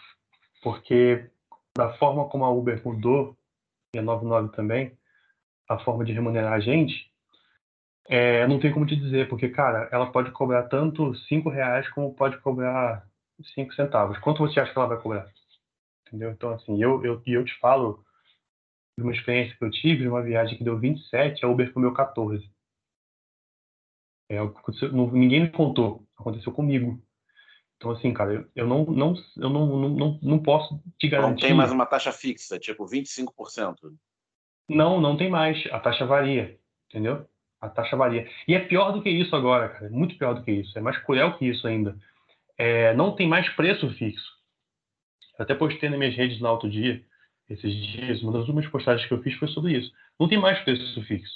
porque 0.61 1.29
da 1.77 1.93
forma 1.93 2.27
como 2.29 2.45
a 2.45 2.51
Uber 2.51 2.81
mudou, 2.85 3.37
e 3.95 3.99
a 3.99 4.01
99 4.01 4.55
também, 4.55 4.97
a 5.69 5.79
forma 5.79 6.03
de 6.03 6.11
remunerar 6.11 6.53
a 6.53 6.59
gente, 6.59 7.11
é, 8.09 8.45
não 8.47 8.59
tenho 8.59 8.73
como 8.73 8.85
te 8.85 8.95
dizer, 8.95 9.29
porque, 9.29 9.49
cara, 9.49 9.87
ela 9.91 10.11
pode 10.11 10.31
cobrar 10.31 10.63
tanto 10.63 11.15
5 11.15 11.49
reais 11.49 11.89
como 11.89 12.13
pode 12.13 12.37
cobrar 12.39 13.07
5 13.55 13.73
centavos. 13.73 14.17
Quanto 14.19 14.39
você 14.39 14.59
acha 14.59 14.71
que 14.71 14.77
ela 14.77 14.87
vai 14.87 15.01
cobrar? 15.01 15.27
Entendeu? 16.07 16.31
Então, 16.31 16.51
assim, 16.51 16.81
eu, 16.81 17.03
eu, 17.03 17.21
eu 17.25 17.45
te 17.45 17.57
falo 17.59 18.03
de 18.97 19.03
uma 19.03 19.13
experiência 19.13 19.55
que 19.57 19.63
eu 19.63 19.71
tive, 19.71 20.03
de 20.03 20.07
uma 20.07 20.21
viagem 20.21 20.57
que 20.57 20.63
deu 20.63 20.77
27, 20.77 21.43
a 21.43 21.47
Uber 21.47 21.71
comeu 21.73 21.93
14. 21.93 22.47
É, 24.33 24.39
ninguém 24.91 25.41
me 25.41 25.49
contou, 25.49 26.05
aconteceu 26.17 26.51
comigo. 26.51 27.01
Então, 27.77 27.91
assim, 27.91 28.13
cara, 28.13 28.33
eu, 28.33 28.45
eu, 28.55 28.67
não, 28.67 28.85
não, 28.85 29.13
eu 29.37 29.49
não, 29.49 29.89
não, 29.89 30.19
não 30.21 30.39
posso 30.39 30.81
te 30.97 31.07
garantir. 31.07 31.41
Não 31.41 31.47
tem 31.49 31.53
mais 31.53 31.71
uma 31.71 31.85
taxa 31.85 32.11
fixa, 32.11 32.57
tipo 32.57 32.85
25%. 32.85 33.75
Não, 34.69 35.01
não 35.01 35.17
tem 35.17 35.29
mais. 35.29 35.61
A 35.71 35.79
taxa 35.79 36.05
varia, 36.05 36.57
entendeu? 36.89 37.27
A 37.59 37.69
taxa 37.69 37.95
varia. 37.95 38.29
E 38.47 38.55
é 38.55 38.59
pior 38.59 38.91
do 38.91 39.01
que 39.01 39.09
isso 39.09 39.35
agora, 39.35 39.69
cara. 39.69 39.87
É 39.87 39.89
muito 39.89 40.17
pior 40.17 40.33
do 40.33 40.43
que 40.43 40.51
isso. 40.51 40.77
É 40.77 40.81
mais 40.81 40.97
cruel 40.99 41.37
que 41.37 41.45
isso 41.45 41.67
ainda. 41.67 41.97
É, 42.57 42.93
não 42.93 43.15
tem 43.15 43.27
mais 43.27 43.49
preço 43.49 43.89
fixo. 43.95 44.31
Eu 45.37 45.43
até 45.43 45.53
postei 45.55 45.89
nas 45.89 45.99
minhas 45.99 46.15
redes 46.15 46.39
no 46.39 46.49
outro 46.49 46.69
dia, 46.69 47.03
esses 47.49 47.75
dias, 47.75 48.21
uma 48.21 48.31
das 48.31 48.41
últimas 48.41 48.67
postagens 48.67 49.07
que 49.07 49.13
eu 49.13 49.21
fiz 49.21 49.35
foi 49.35 49.47
sobre 49.49 49.77
isso. 49.77 49.91
Não 50.19 50.27
tem 50.27 50.37
mais 50.37 50.59
preço 50.59 51.01
fixo. 51.03 51.33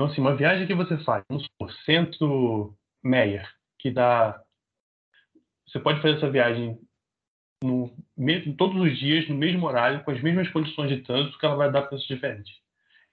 Então, 0.00 0.10
assim, 0.10 0.22
uma 0.22 0.34
viagem 0.34 0.66
que 0.66 0.72
você 0.72 0.96
faz, 1.04 1.22
vamos 1.28 1.44
supor, 1.44 1.70
centro 1.84 2.74
Meyer, 3.04 3.46
que 3.78 3.90
dá. 3.90 4.42
Você 5.68 5.78
pode 5.78 6.00
fazer 6.00 6.16
essa 6.16 6.30
viagem 6.30 6.80
no, 7.62 7.94
todos 8.56 8.80
os 8.80 8.98
dias, 8.98 9.28
no 9.28 9.34
mesmo 9.34 9.66
horário, 9.66 10.02
com 10.02 10.10
as 10.10 10.22
mesmas 10.22 10.48
condições 10.48 10.88
de 10.88 11.02
trânsito, 11.02 11.38
que 11.38 11.44
ela 11.44 11.54
vai 11.54 11.70
dar 11.70 11.82
preços 11.82 12.08
diferentes. 12.08 12.50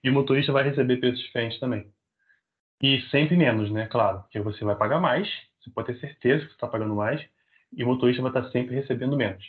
E 0.02 0.08
o 0.08 0.14
motorista 0.14 0.50
vai 0.50 0.64
receber 0.64 0.96
preços 0.96 1.20
diferentes 1.20 1.60
também. 1.60 1.92
E 2.82 3.02
sempre 3.10 3.36
menos, 3.36 3.70
né? 3.70 3.86
Claro, 3.86 4.22
porque 4.22 4.40
você 4.40 4.64
vai 4.64 4.74
pagar 4.74 4.98
mais, 4.98 5.28
você 5.60 5.68
pode 5.68 5.88
ter 5.88 6.00
certeza 6.00 6.44
que 6.44 6.52
você 6.52 6.54
está 6.54 6.68
pagando 6.68 6.94
mais, 6.94 7.22
e 7.70 7.84
o 7.84 7.86
motorista 7.86 8.22
vai 8.22 8.30
estar 8.30 8.50
sempre 8.50 8.74
recebendo 8.74 9.14
menos. 9.14 9.44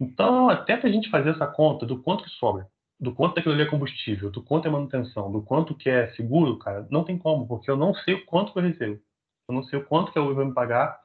Então, 0.00 0.50
até 0.50 0.76
para 0.76 0.88
a 0.88 0.92
gente 0.92 1.08
fazer 1.08 1.30
essa 1.30 1.46
conta 1.46 1.86
do 1.86 2.02
quanto 2.02 2.24
que 2.24 2.30
sobra, 2.30 2.68
do 3.00 3.14
quanto 3.14 3.36
daquilo 3.36 3.54
ali 3.54 3.62
é 3.62 3.66
combustível, 3.66 4.30
do 4.30 4.42
quanto 4.42 4.66
é 4.66 4.70
manutenção, 4.70 5.30
do 5.30 5.42
quanto 5.42 5.74
que 5.74 5.88
é 5.88 6.08
seguro, 6.12 6.58
cara, 6.58 6.86
não 6.90 7.04
tem 7.04 7.16
como, 7.16 7.46
porque 7.46 7.70
eu 7.70 7.76
não 7.76 7.94
sei 7.94 8.14
o 8.14 8.26
quanto 8.26 8.52
que 8.52 8.58
eu 8.58 8.62
recebo. 8.62 9.00
Eu 9.48 9.54
não 9.54 9.62
sei 9.64 9.78
o 9.78 9.84
quanto 9.84 10.12
que 10.12 10.18
a 10.18 10.22
Uber 10.22 10.34
vai 10.34 10.44
me 10.46 10.54
pagar 10.54 10.98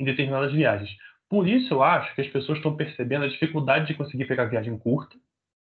em 0.00 0.04
determinadas 0.04 0.52
viagens. 0.52 0.90
Por 1.28 1.48
isso 1.48 1.72
eu 1.72 1.82
acho 1.82 2.14
que 2.14 2.20
as 2.20 2.28
pessoas 2.28 2.58
estão 2.58 2.76
percebendo 2.76 3.24
a 3.24 3.28
dificuldade 3.28 3.86
de 3.86 3.94
conseguir 3.94 4.26
pegar 4.26 4.44
viagem 4.44 4.76
curta, 4.78 5.16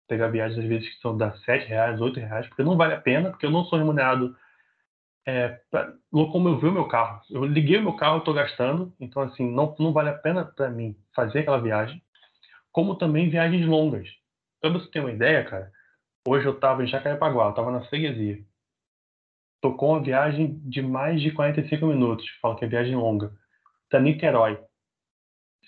pegar 0.08 0.28
viagens 0.28 0.60
às 0.60 0.66
vezes 0.66 0.90
que 0.90 1.02
são 1.02 1.18
das 1.18 1.40
sete 1.44 1.68
reais, 1.68 2.00
oito 2.02 2.20
reais, 2.20 2.48
porque 2.48 2.64
não 2.64 2.78
vale 2.78 2.94
a 2.94 3.02
pena, 3.02 3.30
porque 3.30 3.46
eu 3.46 3.52
não 3.52 3.66
sou 3.66 3.80
remunerado 3.80 4.36
é, 5.26 5.60
para 5.70 5.94
locomover 6.12 6.70
o 6.70 6.74
meu 6.74 6.88
carro. 6.88 7.22
Eu 7.30 7.46
liguei 7.46 7.78
o 7.78 7.84
meu 7.84 7.94
carro, 7.94 8.20
estou 8.20 8.34
gastando, 8.34 8.94
então 9.00 9.22
assim 9.22 9.50
não, 9.50 9.76
não 9.80 9.94
vale 9.94 10.10
a 10.10 10.18
pena 10.18 10.46
para 10.46 10.70
mim 10.70 10.96
fazer 11.16 11.40
aquela 11.40 11.62
viagem, 11.62 12.02
como 12.72 12.96
também 12.96 13.30
viagens 13.30 13.66
longas. 13.66 14.08
Para 14.60 14.72
você 14.72 14.90
ter 14.92 15.00
uma 15.00 15.12
ideia, 15.12 15.44
cara, 15.46 15.72
hoje 16.28 16.46
eu 16.46 16.54
estava 16.54 16.84
em 16.84 16.88
Jacarepaguá, 16.88 17.46
eu 17.46 17.50
estava 17.52 17.72
na 17.72 17.82
freguesia. 17.86 18.44
Tocou 19.62 19.92
uma 19.92 20.04
viagem 20.04 20.60
de 20.60 20.82
mais 20.82 21.22
de 21.22 21.32
45 21.32 21.86
minutos, 21.86 22.28
falo 22.42 22.56
que 22.56 22.66
é 22.66 22.68
viagem 22.68 22.96
longa, 22.96 23.34
para 23.90 24.00
Niterói. 24.00 24.60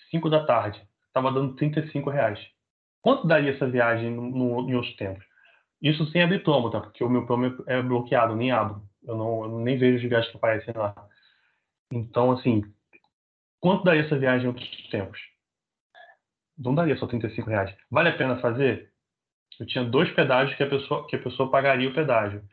5 0.10 0.30
da 0.30 0.46
tarde. 0.46 0.86
Estava 1.08 1.32
dando 1.32 1.56
35 1.56 2.10
reais. 2.10 2.40
Quanto 3.02 3.28
daria 3.28 3.52
essa 3.52 3.68
viagem 3.68 4.12
no, 4.12 4.30
no, 4.30 4.70
em 4.70 4.76
outros 4.76 4.96
tempos? 4.96 5.26
Isso 5.82 6.06
sem 6.12 6.22
abrir 6.22 6.44
promo, 6.44 6.70
tá? 6.70 6.80
Porque 6.80 7.04
o 7.04 7.10
meu 7.10 7.26
promo 7.26 7.64
é 7.68 7.82
bloqueado, 7.82 8.36
nem 8.36 8.52
abro. 8.52 8.82
Eu, 9.04 9.18
não, 9.18 9.44
eu 9.44 9.60
nem 9.60 9.78
vejo 9.78 9.98
os 9.98 10.10
viagens 10.10 10.32
que 10.32 10.38
aparecem 10.38 10.74
lá. 10.76 10.94
Então, 11.92 12.32
assim, 12.32 12.64
quanto 13.60 13.84
daria 13.84 14.04
essa 14.04 14.18
viagem 14.18 14.46
em 14.46 14.48
outros 14.50 14.90
tempos? 14.90 15.20
Não 16.58 16.76
daria 16.76 16.98
só 16.98 17.08
35 17.08 17.50
reais. 17.50 17.76
Vale 17.90 18.10
a 18.10 18.18
pena 18.18 18.40
fazer? 18.40 18.92
Eu 19.60 19.66
tinha 19.66 19.84
dois 19.84 20.10
pedágios 20.12 20.56
que 20.56 20.64
a 20.64 20.70
pessoa, 20.70 21.08
que 21.08 21.16
a 21.16 21.22
pessoa 21.22 21.52
pagaria 21.52 21.90
o 21.90 21.94
pedágio. 21.94 22.44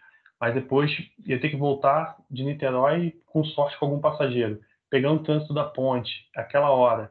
Mas 0.40 0.54
depois 0.54 0.90
ia 1.26 1.40
ter 1.40 1.50
que 1.50 1.56
voltar 1.56 2.16
de 2.30 2.44
Niterói 2.44 3.14
com 3.26 3.44
sorte 3.44 3.78
com 3.78 3.86
algum 3.86 4.00
passageiro. 4.00 4.60
Pegando 4.90 5.20
o 5.20 5.24
trânsito 5.24 5.52
da 5.52 5.64
ponte, 5.64 6.28
aquela 6.34 6.70
hora 6.70 7.10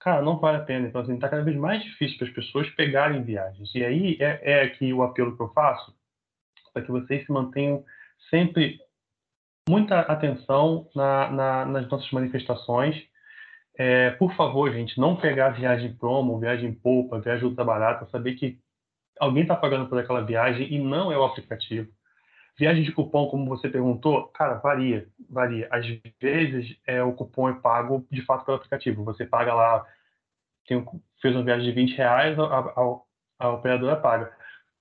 cara, 0.00 0.22
não 0.22 0.38
vale 0.38 0.56
a 0.56 0.64
pena. 0.64 0.88
Então, 0.88 1.00
assim, 1.00 1.14
está 1.14 1.28
cada 1.28 1.44
vez 1.44 1.56
mais 1.56 1.82
difícil 1.84 2.18
para 2.18 2.26
as 2.26 2.34
pessoas 2.34 2.68
pegarem 2.70 3.22
viagens. 3.22 3.72
E 3.74 3.84
aí 3.84 4.16
é, 4.18 4.40
é 4.42 4.62
aqui 4.62 4.92
o 4.92 5.02
apelo 5.02 5.36
que 5.36 5.42
eu 5.42 5.52
faço 5.52 5.94
para 6.72 6.82
que 6.82 6.90
vocês 6.90 7.24
se 7.24 7.32
mantenham 7.32 7.84
sempre 8.30 8.80
muita 9.68 10.00
atenção 10.00 10.88
na, 10.94 11.30
na, 11.30 11.64
nas 11.66 11.88
nossas 11.88 12.10
manifestações. 12.10 12.96
É, 13.82 14.10
por 14.10 14.34
favor, 14.34 14.70
gente, 14.70 15.00
não 15.00 15.16
pegar 15.16 15.48
viagem 15.48 15.94
promo, 15.94 16.38
viagem 16.38 16.70
poupa, 16.70 17.18
viagem 17.18 17.46
ultra 17.46 17.64
barata, 17.64 18.04
saber 18.10 18.34
que 18.34 18.58
alguém 19.18 19.40
está 19.40 19.56
pagando 19.56 19.88
por 19.88 19.98
aquela 19.98 20.20
viagem 20.20 20.70
e 20.70 20.78
não 20.78 21.10
é 21.10 21.16
o 21.16 21.24
aplicativo. 21.24 21.90
Viagem 22.58 22.82
de 22.82 22.92
cupom, 22.92 23.30
como 23.30 23.46
você 23.46 23.70
perguntou, 23.70 24.28
cara, 24.34 24.56
varia, 24.56 25.08
varia. 25.30 25.66
Às 25.70 25.86
vezes 26.20 26.76
é, 26.86 27.02
o 27.02 27.14
cupom 27.14 27.48
é 27.48 27.54
pago 27.54 28.06
de 28.10 28.20
fato 28.20 28.44
pelo 28.44 28.58
aplicativo. 28.58 29.02
Você 29.04 29.24
paga 29.24 29.54
lá, 29.54 29.86
tem, 30.68 30.84
fez 31.22 31.34
uma 31.34 31.42
viagem 31.42 31.64
de 31.64 31.72
20 31.72 31.96
reais, 31.96 32.38
a, 32.38 32.44
a, 32.44 33.00
a 33.38 33.48
operadora 33.48 33.96
paga. 33.96 34.30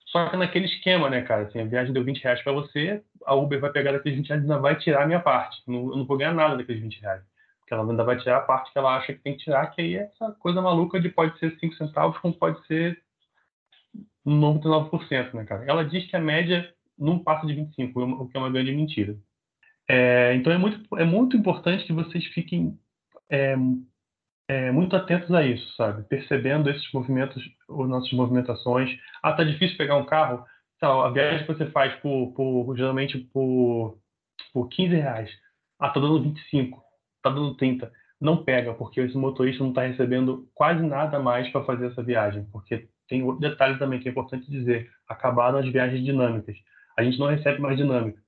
Só 0.07 0.27
que 0.29 0.35
naquele 0.35 0.65
esquema, 0.65 1.09
né, 1.09 1.21
cara? 1.21 1.43
Assim, 1.43 1.61
a 1.61 1.65
viagem 1.65 1.93
deu 1.93 2.03
20 2.03 2.21
reais 2.21 2.41
para 2.43 2.51
você, 2.51 3.01
a 3.25 3.33
Uber 3.33 3.61
vai 3.61 3.71
pegar 3.71 3.93
daqueles 3.93 4.17
20 4.17 4.27
reais 4.27 4.43
e 4.43 4.45
ainda 4.45 4.59
vai 4.59 4.75
tirar 4.77 5.03
a 5.03 5.07
minha 5.07 5.21
parte. 5.21 5.63
Não, 5.65 5.89
eu 5.89 5.95
não 5.95 6.05
vou 6.05 6.17
ganhar 6.17 6.33
nada 6.33 6.57
daqueles 6.57 6.81
20 6.81 6.99
reais. 6.99 7.23
Porque 7.69 7.75
ela 7.75 7.91
ainda 7.91 8.03
vai 8.03 8.17
tirar 8.17 8.37
a 8.37 8.41
parte 8.41 8.73
que 8.73 8.79
ela 8.79 8.97
acha 8.97 9.13
que 9.13 9.19
tem 9.19 9.37
que 9.37 9.43
tirar, 9.43 9.67
que 9.67 9.79
aí 9.79 9.95
é 9.95 10.05
essa 10.05 10.31
coisa 10.39 10.59
maluca 10.59 10.99
de 10.99 11.07
pode 11.07 11.37
ser 11.37 11.55
5 11.59 11.75
centavos, 11.75 12.17
como 12.17 12.33
pode 12.33 12.65
ser 12.65 12.99
99%, 14.25 15.35
né, 15.35 15.45
cara? 15.45 15.63
Ela 15.65 15.85
diz 15.85 16.09
que 16.09 16.15
a 16.15 16.19
média 16.19 16.73
não 16.97 17.19
passa 17.19 17.45
de 17.45 17.53
25, 17.53 18.01
o 18.01 18.27
que 18.27 18.35
é 18.35 18.39
uma 18.39 18.49
grande 18.49 18.71
mentira. 18.71 19.15
É, 19.87 20.33
então 20.33 20.51
é 20.51 20.57
muito, 20.57 20.97
é 20.97 21.05
muito 21.05 21.37
importante 21.37 21.85
que 21.85 21.93
vocês 21.93 22.25
fiquem 22.33 22.75
é, 23.29 23.55
é, 24.47 24.71
muito 24.71 24.95
atentos 24.95 25.31
a 25.31 25.45
isso, 25.45 25.71
sabe? 25.75 26.01
Percebendo 26.07 26.71
esses 26.71 26.91
movimentos, 26.91 27.43
as 27.69 27.87
nossas 27.87 28.11
movimentações. 28.13 28.97
Ah, 29.21 29.33
tá 29.33 29.43
difícil 29.43 29.77
pegar 29.77 29.95
um 29.95 30.05
carro? 30.05 30.43
Tá, 30.79 30.87
a 31.05 31.11
viagem 31.11 31.45
que 31.45 31.53
você 31.53 31.67
faz 31.67 31.93
por, 31.97 32.33
por 32.33 32.75
geralmente 32.75 33.19
por, 33.31 33.99
por 34.51 34.67
15 34.69 34.95
reais. 34.95 35.29
Ah, 35.77 35.89
tá 35.89 35.99
dando 35.99 36.23
25, 36.23 36.88
tá 37.21 37.29
dando 37.29 37.55
30. 37.55 37.91
Não 38.19 38.43
pega, 38.43 38.73
porque 38.73 38.99
esse 38.99 39.17
motorista 39.17 39.63
não 39.63 39.69
está 39.69 39.83
recebendo 39.83 40.47
quase 40.53 40.81
nada 40.81 41.19
mais 41.19 41.49
para 41.49 41.63
fazer 41.63 41.87
essa 41.87 42.03
viagem. 42.03 42.45
Porque 42.51 42.87
tem 43.07 43.23
outro 43.23 43.41
detalhe 43.41 43.79
também 43.79 43.99
que 43.99 44.09
é 44.09 44.11
importante 44.11 44.49
dizer: 44.49 44.89
acabaram 45.07 45.59
as 45.59 45.71
viagens 45.71 46.03
dinâmicas 46.03 46.57
a 46.99 47.03
gente 47.03 47.17
não 47.17 47.27
recebe 47.27 47.61
mais 47.61 47.77
dinâmica. 47.77 48.21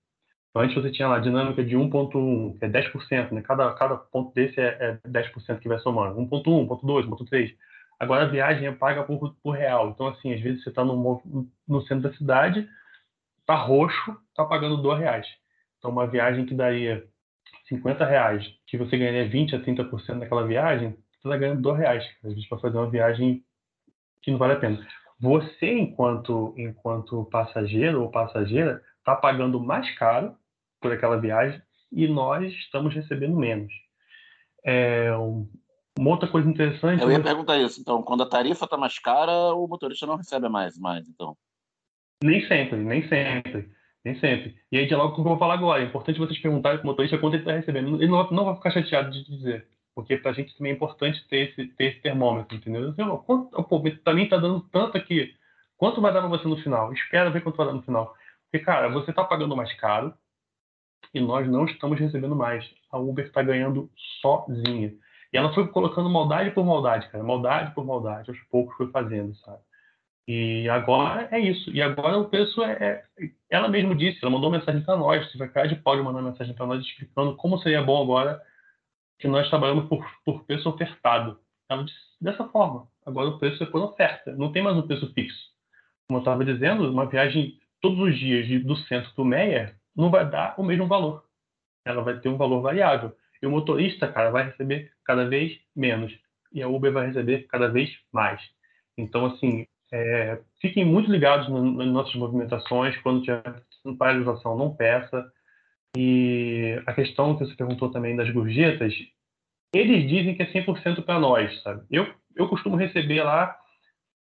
Então, 0.49 0.61
antes 0.61 0.75
você 0.75 0.91
tinha 0.91 1.07
lá 1.07 1.19
dinâmica 1.19 1.63
de 1.63 1.75
1.1, 1.75 2.57
que 2.57 2.65
é 2.65 2.69
10%, 2.69 3.31
né? 3.31 3.41
Cada, 3.41 3.73
cada 3.73 3.95
ponto 3.97 4.33
desse 4.33 4.59
é, 4.59 4.99
é 5.03 5.07
10% 5.07 5.59
que 5.59 5.67
vai 5.67 5.79
somando. 5.79 6.19
1.1, 6.19 6.67
1.2, 6.67 7.07
1.3. 7.07 7.55
Agora 7.99 8.23
a 8.23 8.27
viagem 8.27 8.67
é 8.67 8.71
paga 8.71 9.03
por, 9.03 9.35
por 9.43 9.51
real. 9.51 9.89
Então, 9.89 10.07
assim, 10.07 10.33
às 10.33 10.41
vezes 10.41 10.63
você 10.63 10.69
está 10.69 10.83
no, 10.83 11.49
no 11.67 11.81
centro 11.83 12.09
da 12.09 12.17
cidade, 12.17 12.67
tá 13.45 13.55
roxo, 13.55 14.17
tá 14.35 14.45
pagando 14.45 14.81
2 14.81 14.99
reais. 14.99 15.27
Então, 15.77 15.91
uma 15.91 16.07
viagem 16.07 16.45
que 16.45 16.53
daria 16.53 17.05
50 17.75 18.05
reais, 18.05 18.45
que 18.67 18.77
você 18.77 18.97
ganharia 18.97 19.27
20 19.27 19.55
a 19.55 19.59
30% 19.59 20.19
daquela 20.19 20.45
viagem, 20.45 20.91
você 20.91 21.27
está 21.27 21.37
ganhando 21.37 21.61
2 21.61 21.77
reais, 21.77 22.05
às 22.23 22.33
vezes, 22.33 22.47
para 22.47 22.59
fazer 22.59 22.77
uma 22.77 22.89
viagem 22.89 23.43
que 24.21 24.31
não 24.31 24.37
vale 24.37 24.53
a 24.53 24.59
pena 24.59 24.85
você, 25.21 25.77
enquanto, 25.77 26.55
enquanto 26.57 27.25
passageiro 27.25 28.01
ou 28.01 28.09
passageira, 28.09 28.81
está 28.97 29.15
pagando 29.15 29.59
mais 29.59 29.89
caro 29.95 30.35
por 30.81 30.91
aquela 30.91 31.15
viagem 31.21 31.61
e 31.91 32.07
nós 32.07 32.51
estamos 32.53 32.93
recebendo 32.95 33.37
menos. 33.37 33.71
É, 34.65 35.11
uma 35.99 36.09
outra 36.09 36.27
coisa 36.27 36.49
interessante. 36.49 37.03
Eu 37.03 37.11
ia 37.11 37.21
perguntar 37.21 37.59
isso. 37.59 37.79
Então, 37.79 38.01
quando 38.01 38.23
a 38.23 38.29
tarifa 38.29 38.65
está 38.65 38.75
mais 38.75 38.97
cara, 38.97 39.53
o 39.53 39.67
motorista 39.67 40.07
não 40.07 40.15
recebe 40.15 40.49
mais, 40.49 40.75
mais 40.79 41.07
então. 41.07 41.37
Nem 42.23 42.41
sempre, 42.47 42.77
nem 42.77 43.07
sempre. 43.07 43.69
Nem 44.03 44.19
sempre. 44.19 44.55
E 44.71 44.77
aí, 44.77 44.87
de 44.87 44.95
logo 44.95 45.13
com 45.13 45.21
o 45.21 45.23
que 45.23 45.27
eu 45.27 45.31
vou 45.31 45.37
falar 45.37 45.55
agora. 45.55 45.81
É 45.81 45.85
importante 45.85 46.19
vocês 46.19 46.39
perguntarem 46.39 46.79
para 46.79 46.85
o 46.85 46.87
motorista 46.87 47.17
quanto 47.17 47.35
ele 47.35 47.43
está 47.43 47.53
recebendo. 47.53 48.01
Ele 48.01 48.07
não, 48.07 48.29
não 48.31 48.45
vai 48.45 48.55
ficar 48.55 48.71
chateado 48.71 49.11
de 49.11 49.23
dizer. 49.23 49.67
Porque 49.93 50.17
para 50.17 50.31
a 50.31 50.33
gente 50.33 50.55
também 50.57 50.71
é 50.71 50.75
importante 50.75 51.27
ter 51.27 51.49
esse, 51.49 51.67
ter 51.73 51.83
esse 51.85 51.99
termômetro, 52.01 52.55
entendeu? 52.55 52.89
Assim, 52.89 53.03
quanto, 53.25 53.63
pô, 53.63 53.81
para 54.03 54.13
mim 54.13 54.23
está 54.23 54.37
dando 54.37 54.61
tanto 54.71 54.97
aqui. 54.97 55.35
Quanto 55.77 56.01
vai 56.01 56.13
dar 56.13 56.21
para 56.21 56.29
você 56.29 56.47
no 56.47 56.57
final? 56.57 56.91
Espera 56.93 57.29
ver 57.29 57.41
quanto 57.41 57.57
vai 57.57 57.67
dar 57.67 57.73
no 57.73 57.81
final. 57.81 58.15
Porque, 58.49 58.63
cara, 58.65 58.89
você 58.89 59.11
está 59.11 59.23
pagando 59.23 59.55
mais 59.55 59.73
caro 59.79 60.13
e 61.13 61.19
nós 61.19 61.47
não 61.47 61.65
estamos 61.65 61.99
recebendo 61.99 62.35
mais. 62.35 62.67
A 62.91 62.97
Uber 62.97 63.25
está 63.25 63.43
ganhando 63.43 63.89
sozinha. 64.21 64.93
E 65.33 65.37
ela 65.37 65.53
foi 65.53 65.67
colocando 65.67 66.09
maldade 66.09 66.51
por 66.51 66.65
maldade, 66.65 67.09
cara. 67.09 67.23
Maldade 67.23 67.73
por 67.73 67.85
maldade. 67.85 68.29
Aos 68.29 68.39
poucos 68.49 68.75
foi 68.75 68.87
fazendo, 68.91 69.35
sabe? 69.35 69.61
E 70.33 70.69
agora 70.69 71.27
é 71.29 71.37
isso. 71.37 71.69
E 71.71 71.81
agora 71.81 72.17
o 72.17 72.29
preço 72.29 72.63
é. 72.63 73.03
é 73.17 73.29
ela 73.49 73.67
mesma 73.67 73.93
disse, 73.93 74.19
ela 74.21 74.31
mandou 74.31 74.49
mensagem 74.49 74.81
para 74.81 74.95
nós. 74.95 75.29
Se 75.29 75.37
de 75.37 75.75
pode 75.75 76.01
mandar 76.01 76.21
mensagem 76.21 76.55
para 76.55 76.65
nós 76.65 76.81
explicando 76.81 77.35
como 77.35 77.57
seria 77.57 77.81
bom 77.81 78.01
agora 78.01 78.41
que 79.19 79.27
nós 79.27 79.49
trabalhamos 79.49 79.89
por, 79.89 80.09
por 80.23 80.45
preço 80.45 80.69
ofertado. 80.69 81.37
Ela 81.69 81.83
disse 81.83 81.99
dessa 82.21 82.47
forma. 82.47 82.87
Agora 83.05 83.27
o 83.27 83.39
preço 83.39 83.61
é 83.61 83.65
por 83.65 83.81
oferta, 83.81 84.33
não 84.33 84.53
tem 84.53 84.63
mais 84.63 84.77
um 84.77 84.87
preço 84.87 85.11
fixo. 85.13 85.37
Como 86.07 86.19
eu 86.19 86.21
estava 86.21 86.45
dizendo, 86.45 86.89
uma 86.89 87.07
viagem 87.07 87.59
todos 87.81 87.99
os 87.99 88.17
dias 88.17 88.63
do 88.63 88.77
centro 88.77 89.11
do 89.13 89.25
Meia 89.25 89.75
não 89.93 90.09
vai 90.09 90.29
dar 90.29 90.55
o 90.57 90.63
mesmo 90.63 90.87
valor. 90.87 91.25
Ela 91.83 92.01
vai 92.03 92.17
ter 92.19 92.29
um 92.29 92.37
valor 92.37 92.61
variável. 92.61 93.13
E 93.41 93.45
o 93.45 93.51
motorista, 93.51 94.07
cara, 94.07 94.31
vai 94.31 94.43
receber 94.45 94.93
cada 95.03 95.27
vez 95.27 95.59
menos. 95.75 96.17
E 96.53 96.61
a 96.61 96.69
Uber 96.69 96.93
vai 96.93 97.07
receber 97.07 97.47
cada 97.47 97.67
vez 97.67 97.89
mais. 98.13 98.41
Então, 98.97 99.25
assim, 99.25 99.67
é, 99.91 100.39
fiquem 100.61 100.85
muito 100.85 101.11
ligados 101.11 101.49
nas 101.49 101.87
nossas 101.87 102.15
movimentações. 102.15 102.97
Quando 103.01 103.21
tiver 103.21 103.43
paralisação, 103.97 104.57
não 104.57 104.73
peça. 104.73 105.29
E 105.97 106.81
a 106.85 106.93
questão 106.93 107.35
que 107.35 107.45
você 107.45 107.55
perguntou 107.55 107.91
também 107.91 108.15
das 108.15 108.29
gorjetas, 108.29 108.93
eles 109.73 110.07
dizem 110.09 110.35
que 110.35 110.43
é 110.43 110.51
100% 110.51 111.03
para 111.03 111.19
nós, 111.19 111.61
sabe? 111.61 111.83
Eu, 111.91 112.07
eu 112.35 112.47
costumo 112.47 112.77
receber 112.77 113.21
lá, 113.23 113.55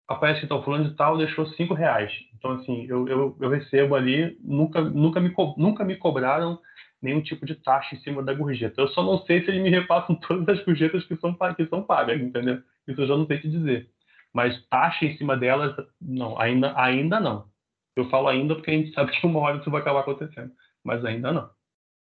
aparece 0.08 0.40
que 0.40 0.46
tal 0.48 0.64
fulano 0.64 0.90
de 0.90 0.96
tal 0.96 1.16
deixou 1.16 1.46
5 1.46 1.72
reais. 1.72 2.12
Então, 2.36 2.52
assim, 2.52 2.86
eu, 2.88 3.06
eu, 3.06 3.36
eu 3.40 3.48
recebo 3.48 3.94
ali, 3.94 4.36
nunca, 4.42 4.80
nunca, 4.80 5.20
me, 5.20 5.32
nunca 5.56 5.84
me 5.84 5.96
cobraram 5.96 6.58
nenhum 7.00 7.20
tipo 7.20 7.46
de 7.46 7.54
taxa 7.54 7.94
em 7.94 7.98
cima 8.00 8.22
da 8.22 8.34
gorjeta. 8.34 8.80
Eu 8.80 8.88
só 8.88 9.02
não 9.02 9.18
sei 9.24 9.42
se 9.42 9.50
eles 9.50 9.62
me 9.62 9.70
repassam 9.70 10.16
todas 10.26 10.48
as 10.58 10.64
gorjetas 10.64 11.04
que 11.04 11.16
são, 11.16 11.36
que 11.56 11.66
são 11.66 11.82
pagas, 11.84 12.20
entendeu? 12.20 12.60
Isso 12.88 13.00
eu 13.00 13.06
já 13.06 13.16
não 13.16 13.26
sei 13.26 13.38
te 13.38 13.48
dizer. 13.48 13.88
Mas 14.32 14.60
taxa 14.68 15.04
em 15.04 15.16
cima 15.16 15.36
delas, 15.36 15.74
não, 16.00 16.38
ainda, 16.40 16.72
ainda 16.80 17.20
não. 17.20 17.50
Eu 17.94 18.08
falo 18.08 18.28
ainda 18.28 18.54
porque 18.54 18.70
a 18.70 18.74
gente 18.74 18.94
sabe 18.94 19.12
que 19.18 19.26
uma 19.26 19.40
hora 19.40 19.58
isso 19.58 19.70
vai 19.70 19.80
acabar 19.80 20.00
acontecendo, 20.00 20.52
mas 20.82 21.04
ainda 21.04 21.32
não. 21.32 21.50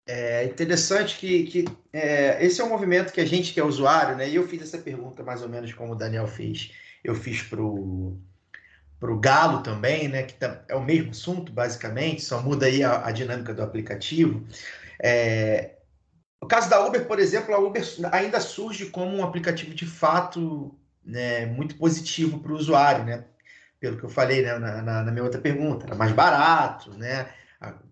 É 0.08 0.46
interessante 0.46 1.18
que, 1.18 1.44
que 1.44 1.66
é, 1.94 2.44
esse 2.44 2.60
é 2.60 2.64
um 2.64 2.70
movimento 2.70 3.14
que 3.14 3.22
a 3.22 3.26
gente 3.26 3.54
que 3.54 3.60
é 3.60 3.64
usuário, 3.64 4.16
né? 4.16 4.28
E 4.28 4.36
eu 4.36 4.48
fiz 4.48 4.62
essa 4.62 4.80
pergunta 4.80 5.24
mais 5.24 5.42
ou 5.42 5.50
menos 5.50 5.72
como 5.74 5.94
o 5.94 5.96
Daniel 5.96 6.28
fez. 6.28 6.72
Eu 7.04 7.16
fiz 7.16 7.44
para 7.44 7.62
o 7.62 8.20
Galo 9.20 9.62
também, 9.62 10.08
né? 10.08 10.24
Que 10.24 10.34
tá, 10.34 10.64
é 10.68 10.76
o 10.76 10.84
mesmo 10.84 11.12
assunto, 11.12 11.52
basicamente, 11.52 12.24
só 12.24 12.42
muda 12.42 12.66
aí 12.66 12.84
a, 12.84 13.06
a 13.06 13.12
dinâmica 13.12 13.54
do 13.54 13.62
aplicativo. 13.62 14.46
É, 15.02 15.78
no 16.42 16.48
caso 16.48 16.70
da 16.70 16.84
Uber, 16.86 17.08
por 17.08 17.20
exemplo, 17.20 17.54
a 17.54 17.60
Uber 17.60 17.84
ainda 18.12 18.40
surge 18.40 18.88
como 18.88 19.16
um 19.16 19.24
aplicativo 19.24 19.74
de 19.76 19.86
fato 19.86 20.76
né, 21.04 21.46
muito 21.46 21.76
positivo 21.76 22.40
para 22.40 22.52
o 22.52 22.56
usuário, 22.56 23.06
né? 23.06 23.26
Pelo 23.80 23.98
que 23.98 24.04
eu 24.04 24.10
falei 24.10 24.44
né, 24.44 24.58
na, 24.60 24.82
na, 24.82 25.04
na 25.04 25.12
minha 25.12 25.24
outra 25.24 25.42
pergunta, 25.42 25.86
era 25.86 25.96
mais 25.96 26.12
barato, 26.12 26.92
né? 26.98 27.28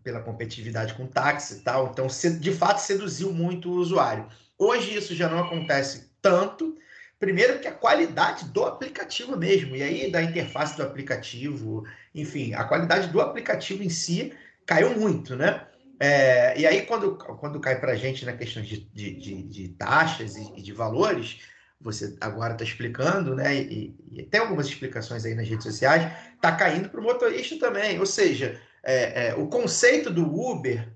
pela 0.03 0.21
competitividade 0.21 0.95
com 0.95 1.05
táxi 1.05 1.57
e 1.57 1.59
tal. 1.59 1.91
Então, 1.91 2.07
de 2.07 2.51
fato, 2.51 2.79
seduziu 2.79 3.31
muito 3.31 3.69
o 3.69 3.75
usuário. 3.75 4.27
Hoje 4.57 4.97
isso 4.97 5.15
já 5.15 5.29
não 5.29 5.39
acontece 5.39 6.09
tanto. 6.21 6.75
Primeiro 7.19 7.59
que 7.59 7.67
a 7.67 7.71
qualidade 7.71 8.45
do 8.45 8.65
aplicativo 8.65 9.37
mesmo, 9.37 9.75
e 9.75 9.83
aí 9.83 10.11
da 10.11 10.23
interface 10.23 10.75
do 10.75 10.83
aplicativo, 10.83 11.85
enfim, 12.15 12.53
a 12.53 12.63
qualidade 12.63 13.09
do 13.09 13.21
aplicativo 13.21 13.83
em 13.83 13.89
si 13.89 14.33
caiu 14.65 14.97
muito, 14.97 15.35
né? 15.35 15.65
É, 15.99 16.57
e 16.57 16.65
aí, 16.65 16.83
quando, 16.83 17.17
quando 17.17 17.59
cai 17.59 17.77
para 17.77 17.91
a 17.91 17.95
gente 17.95 18.25
na 18.25 18.31
questão 18.31 18.63
de, 18.63 18.79
de, 18.93 19.15
de, 19.15 19.43
de 19.43 19.67
taxas 19.69 20.37
e, 20.37 20.53
e, 20.55 20.61
de 20.61 20.71
valores, 20.71 21.41
você 21.81 22.15
agora 22.19 22.53
está 22.53 22.63
explicando, 22.63 23.35
né? 23.35 23.55
E, 23.55 23.95
e, 24.11 24.23
tem 24.23 24.41
algumas 24.41 24.67
explicações 24.67 25.23
aí 25.25 25.33
nas 25.33 25.47
redes 25.47 25.63
sociais, 25.63 26.11
está 26.35 26.51
caindo 26.51 26.89
para 26.89 26.99
o 26.99 27.03
motorista 27.03 27.57
também. 27.57 27.99
Ou 27.99 28.05
seja, 28.05 28.59
é, 28.83 29.27
é, 29.27 29.35
o 29.35 29.47
conceito 29.47 30.09
do 30.09 30.25
Uber, 30.25 30.87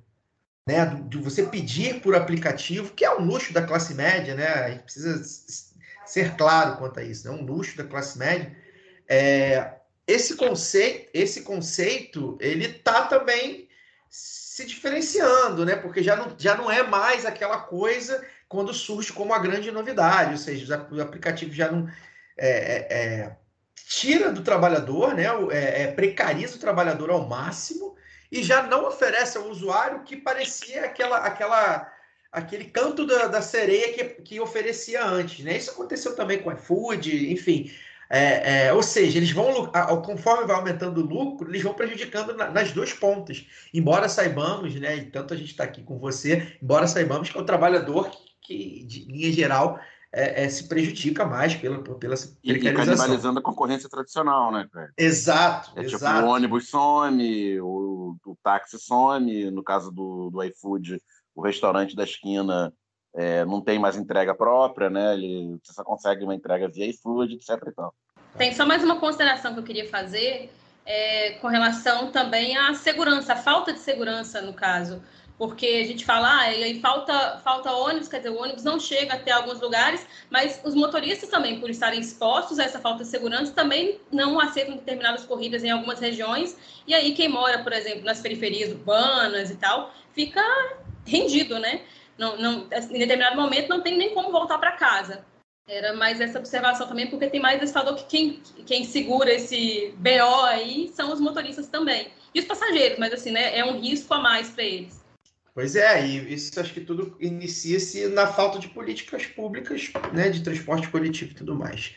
né, 0.67 0.85
de 1.07 1.17
você 1.17 1.43
pedir 1.43 2.01
por 2.01 2.15
aplicativo, 2.15 2.93
que 2.93 3.05
é 3.05 3.15
um 3.15 3.25
luxo 3.25 3.53
da 3.53 3.61
classe 3.61 3.93
média, 3.93 4.35
né? 4.35 4.47
A 4.47 4.69
gente 4.71 4.83
precisa 4.83 5.23
ser 6.05 6.35
claro 6.35 6.77
quanto 6.77 6.99
a 6.99 7.03
isso, 7.03 7.29
né? 7.29 7.33
Um 7.33 7.45
luxo 7.45 7.77
da 7.77 7.83
classe 7.85 8.17
média. 8.17 8.55
É, 9.07 9.75
esse 10.05 10.35
conceito, 10.35 11.09
esse 11.13 11.41
conceito, 11.41 12.37
ele 12.41 12.67
tá 12.67 13.05
também 13.05 13.69
se 14.09 14.65
diferenciando, 14.65 15.65
né? 15.65 15.75
Porque 15.75 16.03
já 16.03 16.15
não, 16.15 16.35
já 16.37 16.55
não 16.55 16.69
é 16.69 16.83
mais 16.83 17.25
aquela 17.25 17.59
coisa 17.59 18.23
quando 18.53 18.71
surge 18.71 19.11
como 19.11 19.33
a 19.33 19.39
grande 19.39 19.71
novidade, 19.71 20.33
ou 20.33 20.37
seja, 20.37 20.87
o 20.91 21.01
aplicativo 21.01 21.51
já 21.51 21.71
não 21.71 21.89
é, 22.37 22.47
é, 22.47 22.77
é 22.93 23.37
tira 23.87 24.31
do 24.31 24.43
trabalhador, 24.43 25.15
né? 25.15 25.23
É, 25.51 25.81
é, 25.81 25.87
precariza 25.91 26.55
o 26.55 26.59
trabalhador 26.59 27.09
ao 27.09 27.27
máximo 27.27 27.95
e 28.31 28.43
já 28.43 28.61
não 28.61 28.85
oferece 28.85 29.39
ao 29.39 29.49
usuário 29.49 29.97
o 29.97 30.03
que 30.03 30.15
parecia 30.15 30.85
aquela, 30.85 31.17
aquela, 31.17 31.91
aquele 32.31 32.65
canto 32.65 33.07
da, 33.07 33.25
da 33.25 33.41
sereia 33.41 33.91
que, 33.91 34.03
que 34.21 34.39
oferecia 34.39 35.03
antes, 35.03 35.43
né? 35.43 35.57
Isso 35.57 35.71
aconteceu 35.71 36.15
também 36.15 36.39
com 36.39 36.51
o 36.51 36.53
iFood, 36.53 37.31
enfim. 37.31 37.71
É, 38.07 38.65
é, 38.65 38.73
ou 38.73 38.83
seja, 38.83 39.17
eles 39.17 39.31
vão, 39.31 39.71
conforme 40.05 40.45
vai 40.45 40.55
aumentando 40.55 41.01
o 41.01 41.05
lucro, 41.05 41.49
eles 41.49 41.63
vão 41.63 41.73
prejudicando 41.73 42.35
na, 42.35 42.51
nas 42.51 42.71
duas 42.71 42.93
pontas. 42.93 43.47
Embora 43.73 44.07
saibamos, 44.07 44.75
né, 44.75 44.97
e 44.97 45.05
tanto 45.05 45.33
a 45.33 45.37
gente 45.37 45.49
está 45.49 45.63
aqui 45.63 45.81
com 45.81 45.97
você, 45.97 46.55
embora 46.61 46.85
saibamos 46.85 47.31
que 47.31 47.37
é 47.37 47.41
o 47.41 47.45
trabalhador 47.45 48.11
que 48.43 48.83
de 48.85 49.05
linha 49.05 49.31
geral, 49.31 49.79
é, 50.11 50.43
é, 50.43 50.49
se 50.49 50.67
prejudica 50.67 51.25
mais 51.25 51.55
pela, 51.55 51.81
pela 51.81 52.15
e, 52.43 52.51
e 52.51 52.73
canibalizando 52.73 53.39
a 53.39 53.41
concorrência 53.41 53.89
tradicional, 53.89 54.51
né, 54.51 54.67
cara? 54.71 54.93
Exato, 54.95 55.71
é 55.75 55.81
exato. 55.81 56.05
tipo 56.05 56.27
o 56.27 56.29
ônibus 56.29 56.69
some, 56.69 57.59
o, 57.59 58.15
o 58.25 58.37
táxi 58.43 58.77
some, 58.77 59.49
no 59.49 59.63
caso 59.63 59.91
do, 59.91 60.29
do 60.29 60.43
iFood, 60.43 61.01
o 61.33 61.41
restaurante 61.41 61.95
da 61.95 62.03
esquina 62.03 62.71
é, 63.15 63.43
não 63.45 63.59
tem 63.59 63.79
mais 63.79 63.95
entrega 63.95 64.35
própria, 64.35 64.87
né? 64.89 65.15
Ele, 65.15 65.57
você 65.63 65.73
só 65.73 65.83
consegue 65.83 66.23
uma 66.23 66.35
entrega 66.35 66.67
via 66.67 66.89
iFood, 66.89 67.33
etc. 67.33 67.49
E 67.67 67.71
tal. 67.71 67.93
Tem 68.37 68.53
só 68.53 68.67
mais 68.67 68.83
uma 68.83 68.99
consideração 68.99 69.53
que 69.53 69.59
eu 69.59 69.63
queria 69.63 69.89
fazer 69.89 70.51
é, 70.85 71.31
com 71.33 71.47
relação 71.47 72.11
também 72.11 72.57
à 72.57 72.73
segurança, 72.75 73.33
a 73.33 73.37
falta 73.37 73.73
de 73.73 73.79
segurança 73.79 74.41
no 74.41 74.53
caso 74.53 75.01
porque 75.37 75.65
a 75.65 75.87
gente 75.87 76.05
fala, 76.05 76.39
ah, 76.39 76.53
e 76.53 76.63
aí 76.63 76.79
falta, 76.79 77.39
falta 77.43 77.71
ônibus, 77.71 78.07
quer 78.07 78.17
dizer, 78.17 78.29
o 78.29 78.41
ônibus 78.41 78.63
não 78.63 78.79
chega 78.79 79.15
até 79.15 79.31
alguns 79.31 79.59
lugares, 79.59 80.05
mas 80.29 80.61
os 80.63 80.75
motoristas 80.75 81.29
também, 81.29 81.59
por 81.59 81.69
estarem 81.69 81.99
expostos 81.99 82.59
a 82.59 82.63
essa 82.63 82.79
falta 82.79 83.03
de 83.03 83.09
segurança, 83.09 83.51
também 83.51 83.99
não 84.11 84.39
aceitam 84.39 84.75
determinadas 84.75 85.25
corridas 85.25 85.63
em 85.63 85.71
algumas 85.71 85.99
regiões, 85.99 86.55
e 86.85 86.93
aí 86.93 87.13
quem 87.13 87.27
mora, 87.27 87.63
por 87.63 87.73
exemplo, 87.73 88.03
nas 88.03 88.21
periferias 88.21 88.71
urbanas 88.71 89.49
e 89.49 89.55
tal, 89.55 89.93
fica 90.13 90.41
rendido, 91.05 91.59
né? 91.59 91.81
Não, 92.17 92.37
não, 92.37 92.67
em 92.91 92.99
determinado 92.99 93.35
momento 93.35 93.69
não 93.69 93.81
tem 93.81 93.97
nem 93.97 94.13
como 94.13 94.31
voltar 94.31 94.57
para 94.59 94.73
casa. 94.73 95.25
Era 95.67 95.93
mais 95.93 96.19
essa 96.19 96.39
observação 96.39 96.87
também, 96.87 97.09
porque 97.09 97.27
tem 97.27 97.39
mais 97.39 97.61
esse 97.61 97.73
fator 97.73 97.95
que 97.95 98.03
quem, 98.05 98.41
quem 98.65 98.83
segura 98.83 99.33
esse 99.33 99.93
BO 99.97 100.45
aí 100.45 100.89
são 100.93 101.11
os 101.11 101.19
motoristas 101.19 101.67
também. 101.67 102.09
E 102.35 102.39
os 102.39 102.45
passageiros, 102.45 102.99
mas 102.99 103.13
assim, 103.13 103.31
né, 103.31 103.57
é 103.57 103.63
um 103.63 103.79
risco 103.79 104.13
a 104.13 104.19
mais 104.19 104.49
para 104.49 104.63
eles. 104.63 105.02
Pois 105.53 105.75
é, 105.75 106.05
e 106.05 106.33
isso 106.33 106.59
acho 106.59 106.73
que 106.73 106.81
tudo 106.81 107.15
inicia-se 107.19 108.07
na 108.07 108.25
falta 108.25 108.57
de 108.57 108.67
políticas 108.67 109.27
públicas, 109.27 109.91
né, 110.11 110.29
de 110.29 110.41
transporte 110.41 110.89
coletivo 110.89 111.31
e 111.31 111.35
tudo 111.35 111.55
mais. 111.55 111.93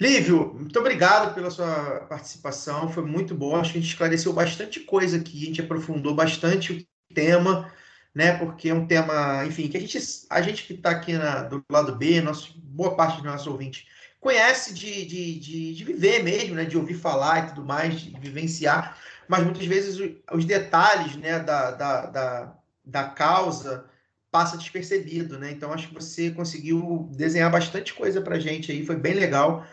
Lívio, 0.00 0.54
muito 0.54 0.78
obrigado 0.78 1.34
pela 1.34 1.50
sua 1.50 2.06
participação, 2.08 2.90
foi 2.90 3.04
muito 3.04 3.34
bom, 3.34 3.56
acho 3.56 3.72
que 3.72 3.78
a 3.78 3.80
gente 3.80 3.90
esclareceu 3.90 4.32
bastante 4.32 4.80
coisa 4.80 5.18
aqui, 5.18 5.42
a 5.42 5.46
gente 5.46 5.60
aprofundou 5.60 6.14
bastante 6.14 6.72
o 6.72 7.14
tema, 7.14 7.70
né, 8.14 8.38
porque 8.38 8.70
é 8.70 8.74
um 8.74 8.86
tema, 8.86 9.44
enfim, 9.46 9.68
que 9.68 9.76
a 9.76 9.80
gente, 9.80 9.98
a 10.30 10.40
gente 10.40 10.64
que 10.64 10.72
está 10.72 10.90
aqui 10.90 11.12
na, 11.12 11.42
do 11.42 11.62
lado 11.70 11.96
B, 11.96 12.22
nosso, 12.22 12.58
boa 12.58 12.96
parte 12.96 13.16
dos 13.16 13.24
nossos 13.24 13.46
ouvintes, 13.46 13.86
conhece 14.18 14.72
de, 14.72 15.04
de, 15.04 15.38
de, 15.38 15.74
de, 15.74 15.84
viver 15.84 16.22
mesmo, 16.22 16.54
né, 16.54 16.64
de 16.64 16.78
ouvir 16.78 16.94
falar 16.94 17.44
e 17.44 17.48
tudo 17.50 17.64
mais, 17.64 18.00
de 18.00 18.18
vivenciar, 18.18 18.98
mas 19.28 19.44
muitas 19.44 19.66
vezes 19.66 19.98
os 20.32 20.44
detalhes, 20.46 21.14
né, 21.16 21.38
da, 21.38 21.70
da, 21.72 22.06
da 22.06 22.55
da 22.86 23.04
causa 23.04 23.84
passa 24.30 24.56
despercebido, 24.56 25.38
né? 25.38 25.50
Então 25.50 25.72
acho 25.72 25.88
que 25.88 25.94
você 25.94 26.30
conseguiu 26.30 27.10
desenhar 27.16 27.50
bastante 27.50 27.92
coisa 27.94 28.20
para 28.20 28.38
gente 28.38 28.70
aí, 28.70 28.84
foi 28.84 28.96
bem 28.96 29.14
legal. 29.14 29.66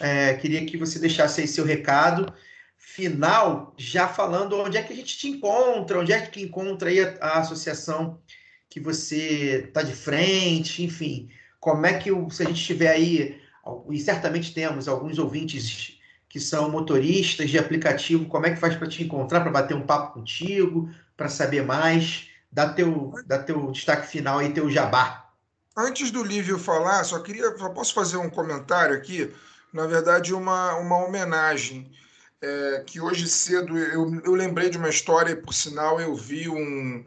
É, 0.00 0.34
queria 0.34 0.64
que 0.64 0.76
você 0.76 0.98
deixasse 0.98 1.40
aí 1.40 1.48
seu 1.48 1.64
recado 1.64 2.32
final, 2.76 3.74
já 3.76 4.06
falando 4.06 4.58
onde 4.60 4.76
é 4.76 4.82
que 4.82 4.92
a 4.92 4.96
gente 4.96 5.18
te 5.18 5.28
encontra, 5.28 5.98
onde 5.98 6.12
é 6.12 6.20
que 6.20 6.42
encontra 6.42 6.90
aí 6.90 7.00
a, 7.00 7.16
a 7.20 7.40
associação 7.40 8.20
que 8.68 8.78
você 8.78 9.64
está 9.66 9.82
de 9.82 9.94
frente, 9.94 10.82
enfim, 10.82 11.28
como 11.60 11.86
é 11.86 11.94
que 11.94 12.10
se 12.30 12.42
a 12.42 12.46
gente 12.46 12.62
tiver 12.62 12.90
aí, 12.90 13.40
e 13.90 13.98
certamente 13.98 14.52
temos 14.52 14.86
alguns 14.86 15.18
ouvintes 15.18 15.98
que 16.28 16.38
são 16.40 16.70
motoristas 16.70 17.50
de 17.50 17.58
aplicativo, 17.58 18.26
como 18.26 18.46
é 18.46 18.50
que 18.50 18.60
faz 18.60 18.76
para 18.76 18.88
te 18.88 19.02
encontrar, 19.02 19.40
para 19.40 19.50
bater 19.50 19.76
um 19.76 19.86
papo 19.86 20.14
contigo, 20.14 20.90
para 21.16 21.28
saber 21.28 21.64
mais? 21.64 22.28
Dá 22.54 22.68
teu, 22.68 23.12
dá 23.26 23.38
teu 23.38 23.72
destaque 23.72 24.06
final 24.06 24.38
aí, 24.38 24.52
teu 24.52 24.70
jabá. 24.70 25.28
Antes 25.76 26.12
do 26.12 26.22
Lívio 26.22 26.56
falar, 26.56 27.02
só 27.02 27.18
queria, 27.18 27.56
só 27.58 27.68
posso 27.70 27.92
fazer 27.92 28.16
um 28.16 28.30
comentário 28.30 28.96
aqui, 28.96 29.34
na 29.72 29.86
verdade, 29.86 30.32
uma, 30.32 30.76
uma 30.76 31.04
homenagem. 31.04 31.90
É, 32.40 32.84
que 32.86 33.00
hoje 33.00 33.26
cedo 33.26 33.76
eu, 33.76 34.20
eu 34.22 34.34
lembrei 34.34 34.68
de 34.68 34.78
uma 34.78 34.88
história, 34.88 35.32
e 35.32 35.36
por 35.36 35.52
sinal 35.52 36.00
eu 36.00 36.14
vi 36.14 36.48
um, 36.48 37.02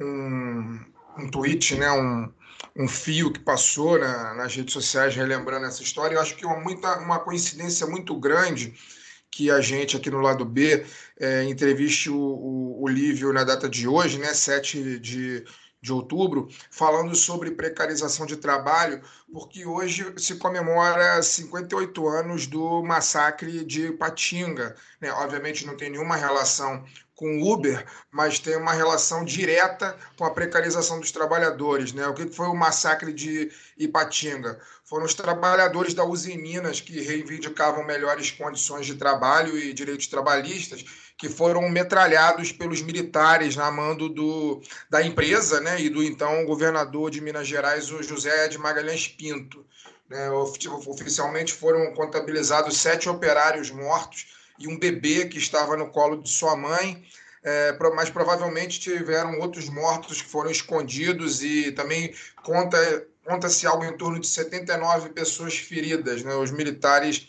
um, 0.00 0.80
um 1.18 1.30
tweet, 1.30 1.74
né, 1.74 1.90
um, 1.90 2.32
um 2.76 2.88
fio 2.88 3.32
que 3.32 3.40
passou 3.40 3.98
na, 3.98 4.32
nas 4.34 4.54
redes 4.54 4.72
sociais 4.72 5.14
relembrando 5.14 5.66
essa 5.66 5.82
história. 5.82 6.14
Eu 6.14 6.20
acho 6.20 6.36
que 6.36 6.44
é 6.44 6.48
uma, 6.48 6.60
muita, 6.60 6.98
uma 6.98 7.18
coincidência 7.18 7.86
muito 7.86 8.18
grande 8.18 8.74
que 9.30 9.50
a 9.50 9.60
gente 9.60 9.96
aqui 9.96 10.10
no 10.10 10.20
lado 10.20 10.44
B 10.44 10.84
é, 11.18 11.44
entreviste 11.44 12.10
o, 12.10 12.16
o, 12.16 12.82
o 12.82 12.88
Lívio 12.88 13.32
na 13.32 13.44
data 13.44 13.68
de 13.68 13.86
hoje, 13.86 14.18
né, 14.18 14.32
7 14.32 14.98
de, 14.98 15.44
de 15.86 15.92
outubro, 15.92 16.48
falando 16.68 17.14
sobre 17.14 17.52
precarização 17.52 18.26
de 18.26 18.36
trabalho, 18.36 19.00
porque 19.32 19.64
hoje 19.64 20.12
se 20.18 20.34
comemora 20.34 21.22
58 21.22 22.08
anos 22.08 22.46
do 22.46 22.82
massacre 22.82 23.64
de 23.64 23.92
Patinga. 23.92 24.74
Né? 25.00 25.12
Obviamente 25.12 25.64
não 25.64 25.76
tem 25.76 25.90
nenhuma 25.90 26.16
relação 26.16 26.84
com 27.14 27.38
o 27.38 27.52
Uber, 27.52 27.86
mas 28.10 28.38
tem 28.38 28.56
uma 28.56 28.72
relação 28.72 29.24
direta 29.24 29.96
com 30.18 30.24
a 30.24 30.30
precarização 30.30 31.00
dos 31.00 31.10
trabalhadores. 31.10 31.92
Né? 31.92 32.06
O 32.06 32.12
que 32.12 32.26
foi 32.26 32.46
o 32.46 32.54
massacre 32.54 33.12
de 33.12 33.50
Ipatinga? 33.78 34.60
Foram 34.84 35.06
os 35.06 35.14
trabalhadores 35.14 35.94
da 35.94 36.04
Usiminas 36.04 36.80
que 36.80 37.00
reivindicavam 37.00 37.84
melhores 37.84 38.30
condições 38.30 38.86
de 38.86 38.96
trabalho 38.96 39.58
e 39.58 39.72
direitos 39.72 40.06
trabalhistas, 40.08 40.84
que 41.16 41.28
foram 41.28 41.68
metralhados 41.68 42.52
pelos 42.52 42.82
militares 42.82 43.56
na 43.56 43.70
mando 43.70 44.08
do, 44.08 44.60
da 44.90 45.02
empresa 45.02 45.60
né? 45.60 45.80
e 45.80 45.88
do 45.88 46.02
então 46.02 46.44
governador 46.44 47.10
de 47.10 47.20
Minas 47.20 47.48
Gerais, 47.48 47.90
o 47.90 48.02
José 48.02 48.48
de 48.48 48.58
Magalhães 48.58 49.08
Pinto. 49.08 49.64
Né? 50.08 50.30
Oficialmente 50.30 51.54
foram 51.54 51.94
contabilizados 51.94 52.76
sete 52.78 53.08
operários 53.08 53.70
mortos 53.70 54.26
e 54.58 54.68
um 54.68 54.78
bebê 54.78 55.26
que 55.26 55.38
estava 55.38 55.76
no 55.76 55.90
colo 55.90 56.22
de 56.22 56.28
sua 56.28 56.54
mãe. 56.56 57.02
É, 57.42 57.76
mas 57.94 58.10
provavelmente 58.10 58.80
tiveram 58.80 59.38
outros 59.38 59.68
mortos 59.68 60.20
que 60.20 60.28
foram 60.28 60.50
escondidos 60.50 61.44
e 61.44 61.70
também 61.70 62.12
conta 62.42 63.06
conta-se 63.26 63.66
algo 63.66 63.84
em 63.84 63.96
torno 63.96 64.20
de 64.20 64.26
79 64.26 65.10
pessoas 65.10 65.56
feridas. 65.56 66.22
Né? 66.22 66.34
Os 66.34 66.50
militares 66.50 67.26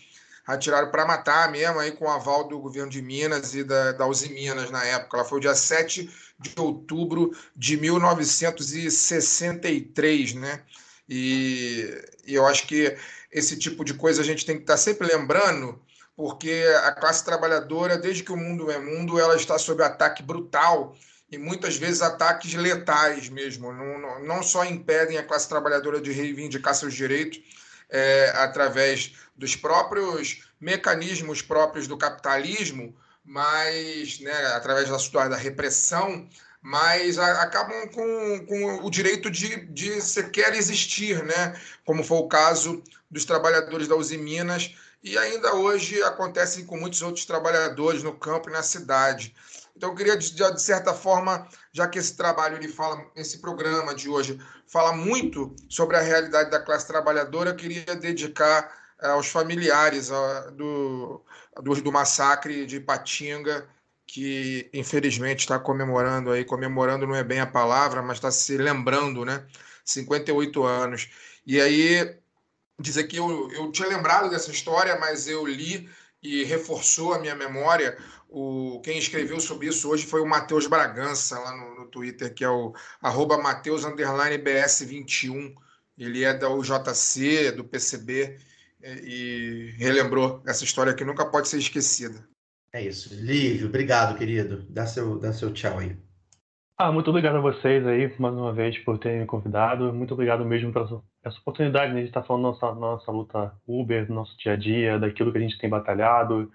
atiraram 0.48 0.90
para 0.90 1.06
matar 1.06 1.52
mesmo, 1.52 1.80
aí 1.80 1.92
com 1.92 2.06
o 2.06 2.10
aval 2.10 2.48
do 2.48 2.58
governo 2.58 2.90
de 2.90 3.02
Minas 3.02 3.54
e 3.54 3.66
da, 3.66 3.92
da 3.92 4.08
Uzi 4.08 4.30
Minas 4.30 4.72
na 4.72 4.82
época. 4.86 5.18
Ela 5.18 5.28
foi 5.28 5.40
o 5.40 5.42
dia 5.42 5.54
7 5.54 6.10
de 6.40 6.54
outubro 6.58 7.36
de 7.54 7.76
1963, 7.76 10.36
né? 10.36 10.62
E, 11.10 12.02
e 12.26 12.34
eu 12.34 12.48
acho 12.48 12.66
que 12.66 12.96
esse 13.30 13.58
tipo 13.58 13.84
de 13.84 13.94
coisa 13.94 14.22
a 14.22 14.26
gente 14.26 14.46
tem 14.46 14.56
que 14.56 14.64
estar 14.64 14.74
tá 14.74 14.78
sempre 14.78 15.06
lembrando, 15.06 15.82
porque 16.16 16.64
a 16.84 16.94
classe 16.94 17.26
trabalhadora, 17.26 17.98
desde 17.98 18.24
que 18.24 18.32
o 18.32 18.38
mundo 18.38 18.72
é 18.72 18.80
mundo, 18.80 19.20
ela 19.20 19.36
está 19.36 19.60
sob 19.60 19.84
ataque 19.84 20.24
brutal 20.24 20.96
e 21.30 21.38
muitas 21.38 21.76
vezes 21.76 22.02
ataques 22.02 22.54
letais 22.54 23.28
mesmo. 23.28 23.74
Não, 23.74 24.00
não, 24.00 24.24
não 24.24 24.42
só 24.42 24.64
impedem 24.64 25.18
a 25.18 25.24
classe 25.24 25.50
trabalhadora 25.50 26.00
de 26.00 26.14
reivindicar 26.14 26.74
seus 26.74 26.94
direitos 26.94 27.42
é, 27.90 28.32
através 28.36 29.14
dos 29.38 29.56
próprios 29.56 30.44
mecanismos 30.60 31.42
próprios 31.42 31.88
do 31.88 31.98
capitalismo, 31.98 32.96
mas 33.24 34.20
né, 34.20 34.34
através 34.56 34.90
da 34.90 34.98
história 34.98 35.30
da 35.30 35.38
repressão, 35.38 36.28
mas 36.62 37.20
a, 37.20 37.44
acabam 37.44 37.88
com, 37.90 38.46
com 38.46 38.86
o 38.86 38.90
direito 38.90 39.30
de, 39.30 39.66
de 39.68 40.02
sequer 40.02 40.56
existir, 40.56 41.24
né? 41.24 41.60
como 41.86 42.04
foi 42.04 42.18
o 42.18 42.28
caso 42.28 42.82
dos 43.10 43.26
trabalhadores 43.26 43.88
da 43.88 43.96
Uzi 43.96 44.18
Minas, 44.18 44.76
e 45.04 45.18
ainda 45.18 45.54
hoje 45.56 46.02
acontecem 46.04 46.66
com 46.66 46.78
muitos 46.78 47.02
outros 47.02 47.26
trabalhadores 47.26 48.04
no 48.04 48.14
campo 48.14 48.50
e 48.50 48.52
na 48.52 48.64
cidade. 48.64 49.34
Então, 49.76 49.90
eu 49.90 49.96
queria, 49.96 50.18
de, 50.18 50.62
certa 50.62 50.92
forma, 50.92 51.48
já 51.72 51.88
que 51.88 52.00
esse 52.00 52.18
trabalho, 52.18 52.58
ele 52.58 52.68
fala, 52.68 53.06
esse 53.16 53.38
programa 53.38 53.94
de 53.94 54.10
hoje, 54.10 54.42
fala 54.66 54.92
muito 54.92 55.56
sobre 55.70 55.96
a 55.96 56.02
realidade 56.02 56.50
da 56.50 56.60
classe 56.60 56.88
trabalhadora, 56.88 57.52
eu 57.52 57.56
queria 57.56 57.96
dedicar 57.96 58.87
aos 59.02 59.28
familiares 59.28 60.10
do, 60.56 61.24
do, 61.62 61.76
do 61.76 61.92
massacre 61.92 62.66
de 62.66 62.80
Patinga, 62.80 63.68
que 64.06 64.70
infelizmente 64.74 65.42
está 65.42 65.60
comemorando 65.60 66.32
aí, 66.32 66.46
comemorando 66.46 67.06
não 67.06 67.16
é 67.16 67.24
bem 67.24 67.40
a 67.40 67.46
palavra, 67.46 68.02
mas 68.02 68.18
está 68.18 68.32
se 68.32 68.58
lembrando, 68.58 69.26
né? 69.26 69.46
58 69.84 70.64
anos. 70.64 71.10
E 71.46 71.60
aí, 71.62 72.18
dizer 72.80 73.06
que 73.06 73.18
eu, 73.18 73.52
eu 73.52 73.72
tinha 73.72 73.88
lembrado 73.88 74.30
dessa 74.30 74.52
história, 74.52 74.98
mas 75.00 75.28
eu 75.28 75.46
li 75.46 75.90
e 76.22 76.44
reforçou 76.44 77.14
a 77.14 77.20
minha 77.20 77.36
memória. 77.36 77.98
O, 78.30 78.82
quem 78.84 78.98
escreveu 78.98 79.40
sobre 79.40 79.68
isso 79.68 79.90
hoje 79.90 80.06
foi 80.06 80.22
o 80.22 80.26
Matheus 80.26 80.68
Bragança, 80.68 81.40
lá 81.40 81.56
no, 81.56 81.76
no 81.76 81.88
Twitter, 81.88 82.34
que 82.34 82.44
é 82.44 82.50
o 82.50 82.74
arroba 83.02 83.38
Mateus 83.38 83.84
BS21. 83.84 85.56
Ele 85.98 86.24
é 86.24 86.34
da 86.34 86.50
UJC, 86.50 87.52
do 87.52 87.64
PCB, 87.64 88.38
e, 89.04 89.76
relembrou 89.78 90.42
essa 90.46 90.64
história 90.64 90.94
que 90.94 91.06
nunca 91.06 91.26
pode 91.26 91.48
ser 91.48 91.58
esquecida. 91.58 92.28
É 92.74 92.82
isso. 92.82 93.14
Lívio, 93.14 93.68
obrigado, 93.68 94.18
querido. 94.18 94.66
Dá 94.70 94.86
seu, 94.86 95.18
dá 95.20 95.34
seu 95.34 95.54
tchau 95.54 95.80
aí. 95.80 95.98
Ah, 96.78 96.92
muito 96.92 97.10
obrigado 97.10 97.38
a 97.38 97.42
vocês 97.42 97.86
aí, 97.88 98.14
mais 98.20 98.36
uma 98.36 98.54
vez, 98.54 98.78
por 98.80 99.00
terem 99.00 99.22
me 99.22 99.26
convidado. 99.26 99.92
Muito 99.92 100.14
obrigado 100.14 100.46
mesmo 100.46 100.72
pela 100.72 101.02
essa 101.24 101.40
oportunidade 101.40 101.92
né, 101.92 102.02
de 102.02 102.08
estar 102.08 102.22
falando 102.24 102.44
nossa 102.44 102.74
nossa 102.76 103.12
luta 103.12 103.52
Uber, 103.68 104.12
nosso 104.12 104.38
dia 104.38 104.54
a 104.54 104.56
dia, 104.56 105.00
daquilo 105.00 105.32
que 105.32 105.40
a 105.40 105.42
gente 105.42 105.58
tem 105.58 105.70
batalhado, 105.70 106.52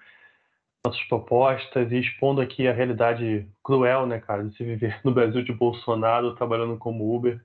nossas 0.86 1.02
propostas 1.08 1.90
e 1.90 1.98
expondo 1.98 2.40
aqui 2.40 2.68
a 2.68 2.72
realidade 2.72 3.48
cruel, 3.64 4.06
né, 4.06 4.20
cara, 4.20 4.44
de 4.44 4.56
se 4.56 4.62
viver 4.62 5.00
no 5.02 5.12
Brasil 5.12 5.42
de 5.42 5.52
Bolsonaro 5.52 6.36
trabalhando 6.36 6.76
como 6.76 7.14
Uber. 7.14 7.40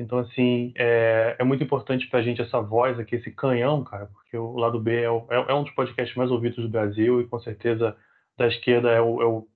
Então, 0.00 0.18
assim, 0.18 0.72
é, 0.76 1.36
é 1.38 1.44
muito 1.44 1.62
importante 1.62 2.08
para 2.08 2.20
a 2.20 2.22
gente 2.22 2.40
essa 2.40 2.58
voz 2.58 2.98
aqui, 2.98 3.16
esse 3.16 3.30
canhão, 3.30 3.84
cara, 3.84 4.06
porque 4.06 4.34
o 4.34 4.56
Lado 4.56 4.80
B 4.80 5.02
é, 5.02 5.10
o, 5.10 5.26
é, 5.28 5.36
é, 5.50 5.54
um 5.54 5.62
dos 5.62 5.74
podcasts 5.74 6.16
mais 6.16 6.30
ouvidos 6.30 6.56
do 6.64 6.70
Brasil 6.70 7.20
e, 7.20 7.26
com 7.26 7.38
certeza, 7.38 7.94
da 8.36 8.48
esquerda 8.48 8.90
é 8.90 9.00
o, 9.00 9.20
é 9.20 9.26
o 9.26 9.46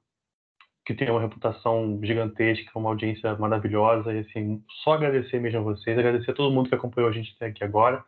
que 0.85 0.93
tem 0.93 1.11
uma 1.11 1.21
reputação 1.23 1.99
gigantesca, 2.03 2.79
uma 2.79 2.91
audiência 2.91 3.35
maravilhosa. 3.37 4.13
E, 4.13 4.19
assim, 4.19 4.63
só 4.85 4.93
agradecer 4.93 5.41
mesmo 5.41 5.61
a 5.61 5.63
vocês, 5.63 5.99
agradecer 5.99 6.33
a 6.33 6.35
todo 6.35 6.53
mundo 6.53 6.69
que 6.69 6.75
acompanhou 6.75 7.09
a 7.09 7.15
gente 7.15 7.33
até 7.37 7.47
aqui 7.47 7.65
agora. 7.65 8.05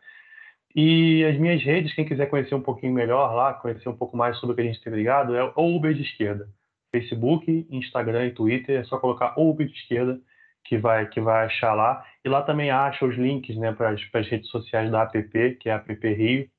E 0.75 1.25
as 1.25 1.39
minhas 1.39 1.63
redes, 1.63 1.95
quem 1.95 2.05
quiser 2.05 2.27
conhecer 2.27 2.53
um 2.53 2.61
pouquinho 2.61 2.93
melhor 2.93 3.33
lá, 3.33 3.53
conhecer 3.55 3.89
um 3.89 3.97
pouco 3.97 4.15
mais 4.15 4.37
sobre 4.37 4.53
o 4.53 4.55
que 4.55 4.61
a 4.61 4.65
gente 4.65 4.81
tem 4.83 4.93
ligado, 4.93 5.35
é 5.35 5.43
o 5.55 5.75
Uber 5.75 5.91
de 5.91 6.03
Esquerda. 6.03 6.47
Facebook, 6.91 7.67
Instagram 7.71 8.27
e 8.27 8.31
Twitter, 8.31 8.79
é 8.79 8.83
só 8.83 8.99
colocar 8.99 9.33
Uber 9.39 9.65
de 9.65 9.73
Esquerda 9.73 10.21
que 10.67 10.77
vai, 10.77 11.07
que 11.07 11.21
vai 11.21 11.45
achar 11.45 11.73
lá. 11.73 12.05
E 12.23 12.29
lá 12.29 12.41
também 12.41 12.69
acha 12.69 13.05
os 13.05 13.15
links 13.15 13.55
né, 13.57 13.71
para 13.71 13.91
as 13.91 14.27
redes 14.27 14.49
sociais 14.49 14.91
da 14.91 15.03
APP, 15.03 15.57
que 15.61 15.69
é 15.69 15.73
a 15.73 15.77
APP 15.77 16.13
Rio, 16.13 16.49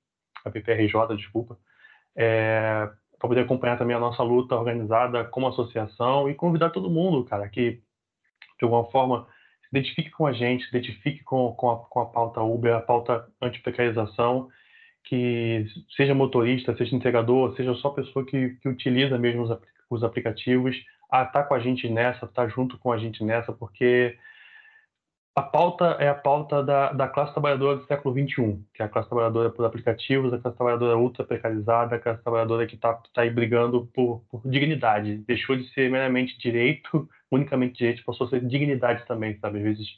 APP 0.44 0.72
RJ, 0.72 1.16
desculpa, 1.16 1.58
é, 2.16 2.88
para 3.18 3.28
poder 3.28 3.42
acompanhar 3.42 3.76
também 3.76 3.94
a 3.94 4.00
nossa 4.00 4.22
luta 4.22 4.54
organizada 4.54 5.24
como 5.24 5.48
associação 5.48 6.28
e 6.28 6.34
convidar 6.34 6.70
todo 6.70 6.90
mundo, 6.90 7.24
cara, 7.24 7.48
que 7.48 7.72
de 8.58 8.64
alguma 8.64 8.90
forma 8.90 9.26
se 9.62 9.76
identifique 9.76 10.10
com 10.10 10.26
a 10.26 10.32
gente, 10.32 10.64
se 10.64 10.70
identifique 10.70 11.22
com, 11.22 11.52
com, 11.52 11.70
a, 11.70 11.78
com 11.78 12.00
a 12.00 12.06
pauta 12.06 12.40
Uber, 12.40 12.74
a 12.74 12.80
pauta 12.80 13.26
anti-precarização, 13.42 14.48
que 15.04 15.66
seja 15.94 16.14
motorista, 16.14 16.74
seja 16.76 16.96
entregador, 16.96 17.54
seja 17.56 17.74
só 17.74 17.90
pessoa 17.90 18.24
que, 18.24 18.50
que 18.62 18.68
utiliza 18.68 19.18
mesmo 19.18 19.42
os, 19.42 19.60
os 19.90 20.02
aplicativos, 20.02 20.76
a 21.10 21.22
estar 21.22 21.42
tá 21.42 21.44
com 21.44 21.54
a 21.54 21.60
gente 21.60 21.88
nessa, 21.88 22.26
estar 22.26 22.44
tá 22.44 22.48
junto 22.48 22.78
com 22.78 22.92
a 22.92 22.98
gente 22.98 23.24
nessa, 23.24 23.52
porque 23.52 24.16
a 25.38 25.42
pauta 25.42 25.96
é 26.00 26.08
a 26.08 26.14
pauta 26.14 26.64
da, 26.64 26.92
da 26.92 27.06
classe 27.06 27.32
trabalhadora 27.32 27.76
do 27.76 27.86
século 27.86 28.12
XXI, 28.12 28.60
que 28.74 28.82
é 28.82 28.84
a 28.84 28.88
classe 28.88 29.08
trabalhadora 29.08 29.50
por 29.50 29.64
aplicativos, 29.64 30.32
a 30.32 30.38
classe 30.38 30.56
trabalhadora 30.56 30.98
ultra 30.98 31.24
precarizada, 31.24 31.94
a 31.94 31.98
classe 32.00 32.20
trabalhadora 32.24 32.66
que 32.66 32.74
está 32.74 32.94
tá 33.14 33.22
aí 33.22 33.30
brigando 33.30 33.86
por, 33.94 34.24
por, 34.28 34.42
dignidade. 34.44 35.18
Deixou 35.18 35.54
de 35.56 35.72
ser 35.72 35.88
meramente 35.90 36.36
direito, 36.38 37.08
unicamente 37.30 37.78
direito, 37.78 38.04
passou 38.04 38.26
a 38.26 38.30
ser 38.30 38.44
dignidade 38.44 39.06
também, 39.06 39.38
sabe? 39.38 39.58
Às 39.58 39.64
vezes, 39.64 39.88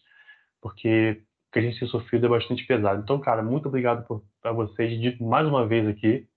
porque 0.61 1.23
o 1.49 1.53
que 1.53 1.59
a 1.59 1.63
gente 1.63 1.79
tem 1.79 1.89
sofrido 1.89 2.27
é 2.27 2.29
bastante 2.29 2.67
pesado. 2.67 3.01
Então, 3.03 3.19
cara, 3.19 3.43
muito 3.43 3.67
obrigado 3.67 4.07
por, 4.07 4.23
a 4.45 4.53
vocês 4.53 5.19
mais 5.19 5.47
uma 5.47 5.67
vez 5.67 5.89
aqui. 5.89 6.29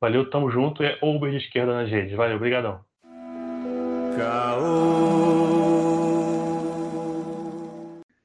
Valeu, 0.00 0.28
tamo 0.28 0.50
junto. 0.50 0.82
É 0.82 0.98
Uber 1.00 1.30
de 1.30 1.36
esquerda 1.36 1.74
nas 1.74 1.88
redes. 1.88 2.16
Valeu, 2.16 2.36
obrigadão. 2.36 2.89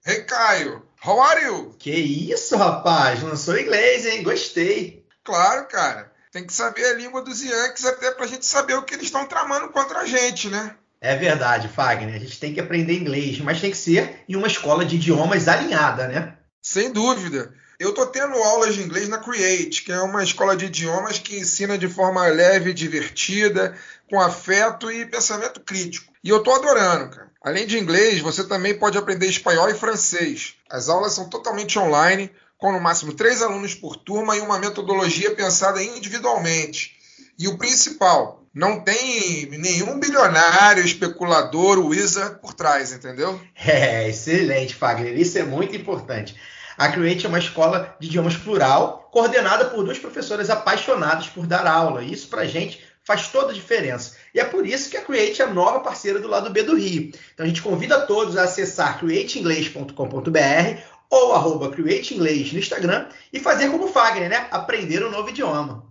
Hey, 0.06 0.24
Caio, 0.24 0.84
how 1.06 1.20
are 1.20 1.46
you? 1.46 1.76
Que 1.78 1.92
isso, 1.92 2.58
rapaz? 2.58 3.22
Não 3.22 3.36
sou 3.36 3.58
inglês, 3.58 4.06
hein? 4.06 4.24
Gostei. 4.24 5.06
Claro, 5.24 5.68
cara. 5.68 6.12
Tem 6.32 6.46
que 6.46 6.54
saber 6.54 6.86
a 6.86 6.94
língua 6.94 7.22
dos 7.22 7.42
Yankees 7.42 7.86
até 7.86 8.12
pra 8.12 8.28
gente 8.28 8.46
saber 8.46 8.74
o 8.74 8.84
que 8.84 8.96
eles 8.96 9.06
estão 9.06 9.26
tramando 9.26 9.70
contra 9.70 10.00
a 10.00 10.06
gente, 10.06 10.50
né? 10.50 10.76
É 11.00 11.16
verdade, 11.16 11.68
Fagner. 11.68 12.16
A 12.16 12.20
gente 12.20 12.40
tem 12.40 12.54
que 12.54 12.60
aprender 12.60 12.94
inglês, 12.94 13.40
mas 13.40 13.62
tem 13.62 13.72
que 13.72 13.78
ser 13.78 14.24
em 14.28 14.36
uma 14.36 14.48
escola 14.48 14.84
de 14.84 14.96
idiomas 14.96 15.48
alinhada, 15.48 16.08
né? 16.08 16.38
Sem 16.62 16.92
dúvida. 16.92 17.54
Eu 17.80 17.90
estou 17.90 18.06
tendo 18.06 18.36
aulas 18.36 18.76
de 18.76 18.82
inglês 18.82 19.10
na 19.10 19.18
Create, 19.18 19.84
que 19.84 19.92
é 19.92 20.02
uma 20.02 20.24
escola 20.24 20.56
de 20.56 20.66
idiomas 20.66 21.20
que 21.20 21.38
ensina 21.38 21.78
de 21.78 21.90
forma 21.90 22.26
leve, 22.28 22.74
divertida, 22.74 23.78
com 24.10 24.20
afeto 24.20 24.92
e 24.92 25.06
pensamento 25.06 25.60
crítico. 25.60 26.12
E 26.24 26.30
eu 26.30 26.38
estou 26.38 26.56
adorando, 26.56 27.10
cara. 27.10 27.32
Além 27.42 27.68
de 27.68 27.78
inglês, 27.78 28.22
você 28.22 28.44
também 28.44 28.78
pode 28.78 28.98
aprender 28.98 29.28
espanhol 29.28 29.70
e 29.70 29.76
francês. 29.76 30.56
As 30.70 30.90
aulas 30.90 31.14
são 31.14 31.30
totalmente 31.30 31.78
online, 31.78 32.32
com 32.58 32.72
no 32.72 32.80
máximo 32.80 33.14
três 33.14 33.42
alunos 33.42 33.76
por 33.76 33.98
turma 33.98 34.36
e 34.36 34.42
uma 34.42 34.58
metodologia 34.58 35.36
pensada 35.36 35.84
individualmente. 35.84 36.96
E 37.38 37.48
o 37.48 37.58
principal, 37.58 38.46
não 38.56 38.80
tem 38.80 39.48
nenhum 39.60 40.00
bilionário, 40.00 40.84
especulador, 40.84 41.78
wizard 41.86 42.40
por 42.40 42.54
trás, 42.54 42.94
entendeu? 42.94 43.40
É, 43.68 44.08
excelente, 44.08 44.74
Fagner. 44.74 45.20
Isso 45.20 45.38
é 45.38 45.44
muito 45.44 45.76
importante. 45.76 46.36
A 46.78 46.90
Create 46.90 47.26
é 47.26 47.30
uma 47.30 47.40
escola 47.40 47.96
de 48.00 48.08
idiomas 48.08 48.36
plural, 48.36 49.10
coordenada 49.12 49.66
por 49.66 49.84
duas 49.84 49.98
professoras 49.98 50.50
apaixonadas 50.50 51.28
por 51.28 51.48
dar 51.48 51.66
aula. 51.66 52.04
Isso, 52.04 52.28
para 52.28 52.42
a 52.42 52.48
gente, 52.48 52.84
faz 53.02 53.30
toda 53.30 53.52
a 53.52 53.54
diferença. 53.54 54.18
E 54.34 54.40
é 54.40 54.44
por 54.44 54.66
isso 54.66 54.90
que 54.90 54.98
a 54.98 55.02
Create 55.02 55.42
é 55.42 55.46
a 55.46 55.54
nova 55.54 55.80
parceira 55.80 56.20
do 56.20 56.28
lado 56.28 56.50
B 56.50 56.64
do 56.64 56.76
Rio. 56.76 57.12
Então 57.34 57.46
a 57.46 57.48
gente 57.48 57.62
convida 57.62 58.02
todos 58.02 58.36
a 58.36 58.44
acessar 58.44 59.00
createinglês.com.br 59.00 60.82
ou 61.10 61.34
arroba 61.34 61.70
createinglês 61.70 62.52
no 62.52 62.60
Instagram 62.60 63.08
e 63.32 63.40
fazer 63.40 63.70
como 63.70 63.86
o 63.86 63.88
Fagner, 63.88 64.30
né? 64.30 64.48
Aprender 64.52 65.06
um 65.06 65.12
novo 65.12 65.30
idioma. 65.30 65.86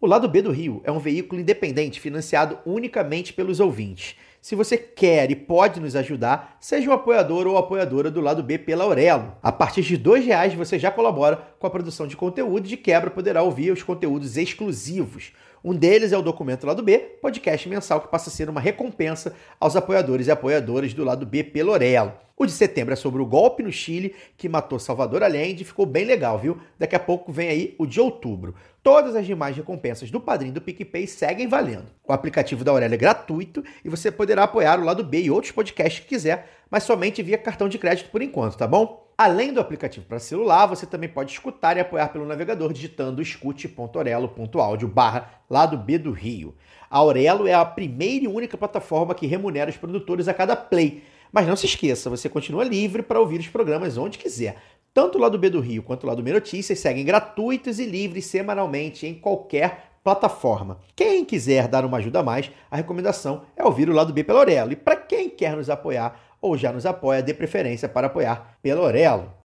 O 0.00 0.06
Lado 0.06 0.28
B 0.28 0.42
do 0.42 0.52
Rio 0.52 0.80
é 0.84 0.92
um 0.92 1.00
veículo 1.00 1.40
independente 1.40 2.00
financiado 2.00 2.60
unicamente 2.64 3.32
pelos 3.32 3.58
ouvintes. 3.58 4.14
Se 4.40 4.54
você 4.54 4.78
quer 4.78 5.30
e 5.30 5.36
pode 5.36 5.80
nos 5.80 5.96
ajudar, 5.96 6.56
seja 6.60 6.88
um 6.88 6.92
apoiador 6.92 7.46
ou 7.46 7.58
apoiadora 7.58 8.10
do 8.10 8.20
lado 8.20 8.42
B 8.42 8.56
pela 8.56 8.84
Aurelo. 8.84 9.32
A 9.42 9.50
partir 9.50 9.82
de 9.82 9.96
R$ 9.96 10.20
reais 10.20 10.54
você 10.54 10.78
já 10.78 10.90
colabora 10.90 11.36
com 11.58 11.66
a 11.66 11.70
produção 11.70 12.06
de 12.06 12.16
conteúdo 12.16 12.66
e 12.66 12.68
de 12.68 12.76
quebra 12.76 13.10
poderá 13.10 13.42
ouvir 13.42 13.72
os 13.72 13.82
conteúdos 13.82 14.36
exclusivos. 14.36 15.32
Um 15.64 15.74
deles 15.74 16.12
é 16.12 16.18
o 16.18 16.22
Documento 16.22 16.66
Lado 16.66 16.82
B, 16.82 16.98
podcast 17.20 17.68
mensal 17.68 18.00
que 18.00 18.08
passa 18.08 18.30
a 18.30 18.32
ser 18.32 18.48
uma 18.48 18.60
recompensa 18.60 19.34
aos 19.58 19.74
apoiadores 19.74 20.28
e 20.28 20.30
apoiadoras 20.30 20.94
do 20.94 21.04
Lado 21.04 21.26
B 21.26 21.42
pelo 21.42 21.72
Orelo. 21.72 22.12
O 22.36 22.46
de 22.46 22.52
setembro 22.52 22.92
é 22.92 22.96
sobre 22.96 23.20
o 23.20 23.26
golpe 23.26 23.64
no 23.64 23.72
Chile 23.72 24.14
que 24.36 24.48
matou 24.48 24.78
Salvador 24.78 25.24
Allende, 25.24 25.64
ficou 25.64 25.84
bem 25.84 26.04
legal, 26.04 26.38
viu? 26.38 26.56
Daqui 26.78 26.94
a 26.94 27.00
pouco 27.00 27.32
vem 27.32 27.48
aí 27.48 27.74
o 27.76 27.84
de 27.84 28.00
outubro. 28.00 28.54
Todas 28.84 29.16
as 29.16 29.26
demais 29.26 29.56
recompensas 29.56 30.08
do 30.12 30.20
Padrinho 30.20 30.52
do 30.52 30.60
PicPay 30.60 31.08
seguem 31.08 31.48
valendo. 31.48 31.86
O 32.06 32.12
aplicativo 32.12 32.62
da 32.62 32.70
Aurélia 32.70 32.94
é 32.94 32.98
gratuito 32.98 33.64
e 33.84 33.88
você 33.88 34.12
poderá 34.12 34.44
apoiar 34.44 34.78
o 34.78 34.84
Lado 34.84 35.02
B 35.02 35.22
e 35.22 35.30
outros 35.30 35.50
podcasts 35.50 36.04
que 36.04 36.10
quiser, 36.10 36.48
mas 36.70 36.84
somente 36.84 37.20
via 37.20 37.36
cartão 37.36 37.68
de 37.68 37.78
crédito 37.78 38.10
por 38.10 38.22
enquanto, 38.22 38.56
tá 38.56 38.68
bom? 38.68 39.07
Além 39.20 39.52
do 39.52 39.58
aplicativo 39.58 40.06
para 40.06 40.20
celular, 40.20 40.66
você 40.66 40.86
também 40.86 41.08
pode 41.08 41.32
escutar 41.32 41.76
e 41.76 41.80
apoiar 41.80 42.06
pelo 42.10 42.24
navegador 42.24 42.72
digitando 42.72 43.20
escute.orelo.audio 43.20 44.86
barra 44.86 45.42
lado 45.50 45.76
B 45.76 45.98
do 45.98 46.12
Rio. 46.12 46.54
A 46.88 46.98
Aurelo 46.98 47.48
é 47.48 47.52
a 47.52 47.64
primeira 47.64 48.26
e 48.26 48.28
única 48.28 48.56
plataforma 48.56 49.16
que 49.16 49.26
remunera 49.26 49.70
os 49.70 49.76
produtores 49.76 50.28
a 50.28 50.34
cada 50.34 50.54
play. 50.54 51.02
Mas 51.32 51.48
não 51.48 51.56
se 51.56 51.66
esqueça, 51.66 52.08
você 52.08 52.28
continua 52.28 52.62
livre 52.62 53.02
para 53.02 53.18
ouvir 53.18 53.40
os 53.40 53.48
programas 53.48 53.98
onde 53.98 54.18
quiser. 54.18 54.56
Tanto 54.94 55.18
o 55.18 55.20
lado 55.20 55.36
B 55.36 55.50
do 55.50 55.58
Rio 55.58 55.82
quanto 55.82 56.04
o 56.04 56.06
lado 56.06 56.22
B 56.22 56.32
Notícias 56.32 56.78
seguem 56.78 57.04
gratuitos 57.04 57.80
e 57.80 57.86
livres 57.86 58.24
semanalmente 58.26 59.04
em 59.04 59.14
qualquer 59.14 59.88
plataforma. 60.04 60.78
Quem 60.94 61.24
quiser 61.24 61.66
dar 61.66 61.84
uma 61.84 61.98
ajuda 61.98 62.20
a 62.20 62.22
mais, 62.22 62.52
a 62.70 62.76
recomendação 62.76 63.42
é 63.56 63.64
ouvir 63.64 63.90
o 63.90 63.92
lado 63.92 64.12
B 64.12 64.22
pela 64.22 64.38
Aurelo. 64.38 64.72
E 64.72 64.76
para 64.76 64.94
quem 64.94 65.28
quer 65.28 65.56
nos 65.56 65.68
apoiar, 65.68 66.27
ou 66.40 66.56
já 66.56 66.72
nos 66.72 66.86
apoia, 66.86 67.22
dê 67.22 67.34
preferência 67.34 67.88
para 67.88 68.06
apoiar 68.06 68.58
pelo 68.62 68.82
Orelo. 68.82 69.38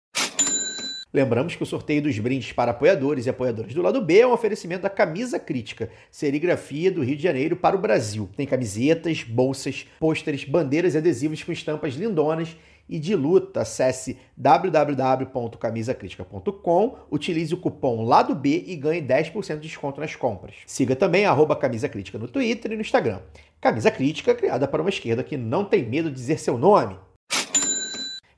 Lembramos 1.14 1.56
que 1.58 1.64
o 1.64 1.66
sorteio 1.66 2.02
dos 2.02 2.18
brindes 2.20 2.54
para 2.54 2.72
apoiadores 2.72 3.26
e 3.26 3.30
apoiadoras 3.30 3.74
do 3.74 3.82
lado 3.82 4.02
B 4.02 4.20
é 4.20 4.28
um 4.28 4.32
oferecimento 4.32 4.84
da 4.84 4.90
Camisa 4.90 5.38
Crítica, 5.38 5.90
serigrafia 6.10 6.90
do 6.90 7.04
Rio 7.04 7.18
de 7.18 7.24
Janeiro 7.24 7.58
para 7.58 7.76
o 7.76 7.80
Brasil. 7.80 8.30
Tem 8.38 8.48
camisetas, 8.48 9.22
bolsas, 9.24 9.86
pôsteres, 10.00 10.46
bandeiras 10.46 10.96
e 10.96 10.98
adesivos 10.98 11.44
com 11.44 11.52
estampas 11.52 11.96
lindonas 11.96 12.56
e 12.92 13.00
de 13.00 13.16
luta. 13.16 13.62
Acesse 13.62 14.20
www.camisacritica.com, 14.36 16.98
utilize 17.10 17.54
o 17.54 17.58
cupom 17.58 18.04
Lado 18.04 18.36
B 18.36 18.66
e 18.68 18.76
ganhe 18.76 19.02
10% 19.02 19.56
de 19.56 19.62
desconto 19.62 20.02
nas 20.02 20.16
compras. 20.16 20.56
Siga 20.68 20.96
também 20.96 21.26
a 21.26 21.34
Camisa 21.56 21.90
Crítica 21.90 22.20
no 22.20 22.28
Twitter 22.28 22.74
e 22.74 22.76
no 22.76 22.82
Instagram. 22.82 23.22
Camisa 23.62 23.90
Crítica, 23.90 24.36
criada 24.36 24.68
para 24.68 24.82
uma 24.82 24.90
esquerda 24.90 25.24
que 25.24 25.38
não 25.38 25.64
tem 25.64 25.88
medo 25.88 26.10
de 26.10 26.16
dizer 26.16 26.38
seu 26.38 26.58
nome. 26.58 26.98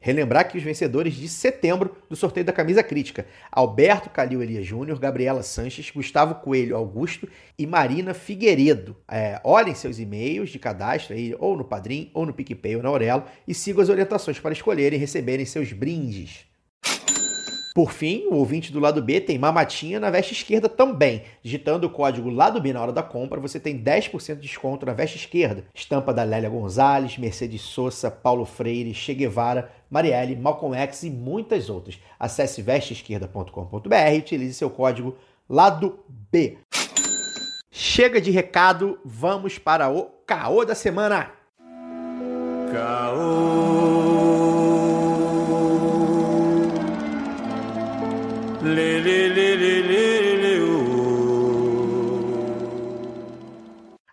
Relembrar 0.05 0.49
que 0.49 0.57
os 0.57 0.63
vencedores 0.65 1.13
de 1.13 1.29
setembro 1.29 1.95
do 2.09 2.15
sorteio 2.17 2.45
da 2.45 2.51
camisa 2.51 2.83
crítica: 2.83 3.25
Alberto 3.49 4.09
Calil 4.09 4.43
Elias 4.43 4.65
Júnior, 4.65 4.99
Gabriela 4.99 5.41
Sanches, 5.41 5.89
Gustavo 5.89 6.35
Coelho 6.35 6.75
Augusto 6.75 7.25
e 7.57 7.65
Marina 7.65 8.13
Figueiredo. 8.13 8.97
É, 9.09 9.39
olhem 9.45 9.73
seus 9.73 9.99
e-mails 9.99 10.49
de 10.49 10.59
cadastro 10.59 11.15
aí, 11.15 11.33
ou 11.39 11.55
no 11.55 11.63
Padrim, 11.63 12.11
ou 12.13 12.25
no 12.25 12.33
PicPay, 12.33 12.75
ou 12.75 12.83
na 12.83 12.89
Aurelo, 12.89 13.23
e 13.47 13.53
sigam 13.53 13.81
as 13.81 13.87
orientações 13.87 14.37
para 14.41 14.51
escolherem 14.51 14.97
e 14.97 14.99
receberem 14.99 15.45
seus 15.45 15.71
brindes. 15.71 16.47
Por 17.73 17.91
fim, 17.91 18.27
o 18.27 18.35
ouvinte 18.35 18.71
do 18.71 18.79
lado 18.79 19.01
B 19.01 19.19
tem 19.19 19.39
mamatinha 19.39 19.99
na 19.99 20.11
veste 20.11 20.33
esquerda 20.33 20.69
também. 20.69 21.23
Digitando 21.41 21.87
o 21.87 21.89
código 21.89 22.29
lado 22.29 22.61
B 22.61 22.71
na 22.71 22.79
hora 22.79 22.91
da 22.91 23.01
compra, 23.01 23.39
você 23.39 23.59
tem 23.59 23.81
10% 23.81 24.35
de 24.35 24.41
desconto 24.41 24.85
na 24.85 24.93
veste 24.93 25.17
esquerda. 25.17 25.65
Estampa 25.73 26.13
da 26.13 26.23
Lélia 26.23 26.49
Gonzalez, 26.49 27.17
Mercedes 27.17 27.61
Sosa, 27.61 28.11
Paulo 28.11 28.45
Freire, 28.45 28.93
Che 28.93 29.15
Guevara, 29.15 29.71
Marielle, 29.89 30.35
Malcolm 30.35 30.77
X 30.77 31.01
e 31.01 31.09
muitas 31.09 31.67
outras. 31.67 31.99
Acesse 32.19 32.61
vesteesquerda.com.br 32.61 34.13
e 34.13 34.19
utilize 34.19 34.53
seu 34.53 34.69
código 34.69 35.17
lado 35.49 35.99
B. 36.31 36.59
Chega 37.71 38.21
de 38.21 38.29
recado, 38.29 38.99
vamos 39.03 39.57
para 39.57 39.89
o 39.89 40.03
caô 40.27 40.63
da 40.63 40.75
semana. 40.75 41.31
Caô. 42.71 43.92
Lê, 48.63 49.01
lê, 49.01 49.27
lê, 49.27 49.55
lê, 49.57 49.81
lê, 49.81 50.35
lê, 50.37 50.57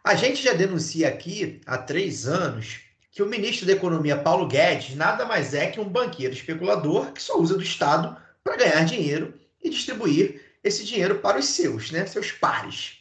A 0.05 0.17
gente 0.17 0.43
já 0.43 0.53
denuncia 0.53 1.07
aqui 1.07 1.61
há 1.65 1.79
três 1.79 2.27
anos 2.27 2.81
que 3.13 3.23
o 3.23 3.27
ministro 3.27 3.65
da 3.65 3.75
Economia, 3.75 4.17
Paulo 4.17 4.49
Guedes, 4.49 4.97
nada 4.97 5.25
mais 5.25 5.55
é 5.55 5.69
que 5.69 5.79
um 5.79 5.89
banqueiro 5.89 6.35
especulador 6.35 7.13
que 7.13 7.23
só 7.23 7.39
usa 7.39 7.55
do 7.55 7.63
Estado 7.63 8.17
para 8.43 8.57
ganhar 8.57 8.85
dinheiro 8.85 9.35
e 9.63 9.71
distribuir 9.71 10.43
esse 10.65 10.85
dinheiro 10.85 11.21
para 11.21 11.39
os 11.39 11.45
seus, 11.45 11.93
né, 11.93 12.05
seus 12.07 12.33
pares. 12.33 12.99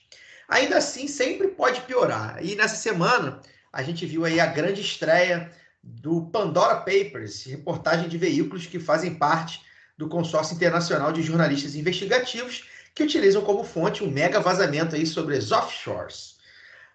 Ainda 0.48 0.78
assim, 0.78 1.08
sempre 1.08 1.48
pode 1.48 1.82
piorar. 1.82 2.46
E 2.46 2.54
nessa 2.56 2.76
semana, 2.76 3.42
a 3.74 3.82
gente 3.82 4.06
viu 4.06 4.24
aí 4.24 4.40
a 4.40 4.46
grande 4.46 4.82
estreia 4.82 5.52
do 5.82 6.28
Pandora 6.28 6.76
Papers, 6.76 7.44
reportagem 7.46 8.08
de 8.08 8.20
veículos 8.20 8.68
que 8.68 8.80
fazem 8.80 9.16
parte 9.16 9.68
do 10.00 10.08
Consórcio 10.08 10.56
Internacional 10.56 11.12
de 11.12 11.22
Jornalistas 11.22 11.76
Investigativos, 11.76 12.70
que 12.96 13.04
utilizam 13.04 13.42
como 13.42 13.66
fonte 13.66 14.02
um 14.02 14.10
mega 14.10 14.40
vazamento 14.40 14.96
aí 14.96 15.06
sobre 15.06 15.36
as 15.36 15.52
offshores. 15.52 16.38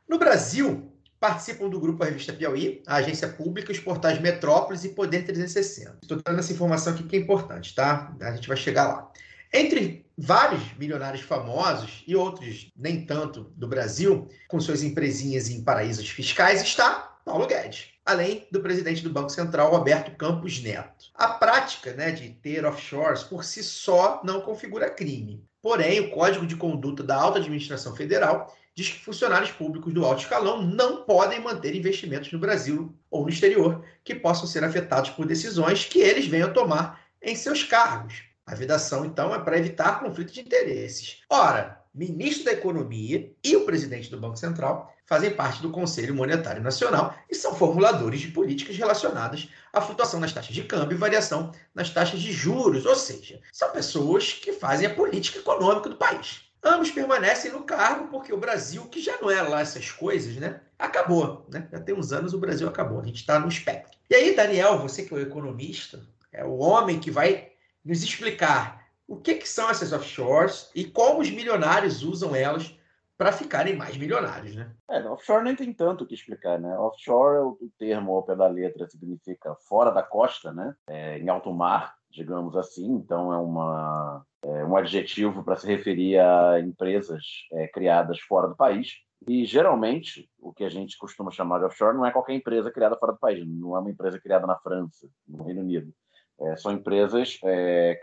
No 0.09 0.19
Brasil, 0.19 0.91
participam 1.21 1.69
do 1.69 1.79
grupo 1.79 2.03
A 2.03 2.07
Revista 2.07 2.33
Piauí, 2.33 2.83
a 2.87 2.97
Agência 2.97 3.29
Pública, 3.29 3.71
os 3.71 3.79
portais 3.79 4.19
Metrópolis 4.19 4.85
e 4.85 4.89
Poder 4.89 5.23
360. 5.23 5.99
Estou 6.01 6.19
dando 6.25 6.39
essa 6.39 6.55
informação 6.55 6.95
aqui 6.95 7.03
que 7.03 7.17
é 7.17 7.19
importante, 7.19 7.75
tá? 7.75 8.11
A 8.23 8.33
gente 8.33 8.49
vai 8.49 8.57
chegar 8.57 8.89
lá. 8.89 9.13
Entre 9.53 10.07
vários 10.17 10.63
milionários 10.79 11.23
famosos 11.23 12.05
e 12.07 12.17
outros 12.17 12.73
nem 12.75 13.05
tanto 13.05 13.53
do 13.55 13.69
Brasil, 13.69 14.27
com 14.49 14.59
suas 14.59 14.83
empresinhas 14.83 15.51
em 15.51 15.63
paraísos 15.63 16.09
fiscais, 16.09 16.63
está 16.63 17.19
Paulo 17.23 17.47
Guedes 17.47 17.94
além 18.05 18.47
do 18.51 18.61
presidente 18.61 19.03
do 19.03 19.11
Banco 19.11 19.31
Central, 19.31 19.71
Roberto 19.71 20.17
Campos 20.17 20.63
Neto. 20.63 21.07
A 21.15 21.29
prática 21.29 21.93
né, 21.93 22.11
de 22.11 22.29
ter 22.29 22.65
offshores 22.65 23.23
por 23.23 23.45
si 23.45 23.63
só 23.63 24.21
não 24.23 24.41
configura 24.41 24.91
crime. 24.91 25.45
Porém, 25.63 26.01
o 26.01 26.11
Código 26.11 26.47
de 26.47 26.57
Conduta 26.57 27.03
da 27.03 27.17
Alta 27.17 27.39
Administração 27.39 27.97
Federal 27.97 28.55
diz 28.75 28.91
que 28.91 29.05
funcionários 29.05 29.51
públicos 29.53 29.95
do 29.95 30.05
alto 30.05 30.23
escalão 30.23 30.61
não 30.63 31.05
podem 31.05 31.41
manter 31.41 31.75
investimentos 31.75 32.31
no 32.33 32.39
Brasil 32.39 32.95
ou 33.11 33.23
no 33.23 33.31
exterior 33.31 33.85
que 34.03 34.15
possam 34.15 34.47
ser 34.47 34.65
afetados 34.65 35.11
por 35.11 35.27
decisões 35.27 35.85
que 35.85 36.01
eles 36.01 36.27
venham 36.27 36.53
tomar 36.53 37.01
em 37.23 37.35
seus 37.37 37.63
cargos. 37.63 38.25
A 38.47 38.55
vedação, 38.55 39.07
então, 39.07 39.35
é 39.35 39.39
para 39.39 39.57
evitar 39.57 40.01
conflito 40.01 40.33
de 40.33 40.41
interesses. 40.41 41.23
Ora, 41.31 41.83
ministro 41.95 42.45
da 42.45 42.53
Economia 42.53 43.33
e 43.43 43.55
o 43.55 43.65
presidente 43.65 44.11
do 44.11 44.19
Banco 44.19 44.37
Central 44.37 44.93
fazem 45.07 45.31
parte 45.31 45.63
do 45.63 45.71
Conselho 45.71 46.15
Monetário 46.15 46.63
Nacional 46.63 47.15
e 47.31 47.35
são 47.35 47.55
formuladores 47.55 48.21
de 48.21 48.29
políticas 48.29 48.77
relacionadas 48.77 49.49
à 49.73 49.81
flutuação 49.81 50.19
nas 50.19 50.33
taxas 50.33 50.55
de 50.55 50.65
câmbio 50.65 50.97
e 50.97 50.99
variação 50.99 51.53
nas 51.75 51.91
taxas 51.91 52.21
de 52.21 52.33
juros, 52.33 52.85
ou 52.85 52.97
seja, 52.97 53.41
são 53.53 53.71
pessoas 53.71 54.33
que 54.33 54.53
fazem 54.53 54.87
a 54.87 54.95
política 54.95 55.39
econômica 55.39 55.89
do 55.89 55.97
país. 55.97 56.41
Ambos 56.63 56.91
permanecem 56.91 57.53
no 57.53 57.63
cargo 57.63 58.09
porque 58.09 58.33
o 58.33 58.39
Brasil, 58.39 58.87
que 58.87 59.01
já 59.01 59.21
não 59.21 59.31
é 59.31 59.43
lá 59.43 59.61
essas 59.61 59.91
coisas, 59.91 60.35
né, 60.37 60.61
acabou. 60.79 61.47
Né? 61.53 61.69
Já 61.71 61.79
tem 61.79 61.95
uns 61.95 62.11
anos 62.11 62.33
o 62.33 62.39
Brasil 62.39 62.67
acabou, 62.67 63.01
a 63.01 63.05
gente 63.05 63.21
está 63.21 63.39
no 63.39 63.49
espectro. 63.49 63.97
E 64.11 64.15
aí, 64.15 64.35
Daniel, 64.35 64.79
você 64.79 65.03
que 65.03 65.13
é 65.13 65.17
o 65.19 65.21
economista, 65.21 66.01
é 66.33 66.45
o 66.45 66.57
homem 66.57 66.99
que 66.99 67.11
vai 67.11 67.51
nos 67.85 68.03
explicar 68.03 68.84
o 69.07 69.17
que, 69.17 69.35
que 69.35 69.49
são 69.49 69.69
essas 69.71 69.93
offshores 69.93 70.71
e 70.75 70.85
como 70.85 71.21
os 71.21 71.31
milionários 71.31 72.03
usam 72.03 72.35
elas 72.35 72.77
para 73.17 73.33
ficarem 73.33 73.77
mais 73.77 73.97
milionários, 73.97 74.57
né? 74.57 74.73
É, 74.91 75.03
offshore 75.09 75.45
nem 75.45 75.55
tem 75.55 75.73
tanto 75.73 76.03
o 76.03 76.07
que 76.07 76.15
explicar, 76.15 76.59
né? 76.59 76.77
Offshore, 76.79 77.57
o 77.61 77.71
termo 77.79 78.13
ao 78.13 78.25
pé 78.25 78.35
da 78.35 78.49
letra 78.49 78.89
significa 78.89 79.55
fora 79.69 79.91
da 79.91 80.03
costa, 80.03 80.53
né? 80.53 80.75
É, 80.89 81.19
em 81.19 81.29
alto 81.29 81.53
mar, 81.53 81.95
digamos 82.11 82.57
assim. 82.57 82.87
Então 82.87 83.33
é 83.33 83.39
uma 83.39 84.25
é 84.43 84.65
um 84.65 84.77
adjetivo 84.77 85.43
para 85.43 85.57
se 85.57 85.67
referir 85.67 86.19
a 86.19 86.61
empresas 86.61 87.23
é, 87.53 87.69
criadas 87.69 88.21
fora 88.21 88.49
do 88.49 88.57
país. 88.57 88.95
E 89.27 89.45
geralmente 89.47 90.29
o 90.39 90.53
que 90.53 90.65
a 90.65 90.69
gente 90.69 90.99
costuma 90.99 91.31
chamar 91.31 91.59
de 91.59 91.65
offshore 91.65 91.97
não 91.97 92.05
é 92.05 92.11
qualquer 92.11 92.35
empresa 92.35 92.71
criada 92.71 92.97
fora 92.97 93.13
do 93.13 93.19
país, 93.19 93.47
não 93.47 93.75
é 93.75 93.81
uma 93.81 93.91
empresa 93.91 94.21
criada 94.21 94.47
na 94.47 94.57
França, 94.59 95.09
no 95.27 95.45
Reino 95.45 95.63
Unido. 95.63 95.95
É, 96.41 96.57
são 96.57 96.73
empresas 96.73 97.39
é, 97.45 98.01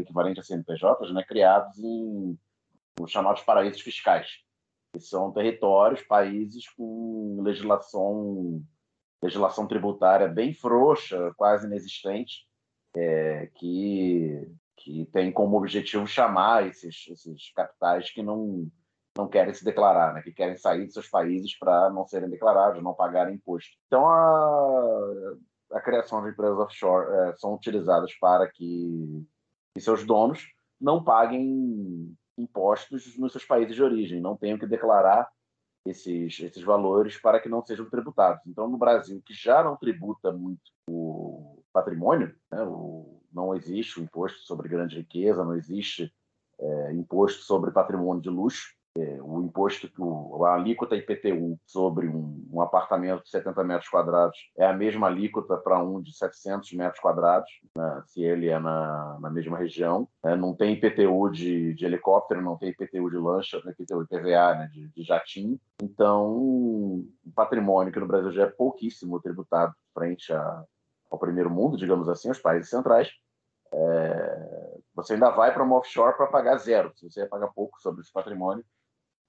equivalentes 0.00 0.44
a 0.44 0.46
CNPJs, 0.46 1.12
né, 1.12 1.24
criados 1.24 1.78
em 1.78 2.38
os 3.00 3.10
chamados 3.10 3.42
paraísos 3.42 3.80
fiscais, 3.80 4.40
que 4.92 5.00
são 5.00 5.32
territórios, 5.32 6.02
países 6.02 6.68
com 6.70 7.40
legislação 7.42 8.62
legislação 9.22 9.66
tributária 9.66 10.28
bem 10.28 10.54
frouxa, 10.54 11.32
quase 11.36 11.66
inexistente, 11.66 12.46
é, 12.96 13.50
que, 13.56 14.48
que 14.76 15.06
tem 15.06 15.32
como 15.32 15.56
objetivo 15.56 16.06
chamar 16.06 16.66
esses, 16.66 17.08
esses 17.08 17.52
capitais 17.52 18.10
que 18.10 18.22
não, 18.22 18.70
não 19.16 19.28
querem 19.28 19.52
se 19.52 19.64
declarar, 19.64 20.14
né, 20.14 20.22
que 20.22 20.32
querem 20.32 20.56
sair 20.56 20.86
de 20.86 20.92
seus 20.92 21.08
países 21.08 21.56
para 21.58 21.90
não 21.90 22.06
serem 22.06 22.30
declarados, 22.30 22.82
não 22.82 22.94
pagarem 22.94 23.34
imposto. 23.34 23.72
Então, 23.86 24.06
a, 24.06 25.34
a 25.72 25.80
criação 25.80 26.22
de 26.22 26.30
empresas 26.30 26.58
offshore 26.58 27.06
é, 27.12 27.36
são 27.36 27.54
utilizadas 27.54 28.14
para 28.14 28.48
que, 28.48 29.26
que 29.74 29.80
seus 29.80 30.04
donos 30.04 30.52
não 30.80 31.02
paguem 31.02 32.16
impostos 32.36 33.18
nos 33.18 33.32
seus 33.32 33.44
países 33.44 33.74
de 33.74 33.82
origem, 33.82 34.20
não 34.20 34.36
tenham 34.36 34.58
que 34.58 34.66
declarar 34.66 35.28
esses, 35.84 36.38
esses 36.40 36.62
valores 36.62 37.18
para 37.20 37.40
que 37.40 37.48
não 37.48 37.64
sejam 37.64 37.88
tributados. 37.88 38.42
Então, 38.46 38.68
no 38.68 38.78
Brasil, 38.78 39.20
que 39.24 39.34
já 39.34 39.62
não 39.62 39.76
tributa 39.76 40.32
muito 40.32 40.60
o 40.88 41.62
patrimônio, 41.72 42.34
né, 42.50 42.62
o, 42.62 43.20
não 43.32 43.54
existe 43.54 44.00
o 44.00 44.02
imposto 44.02 44.38
sobre 44.40 44.68
grande 44.68 44.96
riqueza, 44.96 45.44
não 45.44 45.54
existe 45.54 46.12
é, 46.60 46.92
imposto 46.92 47.42
sobre 47.42 47.70
patrimônio 47.70 48.22
de 48.22 48.30
luxo, 48.30 48.77
é, 48.96 49.18
o 49.22 49.42
imposto 49.42 49.88
o, 49.98 50.44
a 50.44 50.54
alíquota 50.54 50.96
IPTU 50.96 51.58
sobre 51.66 52.08
um, 52.08 52.48
um, 52.52 52.60
apartamento 52.60 53.22
de 53.22 53.30
70 53.30 53.62
metros 53.64 53.88
quadrados 53.88 54.38
é 54.56 54.66
a 54.66 54.72
mesma 54.72 55.06
alíquota 55.06 55.56
para 55.56 55.82
um 55.82 56.00
de 56.00 56.16
700 56.16 56.72
metros 56.72 57.00
quadrados, 57.00 57.50
né, 57.76 58.02
se 58.06 58.22
ele 58.22 58.48
é 58.48 58.58
na, 58.58 59.18
na 59.20 59.30
mesma 59.30 59.58
região. 59.58 60.08
Né, 60.24 60.34
não 60.34 60.54
tem 60.54 60.72
IPTU 60.72 61.30
de, 61.30 61.74
de, 61.74 61.84
helicóptero, 61.84 62.42
não 62.42 62.56
tem 62.56 62.70
IPTU 62.70 63.10
de 63.10 63.16
lancha, 63.16 63.56
não 63.56 63.64
tem 63.64 63.72
IPTU 63.72 64.02
IPVA 64.02 64.54
né, 64.54 64.70
de, 64.72 64.88
de 64.88 65.02
jatinho. 65.02 65.60
Então, 65.82 66.26
o 66.26 67.08
patrimônio 67.34 67.92
que 67.92 68.00
no 68.00 68.06
Brasil 68.06 68.32
já 68.32 68.44
é 68.44 68.50
pouquíssimo 68.50 69.20
tributado 69.20 69.74
frente 69.94 70.32
a, 70.32 70.64
ao 71.10 71.18
primeiro 71.18 71.50
mundo, 71.50 71.76
digamos 71.76 72.08
assim, 72.08 72.30
os 72.30 72.38
países 72.38 72.70
centrais, 72.70 73.08
é, 73.72 74.78
você 74.94 75.14
ainda 75.14 75.30
vai 75.30 75.52
para 75.52 75.62
uma 75.62 75.76
offshore 75.76 76.16
para 76.16 76.26
pagar 76.26 76.56
zero. 76.56 76.92
Se 76.96 77.08
você 77.08 77.26
pagar 77.26 77.48
pouco 77.48 77.80
sobre 77.80 78.00
esse 78.00 78.12
patrimônio, 78.12 78.64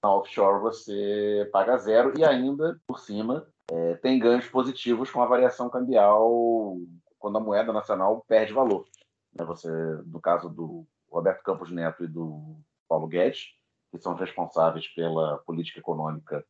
na 0.02 0.14
offshore 0.14 0.60
você 0.60 1.48
paga 1.52 1.76
zero 1.76 2.18
e 2.18 2.24
ainda, 2.24 2.80
por 2.86 2.98
cima, 2.98 3.46
é, 3.70 3.94
tem 3.96 4.18
ganhos 4.18 4.48
positivos 4.48 5.10
com 5.10 5.22
a 5.22 5.26
variação 5.26 5.68
cambial 5.68 6.76
quando 7.18 7.36
a 7.36 7.40
moeda 7.40 7.72
nacional 7.72 8.24
perde 8.26 8.52
valor. 8.52 8.86
Né? 9.32 9.44
Você, 9.44 9.70
no 10.06 10.20
caso 10.20 10.48
do 10.48 10.86
Roberto 11.10 11.42
Campos 11.42 11.70
Neto 11.70 12.04
e 12.04 12.08
do 12.08 12.56
Paulo 12.88 13.06
Guedes, 13.06 13.48
que 13.90 13.98
são 13.98 14.14
responsáveis 14.14 14.88
pela 14.88 15.38
política 15.38 15.80
econômica 15.80 16.44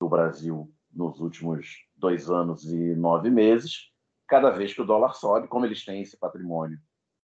do 0.00 0.08
Brasil 0.08 0.70
nos 0.92 1.20
últimos 1.20 1.84
dois 1.96 2.30
anos 2.30 2.64
e 2.64 2.94
nove 2.94 3.30
meses, 3.30 3.90
cada 4.26 4.50
vez 4.50 4.72
que 4.72 4.82
o 4.82 4.86
dólar 4.86 5.14
sobe, 5.14 5.48
como 5.48 5.66
eles 5.66 5.84
têm 5.84 6.02
esse 6.02 6.16
patrimônio 6.16 6.78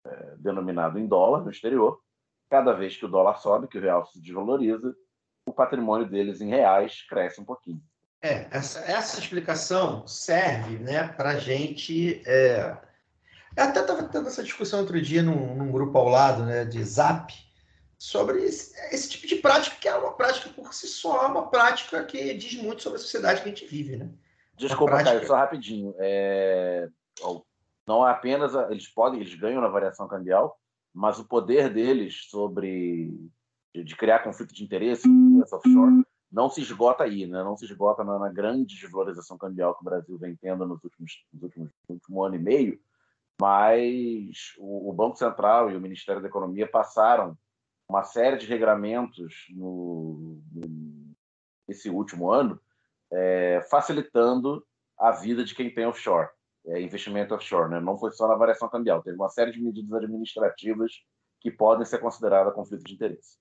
é, 0.04 0.36
denominado 0.38 0.98
em 0.98 1.06
dólar 1.06 1.44
no 1.44 1.50
exterior, 1.50 2.00
cada 2.50 2.72
vez 2.72 2.96
que 2.96 3.04
o 3.04 3.08
dólar 3.08 3.36
sobe, 3.36 3.68
que 3.68 3.78
o 3.78 3.80
real 3.80 4.06
se 4.06 4.20
desvaloriza, 4.20 4.94
o 5.48 5.52
patrimônio 5.52 6.08
deles 6.08 6.40
em 6.40 6.48
reais 6.48 7.02
cresce 7.08 7.40
um 7.40 7.44
pouquinho. 7.44 7.82
É, 8.20 8.48
essa, 8.50 8.80
essa 8.80 9.20
explicação 9.20 10.06
serve 10.06 10.78
né, 10.78 11.08
para 11.08 11.30
a 11.30 11.38
gente. 11.38 12.22
É... 12.26 12.76
Eu 13.56 13.64
até 13.64 13.80
estava 13.80 14.02
tendo 14.04 14.28
essa 14.28 14.42
discussão 14.42 14.80
outro 14.80 15.00
dia 15.00 15.22
num, 15.22 15.54
num, 15.54 15.70
grupo 15.70 15.96
ao 15.98 16.08
lado 16.08 16.44
né, 16.44 16.64
de 16.64 16.82
Zap 16.82 17.32
sobre 17.96 18.42
esse, 18.44 18.76
esse, 18.94 19.08
tipo 19.08 19.26
de 19.26 19.36
prática, 19.36 19.76
que 19.80 19.88
é 19.88 19.94
uma 19.94 20.12
prática 20.12 20.50
por 20.50 20.72
si 20.72 20.86
só, 20.86 21.28
uma 21.28 21.48
prática 21.48 22.04
que 22.04 22.34
diz 22.34 22.54
muito 22.60 22.82
sobre 22.82 22.98
a 22.98 23.02
sociedade 23.02 23.42
que 23.42 23.48
a 23.48 23.52
gente 23.52 23.66
vive. 23.66 23.96
Né? 23.96 24.10
Desculpa, 24.56 24.92
prática... 24.92 25.16
Caio, 25.16 25.26
só 25.26 25.36
rapidinho. 25.36 25.94
É... 25.98 26.88
Não 27.86 28.06
é 28.06 28.10
apenas. 28.10 28.54
A... 28.54 28.70
Eles 28.70 28.88
podem, 28.88 29.20
eles 29.20 29.34
ganham 29.34 29.60
na 29.60 29.68
variação 29.68 30.08
cambial, 30.08 30.58
mas 30.92 31.18
o 31.18 31.24
poder 31.24 31.72
deles 31.72 32.26
sobre 32.28 33.12
de, 33.78 33.84
de 33.84 33.96
criar 33.96 34.20
conflito 34.20 34.54
de 34.54 34.64
interesse 34.64 35.08
offshore 35.52 36.04
não 36.30 36.50
se 36.50 36.60
esgota 36.60 37.04
aí, 37.04 37.26
né? 37.26 37.42
não 37.42 37.56
se 37.56 37.64
esgota 37.64 38.04
na, 38.04 38.18
na, 38.18 38.28
grande 38.28 38.78
desvalorização 38.78 39.38
cambial 39.38 39.74
que 39.74 39.80
o 39.80 39.84
Brasil 39.84 40.18
vem 40.18 40.36
tendo 40.36 40.66
nos 40.66 40.82
últimos, 40.84 41.24
nos 41.32 41.42
últimos 41.42 41.70
último 41.88 42.22
ano 42.22 42.36
e 42.36 42.38
meio, 42.38 42.78
mas 43.40 44.54
o, 44.58 44.90
o, 44.90 44.92
Banco 44.92 45.16
Central 45.16 45.70
e 45.70 45.76
o 45.76 45.80
Ministério 45.80 46.20
da 46.20 46.28
Economia 46.28 46.68
passaram 46.68 47.36
uma 47.88 48.04
série 48.04 48.36
de 48.36 48.46
regramentos 48.46 49.46
no, 49.50 50.38
no 50.52 51.08
esse 51.66 51.88
último 51.90 52.30
ano, 52.30 52.60
é, 53.10 53.66
facilitando 53.70 54.64
a 54.98 55.12
vida 55.12 55.44
de 55.44 55.54
quem 55.54 55.72
tem 55.72 55.86
offshore, 55.86 56.28
é, 56.66 56.80
investimento 56.80 57.34
offshore. 57.34 57.70
Né? 57.70 57.80
Não 57.80 57.98
foi 57.98 58.10
só 58.10 58.26
na 58.26 58.34
variação 58.34 58.68
cambial, 58.68 59.02
teve 59.02 59.16
uma 59.16 59.28
série 59.28 59.52
de 59.52 59.60
medidas 59.60 59.92
administrativas 59.92 60.92
que 61.40 61.50
podem 61.50 61.84
ser 61.84 61.98
consideradas 61.98 62.54
conflito 62.54 62.84
de 62.84 62.94
interesse. 62.94 63.38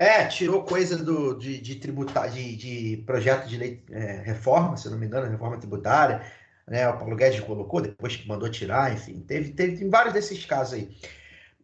É, 0.00 0.24
tirou 0.24 0.62
coisa 0.62 0.96
do, 0.96 1.34
de, 1.34 1.60
de 1.60 1.74
tributar, 1.74 2.30
de, 2.30 2.56
de 2.56 3.02
projeto 3.04 3.46
de 3.46 3.58
lei, 3.58 3.84
é, 3.90 4.22
reforma, 4.24 4.74
se 4.74 4.88
não 4.88 4.96
me 4.96 5.04
engano, 5.04 5.28
reforma 5.28 5.58
tributária, 5.58 6.22
né? 6.66 6.88
O 6.88 6.96
Paulo 6.96 7.14
Guedes 7.14 7.40
colocou, 7.40 7.82
depois 7.82 8.16
que 8.16 8.26
mandou 8.26 8.48
tirar, 8.48 8.94
enfim, 8.94 9.20
teve, 9.20 9.50
teve 9.50 9.86
vários 9.90 10.14
desses 10.14 10.46
casos 10.46 10.72
aí. 10.72 10.96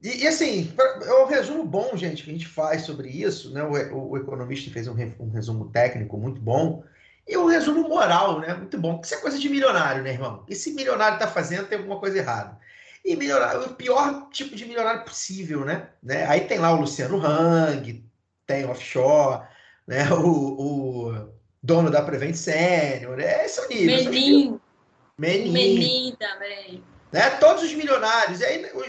E, 0.02 0.24
e 0.24 0.28
assim, 0.28 0.70
é 1.02 1.14
um 1.14 1.26
resumo 1.26 1.64
bom, 1.64 1.96
gente, 1.96 2.24
que 2.24 2.28
a 2.28 2.32
gente 2.34 2.46
faz 2.46 2.82
sobre 2.82 3.08
isso, 3.08 3.54
né? 3.54 3.62
O, 3.62 3.72
o, 3.96 4.10
o 4.10 4.16
economista 4.18 4.70
fez 4.70 4.86
um, 4.86 4.94
um, 5.18 5.30
resumo 5.30 5.70
técnico 5.70 6.18
muito 6.18 6.38
bom 6.38 6.84
e 7.26 7.38
um 7.38 7.46
resumo 7.46 7.88
moral, 7.88 8.38
né? 8.40 8.52
Muito 8.52 8.78
bom. 8.78 9.00
Isso 9.02 9.14
é 9.14 9.18
coisa 9.18 9.38
de 9.38 9.48
milionário, 9.48 10.02
né, 10.02 10.10
irmão? 10.10 10.44
Esse 10.46 10.74
milionário 10.74 11.14
está 11.14 11.26
fazendo 11.26 11.68
tem 11.68 11.78
alguma 11.78 11.98
coisa 11.98 12.18
errada. 12.18 12.58
E 13.02 13.16
milionário, 13.16 13.62
o 13.62 13.74
pior 13.74 14.28
tipo 14.30 14.54
de 14.54 14.66
milionário 14.66 15.04
possível, 15.04 15.64
né? 15.64 15.88
né? 16.02 16.26
Aí 16.26 16.42
tem 16.42 16.58
lá 16.58 16.72
o 16.72 16.80
Luciano 16.80 17.18
Hang, 17.24 18.05
tem 18.46 18.64
offshore, 18.66 19.46
né? 19.86 20.08
O, 20.12 21.08
o 21.08 21.36
dono 21.62 21.90
da 21.90 22.02
Prevent 22.02 22.34
Senior, 22.34 23.18
é 23.18 23.44
esse 23.44 23.60
é 23.60 23.64
o 23.64 23.68
nível. 23.68 24.10
Menin. 24.10 24.60
Menin. 25.18 25.52
Menin 25.52 26.16
também. 26.18 26.84
Né? 27.12 27.30
Todos 27.38 27.64
os 27.64 27.74
milionários. 27.74 28.40
E 28.40 28.44
aí, 28.44 28.70
os, 28.74 28.86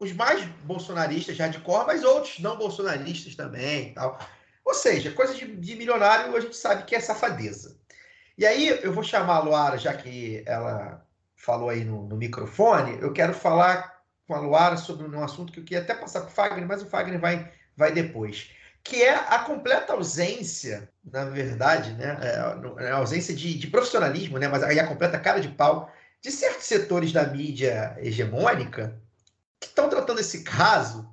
os 0.00 0.12
mais 0.12 0.44
bolsonaristas 0.64 1.36
já 1.36 1.48
de 1.48 1.58
cor, 1.60 1.86
mas 1.86 2.04
outros 2.04 2.38
não 2.38 2.56
bolsonaristas 2.56 3.34
também 3.34 3.94
tal. 3.94 4.18
Ou 4.64 4.74
seja, 4.74 5.10
coisa 5.12 5.34
de, 5.34 5.56
de 5.56 5.76
milionário 5.76 6.36
a 6.36 6.40
gente 6.40 6.56
sabe 6.56 6.84
que 6.84 6.94
é 6.94 7.00
safadeza. 7.00 7.78
E 8.36 8.46
aí 8.46 8.68
eu 8.68 8.92
vou 8.92 9.02
chamar 9.02 9.36
a 9.36 9.40
Luara, 9.40 9.78
já 9.78 9.94
que 9.94 10.42
ela 10.46 11.04
falou 11.34 11.70
aí 11.70 11.84
no, 11.84 12.06
no 12.06 12.16
microfone, 12.16 12.98
eu 13.00 13.12
quero 13.12 13.32
falar 13.32 13.98
com 14.26 14.34
a 14.34 14.40
Luara 14.40 14.76
sobre 14.76 15.06
um 15.06 15.24
assunto 15.24 15.52
que 15.52 15.60
eu 15.60 15.64
queria 15.64 15.82
até 15.82 15.94
passar 15.94 16.20
para 16.20 16.28
o 16.28 16.32
Fagner, 16.32 16.66
mas 16.66 16.82
o 16.82 16.86
Fagner 16.86 17.18
vai, 17.18 17.50
vai 17.76 17.90
depois 17.90 18.50
que 18.88 19.02
é 19.02 19.14
a 19.14 19.40
completa 19.40 19.92
ausência, 19.92 20.90
na 21.04 21.26
verdade, 21.26 21.92
né, 21.92 22.18
é, 22.22 22.86
é 22.86 22.90
a 22.90 22.96
ausência 22.96 23.34
de, 23.34 23.58
de, 23.58 23.66
profissionalismo, 23.66 24.38
né, 24.38 24.48
mas 24.48 24.62
aí 24.62 24.80
a 24.80 24.86
completa 24.86 25.18
cara 25.18 25.40
de 25.40 25.48
pau 25.48 25.92
de 26.22 26.32
certos 26.32 26.64
setores 26.64 27.12
da 27.12 27.26
mídia 27.26 27.94
hegemônica 27.98 28.98
que 29.60 29.66
estão 29.66 29.90
tratando 29.90 30.20
esse 30.20 30.42
caso. 30.42 31.06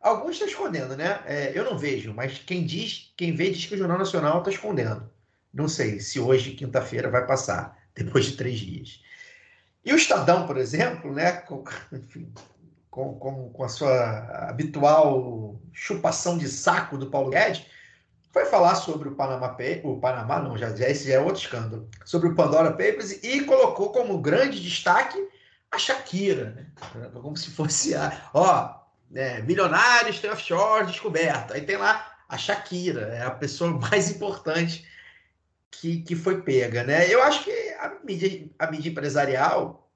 Alguns 0.00 0.32
estão 0.32 0.48
escondendo, 0.48 0.96
né? 0.96 1.22
É, 1.24 1.52
eu 1.54 1.62
não 1.64 1.78
vejo, 1.78 2.12
mas 2.12 2.38
quem 2.38 2.66
diz, 2.66 3.12
quem 3.16 3.34
vê 3.34 3.50
diz 3.50 3.66
que 3.66 3.74
o 3.74 3.78
Jornal 3.78 3.98
Nacional 3.98 4.38
está 4.38 4.50
escondendo. 4.50 5.08
Não 5.52 5.68
sei 5.68 6.00
se 6.00 6.18
hoje, 6.18 6.52
quinta-feira, 6.52 7.08
vai 7.08 7.26
passar, 7.26 7.78
depois 7.94 8.24
de 8.24 8.36
três 8.36 8.58
dias. 8.58 9.02
E 9.84 9.92
o 9.92 9.96
Estadão, 9.96 10.46
por 10.46 10.56
exemplo, 10.56 11.12
né, 11.12 11.44
enfim, 11.92 12.32
com, 12.90 13.14
com, 13.14 13.50
com 13.50 13.64
a 13.64 13.68
sua 13.68 14.48
habitual 14.48 15.60
chupação 15.72 16.36
de 16.36 16.48
saco 16.48 16.98
do 16.98 17.08
Paulo 17.08 17.30
Guedes, 17.30 17.64
foi 18.32 18.44
falar 18.46 18.76
sobre 18.76 19.08
o 19.08 19.14
Panama 19.14 19.56
o 19.82 19.98
Panamá 19.98 20.40
não, 20.40 20.56
já, 20.56 20.74
já 20.74 20.88
esse 20.88 21.08
já 21.08 21.14
é 21.14 21.20
outro 21.20 21.42
escândalo, 21.42 21.88
sobre 22.04 22.28
o 22.28 22.34
Pandora 22.34 22.70
Papers 22.70 23.22
e 23.22 23.40
colocou 23.42 23.90
como 23.90 24.18
grande 24.18 24.60
destaque 24.60 25.18
a 25.70 25.78
Shakira, 25.78 26.50
né? 26.50 26.66
como 27.14 27.36
se 27.36 27.50
fosse 27.50 27.94
a, 27.94 28.30
ó, 28.34 28.80
é, 29.14 29.40
milionários 29.42 30.20
tem 30.20 30.30
offshore 30.30 30.86
descoberto, 30.86 31.52
aí 31.52 31.62
tem 31.62 31.76
lá 31.76 32.18
a 32.28 32.36
Shakira, 32.36 33.02
é 33.14 33.22
a 33.22 33.30
pessoa 33.30 33.70
mais 33.90 34.10
importante 34.10 34.86
que, 35.70 36.02
que 36.02 36.16
foi 36.16 36.42
pega, 36.42 36.82
né? 36.84 37.12
Eu 37.12 37.22
acho 37.22 37.44
que 37.44 37.50
a 37.50 37.96
mídia, 38.04 38.48
a 38.58 38.70
mídia 38.70 38.90
empresarial 38.90 39.89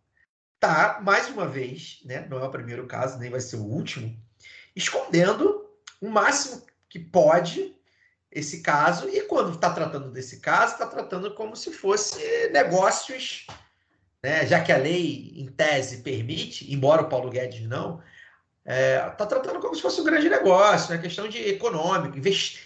tá, 0.65 1.01
mais 1.03 1.29
uma 1.29 1.47
vez, 1.47 2.01
né? 2.05 2.27
Não 2.29 2.39
é 2.39 2.45
o 2.45 2.51
primeiro 2.51 2.87
caso, 2.87 3.19
nem 3.19 3.31
vai 3.31 3.41
ser 3.41 3.57
o 3.57 3.65
último, 3.65 4.17
escondendo 4.75 5.67
o 6.01 6.09
máximo 6.09 6.63
que 6.89 6.99
pode 6.99 7.75
esse 8.31 8.63
caso, 8.63 9.09
e 9.09 9.21
quando 9.23 9.55
está 9.55 9.71
tratando 9.71 10.11
desse 10.11 10.41
caso, 10.41 10.73
está 10.73 10.87
tratando 10.87 11.33
como 11.35 11.55
se 11.55 11.73
fosse 11.73 12.49
negócios, 12.49 13.47
né? 14.23 14.45
já 14.45 14.61
que 14.61 14.73
a 14.73 14.77
lei, 14.77 15.33
em 15.37 15.47
tese, 15.47 15.99
permite, 15.99 16.73
embora 16.73 17.03
o 17.03 17.09
Paulo 17.09 17.31
Guedes 17.31 17.69
não, 17.69 18.03
está 18.65 18.75
é, 18.75 18.99
tá 19.11 19.27
tratando 19.27 19.61
como 19.61 19.75
se 19.77 19.83
fosse 19.83 20.01
um 20.01 20.05
grande 20.05 20.29
negócio, 20.29 20.93
né? 20.93 21.01
questão 21.01 21.29
de 21.29 21.39
econômico, 21.49 22.19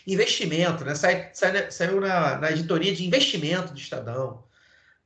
investimento, 0.07 0.85
né? 0.85 0.95
Sai, 0.95 1.31
sai, 1.35 1.70
saiu 1.70 2.01
na, 2.01 2.39
na, 2.39 2.51
editoria 2.51 2.95
de 2.95 3.05
investimento 3.05 3.75
do 3.75 3.79
Estadão. 3.79 4.45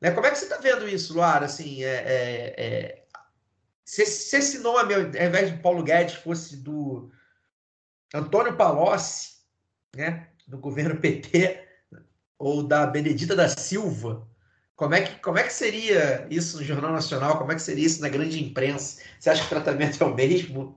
Né? 0.02 0.10
Como 0.10 0.26
é 0.26 0.30
que 0.30 0.38
você 0.38 0.46
está 0.46 0.58
vendo 0.58 0.88
isso, 0.88 1.14
Luara? 1.14 1.46
Assim, 1.46 1.84
é, 1.84 2.54
é, 2.58 3.02
se, 3.84 4.04
se, 4.04 4.36
esse 4.36 4.58
nome, 4.58 4.92
ao 4.92 5.00
invés 5.00 5.52
de 5.52 5.58
Paulo 5.58 5.84
Guedes, 5.84 6.16
fosse 6.16 6.56
do 6.56 7.08
Antônio 8.12 8.56
Palocci, 8.56 9.34
né? 9.94 10.26
do 10.48 10.58
governo 10.58 10.98
PT, 11.00 11.62
ou 12.36 12.64
da 12.64 12.84
Benedita 12.84 13.36
da 13.36 13.48
Silva, 13.48 14.26
como 14.74 14.96
é, 14.96 15.02
que, 15.02 15.20
como 15.20 15.38
é 15.38 15.44
que 15.44 15.52
seria 15.52 16.26
isso 16.28 16.56
no 16.56 16.64
Jornal 16.64 16.90
Nacional? 16.90 17.38
Como 17.38 17.52
é 17.52 17.54
que 17.54 17.62
seria 17.62 17.86
isso 17.86 18.02
na 18.02 18.08
grande 18.08 18.42
imprensa? 18.42 19.00
Você 19.20 19.30
acha 19.30 19.42
que 19.42 19.46
o 19.46 19.50
tratamento 19.50 20.02
é 20.02 20.06
o 20.06 20.12
mesmo? 20.12 20.76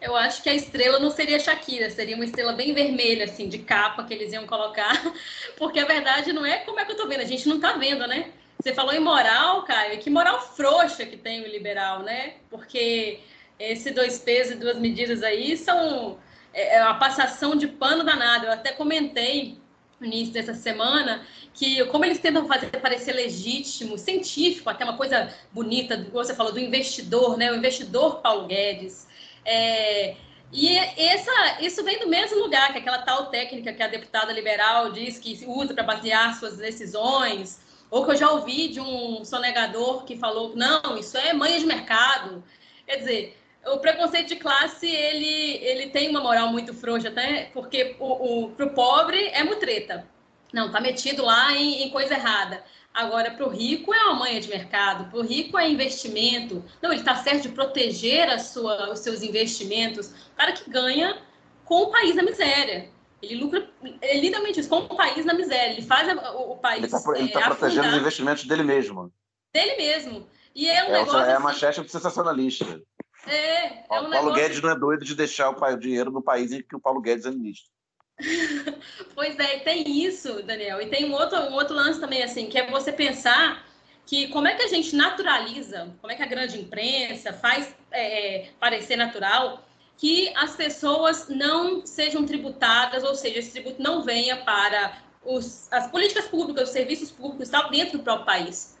Eu 0.00 0.16
acho 0.16 0.42
que 0.42 0.48
a 0.48 0.54
estrela 0.54 0.98
não 0.98 1.10
seria 1.10 1.38
Shakira, 1.38 1.88
seria 1.90 2.16
uma 2.16 2.24
estrela 2.24 2.52
bem 2.52 2.74
vermelha, 2.74 3.26
assim, 3.26 3.48
de 3.48 3.58
capa 3.58 4.02
que 4.02 4.12
eles 4.12 4.32
iam 4.32 4.48
colocar. 4.48 5.00
Porque 5.56 5.78
a 5.78 5.86
verdade 5.86 6.32
não 6.32 6.44
é 6.44 6.58
como 6.64 6.80
é 6.80 6.84
que 6.84 6.90
eu 6.90 6.96
tô 6.96 7.06
vendo, 7.06 7.20
a 7.20 7.26
gente 7.26 7.48
não 7.48 7.60
tá 7.60 7.74
vendo, 7.74 8.04
né? 8.08 8.32
Você 8.64 8.72
falou 8.72 8.94
em 8.94 8.98
moral, 8.98 9.62
Caio, 9.64 9.98
que 9.98 10.08
moral 10.08 10.40
frouxa 10.40 11.04
que 11.04 11.18
tem 11.18 11.42
o 11.42 11.46
liberal, 11.46 12.02
né? 12.02 12.36
Porque 12.48 13.20
esse 13.58 13.90
dois 13.90 14.18
pesos 14.18 14.54
e 14.54 14.56
duas 14.56 14.78
medidas 14.78 15.22
aí 15.22 15.54
são 15.54 16.18
é, 16.50 16.76
é 16.76 16.94
passação 16.94 17.54
de 17.54 17.68
pano 17.68 18.02
danado. 18.02 18.46
Eu 18.46 18.52
até 18.52 18.72
comentei 18.72 19.58
no 20.00 20.06
início 20.06 20.32
dessa 20.32 20.54
semana, 20.54 21.26
que 21.52 21.84
como 21.88 22.06
eles 22.06 22.18
tentam 22.20 22.48
fazer 22.48 22.68
parecer 22.80 23.12
legítimo, 23.12 23.98
científico, 23.98 24.70
até 24.70 24.82
uma 24.82 24.96
coisa 24.96 25.30
bonita, 25.52 26.02
você 26.10 26.34
falou 26.34 26.50
do 26.50 26.58
investidor, 26.58 27.36
né? 27.36 27.52
O 27.52 27.56
investidor 27.56 28.22
Paulo 28.22 28.46
Guedes. 28.46 29.06
É, 29.44 30.16
e 30.50 30.74
essa, 30.78 31.60
isso 31.60 31.84
vem 31.84 31.98
do 31.98 32.08
mesmo 32.08 32.38
lugar 32.38 32.72
que 32.72 32.78
aquela 32.78 33.02
tal 33.02 33.26
técnica 33.26 33.74
que 33.74 33.82
a 33.82 33.88
deputada 33.88 34.32
liberal 34.32 34.90
diz 34.90 35.18
que 35.18 35.44
usa 35.46 35.74
para 35.74 35.82
basear 35.82 36.34
suas 36.38 36.56
decisões, 36.56 37.62
ou 37.90 38.04
que 38.04 38.12
eu 38.12 38.16
já 38.16 38.30
ouvi 38.30 38.68
de 38.68 38.80
um 38.80 39.24
sonegador 39.24 40.04
que 40.04 40.16
falou, 40.16 40.54
não, 40.56 40.96
isso 40.98 41.16
é 41.16 41.32
manha 41.32 41.58
de 41.58 41.66
mercado. 41.66 42.42
Quer 42.86 42.96
dizer, 42.96 43.38
o 43.66 43.78
preconceito 43.78 44.28
de 44.28 44.36
classe 44.36 44.86
ele, 44.86 45.58
ele 45.64 45.88
tem 45.88 46.08
uma 46.08 46.20
moral 46.20 46.48
muito 46.48 46.74
frouxa, 46.74 47.08
até 47.08 47.50
porque 47.52 47.96
o, 47.98 48.44
o, 48.44 48.50
pro 48.50 48.70
pobre 48.70 49.28
é 49.28 49.42
mutreta. 49.42 50.06
Não, 50.52 50.70
tá 50.70 50.80
metido 50.80 51.24
lá 51.24 51.52
em, 51.52 51.82
em 51.82 51.90
coisa 51.90 52.14
errada. 52.14 52.62
Agora, 52.92 53.32
para 53.32 53.44
o 53.44 53.50
rico 53.50 53.92
é 53.92 54.04
uma 54.04 54.14
manha 54.14 54.40
de 54.40 54.48
mercado, 54.48 55.10
para 55.10 55.18
o 55.18 55.22
rico 55.22 55.58
é 55.58 55.68
investimento. 55.68 56.64
Não, 56.80 56.92
ele 56.92 57.00
está 57.00 57.16
certo 57.16 57.42
de 57.42 57.48
proteger 57.48 58.28
a 58.30 58.38
sua, 58.38 58.92
os 58.92 59.00
seus 59.00 59.20
investimentos. 59.22 60.08
O 60.08 60.36
cara 60.36 60.52
que 60.52 60.70
ganha 60.70 61.18
com 61.64 61.82
o 61.82 61.90
país 61.90 62.14
na 62.14 62.22
miséria. 62.22 62.88
Ele 63.24 63.36
lucra, 63.36 63.68
ele 64.02 64.20
literalmente 64.20 64.60
isso, 64.60 64.68
com 64.68 64.78
o 64.78 64.96
país 64.96 65.24
na 65.24 65.34
miséria. 65.34 65.72
Ele 65.72 65.82
faz 65.82 66.08
o, 66.08 66.52
o 66.52 66.56
país. 66.56 66.78
Ele 66.78 67.26
está 67.26 67.40
tá 67.40 67.46
é, 67.46 67.48
protegendo 67.48 67.88
os 67.88 67.94
investimentos 67.94 68.44
dele 68.44 68.62
mesmo. 68.62 69.12
Dele 69.52 69.76
mesmo. 69.76 70.26
E 70.54 70.68
é 70.68 70.84
um 70.84 70.88
é, 70.88 70.92
negócio. 70.92 71.18
É 71.18 71.32
assim, 71.32 71.42
manchete 71.42 71.90
sensacionalista. 71.90 72.82
É, 73.26 73.66
é 73.66 73.72
um 73.72 73.84
o 73.84 73.88
Paulo 73.88 74.10
negócio... 74.10 74.34
Guedes 74.34 74.60
não 74.60 74.70
é 74.70 74.78
doido 74.78 75.04
de 75.04 75.14
deixar 75.14 75.50
o 75.50 75.76
dinheiro 75.76 76.10
no 76.10 76.22
país 76.22 76.52
em 76.52 76.62
que 76.62 76.76
o 76.76 76.80
Paulo 76.80 77.00
Guedes 77.00 77.26
é 77.26 77.30
ministro. 77.30 77.70
pois 79.14 79.38
é, 79.38 79.58
tem 79.60 80.04
isso, 80.04 80.42
Daniel. 80.42 80.80
E 80.80 80.86
tem 80.86 81.06
um 81.10 81.14
outro, 81.14 81.38
um 81.38 81.54
outro 81.54 81.74
lance 81.74 82.00
também, 82.00 82.22
assim, 82.22 82.46
que 82.46 82.58
é 82.58 82.70
você 82.70 82.92
pensar 82.92 83.64
que 84.06 84.28
como 84.28 84.46
é 84.46 84.54
que 84.54 84.62
a 84.62 84.68
gente 84.68 84.94
naturaliza, 84.94 85.94
como 86.00 86.12
é 86.12 86.16
que 86.16 86.22
a 86.22 86.26
grande 86.26 86.60
imprensa 86.60 87.32
faz 87.32 87.74
é, 87.90 88.48
parecer 88.60 88.96
natural 88.96 89.63
que 89.96 90.32
as 90.36 90.56
pessoas 90.56 91.28
não 91.28 91.86
sejam 91.86 92.26
tributadas, 92.26 93.04
ou 93.04 93.14
seja, 93.14 93.38
esse 93.38 93.52
tributo 93.52 93.82
não 93.82 94.02
venha 94.02 94.36
para 94.38 94.98
os, 95.24 95.72
as 95.72 95.86
políticas 95.90 96.26
públicas, 96.26 96.68
os 96.68 96.72
serviços 96.72 97.10
públicos 97.10 97.48
tal, 97.48 97.70
dentro 97.70 97.98
do 97.98 98.04
próprio 98.04 98.26
país. 98.26 98.76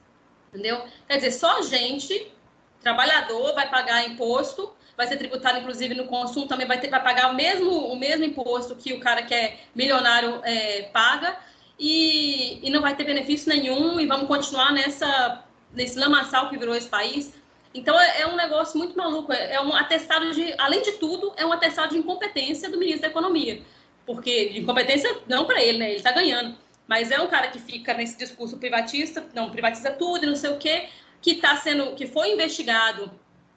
Entendeu? 0.52 0.84
Quer 1.08 1.16
dizer, 1.16 1.32
só 1.32 1.62
gente 1.62 2.32
trabalhador 2.80 3.54
vai 3.54 3.68
pagar 3.70 4.06
imposto, 4.06 4.72
vai 4.96 5.06
ser 5.06 5.16
tributado 5.16 5.58
inclusive 5.58 5.94
no 5.94 6.06
consumo, 6.06 6.46
também 6.46 6.66
vai, 6.66 6.78
ter, 6.78 6.90
vai 6.90 7.02
pagar 7.02 7.32
o 7.32 7.34
mesmo, 7.34 7.70
o 7.70 7.98
mesmo 7.98 8.24
imposto 8.24 8.76
que 8.76 8.92
o 8.92 9.00
cara 9.00 9.22
que 9.22 9.34
é 9.34 9.58
milionário 9.74 10.40
é, 10.44 10.82
paga, 10.92 11.36
e, 11.78 12.60
e 12.62 12.70
não 12.70 12.82
vai 12.82 12.94
ter 12.94 13.04
benefício 13.04 13.48
nenhum, 13.48 13.98
e 13.98 14.06
vamos 14.06 14.28
continuar 14.28 14.72
nessa, 14.72 15.42
nesse 15.72 15.98
lamaçal 15.98 16.48
que 16.50 16.58
virou 16.58 16.74
esse 16.74 16.88
país. 16.88 17.32
Então 17.74 17.98
é, 18.00 18.20
é 18.20 18.26
um 18.26 18.36
negócio 18.36 18.78
muito 18.78 18.96
maluco, 18.96 19.32
é, 19.32 19.54
é 19.54 19.60
um 19.60 19.74
atestado 19.74 20.32
de, 20.32 20.54
além 20.58 20.80
de 20.82 20.92
tudo, 20.92 21.32
é 21.36 21.44
um 21.44 21.52
atestado 21.52 21.92
de 21.92 21.98
incompetência 21.98 22.70
do 22.70 22.78
ministro 22.78 23.02
da 23.02 23.08
Economia. 23.08 23.60
Porque 24.06 24.50
incompetência 24.56 25.22
não 25.26 25.44
para 25.44 25.62
ele, 25.62 25.78
né? 25.78 25.86
Ele 25.86 25.96
está 25.96 26.12
ganhando. 26.12 26.56
Mas 26.86 27.10
é 27.10 27.20
um 27.20 27.26
cara 27.26 27.48
que 27.48 27.58
fica 27.58 27.94
nesse 27.94 28.16
discurso 28.16 28.58
privatista, 28.58 29.26
não, 29.34 29.50
privatiza 29.50 29.90
tudo 29.90 30.24
e 30.24 30.26
não 30.26 30.36
sei 30.36 30.50
o 30.50 30.58
quê 30.58 30.88
que 31.24 31.30
está 31.30 31.56
sendo, 31.56 31.94
que 31.94 32.06
foi 32.06 32.32
investigado 32.32 33.10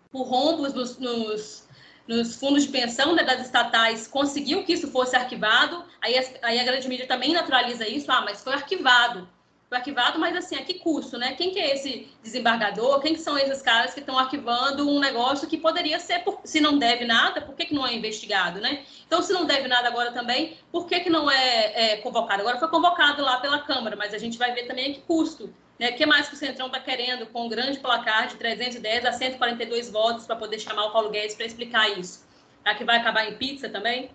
por 0.10 0.24
rombos 0.24 0.74
nos, 0.74 0.98
nos, 0.98 1.68
nos 2.08 2.38
fundos 2.38 2.64
de 2.64 2.70
pensão 2.70 3.14
né, 3.14 3.26
das 3.26 3.42
estatais, 3.42 4.08
conseguiu 4.08 4.64
que 4.64 4.72
isso 4.72 4.90
fosse 4.90 5.18
arquivado. 5.18 5.84
Aí, 6.02 6.16
aí 6.44 6.60
a 6.62 6.64
grande 6.64 6.88
mídia 6.88 7.06
também 7.06 7.34
naturaliza 7.34 7.86
isso. 7.86 8.10
Ah, 8.10 8.22
mas 8.22 8.42
foi 8.42 8.54
arquivado. 8.54 9.28
Arquivado, 9.70 10.18
mas 10.18 10.34
assim, 10.34 10.56
a 10.56 10.64
que 10.64 10.76
custo, 10.76 11.18
né? 11.18 11.34
Quem 11.34 11.52
que 11.52 11.60
é 11.60 11.76
esse 11.76 12.08
desembargador? 12.24 13.02
Quem 13.02 13.14
que 13.14 13.20
são 13.20 13.38
esses 13.38 13.62
caras 13.62 13.94
que 13.94 14.00
estão 14.00 14.18
arquivando 14.18 14.90
um 14.90 14.98
negócio 14.98 15.46
que 15.46 15.58
poderia 15.58 16.00
ser, 16.00 16.20
por, 16.20 16.40
se 16.46 16.62
não 16.62 16.78
deve 16.78 17.04
nada, 17.04 17.42
por 17.42 17.54
que, 17.54 17.66
que 17.66 17.76
não 17.76 17.86
é 17.86 17.94
investigado, 17.94 18.62
né? 18.62 18.86
Então, 19.06 19.22
se 19.22 19.34
não 19.34 19.46
deve 19.46 19.68
nada 19.68 19.90
agora 19.90 20.14
também, 20.14 20.58
por 20.72 20.88
que, 20.88 21.02
que 21.02 21.10
não 21.10 21.30
é, 21.30 21.92
é 21.92 21.98
convocado? 21.98 22.42
Agora 22.44 22.58
foi 22.58 22.70
convocado 22.70 23.22
lá 23.22 23.42
pela 23.42 23.60
Câmara, 23.60 23.98
mas 23.98 24.14
a 24.14 24.18
gente 24.18 24.38
vai 24.38 24.54
ver 24.54 24.68
também 24.68 24.92
a 24.92 24.94
que 24.94 25.02
custo. 25.02 25.54
Né? 25.78 25.90
O 25.90 25.96
que 25.96 26.06
mais 26.06 26.30
que 26.30 26.36
o 26.36 26.38
Centrão 26.38 26.68
está 26.68 26.80
querendo 26.80 27.28
com 27.28 27.46
um 27.46 27.50
grande 27.50 27.78
placar 27.80 28.28
de 28.28 28.36
310 28.36 29.06
a 29.06 29.12
142 29.12 29.90
votos 29.90 30.26
para 30.26 30.38
poder 30.38 30.60
chamar 30.60 30.86
o 30.86 30.92
Paulo 30.92 31.10
Guedes 31.10 31.36
para 31.36 31.46
explicar 31.46 31.90
isso? 32.00 32.26
Será 32.64 32.74
que 32.74 32.86
vai 32.86 32.98
acabar 32.98 33.28
em 33.28 33.36
pizza 33.36 33.68
também? 33.70 34.12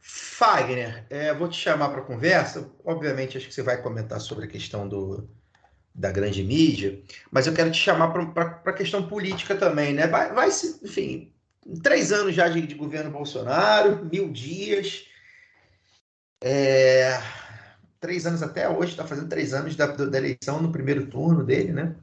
Fagner, 0.00 1.06
é, 1.10 1.34
vou 1.34 1.48
te 1.48 1.56
chamar 1.56 1.90
para 1.90 2.02
conversa. 2.02 2.70
Obviamente, 2.84 3.36
acho 3.36 3.46
que 3.46 3.54
você 3.54 3.62
vai 3.62 3.80
comentar 3.82 4.20
sobre 4.20 4.46
a 4.46 4.48
questão 4.48 4.88
do, 4.88 5.28
da 5.94 6.10
grande 6.10 6.42
mídia, 6.42 7.02
mas 7.30 7.46
eu 7.46 7.52
quero 7.52 7.70
te 7.70 7.78
chamar 7.78 8.08
para 8.08 8.62
a 8.64 8.72
questão 8.72 9.06
política 9.06 9.54
também, 9.54 9.92
né? 9.92 10.06
Vai, 10.06 10.32
vai 10.32 10.50
se, 10.50 10.80
enfim, 10.82 11.32
três 11.82 12.12
anos 12.12 12.34
já 12.34 12.48
de, 12.48 12.66
de 12.66 12.74
governo 12.74 13.10
Bolsonaro, 13.10 14.04
mil 14.04 14.32
dias. 14.32 15.06
É, 16.42 17.20
três 18.00 18.24
anos 18.24 18.42
até 18.42 18.68
hoje, 18.68 18.92
está 18.92 19.06
fazendo 19.06 19.28
três 19.28 19.52
anos 19.52 19.76
da, 19.76 19.86
da, 19.86 20.18
eleição 20.18 20.62
no 20.62 20.72
primeiro 20.72 21.06
turno 21.06 21.44
dele, 21.44 21.72
né? 21.72 21.94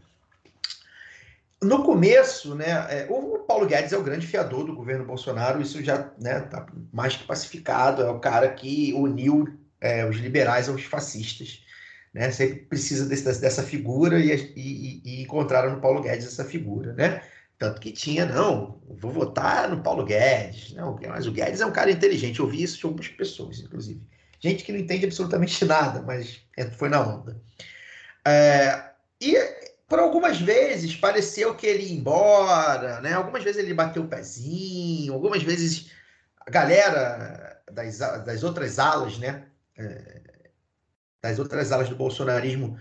No 1.61 1.83
começo, 1.83 2.53
né, 2.53 2.69
é, 2.89 3.07
o 3.09 3.39
Paulo 3.39 3.65
Guedes 3.65 3.91
é 3.91 3.97
o 3.97 4.03
grande 4.03 4.27
fiador 4.27 4.63
do 4.63 4.75
governo 4.75 5.05
Bolsonaro, 5.05 5.61
isso 5.61 5.83
já 5.83 6.11
né, 6.19 6.41
tá 6.41 6.67
mais 6.93 7.15
que 7.15 7.23
pacificado, 7.23 8.03
é 8.03 8.09
o 8.09 8.19
cara 8.19 8.49
que 8.49 8.93
uniu 8.93 9.57
é, 9.81 10.05
os 10.05 10.17
liberais 10.17 10.69
aos 10.69 10.83
fascistas, 10.83 11.63
né? 12.13 12.31
Sempre 12.31 12.57
precisa 12.65 13.05
desse, 13.05 13.41
dessa 13.41 13.63
figura 13.63 14.19
e, 14.19 14.31
e, 14.55 15.01
e 15.03 15.21
encontraram 15.23 15.71
no 15.71 15.81
Paulo 15.81 16.01
Guedes 16.01 16.27
essa 16.27 16.45
figura, 16.45 16.93
né? 16.93 17.23
Tanto 17.57 17.81
que 17.81 17.91
tinha, 17.91 18.25
não, 18.25 18.79
vou 18.87 19.11
votar 19.11 19.67
no 19.69 19.81
Paulo 19.81 20.05
Guedes, 20.05 20.73
não, 20.73 20.97
mas 21.07 21.25
o 21.25 21.31
Guedes 21.31 21.61
é 21.61 21.65
um 21.65 21.71
cara 21.71 21.89
inteligente, 21.89 22.39
eu 22.39 22.45
ouvi 22.45 22.61
isso 22.61 22.77
de 22.77 22.85
algumas 22.85 23.07
pessoas, 23.07 23.59
inclusive 23.59 24.01
gente 24.39 24.63
que 24.63 24.71
não 24.71 24.79
entende 24.79 25.05
absolutamente 25.05 25.63
nada, 25.65 26.01
mas 26.01 26.41
é, 26.55 26.65
foi 26.65 26.89
na 26.89 27.01
onda. 27.01 27.39
É, 28.25 28.91
e 29.19 29.35
por 29.87 29.99
algumas 29.99 30.39
vezes 30.39 30.95
pareceu 30.95 31.55
que 31.55 31.65
ele 31.65 31.83
ia 31.83 31.93
embora, 31.93 32.99
né? 32.99 33.13
Algumas 33.13 33.43
vezes 33.43 33.63
ele 33.63 33.73
bateu 33.73 34.03
o 34.03 34.07
pezinho, 34.07 35.13
algumas 35.13 35.41
vezes 35.41 35.89
a 36.45 36.51
galera 36.51 37.61
das, 37.71 37.99
das 37.99 38.43
outras 38.43 38.79
alas, 38.79 39.17
né? 39.17 39.45
É, 39.77 40.21
das 41.21 41.39
outras 41.39 41.71
alas 41.71 41.89
do 41.89 41.95
bolsonarismo 41.95 42.77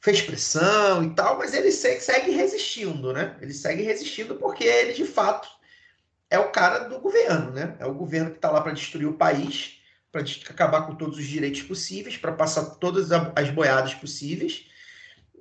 fez 0.00 0.20
pressão 0.20 1.02
e 1.04 1.14
tal, 1.14 1.38
mas 1.38 1.54
ele 1.54 1.70
segue, 1.70 2.00
segue 2.00 2.32
resistindo, 2.32 3.12
né? 3.12 3.36
Ele 3.40 3.54
segue 3.54 3.82
resistindo 3.82 4.34
porque 4.36 4.64
ele 4.64 4.92
de 4.92 5.06
fato 5.06 5.48
é 6.28 6.38
o 6.38 6.50
cara 6.50 6.80
do 6.80 7.00
governo, 7.00 7.50
né? 7.52 7.76
É 7.78 7.86
o 7.86 7.94
governo 7.94 8.30
que 8.30 8.36
está 8.36 8.50
lá 8.50 8.60
para 8.60 8.72
destruir 8.72 9.06
o 9.06 9.16
país, 9.16 9.80
para 10.10 10.22
acabar 10.50 10.82
com 10.86 10.94
todos 10.96 11.18
os 11.18 11.26
direitos 11.26 11.62
possíveis, 11.62 12.16
para 12.16 12.32
passar 12.32 12.64
todas 12.76 13.10
as 13.10 13.50
boiadas 13.50 13.94
possíveis. 13.94 14.66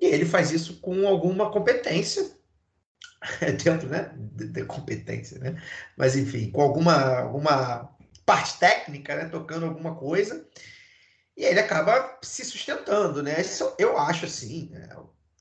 E 0.02 0.08
ele 0.08 0.26
faz 0.26 0.52
isso 0.52 0.78
com 0.82 1.08
alguma 1.08 1.52
competência, 1.52 2.28
dentro 3.64 3.88
né, 3.88 4.12
de, 4.18 4.66
competência, 4.66 5.38
né? 5.38 5.62
Mas 5.96 6.16
enfim, 6.16 6.50
com 6.50 6.62
alguma, 6.62 7.20
alguma 7.20 7.96
parte 8.26 8.58
técnica, 8.58 9.16
né? 9.16 9.26
Tocando 9.26 9.68
alguma 9.68 9.96
coisa. 9.96 10.44
E 11.38 11.44
ele 11.44 11.60
acaba 11.60 12.18
se 12.24 12.44
sustentando, 12.44 13.22
né? 13.22 13.40
Isso 13.40 13.74
eu 13.78 13.96
acho 13.98 14.26
assim, 14.26 14.70
né? 14.72 14.90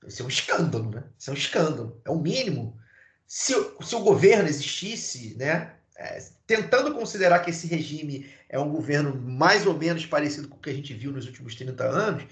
Isso 0.07 0.23
é 0.23 0.25
um 0.27 0.29
escândalo, 0.29 0.91
né? 0.91 1.05
Isso 1.19 1.31
é 1.31 1.33
um 1.33 1.37
escândalo. 1.37 2.01
É 2.05 2.11
o 2.11 2.19
mínimo. 2.19 2.79
Se, 3.27 3.55
se 3.81 3.95
o 3.95 4.01
governo 4.01 4.49
existisse, 4.49 5.35
né? 5.39 5.75
É, 5.97 6.23
tentando 6.47 6.95
considerar 6.95 7.41
que 7.41 7.51
esse 7.51 7.67
regime 7.67 8.31
é 8.49 8.59
um 8.59 8.71
governo 8.71 9.15
mais 9.15 9.67
ou 9.67 9.77
menos 9.77 10.07
parecido 10.07 10.49
com 10.49 10.57
o 10.57 10.61
que 10.61 10.71
a 10.71 10.75
gente 10.75 10.95
viu 10.95 11.13
nos 11.13 11.27
últimos 11.27 11.55
30 11.55 11.85
anos, 11.85 12.25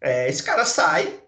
é, 0.00 0.28
esse 0.28 0.42
cara 0.42 0.64
sai 0.64 1.22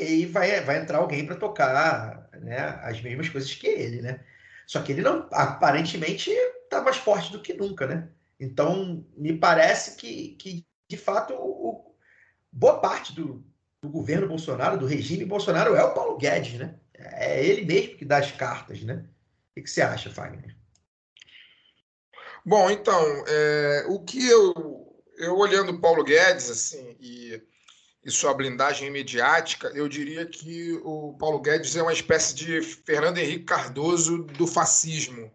e 0.00 0.26
vai, 0.26 0.60
vai 0.60 0.78
entrar 0.78 0.98
alguém 0.98 1.26
para 1.26 1.36
tocar 1.36 2.28
né, 2.40 2.58
as 2.82 3.00
mesmas 3.00 3.28
coisas 3.28 3.52
que 3.54 3.66
ele, 3.66 4.00
né? 4.00 4.20
Só 4.66 4.80
que 4.80 4.92
ele 4.92 5.02
não, 5.02 5.28
aparentemente, 5.32 6.30
está 6.30 6.80
mais 6.80 6.96
forte 6.96 7.32
do 7.32 7.42
que 7.42 7.52
nunca, 7.52 7.86
né? 7.86 8.08
Então, 8.40 9.04
me 9.16 9.36
parece 9.36 9.96
que, 9.96 10.34
que 10.38 10.66
de 10.88 10.96
fato, 10.96 11.34
o, 11.34 11.94
boa 12.50 12.80
parte 12.80 13.14
do, 13.14 13.44
do 13.80 13.88
governo 13.88 14.28
Bolsonaro, 14.28 14.78
do 14.78 14.86
regime 14.86 15.24
Bolsonaro, 15.24 15.74
é 15.74 15.84
o 15.84 15.94
Paulo 15.94 16.16
Guedes, 16.16 16.58
né? 16.58 16.74
É 16.94 17.44
ele 17.44 17.64
mesmo 17.64 17.96
que 17.96 18.04
dá 18.04 18.18
as 18.18 18.32
cartas, 18.32 18.82
né? 18.82 19.04
O 19.50 19.54
que, 19.54 19.62
que 19.62 19.70
você 19.70 19.82
acha, 19.82 20.10
Fagner? 20.10 20.56
Bom, 22.44 22.70
então, 22.70 23.24
é, 23.26 23.84
o 23.88 24.00
que 24.00 24.26
eu, 24.26 25.02
eu 25.18 25.36
olhando 25.36 25.72
o 25.72 25.80
Paulo 25.80 26.02
Guedes, 26.02 26.50
assim, 26.50 26.96
e, 27.00 27.40
e 28.04 28.10
sua 28.10 28.34
blindagem 28.34 28.90
mediática, 28.90 29.70
eu 29.74 29.88
diria 29.88 30.26
que 30.26 30.72
o 30.82 31.14
Paulo 31.18 31.40
Guedes 31.40 31.76
é 31.76 31.82
uma 31.82 31.92
espécie 31.92 32.34
de 32.34 32.60
Fernando 32.60 33.18
Henrique 33.18 33.44
Cardoso 33.44 34.24
do 34.24 34.46
fascismo. 34.46 35.30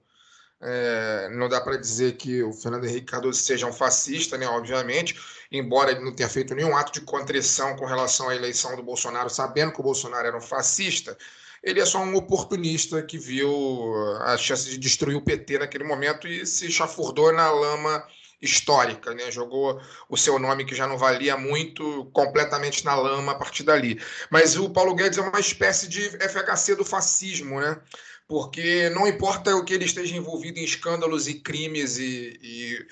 É, 0.59 1.29
não 1.33 1.47
dá 1.47 1.61
para 1.61 1.77
dizer 1.77 2.17
que 2.17 2.43
o 2.43 2.51
Fernando 2.51 2.85
Henrique 2.85 3.05
Cardoso 3.05 3.39
seja 3.39 3.67
um 3.67 3.71
fascista, 3.71 4.37
né, 4.37 4.47
obviamente, 4.47 5.17
embora 5.51 5.91
ele 5.91 6.03
não 6.03 6.13
tenha 6.13 6.27
feito 6.27 6.55
nenhum 6.55 6.75
ato 6.75 6.91
de 6.91 7.01
contrição 7.01 7.75
com 7.75 7.85
relação 7.85 8.27
à 8.27 8.35
eleição 8.35 8.75
do 8.75 8.83
Bolsonaro, 8.83 9.29
sabendo 9.29 9.71
que 9.71 9.79
o 9.79 9.83
Bolsonaro 9.83 10.27
era 10.27 10.37
um 10.37 10.41
fascista, 10.41 11.17
ele 11.63 11.79
é 11.79 11.85
só 11.85 11.99
um 11.99 12.15
oportunista 12.15 13.01
que 13.01 13.17
viu 13.17 13.93
a 14.21 14.37
chance 14.37 14.69
de 14.69 14.77
destruir 14.77 15.15
o 15.15 15.21
PT 15.21 15.59
naquele 15.59 15.83
momento 15.83 16.27
e 16.27 16.45
se 16.45 16.71
chafurdou 16.71 17.31
na 17.31 17.49
lama 17.49 18.05
histórica, 18.41 19.13
né? 19.13 19.31
Jogou 19.31 19.81
o 20.07 20.17
seu 20.17 20.37
nome 20.37 20.65
que 20.65 20.75
já 20.75 20.87
não 20.87 20.97
valia 20.97 21.35
muito 21.37 22.05
completamente 22.13 22.85
na 22.85 22.95
lama 22.95 23.31
a 23.31 23.35
partir 23.35 23.63
dali. 23.63 24.01
Mas 24.29 24.57
o 24.57 24.69
Paulo 24.69 24.95
Guedes 24.95 25.17
é 25.17 25.21
uma 25.21 25.39
espécie 25.39 25.87
de 25.87 26.01
FHC 26.01 26.75
do 26.75 26.85
fascismo, 26.85 27.59
né? 27.59 27.79
Porque 28.27 28.89
não 28.89 29.07
importa 29.07 29.55
o 29.55 29.63
que 29.63 29.73
ele 29.73 29.85
esteja 29.85 30.15
envolvido 30.15 30.59
em 30.59 30.63
escândalos 30.63 31.27
e 31.27 31.35
crimes 31.35 31.97
e, 31.97 32.37
e 32.41 32.87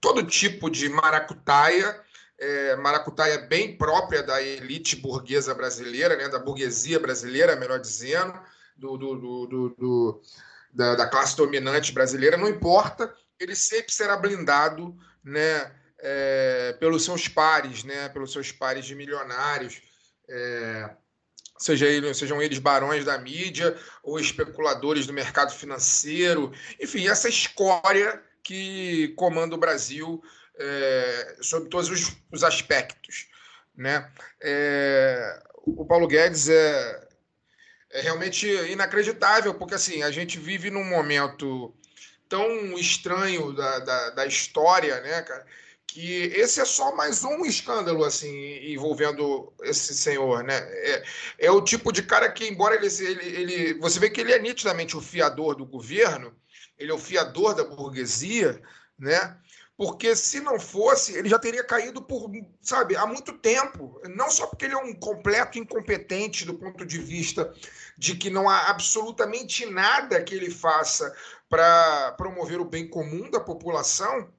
todo 0.00 0.26
tipo 0.26 0.68
de 0.68 0.88
maracutaia, 0.88 2.00
é, 2.38 2.74
maracutaia 2.76 3.38
bem 3.38 3.76
própria 3.76 4.22
da 4.22 4.42
elite 4.42 4.96
burguesa 4.96 5.54
brasileira, 5.54 6.16
né, 6.16 6.28
da 6.28 6.40
burguesia 6.40 6.98
brasileira, 6.98 7.54
melhor 7.54 7.78
dizendo, 7.78 8.36
do, 8.76 8.96
do, 8.96 9.16
do, 9.16 9.68
do 9.78 10.22
da, 10.72 10.96
da, 10.96 11.06
classe 11.06 11.36
dominante 11.36 11.92
brasileira, 11.92 12.36
não 12.36 12.48
importa, 12.48 13.14
ele 13.42 13.56
sempre 13.56 13.92
será 13.92 14.16
blindado 14.16 14.96
né, 15.22 15.72
é, 15.98 16.76
pelos 16.78 17.04
seus 17.04 17.28
pares, 17.28 17.84
né, 17.84 18.08
pelos 18.08 18.32
seus 18.32 18.52
pares 18.52 18.84
de 18.84 18.94
milionários, 18.94 19.82
é, 20.28 20.90
seja 21.58 21.86
ele, 21.86 22.12
sejam 22.14 22.40
eles 22.40 22.58
barões 22.58 23.04
da 23.04 23.18
mídia 23.18 23.76
ou 24.02 24.18
especuladores 24.18 25.06
do 25.06 25.12
mercado 25.12 25.52
financeiro, 25.52 26.52
enfim, 26.80 27.08
essa 27.08 27.28
escória 27.28 28.22
que 28.42 29.08
comanda 29.16 29.54
o 29.54 29.58
Brasil 29.58 30.22
é, 30.56 31.36
sobre 31.40 31.68
todos 31.68 31.88
os, 31.88 32.16
os 32.30 32.42
aspectos. 32.42 33.28
Né? 33.76 34.10
É, 34.40 35.42
o 35.54 35.84
Paulo 35.84 36.06
Guedes 36.06 36.48
é, 36.48 37.08
é 37.90 38.00
realmente 38.00 38.46
inacreditável, 38.70 39.54
porque 39.54 39.74
assim, 39.74 40.02
a 40.02 40.10
gente 40.10 40.38
vive 40.38 40.70
num 40.70 40.84
momento 40.84 41.74
tão 42.32 42.78
estranho 42.78 43.52
da, 43.52 43.78
da, 43.80 44.10
da, 44.10 44.26
história, 44.26 44.98
né, 45.02 45.20
cara, 45.20 45.44
que 45.86 46.32
esse 46.34 46.62
é 46.62 46.64
só 46.64 46.96
mais 46.96 47.22
um 47.22 47.44
escândalo, 47.44 48.04
assim, 48.04 48.72
envolvendo 48.72 49.52
esse 49.62 49.94
senhor, 49.94 50.42
né, 50.42 50.56
é, 50.56 51.04
é 51.40 51.50
o 51.50 51.60
tipo 51.60 51.92
de 51.92 52.02
cara 52.02 52.32
que, 52.32 52.48
embora 52.48 52.74
ele, 52.74 52.86
ele, 52.86 53.26
ele, 53.36 53.74
você 53.74 54.00
vê 54.00 54.08
que 54.08 54.18
ele 54.18 54.32
é 54.32 54.38
nitidamente 54.38 54.96
o 54.96 55.00
fiador 55.02 55.54
do 55.54 55.66
governo, 55.66 56.34
ele 56.78 56.90
é 56.90 56.94
o 56.94 56.98
fiador 56.98 57.54
da 57.54 57.64
burguesia, 57.64 58.62
né, 58.98 59.36
porque 59.76 60.16
se 60.16 60.40
não 60.40 60.58
fosse, 60.58 61.14
ele 61.14 61.28
já 61.28 61.38
teria 61.38 61.64
caído 61.64 62.00
por, 62.00 62.30
sabe, 62.62 62.94
há 62.94 63.04
muito 63.04 63.32
tempo. 63.32 64.00
Não 64.14 64.30
só 64.30 64.46
porque 64.46 64.66
ele 64.66 64.74
é 64.74 64.78
um 64.78 64.94
completo 64.94 65.58
incompetente 65.58 66.44
do 66.44 66.54
ponto 66.54 66.86
de 66.86 66.98
vista 66.98 67.52
de 67.98 68.14
que 68.14 68.30
não 68.30 68.48
há 68.48 68.68
absolutamente 68.68 69.66
nada 69.66 70.22
que 70.22 70.34
ele 70.34 70.50
faça 70.50 71.12
para 71.52 72.12
promover 72.12 72.58
o 72.62 72.64
bem 72.64 72.88
comum 72.88 73.30
da 73.30 73.38
população, 73.38 74.32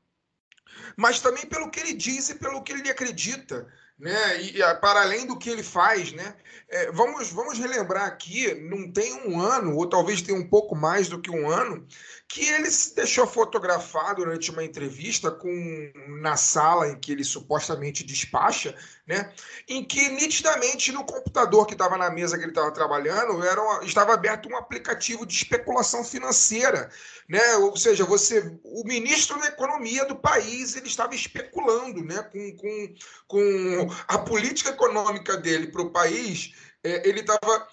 mas 0.98 1.20
também 1.20 1.46
pelo 1.46 1.70
que 1.70 1.80
ele 1.80 1.94
diz 1.94 2.30
e 2.30 2.36
pelo 2.40 2.64
que 2.64 2.74
ele 2.74 2.90
acredita 2.90 3.68
né? 4.00 4.42
E, 4.42 4.60
e 4.60 4.76
para 4.76 5.02
além 5.02 5.26
do 5.26 5.38
que 5.38 5.50
ele 5.50 5.64
faz, 5.64 6.12
né? 6.12 6.36
É, 6.68 6.92
vamos, 6.92 7.32
vamos 7.32 7.58
relembrar 7.58 8.06
aqui, 8.06 8.54
não 8.56 8.92
tem 8.92 9.14
um 9.28 9.40
ano, 9.40 9.76
ou 9.76 9.88
talvez 9.88 10.22
tenha 10.22 10.38
um 10.38 10.48
pouco 10.48 10.76
mais 10.76 11.08
do 11.08 11.22
que 11.22 11.30
um 11.30 11.50
ano, 11.50 11.88
que 12.34 12.50
ele 12.50 12.72
se 12.72 12.96
deixou 12.96 13.28
fotografar 13.28 14.16
durante 14.16 14.50
uma 14.50 14.64
entrevista 14.64 15.30
com 15.30 15.92
na 16.20 16.36
sala 16.36 16.90
em 16.90 17.00
que 17.00 17.12
ele 17.12 17.24
supostamente 17.24 18.04
despacha, 18.04 18.76
né? 19.06 19.32
Em 19.68 19.84
que 19.84 20.10
nitidamente 20.10 20.92
no 20.92 21.06
computador 21.06 21.68
que 21.68 21.74
estava 21.74 21.96
na 21.96 22.10
mesa 22.10 22.36
que 22.36 22.44
ele 22.44 22.50
estava 22.50 22.72
trabalhando 22.72 23.46
era 23.46 23.62
uma, 23.62 23.86
estava 23.86 24.16
aberto 24.16 24.50
um 24.50 24.58
aplicativo 24.58 25.28
de 25.28 25.36
especulação 25.36 26.04
financeira, 26.04 26.90
né? 27.30 27.56
Ou 27.58 27.78
seja, 27.78 28.04
você, 28.04 28.52
o 28.64 28.84
ministro 28.84 29.40
da 29.40 29.50
economia 29.50 30.04
do 30.06 30.16
país, 30.16 30.76
ele 30.76 30.88
estava 30.88 31.14
especulando, 31.14 32.04
né? 32.04 32.24
Com, 32.24 32.58
com, 32.58 32.96
com 33.28 33.96
a 34.08 34.18
política 34.18 34.72
econômica 34.72 35.38
dele 35.38 35.68
para 35.68 35.84
o 35.84 35.92
país, 35.92 36.56
é, 36.84 37.08
ele 37.08 37.20
estava 37.20 37.68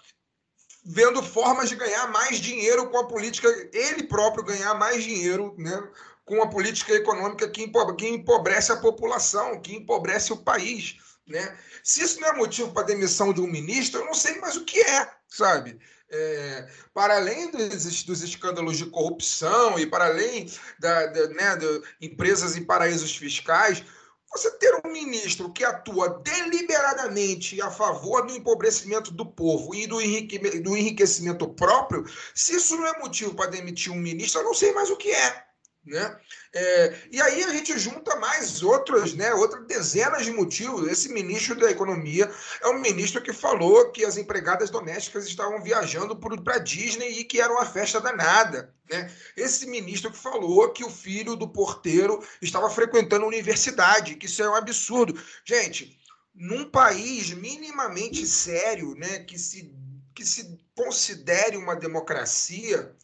vendo 0.84 1.22
formas 1.22 1.68
de 1.68 1.76
ganhar 1.76 2.08
mais 2.08 2.38
dinheiro 2.38 2.88
com 2.88 2.98
a 2.98 3.06
política, 3.06 3.48
ele 3.72 4.04
próprio 4.04 4.44
ganhar 4.44 4.74
mais 4.74 5.04
dinheiro, 5.04 5.54
né? 5.58 5.82
Com 6.24 6.42
a 6.42 6.48
política 6.48 6.94
econômica 6.94 7.48
que 7.48 7.62
empobrece 7.62 8.72
a 8.72 8.76
população, 8.76 9.60
que 9.60 9.74
empobrece 9.74 10.32
o 10.32 10.36
país. 10.36 10.96
Né? 11.26 11.56
Se 11.82 12.02
isso 12.02 12.20
não 12.20 12.28
é 12.28 12.32
motivo 12.34 12.72
para 12.72 12.86
demissão 12.86 13.32
de 13.32 13.40
um 13.40 13.46
ministro, 13.46 14.00
eu 14.00 14.06
não 14.06 14.14
sei 14.14 14.38
mais 14.40 14.56
o 14.56 14.64
que 14.64 14.80
é, 14.80 15.08
sabe? 15.28 15.78
É, 16.12 16.68
para 16.92 17.16
além 17.16 17.52
dos, 17.52 18.02
dos, 18.02 18.22
escândalos 18.22 18.76
de 18.76 18.86
corrupção 18.86 19.78
e 19.78 19.86
para 19.86 20.06
além 20.06 20.50
da, 20.80 21.06
da 21.06 21.28
né, 21.28 21.56
de 21.56 21.82
empresas 22.00 22.56
em 22.56 22.64
paraísos 22.64 23.16
fiscais, 23.16 23.84
você 24.30 24.50
ter 24.58 24.80
um 24.84 24.92
ministro 24.92 25.52
que 25.52 25.64
atua 25.64 26.20
deliberadamente 26.22 27.60
a 27.60 27.70
favor 27.70 28.26
do 28.26 28.34
empobrecimento 28.34 29.10
do 29.10 29.26
povo 29.26 29.74
e 29.74 29.86
do, 29.86 30.00
enrique, 30.00 30.38
do 30.60 30.76
enriquecimento 30.76 31.48
próprio, 31.48 32.04
se 32.34 32.54
isso 32.54 32.76
não 32.76 32.86
é 32.86 32.98
motivo 32.98 33.34
para 33.34 33.50
demitir 33.50 33.92
um 33.92 33.96
ministro, 33.96 34.40
eu 34.40 34.44
não 34.44 34.54
sei 34.54 34.72
mais 34.72 34.88
o 34.88 34.96
que 34.96 35.10
é. 35.10 35.49
Né? 35.84 36.20
É, 36.52 36.98
e 37.10 37.20
aí 37.22 37.42
a 37.42 37.48
gente 37.50 37.78
junta 37.78 38.14
mais 38.16 38.62
outros, 38.62 39.14
né, 39.14 39.32
outras 39.32 39.66
dezenas 39.66 40.24
de 40.26 40.30
motivos. 40.30 40.86
Esse 40.86 41.08
ministro 41.08 41.56
da 41.56 41.70
Economia 41.70 42.30
é 42.60 42.68
um 42.68 42.80
ministro 42.80 43.22
que 43.22 43.32
falou 43.32 43.90
que 43.90 44.04
as 44.04 44.18
empregadas 44.18 44.68
domésticas 44.68 45.26
estavam 45.26 45.62
viajando 45.62 46.14
para 46.16 46.58
Disney 46.58 47.20
e 47.20 47.24
que 47.24 47.40
era 47.40 47.52
uma 47.52 47.64
festa 47.64 47.98
danada. 47.98 48.74
Né? 48.90 49.10
Esse 49.36 49.66
ministro 49.66 50.10
que 50.10 50.18
falou 50.18 50.70
que 50.70 50.84
o 50.84 50.90
filho 50.90 51.34
do 51.34 51.48
porteiro 51.48 52.22
estava 52.42 52.68
frequentando 52.68 53.24
a 53.24 53.28
universidade, 53.28 54.16
que 54.16 54.26
isso 54.26 54.42
é 54.42 54.50
um 54.50 54.54
absurdo. 54.54 55.18
Gente, 55.44 55.98
num 56.34 56.68
país 56.70 57.30
minimamente 57.32 58.26
sério, 58.26 58.94
né, 58.96 59.20
que 59.20 59.38
se, 59.38 59.74
que 60.14 60.24
se 60.24 60.58
considere 60.74 61.56
uma 61.56 61.74
democracia, 61.74 62.94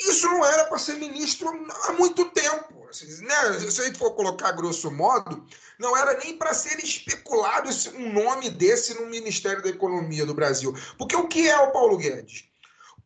isso 0.00 0.26
não 0.28 0.44
era 0.44 0.64
para 0.64 0.78
ser 0.78 0.94
ministro 0.94 1.48
há 1.84 1.92
muito 1.92 2.24
tempo. 2.30 2.86
Assim, 2.88 3.06
né? 3.24 3.58
Se 3.70 3.80
a 3.80 3.84
gente 3.84 3.98
for 3.98 4.12
colocar 4.12 4.52
grosso 4.52 4.90
modo, 4.90 5.46
não 5.78 5.96
era 5.96 6.18
nem 6.18 6.36
para 6.36 6.52
ser 6.52 6.82
especulado 6.82 7.70
um 7.94 8.12
nome 8.12 8.50
desse 8.50 8.94
no 8.94 9.06
Ministério 9.06 9.62
da 9.62 9.68
Economia 9.68 10.26
do 10.26 10.34
Brasil. 10.34 10.74
Porque 10.98 11.14
o 11.14 11.28
que 11.28 11.48
é 11.48 11.58
o 11.58 11.70
Paulo 11.70 11.96
Guedes? 11.96 12.44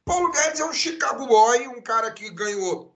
Paulo 0.04 0.30
Guedes 0.30 0.60
é 0.60 0.64
um 0.64 0.72
Chicago 0.72 1.26
Boy, 1.26 1.68
um 1.68 1.82
cara 1.82 2.10
que 2.12 2.30
ganhou 2.30 2.94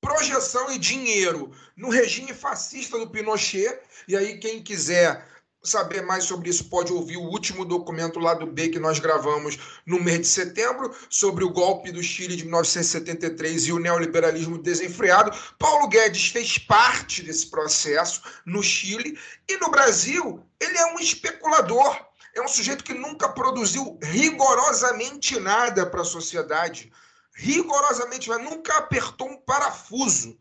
projeção 0.00 0.70
e 0.72 0.78
dinheiro 0.78 1.52
no 1.76 1.90
regime 1.90 2.34
fascista 2.34 2.98
do 2.98 3.10
Pinochet. 3.10 3.80
E 4.08 4.16
aí, 4.16 4.38
quem 4.38 4.62
quiser 4.62 5.26
saber 5.62 6.02
mais 6.02 6.24
sobre 6.24 6.48
isso, 6.48 6.64
pode 6.64 6.92
ouvir 6.92 7.16
o 7.16 7.28
último 7.28 7.64
documento 7.64 8.18
lá 8.18 8.34
do 8.34 8.46
B 8.46 8.68
que 8.68 8.78
nós 8.78 8.98
gravamos 8.98 9.58
no 9.84 10.02
mês 10.02 10.20
de 10.20 10.26
setembro, 10.26 10.94
sobre 11.08 11.44
o 11.44 11.50
golpe 11.50 11.92
do 11.92 12.02
Chile 12.02 12.36
de 12.36 12.44
1973 12.44 13.66
e 13.66 13.72
o 13.72 13.78
neoliberalismo 13.78 14.58
desenfreado. 14.58 15.36
Paulo 15.58 15.88
Guedes 15.88 16.28
fez 16.28 16.58
parte 16.58 17.22
desse 17.22 17.46
processo 17.48 18.22
no 18.46 18.62
Chile 18.62 19.18
e 19.48 19.56
no 19.58 19.70
Brasil 19.70 20.42
ele 20.58 20.78
é 20.78 20.86
um 20.94 20.98
especulador. 20.98 22.10
É 22.34 22.40
um 22.40 22.48
sujeito 22.48 22.84
que 22.84 22.94
nunca 22.94 23.28
produziu 23.28 23.98
rigorosamente 24.02 25.38
nada 25.40 25.84
para 25.84 26.02
a 26.02 26.04
sociedade. 26.04 26.92
Rigorosamente, 27.34 28.28
mas 28.28 28.42
nunca 28.42 28.76
apertou 28.76 29.28
um 29.28 29.36
parafuso. 29.36 30.38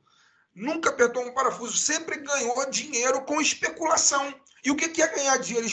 Nunca 0.53 0.89
apertou 0.89 1.25
um 1.25 1.33
parafuso. 1.33 1.75
Sempre 1.77 2.17
ganhou 2.17 2.69
dinheiro 2.69 3.21
com 3.21 3.41
especulação. 3.41 4.33
E 4.63 4.71
o 4.71 4.75
que 4.75 5.01
é 5.01 5.07
ganhar 5.07 5.37
dinheiro 5.37 5.67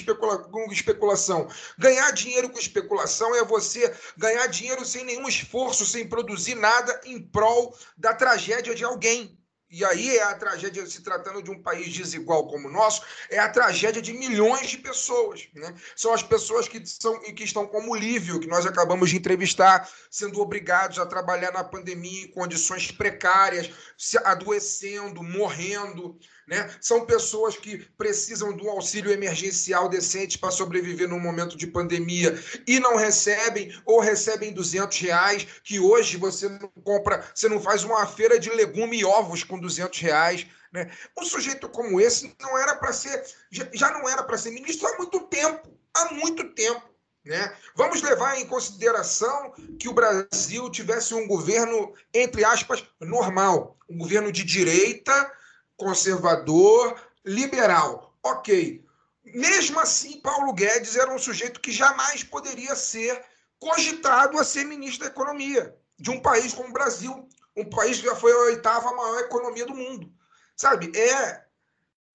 com 0.51 0.73
especulação? 0.73 1.49
Ganhar 1.79 2.11
dinheiro 2.13 2.51
com 2.51 2.59
especulação 2.59 3.35
é 3.35 3.45
você 3.45 3.95
ganhar 4.17 4.47
dinheiro 4.47 4.85
sem 4.85 5.05
nenhum 5.05 5.29
esforço, 5.29 5.85
sem 5.85 6.09
produzir 6.09 6.55
nada 6.55 7.01
em 7.05 7.21
prol 7.21 7.77
da 7.97 8.15
tragédia 8.15 8.75
de 8.75 8.85
alguém. 8.85 9.37
E 9.69 9.85
aí 9.85 10.17
é 10.17 10.23
a 10.23 10.35
tragédia, 10.35 10.87
se 10.87 11.03
tratando 11.03 11.43
de 11.43 11.51
um 11.51 11.61
país 11.61 11.93
desigual 11.93 12.47
como 12.47 12.69
o 12.69 12.71
nosso, 12.71 13.03
é 13.29 13.39
a 13.39 13.49
tragédia 13.49 14.01
de 14.01 14.13
milhões 14.13 14.69
de 14.71 14.79
pessoas. 14.79 15.49
Né? 15.53 15.75
São 15.97 16.15
as 16.15 16.23
pessoas 16.23 16.69
que, 16.69 16.81
são, 16.87 17.21
que 17.21 17.43
estão 17.43 17.67
como 17.67 17.93
o 17.93 17.97
Lívio, 17.97 18.39
que 18.39 18.47
nós 18.47 18.65
acabamos 18.65 19.11
de 19.11 19.17
entrevistar, 19.17 19.91
sendo 20.09 20.41
obrigados 20.41 21.01
a 21.01 21.07
trabalhar 21.07 21.53
na 21.53 21.65
pandemia 21.65 22.25
em 22.25 22.31
condições 22.31 22.93
precárias, 22.93 23.71
se 23.99 24.17
adoecendo, 24.19 25.21
morrendo. 25.23 26.17
Né? 26.47 26.71
São 26.81 27.05
pessoas 27.05 27.57
que 27.57 27.79
precisam 27.99 28.51
um 28.51 28.71
auxílio 28.71 29.11
emergencial 29.11 29.89
decente 29.89 30.39
para 30.39 30.53
sobreviver 30.53 31.09
num 31.09 31.19
momento 31.19 31.57
de 31.57 31.67
pandemia 31.67 32.41
e 32.67 32.79
não 32.79 32.97
recebem 32.97 33.77
ou 33.85 33.99
recebem 33.99 34.53
200 34.53 34.97
reais, 35.01 35.47
que 35.65 35.81
hoje 35.81 36.17
você 36.17 36.49
não 36.49 36.71
compra, 36.85 37.29
você 37.35 37.49
não 37.49 37.61
faz 37.61 37.83
uma 37.83 38.07
feira 38.07 38.39
de 38.39 38.49
legume 38.51 39.01
e 39.01 39.05
ovos 39.05 39.43
com 39.43 39.59
200 39.59 39.99
reais. 40.01 40.47
Né? 40.73 40.89
Um 41.19 41.25
sujeito 41.25 41.69
como 41.69 42.01
esse 42.01 42.33
não 42.41 42.57
era 42.57 42.77
para 42.77 42.93
ser, 42.93 43.25
já 43.51 43.91
não 43.91 44.09
era 44.09 44.23
para 44.23 44.39
ser 44.39 44.53
ministro 44.53 44.87
há 44.87 44.97
muito 44.99 45.21
tempo, 45.23 45.69
há 45.95 46.15
muito 46.15 46.55
tempo. 46.55 46.83
Né? 47.25 47.53
Vamos 47.75 48.01
levar 48.03 48.39
em 48.39 48.47
consideração 48.47 49.53
que 49.81 49.89
o 49.89 49.93
Brasil 49.93 50.71
tivesse 50.71 51.13
um 51.13 51.27
governo, 51.27 51.93
entre 52.15 52.45
aspas, 52.45 52.85
normal, 53.01 53.77
um 53.91 53.99
governo 53.99 54.31
de 54.31 54.45
direita, 54.45 55.33
conservador, 55.77 57.01
liberal. 57.25 58.17
Ok. 58.23 58.85
Mesmo 59.25 59.79
assim, 59.81 60.21
Paulo 60.21 60.53
Guedes 60.53 60.97
era 60.97 61.13
um 61.13 61.19
sujeito 61.19 61.61
que 61.61 61.73
jamais 61.73 62.23
poderia 62.23 62.75
ser 62.75 63.25
cogitado 63.59 64.39
a 64.39 64.45
ser 64.45 64.65
ministro 64.65 65.05
da 65.05 65.13
Economia 65.13 65.77
de 65.99 66.11
um 66.11 66.21
país 66.21 66.53
como 66.53 66.69
o 66.69 66.73
Brasil, 66.73 67.29
um 67.57 67.65
país 67.65 67.99
que 67.99 68.07
já 68.07 68.15
foi 68.15 68.33
a 68.33 68.39
oitava 68.39 68.93
maior 68.93 69.21
economia 69.21 69.67
do 69.67 69.75
mundo. 69.75 70.13
Sabe? 70.55 70.93
É, 70.97 71.43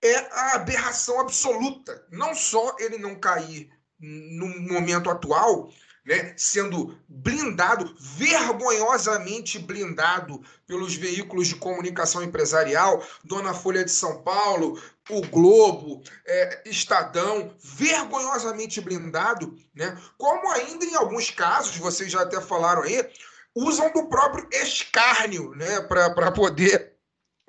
é 0.01 0.17
a 0.31 0.55
aberração 0.55 1.19
absoluta. 1.19 2.05
Não 2.11 2.33
só 2.33 2.75
ele 2.79 2.97
não 2.97 3.19
cair 3.19 3.71
no 3.99 4.47
momento 4.71 5.09
atual, 5.09 5.71
né, 6.05 6.33
sendo 6.35 6.97
blindado, 7.07 7.95
vergonhosamente 7.99 9.59
blindado 9.59 10.41
pelos 10.65 10.95
veículos 10.95 11.47
de 11.47 11.55
comunicação 11.55 12.23
empresarial, 12.23 13.05
Dona 13.23 13.53
Folha 13.53 13.85
de 13.85 13.91
São 13.91 14.21
Paulo, 14.23 14.81
o 15.09 15.21
Globo, 15.27 16.01
é, 16.25 16.63
Estadão, 16.65 17.53
vergonhosamente 17.63 18.81
blindado, 18.81 19.55
né, 19.75 19.97
como 20.17 20.49
ainda 20.51 20.85
em 20.85 20.95
alguns 20.95 21.29
casos, 21.29 21.77
vocês 21.77 22.11
já 22.11 22.21
até 22.21 22.41
falaram 22.41 22.83
aí, 22.83 23.07
usam 23.55 23.91
do 23.91 24.07
próprio 24.07 24.47
escárnio 24.51 25.53
né, 25.55 25.81
para 25.81 26.31
poder 26.31 26.91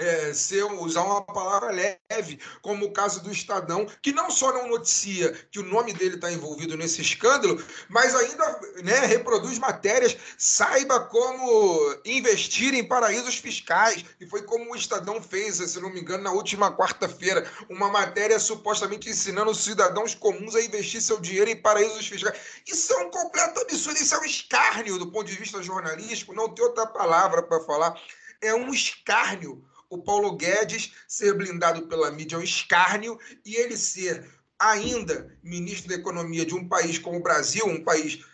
é, 0.02 0.34
ser, 0.34 0.64
usar 0.64 1.02
uma 1.02 1.22
palavra 1.22 1.70
leve, 1.70 2.40
como 2.60 2.86
o 2.86 2.92
caso 2.92 3.22
do 3.22 3.30
Estadão, 3.30 3.86
que 4.02 4.12
não 4.12 4.30
só 4.30 4.52
não 4.52 4.68
noticia 4.68 5.32
que 5.50 5.60
o 5.60 5.62
nome 5.62 5.92
dele 5.92 6.16
está 6.16 6.30
envolvido 6.32 6.76
nesse 6.76 7.00
escândalo, 7.00 7.62
mas 7.88 8.14
ainda 8.14 8.60
né, 8.82 9.06
reproduz 9.06 9.58
matérias, 9.58 10.16
saiba 10.36 11.00
como 11.00 11.96
investir 12.04 12.74
em 12.74 12.84
paraísos 12.86 13.36
fiscais. 13.36 14.04
E 14.20 14.26
foi 14.26 14.42
como 14.42 14.72
o 14.72 14.76
Estadão 14.76 15.22
fez, 15.22 15.56
se 15.56 15.80
não 15.80 15.90
me 15.90 16.00
engano, 16.00 16.24
na 16.24 16.32
última 16.32 16.76
quarta-feira, 16.76 17.48
uma 17.68 17.88
matéria 17.88 18.38
supostamente 18.38 19.08
ensinando 19.08 19.50
os 19.50 19.62
cidadãos 19.62 20.14
comuns 20.14 20.54
a 20.54 20.62
investir 20.62 21.00
seu 21.00 21.20
dinheiro 21.20 21.50
em 21.50 21.56
paraísos 21.56 22.06
fiscais. 22.06 22.38
Isso 22.66 22.92
é 22.92 22.98
um 22.98 23.10
completo 23.10 23.60
absurdo, 23.60 24.00
isso 24.00 24.14
é 24.14 24.18
um 24.18 24.24
escárnio 24.24 24.98
do 24.98 25.10
ponto 25.10 25.26
de 25.26 25.36
vista 25.36 25.62
jornalístico, 25.62 26.34
não 26.34 26.48
tem 26.48 26.64
outra 26.64 26.86
palavra 26.86 27.42
para 27.42 27.60
falar. 27.60 27.94
É 28.40 28.54
um 28.54 28.72
escárnio 28.74 29.64
o 29.92 29.98
Paulo 29.98 30.34
Guedes 30.36 30.90
ser 31.06 31.34
blindado 31.34 31.86
pela 31.86 32.10
mídia 32.10 32.38
um 32.38 32.42
escárnio 32.42 33.18
e 33.44 33.56
ele 33.56 33.76
ser 33.76 34.26
ainda 34.58 35.36
ministro 35.42 35.90
da 35.90 35.96
Economia 35.96 36.46
de 36.46 36.54
um 36.54 36.66
país 36.66 36.98
como 36.98 37.18
o 37.18 37.22
Brasil, 37.22 37.66
um 37.66 37.84
país 37.84 38.24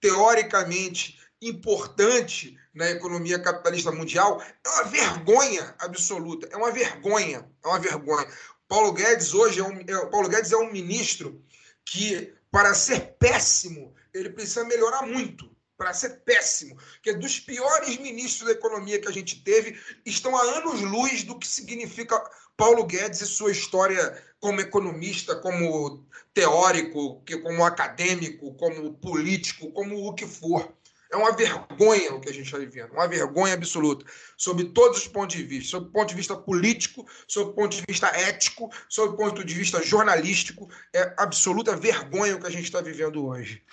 teoricamente 0.00 1.18
importante 1.42 2.56
na 2.72 2.88
economia 2.90 3.42
capitalista 3.42 3.90
mundial, 3.90 4.40
é 4.64 4.68
uma 4.68 4.84
vergonha 4.84 5.74
absoluta, 5.80 6.48
é 6.52 6.56
uma 6.56 6.70
vergonha, 6.70 7.50
é 7.64 7.66
uma 7.66 7.80
vergonha. 7.80 8.28
Paulo 8.68 8.92
Guedes 8.92 9.34
hoje 9.34 9.58
é 9.58 9.64
um, 9.64 9.80
é, 9.80 10.06
Paulo 10.06 10.28
Guedes 10.28 10.52
é 10.52 10.56
um 10.56 10.70
ministro 10.70 11.42
que 11.84 12.32
para 12.52 12.72
ser 12.72 13.16
péssimo, 13.18 13.92
ele 14.14 14.30
precisa 14.30 14.64
melhorar 14.64 15.02
muito 15.06 15.50
para 15.80 15.94
ser 15.94 16.20
péssimo, 16.26 16.76
que 17.02 17.08
é 17.08 17.14
dos 17.14 17.40
piores 17.40 17.96
ministros 17.96 18.46
da 18.46 18.52
economia 18.52 19.00
que 19.00 19.08
a 19.08 19.12
gente 19.12 19.42
teve, 19.42 19.80
estão 20.04 20.36
a 20.36 20.42
anos-luz 20.58 21.22
do 21.22 21.38
que 21.38 21.48
significa 21.48 22.22
Paulo 22.54 22.84
Guedes 22.84 23.22
e 23.22 23.26
sua 23.26 23.50
história 23.50 24.22
como 24.38 24.60
economista, 24.60 25.34
como 25.36 26.06
teórico, 26.34 27.24
como 27.42 27.64
acadêmico, 27.64 28.52
como 28.56 28.92
político, 28.92 29.72
como 29.72 30.06
o 30.06 30.14
que 30.14 30.26
for. 30.26 30.70
É 31.10 31.16
uma 31.16 31.32
vergonha 31.32 32.14
o 32.14 32.20
que 32.20 32.28
a 32.28 32.32
gente 32.32 32.44
está 32.44 32.58
vivendo, 32.58 32.92
uma 32.92 33.08
vergonha 33.08 33.54
absoluta, 33.54 34.04
sob 34.36 34.62
todos 34.66 34.98
os 34.98 35.08
pontos 35.08 35.34
de 35.34 35.42
vista, 35.44 35.70
sob 35.70 35.88
o 35.88 35.90
ponto 35.90 36.10
de 36.10 36.14
vista 36.14 36.36
político, 36.36 37.06
sob 37.26 37.50
o 37.50 37.54
ponto 37.54 37.74
de 37.74 37.82
vista 37.88 38.06
ético, 38.08 38.70
sob 38.86 39.14
o 39.14 39.16
ponto 39.16 39.42
de 39.42 39.54
vista 39.54 39.82
jornalístico, 39.82 40.68
é 40.94 41.14
absoluta 41.16 41.74
vergonha 41.74 42.36
o 42.36 42.40
que 42.40 42.46
a 42.46 42.50
gente 42.50 42.64
está 42.64 42.82
vivendo 42.82 43.26
hoje. 43.26 43.64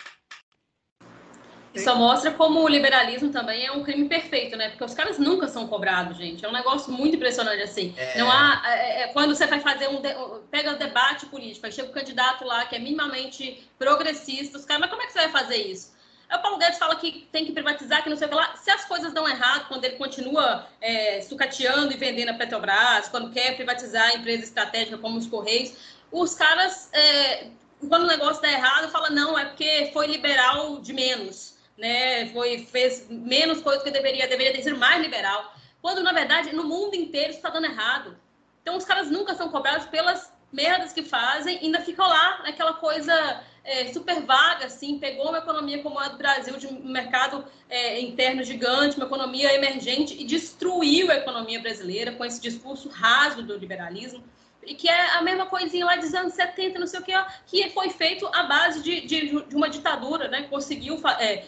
Só 1.83 1.95
mostra 1.95 2.31
como 2.31 2.61
o 2.61 2.67
liberalismo 2.67 3.29
também 3.29 3.65
é 3.65 3.71
um 3.71 3.83
crime 3.83 4.07
perfeito, 4.07 4.55
né? 4.55 4.69
Porque 4.69 4.83
os 4.83 4.93
caras 4.93 5.17
nunca 5.17 5.47
são 5.47 5.67
cobrados, 5.67 6.17
gente. 6.17 6.43
É 6.45 6.49
um 6.49 6.53
negócio 6.53 6.91
muito 6.91 7.15
impressionante 7.15 7.61
assim. 7.61 7.93
É... 7.97 8.17
Não 8.17 8.31
há. 8.31 8.61
É, 8.65 9.01
é, 9.01 9.07
quando 9.07 9.35
você 9.35 9.45
vai 9.47 9.59
fazer 9.59 9.87
um. 9.89 10.01
De, 10.01 10.09
pega 10.49 10.73
o 10.73 10.77
debate 10.77 11.25
político, 11.25 11.65
aí 11.65 11.71
chega 11.71 11.89
o 11.89 11.93
candidato 11.93 12.45
lá 12.45 12.65
que 12.65 12.75
é 12.75 12.79
minimamente 12.79 13.67
progressista, 13.77 14.57
os 14.57 14.65
caras, 14.65 14.81
mas 14.81 14.89
como 14.89 15.01
é 15.01 15.05
que 15.07 15.13
você 15.13 15.19
vai 15.19 15.29
fazer 15.29 15.57
isso? 15.57 15.95
Aí 16.29 16.37
o 16.37 16.41
Paulo 16.41 16.57
Guedes 16.57 16.77
fala 16.77 16.95
que 16.95 17.27
tem 17.31 17.45
que 17.45 17.51
privatizar, 17.51 18.03
que 18.03 18.09
não 18.09 18.17
sei 18.17 18.27
o 18.27 18.29
que 18.29 18.35
lá. 18.35 18.55
Se 18.57 18.69
as 18.69 18.85
coisas 18.85 19.13
dão 19.13 19.27
errado, 19.27 19.67
quando 19.67 19.85
ele 19.85 19.95
continua 19.95 20.67
é, 20.81 21.21
sucateando 21.21 21.93
e 21.93 21.97
vendendo 21.97 22.29
a 22.29 22.33
Petrobras, 22.33 23.07
quando 23.07 23.31
quer 23.31 23.55
privatizar 23.55 24.09
a 24.09 24.15
empresa 24.15 24.43
estratégica 24.43 24.97
como 24.97 25.17
os 25.17 25.27
Correios, 25.27 25.73
os 26.11 26.35
caras, 26.35 26.89
é, 26.93 27.47
quando 27.87 28.03
o 28.03 28.07
negócio 28.07 28.41
dá 28.41 28.51
errado, 28.51 28.89
fala 28.89 29.09
não, 29.09 29.37
é 29.37 29.45
porque 29.45 29.89
foi 29.93 30.07
liberal 30.07 30.79
de 30.79 30.93
menos 30.93 31.56
né, 31.77 32.27
foi, 32.27 32.59
fez 32.65 33.07
menos 33.09 33.61
coisas 33.61 33.83
que 33.83 33.91
deveria, 33.91 34.27
deveria 34.27 34.53
ter 34.53 34.63
sido 34.63 34.77
mais 34.77 35.01
liberal, 35.01 35.53
quando 35.81 36.01
na 36.01 36.11
verdade 36.11 36.55
no 36.55 36.63
mundo 36.63 36.95
inteiro 36.95 37.31
está 37.31 37.49
dando 37.49 37.65
errado. 37.65 38.17
Então 38.61 38.75
os 38.75 38.85
caras 38.85 39.09
nunca 39.09 39.35
são 39.35 39.49
cobrados 39.49 39.85
pelas 39.87 40.31
merdas 40.51 40.93
que 40.93 41.03
fazem, 41.03 41.59
ainda 41.59 41.81
ficam 41.81 42.07
lá 42.07 42.41
naquela 42.43 42.73
coisa 42.73 43.43
é, 43.63 43.91
super 43.91 44.21
vaga, 44.21 44.65
assim, 44.65 44.97
pegou 44.97 45.27
uma 45.27 45.39
economia 45.39 45.83
como 45.83 45.99
a 45.99 46.07
do 46.07 46.17
Brasil, 46.17 46.57
de 46.57 46.67
um 46.67 46.85
mercado 46.85 47.45
é, 47.69 47.99
interno 47.99 48.43
gigante, 48.43 48.95
uma 48.95 49.05
economia 49.05 49.53
emergente, 49.53 50.15
e 50.19 50.23
destruiu 50.23 51.11
a 51.11 51.15
economia 51.15 51.59
brasileira 51.59 52.13
com 52.13 52.23
esse 52.23 52.39
discurso 52.39 52.87
raso 52.87 53.43
do 53.43 53.57
liberalismo, 53.57 54.23
e 54.65 54.73
que 54.73 54.89
é 54.89 55.17
a 55.17 55.21
mesma 55.21 55.45
coisinha 55.45 55.85
lá 55.85 55.97
dos 55.97 56.13
anos 56.13 56.33
70, 56.33 56.79
não 56.79 56.87
sei 56.87 56.99
o 56.99 57.03
que, 57.03 57.13
que 57.45 57.69
foi 57.71 57.89
feito 57.89 58.25
à 58.27 58.43
base 58.43 58.81
de, 58.81 59.01
de, 59.01 59.41
de 59.45 59.55
uma 59.55 59.69
ditadura, 59.69 60.27
né? 60.27 60.43
Conseguiu 60.49 61.01
é, 61.19 61.45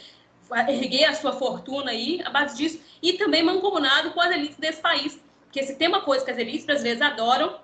erguer 0.67 1.05
a 1.05 1.13
sua 1.13 1.33
fortuna 1.33 1.91
aí, 1.91 2.21
a 2.25 2.29
base 2.29 2.57
disso, 2.57 2.79
e 3.01 3.13
também 3.13 3.43
mancomunado 3.43 4.11
com 4.11 4.21
as 4.21 4.31
elites 4.31 4.57
desse 4.57 4.81
país. 4.81 5.19
Porque 5.45 5.63
se 5.63 5.75
tem 5.75 5.87
uma 5.87 6.01
coisa 6.01 6.23
que 6.23 6.31
as 6.31 6.37
elites 6.37 6.65
brasileiras 6.65 7.01
adoram, 7.01 7.59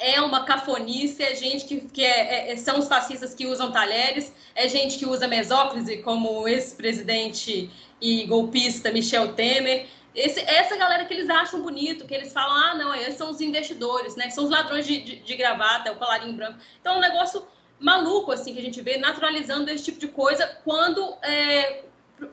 é 0.00 0.20
uma 0.20 0.44
cafonice, 0.44 1.22
é 1.22 1.34
gente 1.34 1.66
que, 1.66 1.80
que 1.82 2.04
é, 2.04 2.52
é, 2.52 2.56
são 2.56 2.78
os 2.78 2.88
fascistas 2.88 3.34
que 3.34 3.46
usam 3.46 3.70
talheres, 3.70 4.32
é 4.54 4.66
gente 4.66 4.98
que 4.98 5.06
usa 5.06 5.28
mesóclise, 5.28 5.98
como 5.98 6.40
o 6.40 6.48
ex-presidente 6.48 7.70
e 8.00 8.24
golpista 8.24 8.90
Michel 8.90 9.34
Temer. 9.34 9.86
Esse, 10.14 10.40
essa 10.40 10.76
galera 10.76 11.04
que 11.04 11.12
eles 11.14 11.28
acham 11.28 11.62
bonito, 11.62 12.06
que 12.06 12.14
eles 12.14 12.32
falam, 12.32 12.56
ah, 12.56 12.74
não, 12.74 12.94
esses 12.94 13.16
são 13.16 13.30
os 13.30 13.40
investidores, 13.40 14.16
né? 14.16 14.30
São 14.30 14.44
os 14.44 14.50
ladrões 14.50 14.86
de, 14.86 15.00
de, 15.00 15.16
de 15.16 15.36
gravata, 15.36 15.92
o 15.92 15.96
colarinho 15.96 16.32
branco. 16.32 16.58
Então, 16.80 16.94
é 16.94 16.96
um 16.96 17.00
negócio 17.00 17.46
maluco, 17.78 18.32
assim, 18.32 18.54
que 18.54 18.58
a 18.58 18.64
gente 18.64 18.80
vê 18.80 18.96
naturalizando 18.96 19.70
esse 19.70 19.84
tipo 19.84 20.00
de 20.00 20.08
coisa, 20.08 20.46
quando, 20.64 21.16
é, 21.22 21.84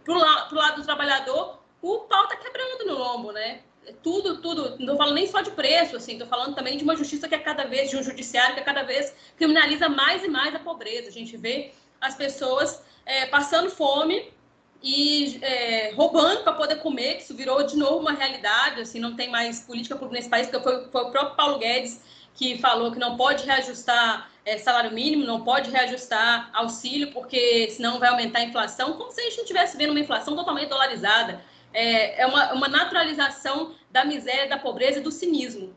la, 0.08 0.46
pro 0.46 0.58
lado 0.58 0.82
do 0.82 0.86
trabalhador, 0.86 1.60
o 1.82 2.00
pau 2.00 2.28
tá 2.28 2.36
quebrando 2.36 2.86
no 2.86 2.98
lombo, 2.98 3.32
né? 3.32 3.62
tudo, 4.04 4.42
tudo, 4.42 4.70
não 4.72 4.80
estou 4.80 4.98
falando 4.98 5.16
nem 5.16 5.28
só 5.28 5.42
de 5.42 5.52
preço, 5.52 5.96
assim, 5.96 6.14
estou 6.14 6.28
falando 6.28 6.56
também 6.56 6.78
de 6.78 6.84
uma 6.84 6.96
justiça 6.96 7.28
que 7.28 7.36
é 7.36 7.40
cada 7.40 7.66
vez, 7.66 7.90
de 7.90 7.98
um 7.98 8.04
judiciário 8.04 8.56
que 8.56 8.62
é 8.62 8.64
cada 8.64 8.84
vez 8.84 9.14
criminaliza 9.38 9.88
mais 9.90 10.24
e 10.24 10.28
mais 10.28 10.54
a 10.56 10.60
pobreza. 10.60 11.10
A 11.10 11.12
gente 11.12 11.36
vê 11.38 11.72
as 12.02 12.16
pessoas 12.16 12.82
é, 13.06 13.26
passando 13.28 13.70
fome 13.70 14.32
e 14.82 15.40
é, 15.42 15.92
roubando 15.94 16.44
para 16.44 16.54
poder 16.54 16.78
comer, 16.78 17.16
que 17.16 17.24
isso 17.24 17.36
virou 17.36 17.64
de 17.64 17.76
novo 17.76 18.00
uma 18.00 18.14
realidade, 18.14 18.82
assim, 18.82 19.00
não 19.00 19.16
tem 19.16 19.30
mais 19.30 19.62
política 19.62 19.96
pública 19.96 20.18
nesse 20.18 20.30
país, 20.30 20.48
porque 20.48 20.64
foi, 20.64 20.86
foi 20.90 21.04
o 21.04 21.12
próprio 21.12 21.36
Paulo 21.36 21.60
Guedes 21.60 22.02
que 22.36 22.60
falou 22.60 22.92
que 22.92 23.00
não 23.00 23.18
pode 23.18 23.46
reajustar 23.46 24.30
é, 24.48 24.58
salário 24.58 24.94
mínimo, 24.94 25.26
não 25.26 25.44
pode 25.44 25.70
reajustar 25.70 26.50
auxílio, 26.54 27.12
porque 27.12 27.70
senão 27.70 28.00
vai 28.00 28.08
aumentar 28.08 28.40
a 28.40 28.44
inflação, 28.44 28.94
como 28.94 29.12
se 29.12 29.20
a 29.20 29.24
gente 29.26 29.36
não 29.36 29.44
estivesse 29.44 29.76
vendo 29.76 29.92
uma 29.92 30.00
inflação 30.00 30.38
totalmente 30.38 30.70
dolarizada. 30.70 31.42
É, 31.74 32.22
é 32.22 32.26
uma, 32.26 32.54
uma 32.54 32.68
naturalização 32.70 33.76
da 33.92 34.06
miséria, 34.06 34.48
da 34.48 34.58
pobreza 34.58 35.00
e 35.00 35.04
do 35.04 35.12
cinismo. 35.12 35.76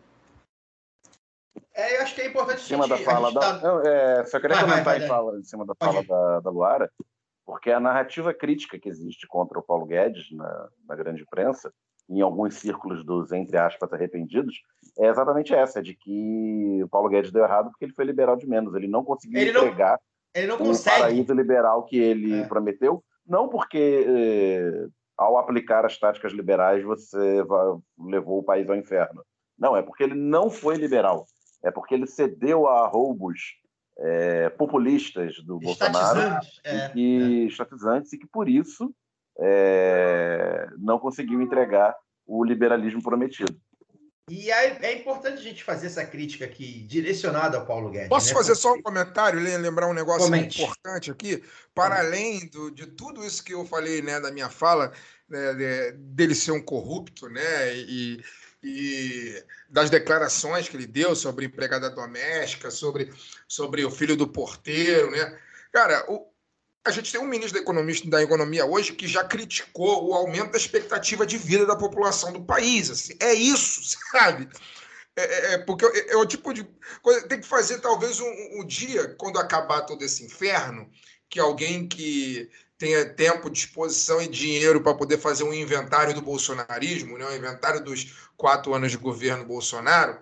É, 1.74 1.96
eu 1.96 2.02
acho 2.02 2.14
que 2.14 2.20
é 2.20 2.28
importante 2.28 2.62
em 2.62 2.66
cima 2.66 2.86
da 2.86 2.96
fala 2.98 3.32
da... 3.32 3.40
Tá... 3.40 3.52
Não, 3.58 3.80
é, 3.80 4.24
só 4.24 4.38
queria 4.38 4.56
vai, 4.56 4.64
comentar 4.64 4.84
vai, 4.84 4.98
vai, 4.98 5.06
em, 5.06 5.08
fala, 5.08 5.38
em 5.38 5.42
cima 5.42 5.66
da 5.66 5.74
fala 5.74 6.04
da, 6.04 6.40
da, 6.40 6.50
Luara, 6.50 6.88
porque 7.44 7.72
a 7.72 7.80
narrativa 7.80 8.32
crítica 8.32 8.78
que 8.78 8.88
existe 8.88 9.26
contra 9.26 9.58
o 9.58 9.62
Paulo 9.62 9.84
Guedes 9.84 10.30
na, 10.30 10.68
na 10.86 10.94
grande 10.94 11.22
imprensa, 11.22 11.72
em 12.10 12.20
alguns 12.20 12.54
círculos 12.54 13.04
dos, 13.04 13.32
entre 13.32 13.56
aspas, 13.56 13.92
arrependidos, 13.92 14.60
é 14.98 15.06
exatamente 15.06 15.54
essa, 15.54 15.80
de 15.80 15.94
que 15.94 16.80
o 16.82 16.88
Paulo 16.88 17.08
Guedes 17.08 17.30
deu 17.30 17.44
errado 17.44 17.70
porque 17.70 17.84
ele 17.84 17.94
foi 17.94 18.04
liberal 18.04 18.36
de 18.36 18.48
menos, 18.48 18.74
ele 18.74 18.88
não 18.88 19.04
conseguiu 19.04 19.40
ele 19.40 19.50
entregar 19.50 19.92
não, 20.34 20.42
ele 20.42 20.46
não 20.48 20.56
o 20.56 20.84
paraíso 20.84 21.32
liberal 21.32 21.84
que 21.84 21.96
ele 21.96 22.40
é. 22.40 22.46
prometeu, 22.46 23.02
não 23.26 23.48
porque 23.48 24.04
eh, 24.06 24.88
ao 25.16 25.38
aplicar 25.38 25.84
as 25.84 25.98
táticas 25.98 26.32
liberais, 26.32 26.82
você 26.82 27.44
levou 27.98 28.38
o 28.38 28.42
país 28.42 28.68
ao 28.68 28.76
inferno. 28.76 29.22
Não, 29.58 29.76
é 29.76 29.82
porque 29.82 30.02
ele 30.02 30.14
não 30.14 30.50
foi 30.50 30.76
liberal. 30.76 31.26
É 31.62 31.70
porque 31.70 31.94
ele 31.94 32.06
cedeu 32.06 32.66
a 32.66 32.88
roubos 32.88 33.60
é, 33.98 34.48
populistas 34.48 35.36
do 35.44 35.58
Bolsonaro 35.58 36.40
é, 36.64 36.90
e, 36.94 37.42
é. 37.42 37.46
estatizantes, 37.46 38.12
e 38.14 38.18
que 38.18 38.26
por 38.26 38.48
isso 38.48 38.94
é, 39.40 40.68
não 40.78 40.98
conseguiu 40.98 41.40
entregar 41.40 41.96
o 42.26 42.44
liberalismo 42.44 43.02
prometido. 43.02 43.58
E 44.30 44.48
é, 44.48 44.78
é, 44.82 44.94
importante 44.94 45.38
a 45.38 45.42
gente 45.42 45.64
fazer 45.64 45.88
essa 45.88 46.04
crítica 46.04 46.44
aqui, 46.44 46.84
direcionada 46.86 47.58
ao 47.58 47.66
Paulo 47.66 47.90
Guedes. 47.90 48.08
Posso 48.08 48.28
né? 48.28 48.34
fazer 48.34 48.54
só 48.54 48.74
um 48.74 48.80
comentário, 48.80 49.40
lembrar 49.40 49.88
um 49.88 49.92
negócio 49.92 50.26
Comente. 50.26 50.62
importante 50.62 51.10
aqui? 51.10 51.42
Para 51.74 51.98
além 51.98 52.46
do, 52.48 52.70
de 52.70 52.86
tudo 52.86 53.26
isso 53.26 53.42
que 53.42 53.54
eu 53.54 53.66
falei 53.66 54.00
né, 54.00 54.20
da 54.20 54.30
minha 54.30 54.48
fala, 54.48 54.92
né, 55.28 55.92
dele 55.96 56.36
ser 56.36 56.52
um 56.52 56.62
corrupto, 56.62 57.28
né? 57.28 57.74
E, 57.76 58.22
e 58.62 59.42
das 59.68 59.90
declarações 59.90 60.68
que 60.68 60.76
ele 60.76 60.86
deu 60.86 61.16
sobre 61.16 61.46
empregada 61.46 61.90
doméstica, 61.90 62.70
sobre, 62.70 63.12
sobre 63.48 63.84
o 63.84 63.90
filho 63.90 64.16
do 64.16 64.28
porteiro, 64.28 65.10
né? 65.10 65.36
Cara, 65.72 66.04
o, 66.08 66.29
a 66.84 66.90
gente 66.90 67.12
tem 67.12 67.20
um 67.20 67.26
ministro 67.26 67.54
da 67.54 67.60
economia, 67.60 68.00
da 68.06 68.22
economia 68.22 68.64
hoje 68.64 68.94
que 68.94 69.06
já 69.06 69.22
criticou 69.22 70.08
o 70.08 70.14
aumento 70.14 70.52
da 70.52 70.58
expectativa 70.58 71.26
de 71.26 71.36
vida 71.36 71.66
da 71.66 71.76
população 71.76 72.32
do 72.32 72.44
país. 72.44 72.90
Assim. 72.90 73.14
É 73.20 73.34
isso, 73.34 73.98
sabe? 74.12 74.48
É, 75.14 75.22
é, 75.22 75.54
é 75.54 75.58
porque 75.58 75.84
é, 75.84 76.12
é, 76.12 76.16
o 76.16 76.26
tipo 76.26 76.52
de 76.54 76.66
coisa. 77.02 77.26
Tem 77.28 77.40
que 77.40 77.46
fazer 77.46 77.80
talvez 77.80 78.20
um, 78.20 78.60
um 78.60 78.64
dia, 78.64 79.14
quando 79.18 79.38
acabar 79.38 79.82
todo 79.82 80.02
esse 80.02 80.24
inferno, 80.24 80.90
que 81.28 81.38
alguém 81.38 81.86
que 81.86 82.50
tenha 82.78 83.04
tempo, 83.14 83.50
disposição 83.50 84.22
e 84.22 84.28
dinheiro 84.28 84.82
para 84.82 84.94
poder 84.94 85.18
fazer 85.18 85.44
um 85.44 85.52
inventário 85.52 86.14
do 86.14 86.22
bolsonarismo, 86.22 87.18
né? 87.18 87.26
um 87.26 87.36
inventário 87.36 87.84
dos 87.84 88.30
quatro 88.38 88.72
anos 88.72 88.90
de 88.90 88.96
governo 88.96 89.44
Bolsonaro, 89.44 90.18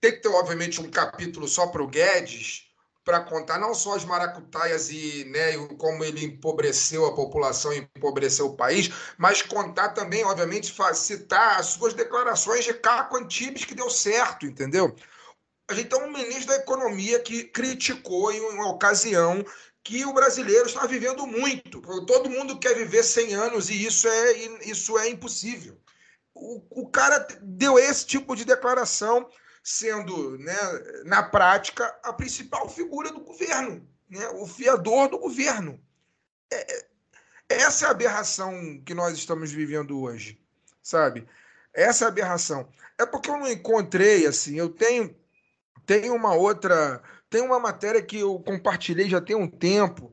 tem 0.00 0.12
que 0.12 0.22
ter, 0.22 0.28
obviamente, 0.28 0.80
um 0.80 0.90
capítulo 0.90 1.46
só 1.46 1.66
para 1.66 1.82
o 1.82 1.86
Guedes, 1.86 2.69
para 3.04 3.20
contar 3.20 3.58
não 3.58 3.74
só 3.74 3.94
as 3.94 4.04
maracutaias 4.04 4.90
e 4.90 5.24
né, 5.24 5.56
como 5.78 6.04
ele 6.04 6.24
empobreceu 6.24 7.06
a 7.06 7.14
população 7.14 7.72
empobreceu 7.72 8.46
o 8.46 8.56
país, 8.56 8.90
mas 9.16 9.42
contar 9.42 9.90
também, 9.90 10.24
obviamente, 10.24 10.74
citar 10.94 11.58
as 11.58 11.66
suas 11.66 11.94
declarações 11.94 12.64
de 12.64 12.74
Caco 12.74 13.16
Antibes 13.16 13.64
que 13.64 13.74
deu 13.74 13.90
certo, 13.90 14.46
entendeu? 14.46 14.94
A 15.68 15.74
gente 15.74 15.88
tem 15.88 16.02
um 16.02 16.12
ministro 16.12 16.48
da 16.48 16.56
Economia 16.56 17.20
que 17.20 17.44
criticou 17.44 18.32
em 18.32 18.40
uma 18.40 18.68
ocasião 18.68 19.44
que 19.82 20.04
o 20.04 20.12
brasileiro 20.12 20.66
está 20.66 20.86
vivendo 20.86 21.26
muito. 21.26 21.80
Todo 22.06 22.28
mundo 22.28 22.58
quer 22.58 22.74
viver 22.74 23.02
100 23.02 23.34
anos 23.34 23.70
e 23.70 23.86
isso 23.86 24.06
é, 24.08 24.32
isso 24.64 24.98
é 24.98 25.08
impossível. 25.08 25.78
O, 26.34 26.82
o 26.82 26.88
cara 26.88 27.26
deu 27.40 27.78
esse 27.78 28.04
tipo 28.06 28.34
de 28.36 28.44
declaração, 28.44 29.28
sendo, 29.62 30.38
né, 30.38 30.56
na 31.04 31.22
prática, 31.22 31.86
a 32.02 32.12
principal 32.12 32.68
figura 32.68 33.12
do 33.12 33.20
governo, 33.20 33.86
né, 34.08 34.28
o 34.30 34.46
fiador 34.46 35.08
do 35.08 35.18
governo. 35.18 35.80
É, 36.50 36.76
é, 36.76 36.86
essa 37.48 37.86
é 37.86 37.88
a 37.88 37.92
aberração 37.92 38.80
que 38.84 38.94
nós 38.94 39.16
estamos 39.16 39.50
vivendo 39.52 40.00
hoje, 40.00 40.40
sabe? 40.82 41.26
Essa 41.74 42.04
é 42.04 42.06
a 42.06 42.08
aberração. 42.08 42.68
É 42.98 43.04
porque 43.04 43.30
eu 43.30 43.38
não 43.38 43.50
encontrei, 43.50 44.26
assim, 44.26 44.56
eu 44.56 44.68
tenho, 44.68 45.14
tenho 45.86 46.14
uma 46.14 46.34
outra 46.34 47.02
tem 47.30 47.40
uma 47.40 47.60
matéria 47.60 48.02
que 48.02 48.18
eu 48.18 48.40
compartilhei 48.40 49.08
já 49.08 49.20
tem 49.20 49.36
um 49.36 49.46
tempo, 49.46 50.12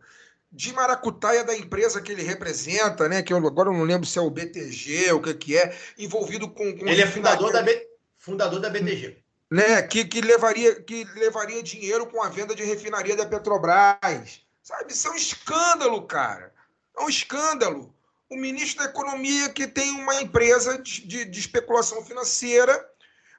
de 0.52 0.72
maracutaia 0.72 1.44
da 1.44 1.58
empresa 1.58 2.00
que 2.00 2.12
ele 2.12 2.22
representa, 2.22 3.10
né? 3.10 3.24
Que 3.24 3.34
eu 3.34 3.38
agora 3.38 3.70
eu 3.70 3.74
não 3.74 3.84
lembro 3.84 4.08
se 4.08 4.20
é 4.20 4.22
o 4.22 4.30
BTG, 4.30 5.12
o 5.12 5.22
que, 5.22 5.34
que 5.34 5.58
é, 5.58 5.76
envolvido 5.98 6.48
com. 6.48 6.78
com 6.78 6.88
ele 6.88 7.02
é 7.02 7.08
fundador 7.08 7.52
da, 7.52 7.64
B, 7.64 7.90
fundador 8.18 8.60
da 8.60 8.70
BTG. 8.70 9.18
Né, 9.50 9.82
que, 9.84 10.04
que, 10.04 10.20
levaria, 10.20 10.82
que 10.82 11.06
levaria 11.16 11.64
dinheiro 11.64 12.06
com 12.08 12.22
a 12.22 12.28
venda 12.28 12.54
de 12.54 12.64
refinaria 12.64 13.16
da 13.16 13.26
Petrobras. 13.26 14.42
Sabe? 14.62 14.92
Isso 14.92 15.08
é 15.08 15.12
um 15.12 15.16
escândalo, 15.16 16.06
cara. 16.06 16.54
É 16.98 17.02
um 17.02 17.08
escândalo. 17.08 17.96
O 18.30 18.36
ministro 18.36 18.84
da 18.84 18.90
Economia, 18.90 19.48
que 19.48 19.66
tem 19.66 19.92
uma 19.92 20.22
empresa 20.22 20.78
de, 20.78 21.24
de, 21.24 21.40
especulação 21.40 22.04
financeira, 22.04 22.86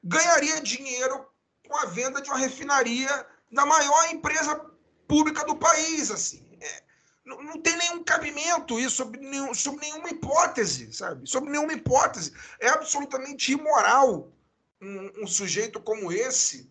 ganharia 0.03 0.63
dinheiro 0.63 1.27
com 1.69 1.77
a 1.77 1.85
venda 1.85 2.23
de 2.23 2.31
uma 2.31 2.39
refinaria 2.39 3.27
da 3.53 3.67
maior 3.67 4.11
empresa 4.11 4.59
pública 5.07 5.45
do 5.45 5.57
país, 5.57 6.11
assim. 6.11 6.57
É, 6.63 6.83
não, 7.27 7.43
não, 7.43 7.61
tem 7.61 7.77
nenhum 7.77 8.03
cabimento 8.03 8.81
isso 8.81 8.97
sobre, 8.97 9.21
nenhum, 9.21 9.53
sobre 9.53 9.81
nenhuma 9.83 10.09
hipótese, 10.09 10.91
sabe? 10.95 11.29
Sobre 11.29 11.51
nenhuma 11.51 11.75
hipótese. 11.75 12.33
É 12.59 12.69
absolutamente 12.69 13.53
imoral 13.53 14.33
um, 14.81 15.23
um 15.23 15.27
sujeito 15.27 15.81
como 15.81 16.13
esse 16.13 16.71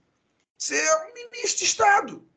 ser 0.57 0.83
um 1.07 1.13
ministro 1.13 1.59
de 1.59 1.65
Estado. 1.65 2.27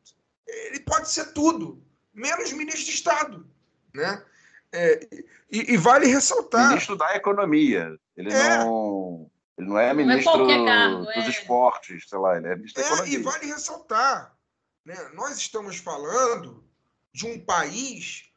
Ele 0.47 0.79
pode 0.81 1.09
ser 1.09 1.33
tudo, 1.33 1.81
menos 2.13 2.51
ministro 2.51 2.85
de 2.85 2.91
Estado, 2.91 3.47
né? 3.93 4.23
É, 4.71 5.07
e, 5.51 5.73
e, 5.73 5.77
vale 5.77 6.07
ressaltar. 6.07 6.69
Ministro 6.69 6.95
da 6.95 7.15
Economia. 7.15 7.97
Ele 8.15 8.31
é. 8.31 8.57
não. 8.57 9.29
Ele 9.57 9.67
não 9.67 9.77
é 9.77 9.93
ministro 9.93 10.37
não 10.37 10.49
é 10.49 10.65
cargo, 10.65 11.05
dos 11.05 11.25
é... 11.25 11.29
esportes, 11.29 12.09
sei 12.09 12.17
lá, 12.17 12.37
ele 12.37 12.47
é 12.47 12.55
ministro 12.55 12.81
é, 12.81 12.85
da 12.85 12.93
economia. 12.93 13.19
E 13.19 13.21
vale 13.21 13.45
ressaltar, 13.47 14.35
né? 14.83 14.95
nós 15.13 15.37
estamos 15.37 15.77
falando 15.77 16.63
de 17.13 17.27
um 17.27 17.39
país 17.39 18.31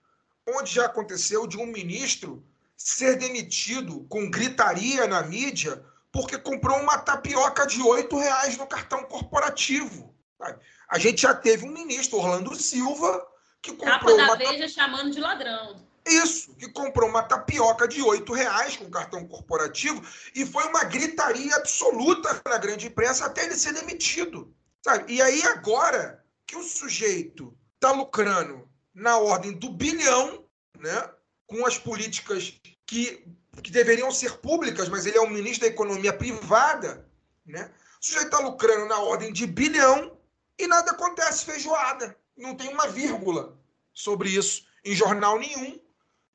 onde 0.46 0.74
já 0.74 0.86
aconteceu 0.86 1.46
de 1.46 1.56
um 1.56 1.66
ministro 1.66 2.44
ser 2.76 3.16
demitido 3.16 4.04
com 4.08 4.28
gritaria 4.28 5.06
na 5.06 5.22
mídia 5.22 5.82
porque 6.14 6.38
comprou 6.38 6.78
uma 6.78 6.96
tapioca 6.96 7.66
de 7.66 7.82
oito 7.82 8.16
reais 8.16 8.56
no 8.56 8.68
cartão 8.68 9.02
corporativo. 9.02 10.14
Sabe? 10.38 10.60
A 10.88 10.96
gente 10.96 11.22
já 11.22 11.34
teve 11.34 11.66
um 11.66 11.72
ministro, 11.72 12.18
Orlando 12.18 12.54
Silva, 12.54 13.26
que 13.60 13.72
comprou 13.72 13.98
Capa 13.98 14.16
da 14.16 14.24
uma... 14.24 14.36
Veja 14.36 14.68
chamando 14.68 15.10
de 15.10 15.18
ladrão. 15.18 15.84
Isso, 16.06 16.54
que 16.54 16.70
comprou 16.70 17.08
uma 17.08 17.24
tapioca 17.24 17.88
de 17.88 18.00
oito 18.00 18.32
reais 18.32 18.76
com 18.76 18.88
cartão 18.88 19.26
corporativo 19.26 20.00
e 20.36 20.46
foi 20.46 20.62
uma 20.68 20.84
gritaria 20.84 21.56
absoluta 21.56 22.40
na 22.46 22.58
grande 22.58 22.86
imprensa 22.86 23.26
até 23.26 23.44
ele 23.44 23.56
ser 23.56 23.72
demitido. 23.72 24.54
Sabe? 24.84 25.12
E 25.12 25.20
aí 25.20 25.42
agora 25.42 26.24
que 26.46 26.54
o 26.54 26.62
sujeito 26.62 27.56
está 27.74 27.90
lucrando 27.90 28.68
na 28.94 29.18
ordem 29.18 29.52
do 29.52 29.68
bilhão, 29.68 30.44
né, 30.78 31.10
com 31.46 31.66
as 31.66 31.76
políticas 31.76 32.54
que, 32.86 33.26
que 33.62 33.70
deveriam 33.70 34.10
ser 34.10 34.38
públicas, 34.38 34.88
mas 34.88 35.06
ele 35.06 35.18
é 35.18 35.20
um 35.20 35.30
ministro 35.30 35.62
da 35.66 35.72
economia 35.72 36.12
privada, 36.12 37.08
né? 37.46 37.70
O 38.00 38.04
sujeito 38.04 38.26
está 38.26 38.38
lucrando 38.38 38.86
na 38.86 38.98
ordem 38.98 39.32
de 39.32 39.46
bilhão 39.46 40.16
e 40.58 40.66
nada 40.66 40.90
acontece 40.90 41.44
feijoada. 41.44 42.16
Não 42.36 42.54
tem 42.54 42.68
uma 42.68 42.88
vírgula 42.88 43.58
sobre 43.92 44.28
isso 44.28 44.66
em 44.84 44.94
jornal 44.94 45.38
nenhum. 45.38 45.80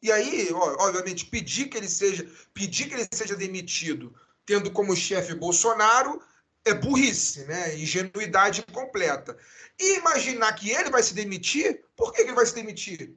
E 0.02 0.12
aí, 0.12 0.50
obviamente, 0.54 1.26
pedir 1.26 1.68
que 1.68 1.78
ele 1.78 1.90
seja, 1.90 2.28
pedir 2.54 2.88
que 2.88 2.96
ele 2.96 3.08
seja 3.12 3.36
demitido, 3.36 4.16
tendo 4.46 4.72
como 4.72 4.96
chefe 4.96 5.36
Bolsonaro, 5.36 6.22
é 6.66 6.74
burrice, 6.74 7.46
né? 7.46 7.78
Ingenuidade 7.78 8.64
completa. 8.72 9.38
E 9.78 9.98
imaginar 9.98 10.54
que 10.54 10.72
ele 10.72 10.90
vai 10.90 11.04
se 11.04 11.14
demitir, 11.14 11.84
por 11.96 12.14
que 12.14 12.22
ele 12.22 12.34
vai 12.34 12.46
se 12.46 12.56
demitir? 12.56 13.14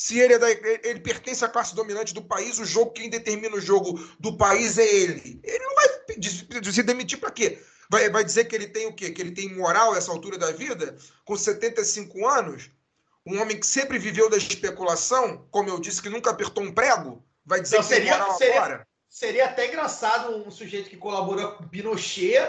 Se 0.00 0.18
ele, 0.18 0.32
é 0.32 0.38
da, 0.38 0.50
ele 0.50 0.98
pertence 1.00 1.44
à 1.44 1.48
classe 1.48 1.74
dominante 1.74 2.14
do 2.14 2.22
país, 2.22 2.58
o 2.58 2.64
jogo, 2.64 2.90
quem 2.92 3.10
determina 3.10 3.54
o 3.54 3.60
jogo 3.60 4.00
do 4.18 4.34
país 4.34 4.78
é 4.78 4.94
ele. 4.94 5.38
Ele 5.44 5.58
não 5.62 5.74
vai 5.74 6.72
se 6.72 6.82
demitir 6.82 7.20
para 7.20 7.30
quê? 7.30 7.62
Vai, 7.90 8.08
vai 8.08 8.24
dizer 8.24 8.46
que 8.46 8.56
ele 8.56 8.66
tem 8.66 8.86
o 8.86 8.94
quê? 8.94 9.10
Que 9.10 9.20
ele 9.20 9.32
tem 9.32 9.54
moral 9.54 9.92
a 9.92 9.98
essa 9.98 10.10
altura 10.10 10.38
da 10.38 10.52
vida? 10.52 10.96
Com 11.22 11.36
75 11.36 12.26
anos? 12.26 12.70
Um 13.26 13.38
homem 13.42 13.60
que 13.60 13.66
sempre 13.66 13.98
viveu 13.98 14.30
da 14.30 14.38
especulação, 14.38 15.46
como 15.50 15.68
eu 15.68 15.78
disse, 15.78 16.00
que 16.00 16.08
nunca 16.08 16.30
apertou 16.30 16.64
um 16.64 16.72
prego? 16.72 17.22
Vai 17.44 17.60
dizer 17.60 17.76
Então, 17.76 17.86
que 17.86 17.94
tem 17.94 18.04
seria, 18.06 18.18
moral 18.18 18.38
seria, 18.38 18.56
agora? 18.56 18.86
seria 19.06 19.44
até 19.44 19.66
engraçado 19.68 20.34
um 20.34 20.50
sujeito 20.50 20.88
que 20.88 20.96
colaborou 20.96 21.52
com 21.52 21.68
Pinochet 21.68 22.40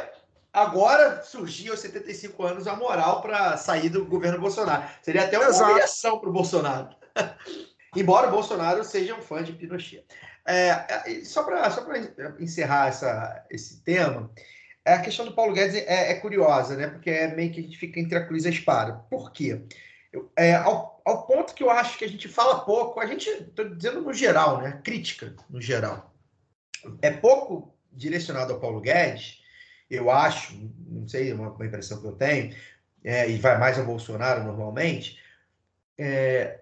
agora 0.53 1.22
surgir 1.22 1.69
aos 1.69 1.82
75 1.82 2.45
anos 2.45 2.65
a 2.65 2.78
moral 2.78 3.22
para 3.22 3.57
sair 3.57 3.90
do 3.90 4.06
governo 4.06 4.40
Bolsonaro. 4.40 4.90
Seria 5.02 5.23
até 5.26 5.38
uma 5.38 5.49
Exato. 5.49 5.69
humilhação 5.69 6.18
para 6.18 6.30
o 6.30 6.32
Bolsonaro. 6.32 7.01
Embora 7.95 8.27
o 8.27 8.31
Bolsonaro 8.31 8.83
seja 8.83 9.15
um 9.15 9.21
fã 9.21 9.43
de 9.43 9.53
Pinochet. 9.53 10.05
É, 10.45 10.69
é, 10.69 11.25
só 11.25 11.43
para 11.43 11.69
só 11.69 11.85
encerrar 12.39 12.88
essa, 12.88 13.45
esse 13.49 13.83
tema, 13.83 14.31
a 14.85 14.99
questão 14.99 15.25
do 15.25 15.33
Paulo 15.35 15.53
Guedes 15.53 15.75
é, 15.75 16.11
é 16.11 16.15
curiosa, 16.15 16.75
né? 16.75 16.88
Porque 16.88 17.09
é 17.09 17.33
meio 17.35 17.51
que 17.51 17.59
a 17.59 17.63
gente 17.63 17.77
fica 17.77 17.99
entre 17.99 18.17
a 18.17 18.25
cruz 18.25 18.45
e 18.45 18.47
a 18.47 18.51
espada. 18.51 18.93
Por 19.09 19.31
quê? 19.31 19.61
Eu- 20.11 20.31
é, 20.38 20.55
ao, 20.55 21.01
ao 21.05 21.25
ponto 21.27 21.53
que 21.53 21.63
eu 21.63 21.69
acho 21.69 21.97
que 21.97 22.05
a 22.05 22.09
gente 22.09 22.27
fala 22.27 22.63
pouco, 22.65 22.99
a 22.99 23.05
gente, 23.05 23.29
estou 23.29 23.69
dizendo 23.75 24.01
no 24.01 24.13
geral, 24.13 24.61
né? 24.61 24.81
Crítica 24.83 25.35
no 25.49 25.61
geral. 25.61 26.13
É 27.01 27.11
pouco 27.11 27.75
direcionado 27.91 28.53
ao 28.53 28.59
Paulo 28.59 28.81
Guedes, 28.81 29.39
eu 29.89 30.09
acho, 30.09 30.55
não 30.88 31.07
sei, 31.07 31.31
é 31.31 31.33
uma, 31.35 31.51
uma 31.51 31.65
impressão 31.65 32.01
que 32.01 32.07
eu 32.07 32.13
tenho, 32.13 32.55
é, 33.03 33.29
e 33.29 33.38
vai 33.38 33.57
mais 33.59 33.77
ao 33.77 33.85
Bolsonaro 33.85 34.43
normalmente. 34.43 35.19
é, 35.97 36.60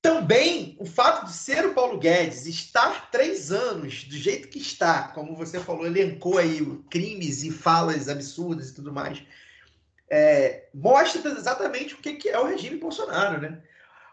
também 0.00 0.76
o 0.78 0.86
fato 0.86 1.26
de 1.26 1.32
ser 1.32 1.66
o 1.66 1.74
Paulo 1.74 1.98
Guedes 1.98 2.46
estar 2.46 3.10
três 3.10 3.50
anos 3.50 4.04
do 4.04 4.16
jeito 4.16 4.48
que 4.48 4.58
está, 4.58 5.08
como 5.08 5.34
você 5.34 5.58
falou, 5.58 5.86
elencou 5.86 6.38
aí 6.38 6.64
crimes 6.90 7.42
e 7.42 7.50
falas 7.50 8.08
absurdas 8.08 8.70
e 8.70 8.74
tudo 8.74 8.92
mais, 8.92 9.22
é, 10.10 10.68
mostra 10.72 11.30
exatamente 11.30 11.94
o 11.94 11.98
que, 11.98 12.28
é 12.28 12.38
o 12.38 12.46
regime 12.46 12.78
Bolsonaro, 12.78 13.40
né? 13.40 13.60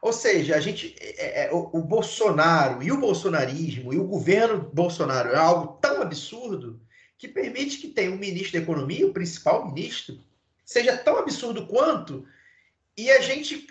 Ou 0.01 0.11
seja, 0.13 0.55
a 0.55 0.59
gente, 0.59 0.95
é, 0.99 1.45
é, 1.45 1.53
o, 1.53 1.69
o 1.73 1.81
Bolsonaro 1.81 2.83
e 2.83 2.91
o 2.91 2.99
bolsonarismo 2.99 3.93
e 3.93 3.97
o 3.97 4.03
governo 4.05 4.69
Bolsonaro 4.73 5.29
é 5.29 5.37
algo 5.37 5.79
tão 5.81 6.01
absurdo 6.01 6.79
que 7.17 7.27
permite 7.27 7.77
que 7.77 7.87
tenha 7.87 8.11
um 8.11 8.17
ministro 8.17 8.53
da 8.53 8.63
Economia, 8.63 9.07
o 9.07 9.13
principal 9.13 9.65
ministro, 9.65 10.19
seja 10.63 10.97
tão 10.97 11.17
absurdo 11.17 11.65
quanto, 11.65 12.27
e 12.97 13.09
a 13.11 13.21
gente, 13.21 13.67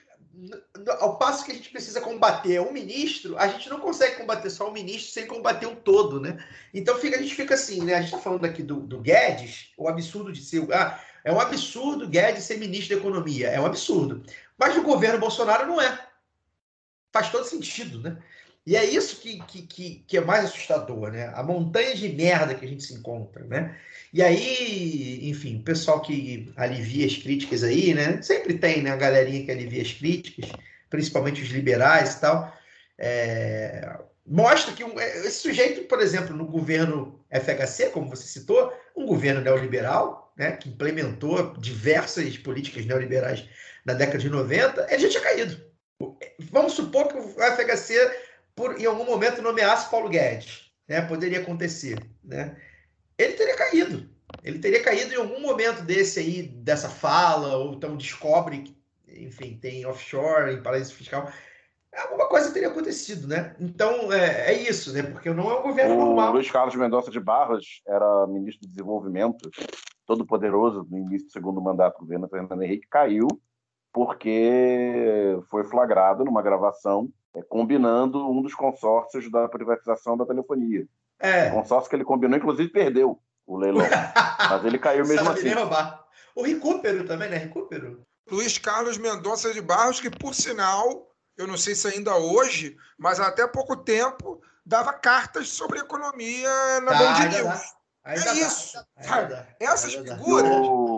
ao 1.01 1.17
passo 1.19 1.45
que 1.45 1.53
a 1.53 1.55
gente 1.55 1.71
precisa 1.71 2.01
combater 2.01 2.61
um 2.61 2.73
ministro, 2.73 3.39
a 3.39 3.47
gente 3.47 3.69
não 3.69 3.81
consegue 3.81 4.17
combater 4.17 4.51
só 4.51 4.69
um 4.69 4.73
ministro 4.73 5.13
sem 5.13 5.27
combater 5.27 5.67
o 5.67 5.77
todo, 5.77 6.21
né? 6.21 6.45
Então 6.73 6.99
fica, 6.99 7.17
a 7.17 7.23
gente 7.23 7.35
fica 7.35 7.55
assim, 7.55 7.83
né? 7.83 7.95
A 7.95 8.01
gente 8.01 8.07
está 8.07 8.19
falando 8.19 8.45
aqui 8.45 8.63
do, 8.63 8.81
do 8.81 9.01
Guedes, 9.01 9.73
o 9.77 9.89
absurdo 9.89 10.33
de 10.33 10.43
ser. 10.43 10.67
Ah, 10.73 11.01
é 11.25 11.33
um 11.33 11.41
absurdo 11.41 12.09
Guedes 12.09 12.45
ser 12.45 12.59
ministro 12.59 12.95
da 12.95 13.01
Economia. 13.01 13.49
É 13.49 13.61
um 13.61 13.67
absurdo. 13.67 14.23
Mas 14.59 14.77
no 14.77 14.83
governo 14.83 15.19
Bolsonaro 15.19 15.67
não 15.67 15.81
é. 15.81 16.07
Faz 17.13 17.31
todo 17.31 17.45
sentido, 17.45 18.01
né? 18.01 18.19
E 18.67 18.77
é 18.77 18.85
isso 18.85 19.21
que, 19.21 19.43
que, 19.43 20.05
que, 20.07 20.17
é 20.17 20.21
mais 20.21 20.47
assustador, 20.47 21.11
né? 21.11 21.31
A 21.35 21.43
montanha 21.43 21.95
de 21.95 22.09
merda 22.09 22.55
que 22.55 22.65
a 22.65 22.69
gente 22.69 22.83
se 22.83 22.95
encontra, 22.95 23.45
né? 23.45 23.77
E 24.13 24.23
aí, 24.23 25.29
enfim, 25.29 25.57
o 25.57 25.63
pessoal 25.63 26.01
que 26.01 26.51
alivia 26.57 27.07
as 27.07 27.17
críticas 27.17 27.63
aí, 27.63 27.93
né? 27.93 28.23
Sempre 28.23 28.55
tem, 28.59 28.83
né? 28.83 28.91
A 28.91 28.97
galerinha 28.97 29.45
que 29.45 29.51
alivia 29.51 29.83
as 29.83 29.93
críticas, 29.93 30.51
principalmente 30.89 31.43
os 31.43 31.49
liberais 31.49 32.15
e 32.15 32.21
tal. 32.21 32.57
É, 32.99 33.99
Mostra 34.27 34.73
que 34.73 34.83
um- 34.83 34.99
esse 34.99 35.41
sujeito, 35.41 35.83
por 35.83 36.01
exemplo, 36.01 36.35
no 36.35 36.47
governo 36.47 37.21
FHC, 37.31 37.91
como 37.91 38.09
você 38.09 38.27
citou, 38.27 38.73
um 38.97 39.05
governo 39.05 39.43
neoliberal, 39.43 40.33
né? 40.37 40.53
Que 40.53 40.71
implementou 40.71 41.55
diversas 41.59 42.39
políticas 42.39 42.87
neoliberais 42.87 43.47
na 43.85 43.93
década 43.93 44.19
de 44.19 44.31
90, 44.31 44.87
ele 44.91 45.03
já 45.03 45.09
tinha 45.11 45.23
caído. 45.23 45.63
Vamos 46.51 46.73
supor 46.73 47.09
que 47.09 47.19
o 47.19 47.43
FHC, 47.43 47.95
por, 48.55 48.81
em 48.81 48.87
algum 48.87 49.05
momento, 49.05 49.43
nomeasse 49.43 49.91
Paulo 49.91 50.09
Guedes. 50.09 50.71
Né? 50.89 51.01
Poderia 51.03 51.41
acontecer. 51.41 51.99
Né? 52.23 52.57
Ele 53.19 53.35
teria 53.35 53.57
caído. 53.57 54.09
Ele 54.43 54.59
teria 54.59 54.83
caído 54.83 55.15
em 55.15 55.17
algum 55.17 55.41
momento 55.41 55.83
desse 55.83 56.21
aí, 56.21 56.43
dessa 56.43 56.89
fala, 56.89 57.57
ou 57.57 57.75
então 57.75 57.97
descobre 57.97 58.59
que, 58.59 58.77
enfim, 59.09 59.59
tem 59.61 59.87
offshore, 59.87 60.55
em 60.55 60.63
paraíso 60.63 60.95
fiscal. 60.95 61.31
Alguma 61.97 62.29
coisa 62.29 62.53
teria 62.53 62.69
acontecido, 62.69 63.29
né? 63.29 63.55
Então, 63.61 64.13
é, 64.13 64.53
é 64.53 64.53
isso, 64.53 64.93
né? 64.93 65.03
Porque 65.03 65.31
não 65.31 65.51
é 65.51 65.61
um 65.61 65.63
governo 65.63 65.95
O 65.95 66.05
normal. 66.07 66.33
Luiz 66.33 66.51
Carlos 66.51 66.75
Mendonça 66.75 67.11
de 67.11 67.21
Barros 67.21 67.81
era 67.87 68.27
ministro 68.27 68.67
do 68.67 68.71
Desenvolvimento, 68.71 69.49
todo 70.05 70.27
poderoso 70.27 70.87
no 70.91 70.99
início 70.99 71.29
do 71.29 71.33
segundo 71.33 71.63
mandato 71.63 71.95
do 71.95 72.01
governo 72.01 72.29
Fernando 72.29 72.63
Henrique, 72.63 72.89
caiu 72.89 73.29
porque 73.95 75.39
foi 75.49 75.65
flagrado 75.65 76.25
numa 76.25 76.43
gravação 76.43 77.09
é, 77.35 77.43
combinando 77.43 78.29
um 78.31 78.43
dos 78.43 78.55
consórcios 78.55 79.31
da 79.31 79.49
privatização 79.49 80.17
da 80.17 80.27
telefonia. 80.27 80.83
O 81.23 81.27
É. 81.27 81.51
consórcio 81.51 81.89
que 81.89 81.97
ele 81.97 82.05
combinou, 82.05 82.37
inclusive, 82.37 82.69
perdeu 82.71 83.19
o 83.47 83.57
leilão. 83.57 83.87
Mas 84.51 84.65
ele 84.65 84.79
caiu 84.79 85.07
mesmo 85.07 85.25
Sabe 85.25 85.39
assim. 85.39 85.49
nem 85.49 85.55
roubar. 85.55 86.05
O 86.35 86.43
Recupero 86.43 87.05
também, 87.07 87.31
né? 87.31 87.37
Recupero. 87.37 88.05
Luiz 88.31 88.59
Carlos 88.59 88.99
Mendonça 88.99 89.53
de 89.53 89.61
Barros, 89.61 90.01
que 90.01 90.11
por 90.11 90.35
sinal, 90.35 91.09
eu 91.37 91.47
não 91.47 91.57
sei 91.57 91.75
se 91.75 91.87
ainda 91.87 92.17
hoje, 92.17 92.77
mas 92.99 93.21
até 93.21 93.47
pouco 93.47 93.77
tempo, 93.77 94.41
dava 94.67 94.93
cartas 94.93 95.49
sobre 95.51 95.79
economia 95.79 96.81
na 96.81 96.93
Tá, 96.93 96.99
Band 96.99 97.29
News. 97.29 97.43
dá. 97.45 97.61
Ainda 98.07 98.21
É 98.23 98.25
dá. 98.25 98.33
isso. 98.35 98.79
Ainda. 98.97 99.49
Essas 99.61 99.95
Ainda 99.95 100.17
dá. 100.17 100.23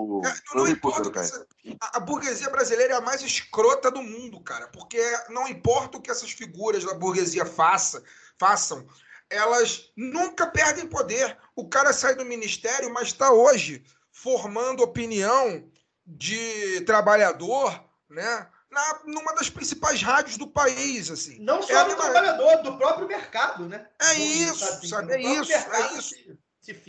O... 0.06 0.24
É, 0.24 0.34
não 0.54 0.66
importa 0.68 1.20
essa- 1.20 1.46
a, 1.80 1.96
a 1.96 2.00
burguesia 2.00 2.48
brasileira 2.48 2.94
é 2.94 2.96
a 2.96 3.00
mais 3.00 3.22
escrota 3.22 3.90
do 3.90 4.02
mundo, 4.02 4.40
cara, 4.40 4.68
porque 4.68 5.00
não 5.30 5.48
importa 5.48 5.98
o 5.98 6.00
que 6.00 6.10
essas 6.10 6.30
figuras 6.30 6.84
da 6.84 6.94
burguesia 6.94 7.44
faça, 7.44 8.02
façam, 8.38 8.86
elas 9.28 9.90
nunca 9.96 10.46
perdem 10.46 10.86
poder. 10.86 11.36
O 11.56 11.68
cara 11.68 11.92
sai 11.92 12.14
do 12.14 12.24
ministério, 12.24 12.92
mas 12.92 13.08
está 13.08 13.32
hoje 13.32 13.84
formando 14.12 14.82
opinião 14.82 15.68
de 16.06 16.80
trabalhador, 16.82 17.82
né? 18.08 18.46
Na, 18.70 19.00
numa 19.04 19.34
das 19.34 19.48
principais 19.48 20.02
rádios 20.02 20.36
do 20.36 20.46
país, 20.46 21.10
assim. 21.10 21.38
Não 21.40 21.58
É 21.60 21.62
só 21.62 21.78
a 21.78 21.82
do 21.84 21.96
trabalhador, 21.96 22.62
do 22.62 22.76
próprio 22.76 23.08
mercado, 23.08 23.66
né? 23.68 23.88
É 24.00 24.14
Do- 24.14 24.20
isso, 24.20 24.88
sabe? 24.88 25.12
É 25.14 25.20
isso, 25.20 25.52
é 25.52 25.56
mercado 25.56 25.98
isso. 25.98 26.14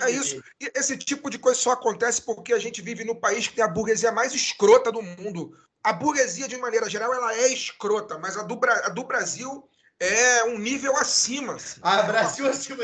É 0.01 0.09
isso. 0.11 0.41
E 0.61 0.71
esse 0.75 0.97
tipo 0.97 1.29
de 1.29 1.37
coisa 1.37 1.59
só 1.59 1.71
acontece 1.71 2.21
porque 2.21 2.53
a 2.53 2.59
gente 2.59 2.81
vive 2.81 3.03
no 3.03 3.15
país 3.19 3.47
que 3.47 3.55
tem 3.55 3.63
a 3.63 3.67
burguesia 3.67 4.11
mais 4.11 4.33
escrota 4.33 4.91
do 4.91 5.01
mundo. 5.01 5.51
A 5.83 5.93
burguesia, 5.93 6.47
de 6.47 6.57
maneira 6.57 6.89
geral, 6.89 7.13
ela 7.13 7.33
é 7.33 7.47
escrota, 7.53 8.17
mas 8.17 8.37
a 8.37 8.43
do, 8.43 8.55
Bra- 8.55 8.81
a 8.85 8.89
do 8.89 9.03
Brasil 9.03 9.67
é 9.99 10.43
um 10.45 10.57
nível 10.57 10.95
acima. 10.97 11.55
assim. 11.55 11.79
Ah, 11.83 12.03
Brasil 12.03 12.47
acima. 12.49 12.83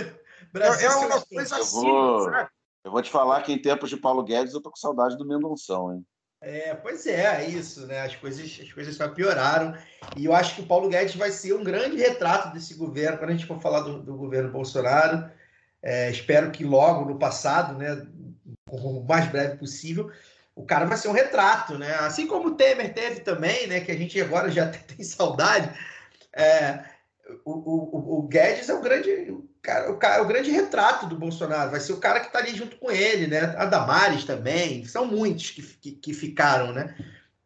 Brasil 0.51 0.79
É, 0.81 0.83
é 0.85 0.87
acima 0.87 1.05
uma 1.15 1.21
coisa 1.21 1.55
Eu 1.55 1.61
acima, 1.63 1.81
vou- 1.81 2.31
sabe? 2.31 2.49
Eu 2.85 2.91
vou 2.91 3.01
te 3.01 3.09
falar 3.09 3.41
que 3.43 3.51
em 3.53 3.61
tempos 3.61 3.89
de 3.89 3.95
Paulo 3.97 4.23
Guedes 4.23 4.53
eu 4.53 4.61
tô 4.61 4.69
com 4.69 4.75
saudade 4.75 5.17
do 5.17 5.25
Mendonção, 5.25 5.93
hein? 5.93 6.05
É, 6.41 6.75
pois 6.75 7.07
é, 7.07 7.45
é 7.45 7.49
isso, 7.49 7.87
né? 7.87 8.01
As 8.01 8.17
coisas, 8.17 8.59
as 8.61 8.73
coisas 8.73 8.93
só 8.97 9.07
pioraram. 9.07 9.73
E 10.17 10.25
eu 10.25 10.35
acho 10.35 10.55
que 10.55 10.61
o 10.61 10.65
Paulo 10.67 10.89
Guedes 10.89 11.15
vai 11.15 11.31
ser 11.31 11.53
um 11.53 11.63
grande 11.63 11.95
retrato 11.95 12.53
desse 12.53 12.73
governo, 12.73 13.17
quando 13.17 13.29
a 13.29 13.33
gente 13.33 13.45
for 13.47 13.61
falar 13.61 13.79
do, 13.79 14.03
do 14.03 14.17
governo 14.17 14.51
Bolsonaro. 14.51 15.31
É, 15.83 16.09
espero 16.09 16.49
que 16.49 16.63
logo 16.63 17.03
no 17.05 17.19
passado, 17.19 17.77
né? 17.77 18.07
O 18.71 19.03
mais 19.03 19.27
breve 19.29 19.57
possível, 19.57 20.09
o 20.55 20.65
cara 20.65 20.85
vai 20.85 20.97
ser 20.97 21.09
um 21.09 21.13
retrato, 21.13 21.77
né? 21.77 21.93
Assim 21.95 22.25
como 22.25 22.47
o 22.49 22.55
Temer 22.55 22.93
teve 22.93 23.19
também, 23.19 23.67
né? 23.67 23.81
Que 23.81 23.91
a 23.91 23.97
gente 23.97 24.19
agora 24.21 24.49
já 24.49 24.63
até 24.65 24.77
tem 24.77 25.03
saudade. 25.03 25.69
É, 26.33 26.79
o, 27.45 27.51
o, 27.51 28.19
o- 28.19 28.27
Guedes 28.27 28.69
é 28.69 28.73
o 28.73 28.81
grande, 28.81 29.09
o 29.29 29.47
cara, 29.61 29.91
o 29.91 29.97
cara, 29.97 30.23
o 30.23 30.25
grande 30.27 30.49
retrato 30.51 31.05
do 31.05 31.17
Bolsonaro. 31.17 31.71
Vai 31.71 31.79
ser 31.81 31.91
o 31.93 31.99
cara 31.99 32.21
que 32.21 32.27
está 32.27 32.39
ali 32.39 32.55
junto 32.55 32.77
com 32.77 32.89
ele, 32.89 33.27
né? 33.27 33.53
A 33.57 33.65
Damares 33.65 34.23
também. 34.23 34.85
São 34.85 35.05
muitos 35.05 35.51
que, 35.51 35.61
que, 35.61 35.91
que 35.91 36.13
ficaram, 36.13 36.71
né? 36.71 36.95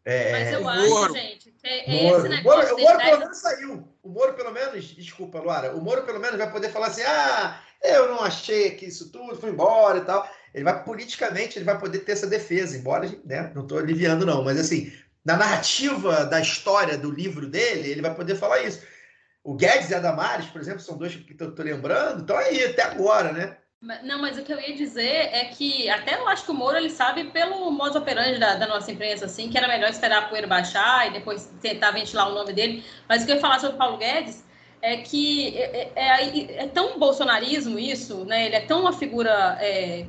É, 0.05 0.31
Mas 0.31 0.53
eu 0.53 0.69
acho, 0.69 0.89
Moro. 0.89 1.13
gente, 1.13 1.53
é 1.63 1.91
Moro. 2.03 2.19
esse 2.19 2.27
O 2.39 2.43
Moro, 2.43 2.59
negócio 2.59 2.75
o 2.75 2.79
Moro 2.79 2.97
deixar 2.97 3.09
pelo 3.09 3.19
menos 3.19 3.37
saiu. 3.37 3.87
O 4.01 4.09
Moro, 4.09 4.33
pelo 4.35 4.51
menos, 4.53 4.85
desculpa, 4.95 5.39
Luara, 5.39 5.75
o 5.75 5.81
Moro 5.81 6.03
pelo 6.03 6.19
menos 6.19 6.37
vai 6.37 6.49
poder 6.49 6.69
falar 6.69 6.87
assim: 6.87 7.01
ah, 7.01 7.59
eu 7.81 8.09
não 8.09 8.21
achei 8.21 8.71
que 8.71 8.85
isso 8.85 9.11
tudo, 9.11 9.35
fui 9.35 9.51
embora 9.51 9.99
e 9.99 10.01
tal. 10.01 10.29
ele 10.53 10.63
vai 10.63 10.83
politicamente, 10.83 11.57
ele 11.57 11.65
vai 11.65 11.79
poder 11.79 11.99
ter 11.99 12.13
essa 12.13 12.27
defesa, 12.27 12.77
embora, 12.77 13.09
né, 13.23 13.51
não 13.53 13.63
estou 13.63 13.77
aliviando 13.77 14.25
não, 14.25 14.43
mas 14.43 14.59
assim, 14.59 14.91
na 15.23 15.37
narrativa 15.37 16.25
da 16.25 16.39
história 16.39 16.97
do 16.97 17.11
livro 17.11 17.47
dele, 17.47 17.89
ele 17.89 18.01
vai 18.01 18.15
poder 18.15 18.35
falar 18.35 18.63
isso. 18.63 18.81
O 19.43 19.55
Guedes 19.55 19.89
e 19.89 19.95
a 19.95 19.99
Damares, 19.99 20.47
por 20.47 20.59
exemplo, 20.59 20.79
são 20.79 20.97
dois 20.97 21.15
que 21.15 21.35
eu 21.39 21.49
estou 21.49 21.65
lembrando, 21.65 22.21
estão 22.21 22.37
aí 22.37 22.65
até 22.65 22.83
agora, 22.83 23.31
né? 23.31 23.57
Não, 24.03 24.19
mas 24.19 24.39
o 24.39 24.43
que 24.43 24.51
eu 24.51 24.59
ia 24.59 24.75
dizer 24.75 25.29
é 25.31 25.45
que 25.45 25.87
até 25.87 26.15
eu 26.15 26.27
acho 26.27 26.45
que 26.45 26.51
o 26.51 26.53
Moro 26.53 26.75
ele 26.75 26.89
sabe 26.89 27.25
pelo 27.25 27.69
modus 27.69 27.95
operandi 27.95 28.39
da, 28.39 28.55
da, 28.55 28.65
nossa 28.65 28.91
imprensa, 28.91 29.25
assim, 29.25 29.49
que 29.49 29.57
era 29.57 29.67
melhor 29.67 29.89
esperar 29.89 30.23
a 30.23 30.27
poeira 30.27 30.47
baixar 30.47 31.07
e 31.07 31.13
depois 31.13 31.53
tentar 31.61 31.91
ventilar 31.91 32.27
o 32.27 32.33
nome 32.33 32.53
dele. 32.53 32.83
Mas 33.07 33.21
o 33.21 33.25
que 33.25 33.33
eu 33.33 33.35
ia 33.35 33.41
falar 33.41 33.59
sobre 33.59 33.75
o 33.75 33.77
Paulo 33.77 33.97
Guedes 33.97 34.43
é 34.87 34.97
que 34.97 35.57
é, 35.57 35.91
é, 35.95 36.01
é, 36.01 36.63
é 36.63 36.67
tão 36.67 36.97
bolsonarismo 36.97 37.77
isso, 37.77 38.23
né? 38.23 38.45
Ele 38.45 38.55
é 38.55 38.61
tão 38.61 38.79
uma 38.81 38.93
figura 38.93 39.57
é, 39.59 40.05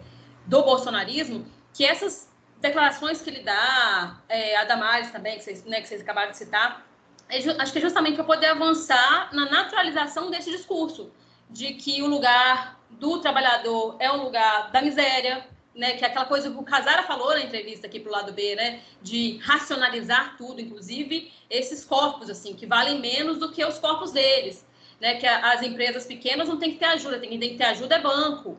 do 0.47 0.63
bolsonarismo 0.63 1.45
que 1.75 1.85
essas 1.85 2.29
declarações 2.61 3.21
que 3.21 3.29
ele 3.29 3.41
dá, 3.41 4.21
é, 4.29 4.57
a 4.57 4.65
Damares 4.65 5.11
também, 5.11 5.37
que 5.37 5.43
vocês, 5.43 5.65
né, 5.65 5.81
que 5.81 5.89
vocês 5.89 6.01
acabaram 6.01 6.31
de 6.31 6.39
citar, 6.39 6.87
é 7.29 7.39
acho 7.39 7.73
que 7.73 7.79
é 7.79 7.83
justamente 7.83 8.15
para 8.15 8.25
poder 8.25 8.47
avançar 8.47 9.31
na 9.33 9.51
naturalização 9.51 10.31
desse 10.31 10.51
discurso 10.51 11.11
de 11.51 11.75
que 11.75 12.01
o 12.01 12.07
lugar 12.07 12.79
do 12.89 13.19
trabalhador 13.19 13.97
é 13.99 14.11
um 14.13 14.23
lugar 14.23 14.71
da 14.71 14.81
miséria, 14.81 15.45
né, 15.75 15.93
que 15.93 16.05
é 16.05 16.09
aquela 16.09 16.25
coisa 16.25 16.51
que 16.51 16.57
o 16.57 16.63
Casara 16.63 17.03
falou 17.03 17.31
na 17.31 17.41
entrevista 17.41 17.87
aqui 17.89 17.99
para 17.99 18.11
o 18.11 18.13
lado 18.13 18.33
B, 18.33 18.55
né, 18.55 18.81
de 19.03 19.39
racionalizar 19.39 20.37
tudo, 20.37 20.61
inclusive 20.61 21.33
esses 21.51 21.85
corpos, 21.85 22.31
assim, 22.31 22.55
que 22.55 22.67
valem 22.67 23.01
menos 23.01 23.39
do 23.39 23.51
que 23.51 23.65
os 23.65 23.79
corpos 23.79 24.13
deles, 24.13 24.68
né, 25.01 25.15
que 25.15 25.27
as 25.27 25.63
empresas 25.63 26.07
pequenas 26.07 26.49
não 26.49 26.59
têm 26.59 26.73
que 26.73 26.79
ter 26.79 26.87
ajuda, 26.87 27.19
quem 27.19 27.39
tem 27.39 27.51
que 27.51 27.57
ter 27.57 27.65
ajuda 27.65 27.97
é 27.97 28.01
banco. 28.01 28.59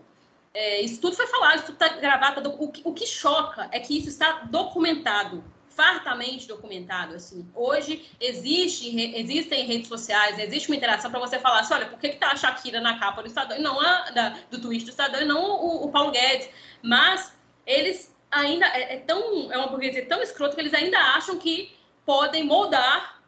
É, 0.53 0.81
isso 0.81 0.99
tudo 0.99 1.15
foi 1.15 1.27
falado, 1.27 1.57
isso 1.57 1.65
tudo 1.67 1.83
está 1.83 1.95
gravado. 1.97 2.49
O, 2.49 2.71
o 2.83 2.93
que 2.93 3.05
choca 3.05 3.69
é 3.71 3.79
que 3.79 3.97
isso 3.97 4.09
está 4.09 4.43
documentado 4.49 5.43
fartamente 5.79 6.45
documentado. 6.45 7.15
Assim. 7.15 7.49
Hoje 7.55 8.05
existe, 8.19 8.99
existem 9.15 9.65
redes 9.65 9.87
sociais, 9.87 10.37
existe 10.37 10.67
uma 10.67 10.75
interação 10.75 11.09
para 11.09 11.21
você 11.21 11.39
falar 11.39 11.61
assim, 11.61 11.73
olha, 11.73 11.85
por 11.85 11.97
que 11.97 12.07
está 12.07 12.33
a 12.33 12.35
Shakira 12.35 12.81
na 12.81 12.99
capa 12.99 13.21
do 13.21 13.29
Estadão 13.29 13.57
não 13.61 13.79
a 13.79 14.09
da, 14.09 14.37
do 14.51 14.59
tweet 14.59 14.83
do 14.83 14.89
Estadão 14.89 15.21
e 15.21 15.25
não 15.25 15.41
o, 15.41 15.85
o 15.85 15.89
Paulo 15.89 16.11
Guedes? 16.11 16.49
Mas 16.83 17.33
eles 17.65 18.13
ainda 18.29 18.65
é, 18.65 18.95
é, 18.95 18.97
tão 18.97 19.49
é 19.53 19.57
uma 19.57 19.67
burguesia 19.67 20.05
tão 20.05 20.21
escrota 20.21 20.53
que 20.53 20.61
eles 20.61 20.73
ainda 20.73 20.97
acham 20.97 21.37
que 21.37 21.73
podem 22.05 22.43
moldar 22.43 23.18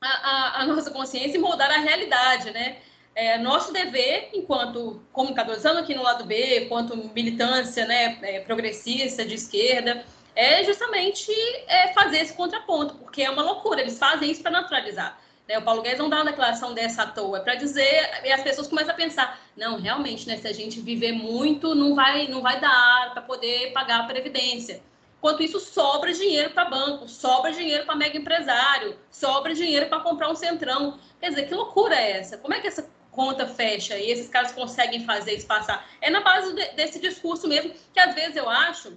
a, 0.00 0.08
a, 0.08 0.62
a 0.62 0.66
nossa 0.66 0.90
consciência 0.90 1.36
e 1.36 1.40
moldar 1.40 1.70
a 1.70 1.78
realidade, 1.78 2.50
né? 2.50 2.78
É 3.14 3.36
nosso 3.36 3.72
dever, 3.72 4.30
enquanto 4.32 5.02
comunicadores, 5.12 5.66
aqui 5.66 5.94
no 5.94 6.04
lado 6.04 6.24
B, 6.24 6.66
quanto 6.68 6.96
militância 6.96 7.84
né, 7.84 8.16
é, 8.22 8.40
progressista, 8.40 9.24
de 9.24 9.34
esquerda, 9.34 10.04
é 10.36 10.62
justamente 10.62 11.32
é, 11.66 11.92
fazer 11.92 12.18
esse 12.18 12.34
contraponto, 12.34 12.94
porque 12.94 13.22
é 13.22 13.30
uma 13.30 13.42
loucura, 13.42 13.80
eles 13.80 13.98
fazem 13.98 14.30
isso 14.30 14.40
para 14.40 14.52
naturalizar. 14.52 15.18
Né? 15.48 15.58
O 15.58 15.62
Paulo 15.62 15.82
Guedes 15.82 15.98
não 15.98 16.08
dá 16.08 16.18
uma 16.18 16.26
declaração 16.26 16.72
dessa 16.74 17.02
à 17.02 17.06
toa, 17.06 17.38
é 17.38 17.40
para 17.40 17.56
dizer, 17.56 18.08
e 18.22 18.30
as 18.30 18.42
pessoas 18.42 18.68
começam 18.68 18.92
a 18.92 18.96
pensar, 18.96 19.40
não, 19.56 19.80
realmente, 19.80 20.28
né, 20.28 20.36
se 20.36 20.46
a 20.46 20.52
gente 20.52 20.78
viver 20.80 21.10
muito, 21.10 21.74
não 21.74 21.96
vai, 21.96 22.28
não 22.28 22.40
vai 22.40 22.60
dar 22.60 23.10
para 23.14 23.22
poder 23.22 23.72
pagar 23.72 24.00
a 24.00 24.04
previdência. 24.04 24.80
Enquanto 25.18 25.42
isso, 25.42 25.58
sobra 25.58 26.12
dinheiro 26.12 26.50
para 26.50 26.66
banco, 26.66 27.08
sobra 27.08 27.52
dinheiro 27.52 27.84
para 27.84 27.96
mega 27.96 28.16
empresário, 28.16 28.96
sobra 29.10 29.52
dinheiro 29.52 29.86
para 29.88 30.00
comprar 30.00 30.30
um 30.30 30.34
centrão. 30.34 30.98
Quer 31.20 31.30
dizer, 31.30 31.48
que 31.48 31.54
loucura 31.54 31.94
é 31.96 32.18
essa? 32.18 32.38
Como 32.38 32.54
é 32.54 32.60
que 32.60 32.68
essa 32.68 32.88
conta 33.10 33.46
fecha 33.46 33.98
e 33.98 34.10
esses 34.10 34.28
caras 34.28 34.52
conseguem 34.52 35.04
fazer 35.04 35.34
isso 35.34 35.46
passar? 35.46 35.88
É 36.00 36.08
na 36.08 36.20
base 36.20 36.54
de, 36.54 36.68
desse 36.72 37.00
discurso 37.00 37.48
mesmo, 37.48 37.74
que 37.92 37.98
às 37.98 38.14
vezes 38.14 38.36
eu 38.36 38.48
acho 38.48 38.96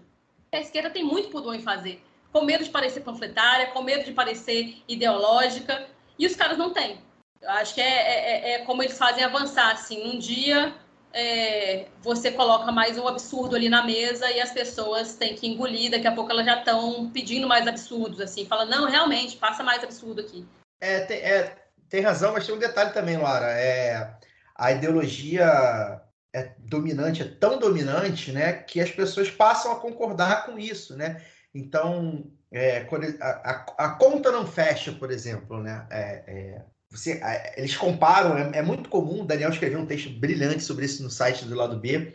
a 0.53 0.59
esquerda 0.59 0.89
tem 0.89 1.03
muito 1.03 1.29
pudor 1.29 1.55
em 1.55 1.61
fazer. 1.61 2.03
Com 2.31 2.43
medo 2.43 2.63
de 2.63 2.69
parecer 2.69 3.01
panfletária, 3.01 3.67
com 3.67 3.81
medo 3.81 4.03
de 4.03 4.11
parecer 4.11 4.83
ideológica, 4.87 5.87
e 6.19 6.27
os 6.27 6.35
caras 6.35 6.57
não 6.57 6.71
têm. 6.71 7.01
Eu 7.41 7.49
acho 7.51 7.73
que 7.73 7.81
é, 7.81 7.85
é, 7.85 8.29
é, 8.29 8.51
é 8.53 8.59
como 8.65 8.83
eles 8.83 8.97
fazem 8.97 9.23
avançar, 9.23 9.71
assim, 9.71 10.03
um 10.03 10.19
dia 10.19 10.75
é, 11.13 11.87
você 12.01 12.31
coloca 12.31 12.71
mais 12.71 12.97
um 12.97 13.07
absurdo 13.07 13.55
ali 13.55 13.69
na 13.69 13.85
mesa 13.85 14.29
e 14.31 14.39
as 14.39 14.51
pessoas 14.51 15.15
têm 15.15 15.35
que 15.35 15.47
engolir, 15.47 15.91
daqui 15.91 16.07
a 16.07 16.13
pouco 16.13 16.31
elas 16.31 16.45
já 16.45 16.59
estão 16.59 17.09
pedindo 17.11 17.47
mais 17.47 17.67
absurdos, 17.67 18.19
assim, 18.21 18.45
fala, 18.45 18.65
não, 18.65 18.89
realmente, 18.89 19.37
passa 19.37 19.63
mais 19.63 19.83
absurdo 19.83 20.21
aqui. 20.21 20.45
É, 20.79 21.01
tem, 21.01 21.17
é, 21.17 21.55
tem 21.89 22.01
razão, 22.01 22.33
mas 22.33 22.45
tem 22.45 22.55
um 22.55 22.59
detalhe 22.59 22.93
também, 22.93 23.17
Lara, 23.17 23.51
é, 23.51 24.13
a 24.55 24.71
ideologia 24.71 26.01
é 26.33 26.53
dominante, 26.59 27.21
é 27.21 27.25
tão 27.25 27.59
dominante, 27.59 28.31
né, 28.31 28.53
que 28.53 28.79
as 28.79 28.91
pessoas 28.91 29.29
passam 29.29 29.71
a 29.71 29.79
concordar 29.79 30.45
com 30.45 30.57
isso, 30.57 30.95
né? 30.95 31.21
Então, 31.53 32.31
é, 32.51 32.87
a, 33.19 33.27
a, 33.27 33.85
a, 33.85 33.89
conta 33.95 34.31
não 34.31 34.47
fecha, 34.47 34.91
por 34.93 35.11
exemplo, 35.11 35.61
né? 35.61 35.85
É, 35.89 36.23
é, 36.27 36.61
você, 36.91 37.21
eles 37.55 37.75
comparam, 37.75 38.37
é, 38.37 38.59
é, 38.59 38.61
muito 38.61 38.89
comum, 38.89 39.21
o 39.21 39.25
Daniel 39.25 39.49
escreveu 39.49 39.79
um 39.79 39.85
texto 39.85 40.09
brilhante 40.09 40.61
sobre 40.61 40.85
isso 40.85 41.01
no 41.01 41.09
site 41.09 41.45
do 41.45 41.55
lado 41.55 41.77
B, 41.77 42.13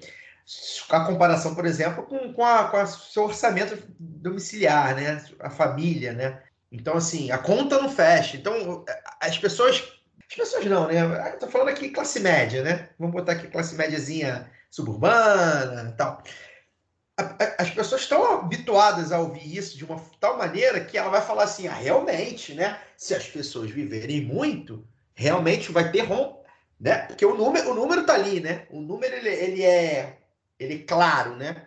a 0.91 1.01
comparação, 1.05 1.55
por 1.55 1.65
exemplo, 1.65 2.05
com, 2.05 2.33
com, 2.33 2.45
a, 2.45 2.65
com 2.65 2.81
o 2.81 2.87
seu 2.87 3.25
orçamento 3.25 3.83
domiciliar, 3.99 4.95
né? 4.95 5.25
A 5.41 5.51
família, 5.51 6.13
né? 6.13 6.41
Então, 6.71 6.97
assim, 6.97 7.33
a 7.33 7.39
conta 7.39 7.81
não 7.81 7.91
fecha. 7.91 8.37
Então, 8.37 8.85
as 9.21 9.37
pessoas 9.39 9.83
as 10.29 10.35
pessoas 10.35 10.65
não, 10.67 10.89
né? 10.89 11.33
Eu 11.33 11.39
tô 11.39 11.49
falando 11.49 11.69
aqui 11.69 11.89
classe 11.91 12.21
média, 12.21 12.63
né? 12.63 12.89
Vamos 12.99 13.15
botar 13.15 13.33
aqui 13.33 13.49
classe 13.49 13.75
médiazinha 13.77 14.51
suburbana 14.71 15.91
e 15.93 15.97
tal. 15.97 16.23
As 17.59 17.71
pessoas 17.71 18.03
estão 18.03 18.41
habituadas 18.41 19.11
a 19.11 19.19
ouvir 19.19 19.57
isso 19.57 19.77
de 19.79 19.85
uma 19.85 19.99
tal 20.21 20.37
maneira 20.37 20.85
que 20.85 20.99
ela 20.99 21.09
vai 21.09 21.23
falar 21.23 21.45
assim: 21.45 21.67
ah, 21.67 21.73
realmente, 21.73 22.55
né? 22.55 22.79
Se 22.97 23.15
as 23.15 23.27
pessoas 23.27 23.71
viverem 23.71 24.21
muito, 24.21 24.87
realmente 25.15 25.73
vai 25.73 25.91
ter 25.91 26.03
rom, 26.03 26.43
né? 26.79 27.07
Porque 27.07 27.25
o 27.25 27.35
número, 27.35 27.71
o 27.71 27.75
número 27.75 28.05
tá 28.05 28.15
ali, 28.15 28.41
né? 28.41 28.67
O 28.71 28.81
número 28.81 29.15
ele, 29.17 29.31
ele 29.31 29.63
é 29.63 30.19
ele 30.59 30.75
é 30.75 30.79
claro, 30.87 31.37
né? 31.37 31.67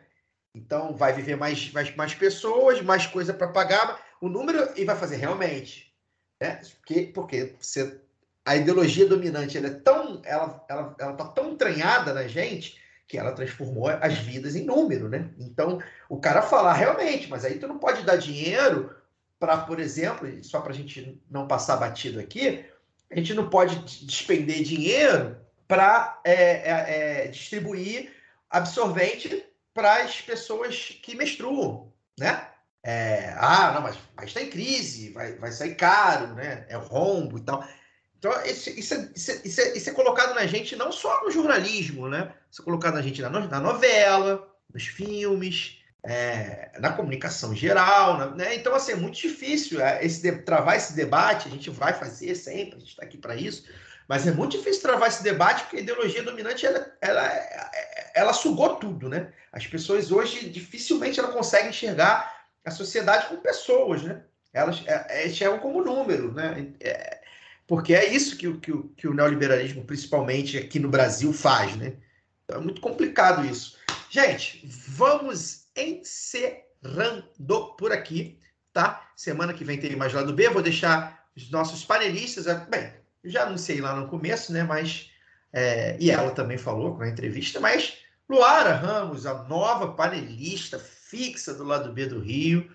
Então 0.53 0.95
vai 0.95 1.13
viver 1.13 1.35
mais, 1.35 1.71
mais, 1.71 1.95
mais 1.95 2.13
pessoas, 2.13 2.81
mais 2.81 3.07
coisa 3.07 3.33
para 3.33 3.47
pagar. 3.47 3.99
O 4.21 4.29
número 4.29 4.69
e 4.75 4.85
vai 4.85 4.95
fazer 4.95 5.15
realmente, 5.15 5.91
né? 6.39 6.61
Porque, 6.77 7.11
porque 7.13 7.55
você 7.59 7.99
a 8.45 8.55
ideologia 8.55 9.05
dominante 9.05 9.57
ela 9.57 9.67
é 9.67 9.73
tão, 9.73 10.21
ela, 10.23 10.65
ela, 10.67 10.95
ela 10.99 11.13
tá 11.13 11.25
tão 11.25 11.51
entranhada 11.51 12.13
na 12.13 12.27
gente 12.27 12.78
que 13.09 13.17
ela 13.17 13.31
transformou 13.31 13.89
as 13.89 14.19
vidas 14.19 14.55
em 14.55 14.63
número, 14.63 15.09
né? 15.09 15.31
Então, 15.39 15.81
o 16.07 16.19
cara 16.19 16.43
falar 16.43 16.73
realmente, 16.73 17.27
mas 17.27 17.43
aí 17.43 17.57
tu 17.57 17.67
não 17.67 17.79
pode 17.79 18.03
dar 18.03 18.17
dinheiro 18.17 18.95
para, 19.39 19.57
por 19.57 19.79
exemplo, 19.79 20.31
só 20.43 20.61
para 20.61 20.71
a 20.71 20.75
gente 20.75 21.19
não 21.27 21.47
passar 21.47 21.77
batido 21.77 22.19
aqui, 22.19 22.63
a 23.11 23.15
gente 23.15 23.33
não 23.33 23.49
pode 23.49 23.79
despender 24.05 24.61
dinheiro 24.61 25.35
para 25.67 26.21
é, 26.23 26.33
é, 26.33 27.23
é, 27.23 27.27
distribuir 27.29 28.13
absorvente 28.47 29.43
para 29.73 30.03
as 30.03 30.21
pessoas 30.21 30.99
que 31.01 31.15
menstruam, 31.15 31.91
né? 32.17 32.47
É, 32.83 33.33
ah, 33.37 33.71
não, 33.73 33.81
mas, 33.81 33.97
está 34.23 34.41
em 34.41 34.51
crise, 34.51 35.09
vai, 35.13 35.33
vai 35.33 35.51
sair 35.51 35.73
caro, 35.73 36.35
né? 36.35 36.63
É 36.69 36.75
rombo 36.75 37.39
e 37.39 37.41
tal. 37.41 37.67
Então, 38.19 38.31
isso, 38.45 38.69
isso, 38.69 38.93
é, 38.93 39.09
isso, 39.15 39.31
é, 39.31 39.41
isso, 39.45 39.61
é, 39.61 39.77
isso, 39.77 39.89
é, 39.89 39.93
colocado 39.93 40.35
na 40.35 40.45
gente 40.45 40.75
não 40.75 40.91
só 40.91 41.23
no 41.23 41.31
jornalismo, 41.31 42.09
né? 42.09 42.33
Isso 42.51 42.61
é 42.61 42.65
colocado 42.65 42.95
na 42.95 43.01
gente 43.01 43.21
na, 43.21 43.29
na 43.29 43.59
novela, 43.61 44.45
nos 44.73 44.85
filmes, 44.85 45.79
é, 46.03 46.69
na 46.79 46.91
comunicação 46.91 47.55
geral, 47.55 48.35
né? 48.35 48.55
Então, 48.55 48.75
assim, 48.75 48.91
é 48.91 48.95
muito 48.95 49.17
difícil 49.19 49.81
é, 49.81 50.05
esse, 50.05 50.29
travar 50.39 50.75
esse 50.75 50.93
debate, 50.93 51.47
a 51.47 51.51
gente 51.51 51.69
vai 51.69 51.93
fazer 51.93 52.35
sempre, 52.35 52.75
a 52.75 52.79
gente 52.79 52.89
está 52.89 53.03
aqui 53.03 53.17
para 53.17 53.37
isso, 53.37 53.63
mas 54.05 54.27
é 54.27 54.31
muito 54.31 54.57
difícil 54.57 54.81
travar 54.81 55.07
esse 55.07 55.23
debate 55.23 55.63
porque 55.63 55.77
a 55.77 55.81
ideologia 55.81 56.21
dominante, 56.21 56.65
ela, 56.65 56.91
ela, 56.99 57.31
ela 58.13 58.33
sugou 58.33 58.75
tudo, 58.75 59.07
né? 59.07 59.31
As 59.51 59.65
pessoas 59.65 60.11
hoje, 60.11 60.49
dificilmente, 60.49 61.19
ela 61.19 61.31
conseguem 61.31 61.69
enxergar 61.69 62.47
a 62.65 62.71
sociedade 62.71 63.27
como 63.27 63.39
pessoas, 63.39 64.03
né? 64.03 64.23
Elas 64.53 64.83
é, 64.85 65.27
enxergam 65.27 65.59
como 65.59 65.83
número, 65.83 66.33
né? 66.33 66.73
É, 66.81 67.18
porque 67.69 67.93
é 67.93 68.11
isso 68.11 68.35
que, 68.35 68.51
que, 68.57 68.73
que 68.97 69.07
o 69.07 69.13
neoliberalismo, 69.13 69.85
principalmente 69.85 70.57
aqui 70.57 70.79
no 70.79 70.89
Brasil, 70.89 71.31
faz, 71.31 71.75
né? 71.75 71.93
Então 72.43 72.59
é 72.59 72.63
muito 72.63 72.81
complicado 72.81 73.45
isso. 73.45 73.77
Gente, 74.09 74.67
vamos 74.67 75.67
encerrando 75.77 77.23
por 77.77 77.91
aqui, 77.91 78.39
tá? 78.73 79.07
Semana 79.15 79.53
que 79.53 79.63
vem 79.63 79.79
tem 79.79 79.95
mais 79.95 80.11
lado 80.13 80.33
B. 80.33 80.49
Vou 80.49 80.63
deixar 80.63 81.27
os 81.37 81.51
nossos 81.51 81.85
panelistas. 81.85 82.47
Bem, 82.67 82.91
já 83.23 83.43
anunciei 83.43 83.79
lá 83.79 83.95
no 83.95 84.07
começo, 84.07 84.51
né? 84.51 84.63
Mas. 84.63 85.11
É, 85.53 85.95
e 85.99 86.09
ela 86.09 86.31
também 86.31 86.57
falou 86.57 86.97
na 86.97 87.07
entrevista, 87.07 87.59
mas 87.59 87.97
Luara 88.27 88.73
Ramos, 88.73 89.25
a 89.27 89.43
nova 89.43 89.93
panelista 89.93 90.79
fixa 90.79 91.53
do 91.53 91.63
lado 91.63 91.93
B 91.93 92.07
do 92.07 92.19
Rio. 92.19 92.67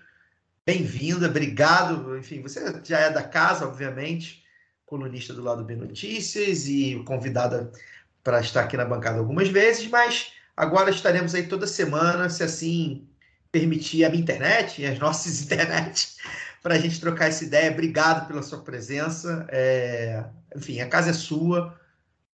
Bem-vinda, 0.65 1.27
obrigado. 1.27 2.17
Enfim, 2.17 2.41
você 2.41 2.81
já 2.85 2.99
é 2.99 3.09
da 3.09 3.23
casa, 3.23 3.67
obviamente 3.67 4.44
colunista 4.97 5.33
do 5.33 5.43
lado 5.43 5.63
B 5.63 5.75
Notícias 5.75 6.67
e 6.67 7.01
convidada 7.05 7.71
para 8.23 8.39
estar 8.39 8.61
aqui 8.61 8.75
na 8.75 8.85
bancada 8.85 9.19
algumas 9.19 9.49
vezes, 9.49 9.87
mas 9.87 10.33
Agora 10.57 10.89
estaremos 10.89 11.35
aí 11.35 11.47
toda 11.47 11.67
semana, 11.67 12.29
se 12.29 12.41
assim 12.41 13.05
permitir 13.51 14.05
a 14.05 14.09
minha 14.09 14.21
internet 14.21 14.81
e 14.81 14.85
as 14.85 14.97
nossas 14.97 15.41
internet, 15.43 16.15
para 16.63 16.75
a 16.75 16.79
gente 16.79 16.99
trocar 16.99 17.27
essa 17.27 17.43
ideia. 17.43 17.71
Obrigado 17.71 18.27
pela 18.27 18.41
sua 18.41 18.59
presença. 18.59 19.45
É... 19.49 20.23
Enfim, 20.55 20.79
a 20.79 20.87
casa 20.87 21.09
é 21.09 21.13
sua. 21.13 21.77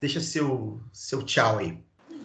Deixa 0.00 0.20
seu, 0.20 0.80
seu 0.92 1.22
tchau 1.22 1.58
aí. 1.58 1.78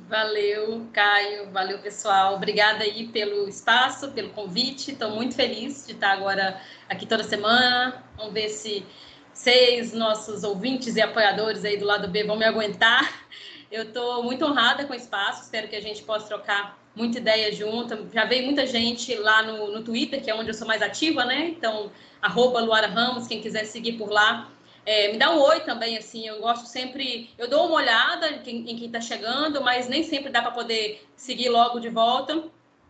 Valeu, 0.10 0.88
Caio. 0.92 1.52
Valeu, 1.52 1.80
pessoal. 1.80 2.36
Obrigada 2.36 2.84
aí 2.84 3.08
pelo 3.08 3.48
espaço, 3.48 4.12
pelo 4.12 4.30
convite. 4.30 4.92
Estou 4.92 5.12
muito 5.12 5.36
feliz 5.36 5.86
de 5.86 5.94
estar 5.94 6.12
agora 6.12 6.60
aqui 6.90 7.06
toda 7.06 7.24
semana. 7.24 8.04
Vamos 8.18 8.34
ver 8.34 8.50
se 8.50 8.86
vocês, 9.34 9.94
nossos 9.94 10.44
ouvintes 10.44 10.96
e 10.96 11.02
apoiadores 11.02 11.66
aí 11.66 11.78
do 11.78 11.86
lado 11.86 12.08
B, 12.08 12.24
vão 12.24 12.38
me 12.38 12.46
aguentar. 12.46 13.26
Eu 13.72 13.84
estou 13.84 14.24
muito 14.24 14.46
honrada 14.46 14.86
com 14.86 14.94
o 14.94 14.96
espaço. 14.96 15.44
Espero 15.44 15.68
que 15.68 15.76
a 15.76 15.82
gente 15.82 16.04
possa 16.04 16.28
trocar 16.28 16.78
muita 16.96 17.18
ideia 17.18 17.52
junto. 17.52 18.08
Já 18.14 18.26
veio 18.26 18.46
muita 18.46 18.68
gente 18.68 19.16
lá 19.16 19.42
no, 19.42 19.72
no 19.72 19.84
Twitter, 19.84 20.24
que 20.24 20.30
é 20.30 20.36
onde 20.36 20.50
eu 20.50 20.54
sou 20.54 20.68
mais 20.68 20.82
ativa, 20.82 21.26
né? 21.26 21.48
Então, 21.48 21.92
arroba 22.22 22.62
Luara 22.62 22.88
Ramos, 22.88 23.28
quem 23.28 23.42
quiser 23.42 23.66
seguir 23.66 23.94
por 23.94 24.10
lá. 24.10 24.50
É, 24.86 25.12
me 25.12 25.18
dá 25.18 25.32
um 25.32 25.40
oi 25.40 25.62
também, 25.62 25.98
assim, 25.98 26.28
eu 26.28 26.42
gosto 26.42 26.68
sempre, 26.68 27.30
eu 27.38 27.50
dou 27.50 27.68
uma 27.68 27.76
olhada 27.76 28.30
em 28.30 28.40
quem, 28.40 28.70
em 28.70 28.76
quem 28.76 28.90
tá 28.90 29.00
chegando, 29.00 29.62
mas 29.62 29.88
nem 29.88 30.04
sempre 30.04 30.30
dá 30.30 30.42
para 30.42 30.52
poder 30.52 31.08
seguir 31.16 31.48
logo 31.50 31.80
de 31.80 31.90
volta. 31.90 32.44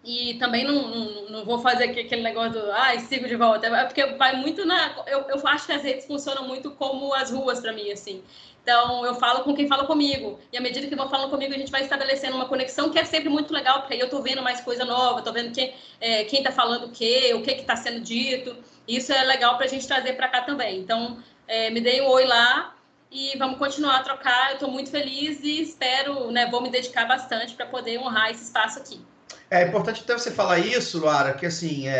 E 0.03 0.34
também 0.34 0.65
não, 0.65 0.88
não, 0.89 1.30
não, 1.30 1.45
vou 1.45 1.59
fazer 1.59 1.85
aquele 1.85 2.21
negócio 2.21 2.51
do, 2.51 2.71
ai, 2.73 2.97
ah, 2.97 2.99
sigo 2.99 3.25
de 3.25 3.38
volta, 3.38 3.67
é 3.67 3.85
porque 3.85 4.05
vai 4.17 4.35
muito 4.35 4.65
na. 4.65 4.93
Eu, 5.07 5.21
eu 5.30 5.47
acho 5.47 5.65
que 5.65 5.71
as 5.71 5.81
redes 5.81 6.05
funcionam 6.05 6.45
muito 6.45 6.71
como 6.71 7.13
as 7.13 7.31
ruas 7.31 7.61
para 7.61 7.71
mim, 7.71 7.89
assim. 7.89 8.21
Então, 8.61 9.05
eu 9.05 9.15
falo 9.15 9.43
com 9.43 9.53
quem 9.53 9.67
fala 9.67 9.85
comigo. 9.85 10.39
E 10.51 10.57
à 10.57 10.61
medida 10.61 10.88
que 10.88 10.95
vão 10.95 11.09
falando 11.09 11.30
comigo, 11.30 11.53
a 11.53 11.57
gente 11.57 11.71
vai 11.71 11.81
estabelecendo 11.81 12.35
uma 12.35 12.45
conexão 12.45 12.89
que 12.89 12.99
é 12.99 13.05
sempre 13.05 13.30
muito 13.30 13.53
legal, 13.53 13.80
porque 13.80 13.93
aí 13.93 13.99
eu 13.99 14.09
tô 14.09 14.21
vendo 14.21 14.41
mais 14.41 14.61
coisa 14.61 14.85
nova, 14.85 15.21
tô 15.21 15.34
vendo 15.34 15.53
quem, 15.53 15.73
é, 15.99 16.23
quem 16.25 16.43
tá 16.43 16.51
falando 16.51 16.85
o 16.88 16.91
quê, 16.91 17.34
o 17.35 17.41
que 17.41 17.55
que 17.55 17.63
tá 17.63 17.75
sendo 17.75 17.99
dito. 18.01 18.55
Isso 18.88 19.11
é 19.11 19.23
legal 19.23 19.55
para 19.57 19.65
a 19.65 19.69
gente 19.69 19.88
trazer 19.88 20.13
para 20.13 20.27
cá 20.30 20.41
também. 20.41 20.80
Então, 20.80 21.21
é, 21.47 21.69
me 21.69 21.81
dei 21.81 22.01
um 22.01 22.07
oi 22.07 22.25
lá 22.25 22.73
e 23.11 23.38
vamos 23.38 23.57
continuar 23.57 23.97
a 23.97 24.03
trocar. 24.03 24.49
Eu 24.49 24.53
estou 24.55 24.71
muito 24.71 24.89
feliz 24.89 25.41
e 25.43 25.61
espero, 25.61 26.31
né, 26.31 26.49
vou 26.49 26.61
me 26.61 26.69
dedicar 26.69 27.05
bastante 27.05 27.53
para 27.55 27.65
poder 27.65 27.99
honrar 27.99 28.31
esse 28.31 28.43
espaço 28.43 28.80
aqui. 28.80 29.01
É 29.53 29.67
importante 29.67 30.01
até 30.01 30.17
você 30.17 30.31
falar 30.31 30.57
isso, 30.57 30.97
Luara, 30.97 31.35
que 31.35 31.45
assim, 31.45 31.88
é, 31.88 31.91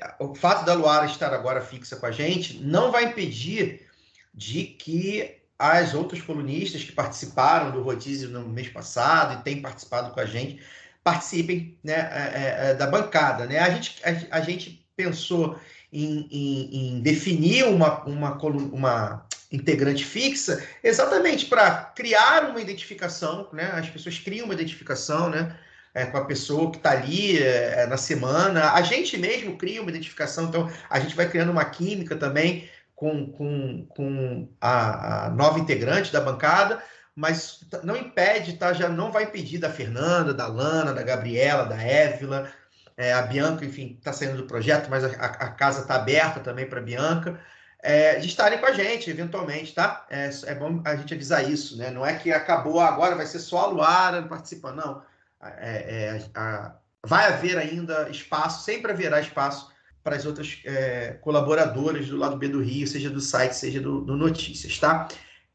é, 0.00 0.14
o 0.18 0.34
fato 0.34 0.64
da 0.64 0.72
Luara 0.72 1.04
estar 1.04 1.30
agora 1.34 1.60
fixa 1.60 1.94
com 1.94 2.06
a 2.06 2.10
gente 2.10 2.58
não 2.58 2.90
vai 2.90 3.04
impedir 3.04 3.86
de 4.32 4.64
que 4.64 5.36
as 5.58 5.92
outras 5.92 6.22
colunistas 6.22 6.82
que 6.82 6.90
participaram 6.90 7.70
do 7.70 7.82
rodízio 7.82 8.30
no 8.30 8.48
mês 8.48 8.70
passado 8.70 9.38
e 9.38 9.42
têm 9.42 9.60
participado 9.60 10.14
com 10.14 10.20
a 10.20 10.24
gente 10.24 10.62
participem 11.04 11.78
né, 11.84 11.92
é, 11.92 12.68
é, 12.68 12.70
é 12.70 12.74
da 12.74 12.86
bancada. 12.86 13.44
Né? 13.44 13.58
A, 13.58 13.68
gente, 13.68 14.00
a, 14.02 14.38
a 14.38 14.40
gente 14.40 14.82
pensou 14.96 15.60
em, 15.92 16.26
em, 16.30 16.96
em 16.96 17.00
definir 17.02 17.64
uma, 17.64 18.02
uma, 18.04 18.38
uma 18.38 19.26
integrante 19.52 20.02
fixa, 20.02 20.66
exatamente 20.82 21.44
para 21.44 21.92
criar 21.94 22.48
uma 22.48 22.60
identificação, 22.60 23.48
né? 23.52 23.70
As 23.74 23.90
pessoas 23.90 24.18
criam 24.18 24.46
uma 24.46 24.54
identificação, 24.54 25.28
né? 25.28 25.58
É, 25.92 26.06
com 26.06 26.18
a 26.18 26.24
pessoa 26.24 26.70
que 26.70 26.76
está 26.76 26.92
ali 26.92 27.42
é, 27.42 27.84
na 27.86 27.96
semana. 27.96 28.72
A 28.72 28.82
gente 28.82 29.18
mesmo 29.18 29.58
cria 29.58 29.82
uma 29.82 29.90
identificação, 29.90 30.44
então 30.44 30.70
a 30.88 31.00
gente 31.00 31.16
vai 31.16 31.28
criando 31.28 31.50
uma 31.50 31.64
química 31.64 32.14
também 32.14 32.68
com, 32.94 33.32
com, 33.32 33.86
com 33.86 34.48
a, 34.60 35.26
a 35.26 35.30
nova 35.30 35.58
integrante 35.58 36.12
da 36.12 36.20
bancada, 36.20 36.82
mas 37.16 37.60
não 37.82 37.96
impede, 37.96 38.58
tá? 38.58 38.74
Já 38.74 38.90
não 38.90 39.10
vai 39.10 39.24
impedir 39.24 39.58
da 39.58 39.70
Fernanda, 39.70 40.34
da 40.34 40.46
Lana, 40.46 40.92
da 40.92 41.02
Gabriela, 41.02 41.64
da 41.64 41.82
Évila, 41.82 42.52
é, 43.00 43.14
a 43.14 43.22
Bianca, 43.22 43.64
enfim, 43.64 43.96
está 43.98 44.12
saindo 44.12 44.36
do 44.36 44.46
projeto, 44.46 44.90
mas 44.90 45.02
a, 45.02 45.08
a 45.08 45.48
casa 45.48 45.80
está 45.80 45.94
aberta 45.94 46.40
também 46.40 46.68
para 46.68 46.80
a 46.80 46.82
Bianca. 46.82 47.40
É, 47.82 48.16
de 48.16 48.26
estarem 48.26 48.58
com 48.58 48.66
a 48.66 48.72
gente, 48.72 49.08
eventualmente, 49.08 49.74
tá? 49.74 50.06
É, 50.10 50.28
é, 50.44 50.54
bom 50.54 50.82
a 50.84 50.94
gente 50.94 51.14
avisar 51.14 51.50
isso, 51.50 51.78
né? 51.78 51.90
Não 51.90 52.04
é 52.04 52.14
que 52.16 52.30
acabou 52.30 52.78
agora, 52.78 53.16
vai 53.16 53.24
ser 53.24 53.38
só 53.38 53.60
a 53.60 53.66
Luara 53.68 54.22
participando, 54.24 54.76
não. 54.76 55.02
É, 55.42 56.16
é 56.16 56.30
a, 56.34 56.76
vai 57.06 57.26
haver 57.32 57.56
ainda 57.58 58.08
espaço, 58.10 58.64
sempre 58.64 58.92
haverá 58.92 59.20
espaço 59.20 59.72
para 60.02 60.16
as 60.16 60.26
outras 60.26 60.60
é, 60.64 61.14
colaboradoras 61.20 62.08
do 62.08 62.16
lado 62.16 62.36
B 62.36 62.48
do 62.48 62.62
Rio, 62.62 62.86
seja 62.86 63.10
do 63.10 63.20
site, 63.20 63.52
seja 63.52 63.80
do, 63.80 64.00
do 64.00 64.16
Notícias, 64.16 64.78
tá? 64.78 65.08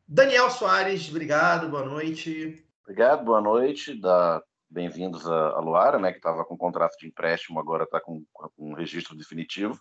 Daniel 0.07 0.49
Soares, 0.52 1.10
obrigado, 1.10 1.70
boa 1.70 1.84
noite. 1.84 2.64
Obrigado, 2.84 3.26
boa 3.26 3.41
noite. 3.41 3.99
Da 3.99 4.41
bem-vindos 4.70 5.26
a, 5.26 5.60
Luara, 5.60 5.98
né, 5.98 6.12
que 6.12 6.18
estava 6.18 6.44
com 6.44 6.57
contrato 6.57 6.98
de 6.99 7.07
empréstimo, 7.07 7.60
agora 7.60 7.86
está 7.86 8.02
com, 8.02 8.24
com 8.34 8.52
um 8.57 8.74
registro 8.74 9.16
definitivo. 9.16 9.80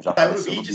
Já 0.00 0.14
saiu 0.14 0.32
no 0.32 0.42
vídeo, 0.42 0.74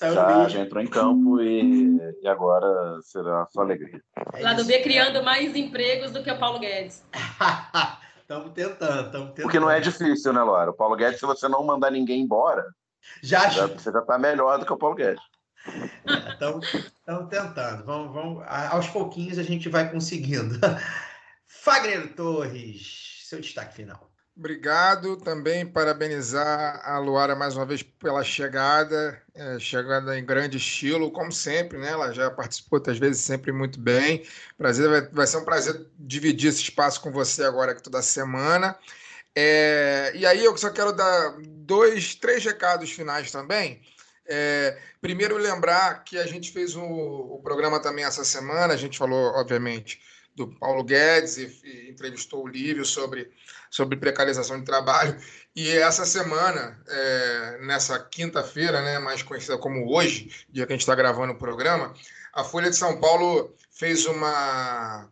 saiu 0.00 0.14
já, 0.14 0.48
já 0.48 0.60
entrou 0.60 0.82
em 0.82 0.86
campo 0.86 1.40
e, 1.42 1.98
e 2.22 2.28
agora 2.28 3.00
será 3.02 3.46
só 3.50 3.60
alegria. 3.60 4.02
É 4.34 4.42
Lá 4.42 4.54
do 4.54 4.64
B 4.64 4.80
criando 4.80 5.22
mais 5.22 5.54
empregos 5.54 6.10
do 6.10 6.22
que 6.22 6.30
o 6.30 6.38
Paulo 6.38 6.58
Guedes. 6.58 7.04
Estamos 8.22 8.52
tentando, 8.52 9.06
estamos 9.06 9.28
tentando. 9.30 9.42
Porque 9.42 9.58
não 9.58 9.68
é 9.68 9.80
difícil, 9.80 10.32
né, 10.32 10.40
Luara? 10.40 10.70
O 10.70 10.74
Paulo 10.74 10.94
Guedes, 10.94 11.18
se 11.18 11.26
você 11.26 11.48
não 11.48 11.64
mandar 11.64 11.90
ninguém 11.90 12.22
embora, 12.22 12.64
já, 13.20 13.48
já 13.48 13.66
você 13.66 13.90
já 13.90 13.98
está 13.98 14.16
melhor 14.16 14.56
do 14.56 14.64
que 14.64 14.72
o 14.72 14.78
Paulo 14.78 14.94
Guedes. 14.94 15.20
Estamos 16.28 16.64
tentando. 17.28 17.84
Vamos, 17.84 18.14
vamos, 18.14 18.44
aos 18.46 18.86
pouquinhos 18.86 19.36
a 19.36 19.42
gente 19.42 19.68
vai 19.68 19.90
conseguindo. 19.90 20.60
Fagner 21.44 22.14
Torres, 22.14 23.24
seu 23.24 23.40
destaque 23.40 23.74
final. 23.74 24.09
Obrigado 24.40 25.18
também, 25.18 25.66
parabenizar 25.66 26.80
a 26.82 26.98
Luara 26.98 27.36
mais 27.36 27.54
uma 27.58 27.66
vez 27.66 27.82
pela 27.82 28.24
chegada, 28.24 29.20
é, 29.34 29.58
chegada 29.58 30.18
em 30.18 30.24
grande 30.24 30.56
estilo, 30.56 31.10
como 31.10 31.30
sempre, 31.30 31.76
né? 31.76 31.90
Ela 31.90 32.10
já 32.10 32.30
participou 32.30 32.78
outras 32.78 32.96
vezes 32.96 33.20
sempre 33.20 33.52
muito 33.52 33.78
bem. 33.78 34.26
Prazer, 34.56 34.88
vai, 34.88 35.02
vai 35.10 35.26
ser 35.26 35.36
um 35.36 35.44
prazer 35.44 35.86
dividir 35.98 36.48
esse 36.48 36.62
espaço 36.62 37.02
com 37.02 37.12
você 37.12 37.44
agora 37.44 37.72
aqui 37.72 37.82
toda 37.82 38.00
semana. 38.00 38.78
É, 39.36 40.10
e 40.14 40.24
aí 40.24 40.42
eu 40.42 40.56
só 40.56 40.70
quero 40.70 40.94
dar 40.94 41.36
dois, 41.42 42.14
três 42.14 42.42
recados 42.42 42.90
finais 42.90 43.30
também. 43.30 43.82
É, 44.26 44.78
primeiro, 45.02 45.36
lembrar 45.36 46.02
que 46.02 46.16
a 46.16 46.26
gente 46.26 46.50
fez 46.50 46.74
o, 46.74 46.82
o 46.82 47.40
programa 47.42 47.78
também 47.78 48.06
essa 48.06 48.24
semana, 48.24 48.72
a 48.72 48.78
gente 48.78 48.96
falou, 48.96 49.34
obviamente, 49.34 50.00
do 50.34 50.48
Paulo 50.48 50.82
Guedes 50.82 51.36
e, 51.36 51.60
e, 51.64 51.90
entrevistou 51.90 52.44
o 52.44 52.48
Lívio 52.48 52.86
sobre, 52.86 53.30
sobre 53.70 53.96
precarização 53.96 54.58
de 54.58 54.64
trabalho. 54.64 55.16
E 55.54 55.70
essa 55.70 56.04
semana, 56.04 56.78
é, 56.88 57.58
nessa 57.62 57.98
quinta-feira, 57.98 58.82
né, 58.82 58.98
mais 58.98 59.22
conhecida 59.22 59.56
como 59.56 59.88
hoje, 59.94 60.44
dia 60.50 60.66
que 60.66 60.72
a 60.72 60.74
gente 60.74 60.82
está 60.82 60.94
gravando 60.94 61.32
o 61.32 61.38
programa, 61.38 61.94
a 62.32 62.42
Folha 62.42 62.68
de 62.68 62.76
São 62.76 63.00
Paulo 63.00 63.54
fez 63.70 64.06
uma, 64.06 65.08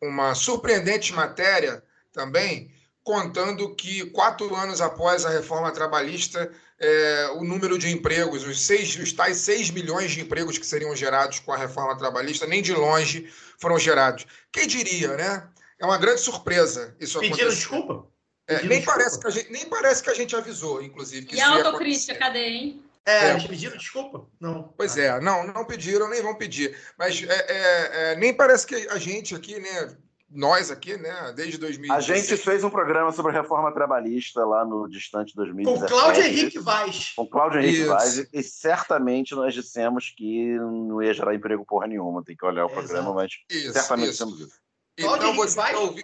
uma 0.00 0.34
surpreendente 0.34 1.12
matéria 1.12 1.82
também, 2.12 2.72
contando 3.02 3.74
que 3.74 4.06
quatro 4.10 4.54
anos 4.54 4.80
após 4.80 5.24
a 5.24 5.30
reforma 5.30 5.72
trabalhista, 5.72 6.50
é, 6.78 7.30
o 7.34 7.44
número 7.44 7.78
de 7.78 7.90
empregos, 7.90 8.44
os, 8.44 8.64
seis, 8.64 8.96
os 8.96 9.12
tais 9.12 9.38
6 9.38 9.70
milhões 9.70 10.12
de 10.12 10.20
empregos 10.20 10.58
que 10.58 10.66
seriam 10.66 10.94
gerados 10.94 11.38
com 11.40 11.52
a 11.52 11.56
reforma 11.56 11.96
trabalhista, 11.96 12.46
nem 12.46 12.62
de 12.62 12.72
longe 12.72 13.30
foram 13.58 13.78
gerados. 13.78 14.26
Quem 14.52 14.66
diria, 14.66 15.16
né? 15.16 15.48
É 15.80 15.84
uma 15.84 15.96
grande 15.96 16.20
surpresa 16.20 16.94
isso 17.00 17.18
Pediram 17.18 17.36
acontecer. 17.36 17.56
desculpa? 17.56 18.06
É, 18.46 18.62
nem, 18.62 18.78
desculpa. 18.78 18.92
Parece 18.92 19.20
que 19.20 19.26
a 19.26 19.30
gente, 19.30 19.52
nem 19.52 19.66
parece 19.66 20.02
que 20.02 20.10
a 20.10 20.14
gente 20.14 20.36
avisou, 20.36 20.82
inclusive. 20.82 21.28
e 21.32 21.40
a 21.40 21.48
autocrítica, 21.48 22.14
cadê, 22.16 22.48
hein? 22.48 22.84
É, 23.06 23.30
é, 23.30 23.48
pediram 23.48 23.76
desculpa? 23.76 24.26
Não. 24.38 24.74
Pois 24.76 24.96
ah. 24.98 25.02
é, 25.02 25.20
não, 25.20 25.46
não 25.46 25.64
pediram, 25.64 26.08
nem 26.08 26.22
vão 26.22 26.34
pedir. 26.34 26.76
Mas 26.98 27.22
é, 27.22 27.26
é, 27.32 28.12
é, 28.12 28.16
nem 28.16 28.34
parece 28.34 28.66
que 28.66 28.74
a 28.74 28.98
gente 28.98 29.34
aqui, 29.34 29.58
né, 29.58 29.96
nós 30.30 30.70
aqui, 30.70 30.96
né, 30.96 31.32
desde 31.34 31.56
2016. 31.58 32.10
A 32.10 32.20
gente 32.20 32.42
fez 32.42 32.62
um 32.62 32.70
programa 32.70 33.10
sobre 33.10 33.32
reforma 33.32 33.72
trabalhista 33.72 34.44
lá 34.44 34.64
no 34.64 34.86
distante 34.86 35.34
2017. 35.34 35.80
Com 35.80 35.98
Cláudio 35.98 36.22
Henrique 36.22 36.58
Vaz. 36.58 37.12
Com 37.16 37.26
Cláudio 37.26 37.60
Henrique 37.60 37.80
Isso. 37.80 37.88
Vaz. 37.88 38.28
E 38.32 38.42
certamente 38.42 39.34
nós 39.34 39.54
dissemos 39.54 40.12
que 40.14 40.56
não 40.58 41.02
ia 41.02 41.14
gerar 41.14 41.34
emprego 41.34 41.64
porra 41.64 41.86
nenhuma. 41.86 42.22
Tem 42.22 42.36
que 42.36 42.44
olhar 42.44 42.66
o 42.66 42.70
programa, 42.70 43.14
mas 43.14 43.32
isso, 43.50 43.72
certamente 43.72 44.10
isso. 44.10 44.12
dissemos 44.12 44.40
isso. 44.40 44.69
Então, 45.04 45.34
você, 45.34 45.56
Vaz... 45.56 45.76
que 45.94 46.00
é 46.00 46.02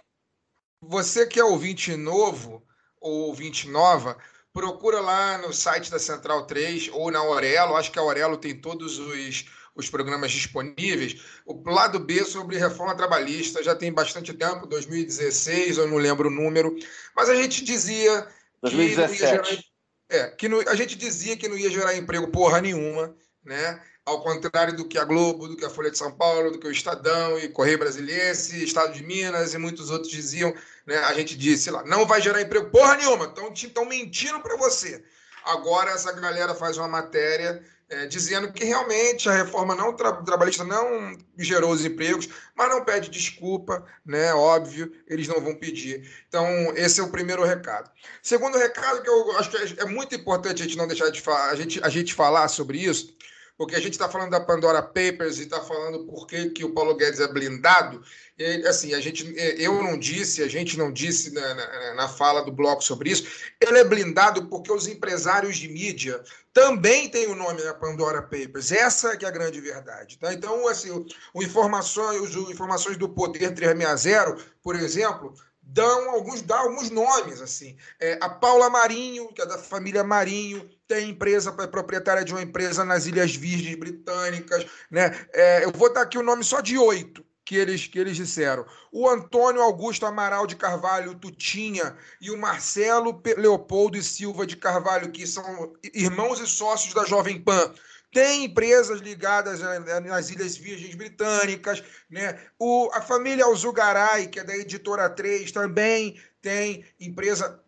você 0.81 1.27
que 1.27 1.39
é 1.39 1.43
ouvinte 1.43 1.95
novo 1.95 2.65
ou 2.99 3.27
ouvinte 3.27 3.67
nova, 3.67 4.17
procura 4.53 4.99
lá 4.99 5.37
no 5.37 5.53
site 5.53 5.91
da 5.91 5.99
Central 5.99 6.45
3 6.45 6.89
ou 6.93 7.11
na 7.11 7.19
Aurelo. 7.19 7.75
Acho 7.75 7.91
que 7.91 7.99
a 7.99 8.01
Aurelo 8.01 8.37
tem 8.37 8.59
todos 8.59 8.97
os 8.99 9.45
os 9.77 9.89
programas 9.89 10.31
disponíveis. 10.31 11.21
O 11.45 11.61
lado 11.69 11.99
B 11.99 12.25
sobre 12.25 12.57
reforma 12.57 12.95
trabalhista 12.95 13.63
já 13.63 13.75
tem 13.75 13.93
bastante 13.93 14.33
tempo, 14.33 14.65
2016, 14.65 15.77
eu 15.77 15.87
não 15.87 15.97
lembro 15.97 16.29
o 16.29 16.31
número, 16.31 16.75
mas 17.15 17.29
a 17.29 17.35
gente 17.35 17.63
dizia 17.63 18.27
2017. 18.63 19.11
que, 19.11 19.17
gerar, 19.17 19.63
é, 20.09 20.27
que 20.31 20.49
não, 20.49 20.59
a 20.61 20.75
gente 20.75 20.97
dizia 20.97 21.37
que 21.37 21.47
não 21.47 21.57
ia 21.57 21.69
gerar 21.69 21.95
emprego 21.95 22.31
porra 22.31 22.59
nenhuma, 22.59 23.15
né? 23.45 23.81
Ao 24.07 24.21
contrário 24.21 24.73
do 24.73 24.85
que 24.85 24.97
a 24.97 25.03
Globo, 25.03 25.49
do 25.49 25.57
que 25.57 25.65
a 25.65 25.69
Folha 25.69 25.91
de 25.91 25.97
São 25.97 26.09
Paulo, 26.09 26.49
do 26.49 26.57
que 26.57 26.65
o 26.65 26.71
Estadão 26.71 27.37
e 27.37 27.49
Correio 27.49 27.77
Brasiliense, 27.77 28.63
Estado 28.63 28.93
de 28.93 29.03
Minas 29.03 29.53
e 29.53 29.57
muitos 29.57 29.89
outros 29.89 30.09
diziam, 30.09 30.55
né, 30.85 30.95
a 30.99 31.13
gente 31.13 31.35
disse 31.35 31.69
lá, 31.69 31.83
não 31.83 32.05
vai 32.05 32.21
gerar 32.21 32.41
emprego 32.41 32.69
porra 32.69 32.95
nenhuma, 32.95 33.33
estão 33.53 33.85
mentindo 33.85 34.39
para 34.39 34.55
você. 34.55 35.03
Agora 35.43 35.91
essa 35.91 36.13
galera 36.13 36.55
faz 36.55 36.77
uma 36.77 36.87
matéria 36.87 37.61
é, 37.89 38.05
dizendo 38.05 38.51
que 38.53 38.63
realmente 38.63 39.27
a 39.27 39.33
reforma 39.33 39.75
não 39.75 39.93
tra 39.93 40.13
trabalhista 40.13 40.63
não 40.63 41.17
gerou 41.37 41.71
os 41.71 41.83
empregos, 41.83 42.29
mas 42.55 42.69
não 42.69 42.85
pede 42.85 43.09
desculpa, 43.09 43.85
né? 44.05 44.33
Óbvio, 44.33 44.89
eles 45.05 45.27
não 45.27 45.41
vão 45.41 45.55
pedir. 45.55 46.09
Então, 46.29 46.47
esse 46.75 47.01
é 47.01 47.03
o 47.03 47.09
primeiro 47.09 47.43
recado. 47.43 47.89
Segundo 48.21 48.57
recado, 48.57 49.01
que 49.01 49.09
eu 49.09 49.37
acho 49.37 49.49
que 49.49 49.57
é, 49.57 49.83
é 49.83 49.85
muito 49.85 50.15
importante 50.15 50.61
a 50.61 50.65
gente 50.65 50.77
não 50.77 50.87
deixar 50.87 51.09
de 51.09 51.21
falar, 51.21 51.49
a 51.49 51.55
gente, 51.55 51.83
a 51.83 51.89
gente 51.89 52.13
falar 52.13 52.47
sobre 52.49 52.77
isso, 52.77 53.15
porque 53.57 53.75
a 53.75 53.79
gente 53.79 53.93
está 53.93 54.07
falando 54.07 54.29
da 54.29 54.39
Pandora 54.39 54.83
Papers 54.83 55.39
e 55.39 55.43
está 55.43 55.59
falando 55.59 56.05
por 56.05 56.27
que, 56.27 56.51
que 56.51 56.63
o 56.63 56.73
Paulo 56.73 56.95
Guedes 56.95 57.19
é 57.19 57.27
blindado. 57.27 58.03
E, 58.37 58.67
assim, 58.67 58.93
a 58.93 59.01
gente, 59.01 59.33
eu 59.57 59.81
não 59.81 59.97
disse, 59.97 60.43
a 60.43 60.47
gente 60.47 60.77
não 60.77 60.91
disse 60.91 61.33
na, 61.33 61.55
na, 61.55 61.93
na, 61.95 62.07
fala 62.07 62.43
do 62.43 62.51
bloco 62.51 62.83
sobre 62.83 63.09
isso. 63.09 63.27
Ele 63.59 63.79
é 63.79 63.83
blindado 63.83 64.45
porque 64.45 64.71
os 64.71 64.87
empresários 64.87 65.57
de 65.57 65.67
mídia 65.67 66.21
também 66.53 67.09
têm 67.09 67.27
o 67.27 67.35
nome 67.35 67.63
da 67.63 67.73
Pandora 67.73 68.21
Papers. 68.21 68.71
Essa 68.71 69.17
que 69.17 69.25
é 69.25 69.27
a 69.27 69.31
grande 69.31 69.59
verdade. 69.59 70.19
Tá? 70.19 70.31
Então, 70.31 70.67
assim, 70.67 70.91
o, 70.91 71.03
o 71.33 71.41
informações, 71.41 72.35
o 72.35 72.51
informações 72.51 72.95
do 72.95 73.09
Poder 73.09 73.55
360, 73.55 74.37
por 74.61 74.75
exemplo, 74.75 75.33
dão 75.63 76.11
alguns, 76.11 76.43
dão 76.43 76.59
alguns 76.59 76.91
nomes. 76.91 77.41
assim. 77.41 77.75
É, 77.99 78.19
a 78.21 78.29
Paula 78.29 78.69
Marinho, 78.69 79.33
que 79.33 79.41
é 79.41 79.47
da 79.47 79.57
família 79.57 80.03
Marinho, 80.03 80.69
tem 80.87 81.09
empresa, 81.09 81.55
é 81.59 81.67
proprietária 81.67 82.23
de 82.23 82.33
uma 82.33 82.41
empresa 82.41 82.85
nas 82.85 83.05
Ilhas 83.05 83.35
Virgens 83.35 83.75
Britânicas. 83.75 84.65
Né? 84.89 85.11
É, 85.33 85.65
eu 85.65 85.71
vou 85.71 85.91
dar 85.91 86.01
aqui 86.01 86.17
o 86.17 86.23
nome 86.23 86.43
só 86.43 86.61
de 86.61 86.77
oito 86.77 87.25
que 87.47 87.55
eles, 87.55 87.87
que 87.87 87.97
eles 87.97 88.15
disseram. 88.17 88.65
O 88.91 89.09
Antônio 89.09 89.61
Augusto 89.61 90.05
Amaral 90.05 90.45
de 90.45 90.55
Carvalho 90.55 91.15
Tutinha 91.15 91.95
e 92.21 92.29
o 92.29 92.37
Marcelo 92.37 93.21
Leopoldo 93.37 93.97
e 93.97 94.03
Silva 94.03 94.45
de 94.45 94.57
Carvalho, 94.57 95.11
que 95.11 95.25
são 95.25 95.73
irmãos 95.93 96.39
e 96.39 96.47
sócios 96.47 96.93
da 96.93 97.05
Jovem 97.05 97.41
Pan. 97.41 97.73
Tem 98.11 98.45
empresas 98.45 98.99
ligadas 98.99 99.59
nas 100.05 100.29
Ilhas 100.29 100.57
Virgens 100.57 100.95
Britânicas, 100.95 101.83
né? 102.09 102.39
O, 102.57 102.89
a 102.93 103.01
família 103.01 103.45
Alzugaray, 103.45 104.27
que 104.27 104.39
é 104.39 104.43
da 104.43 104.55
editora 104.55 105.09
3, 105.09 105.51
também 105.51 106.19
tem 106.41 106.85
empresa 106.99 107.61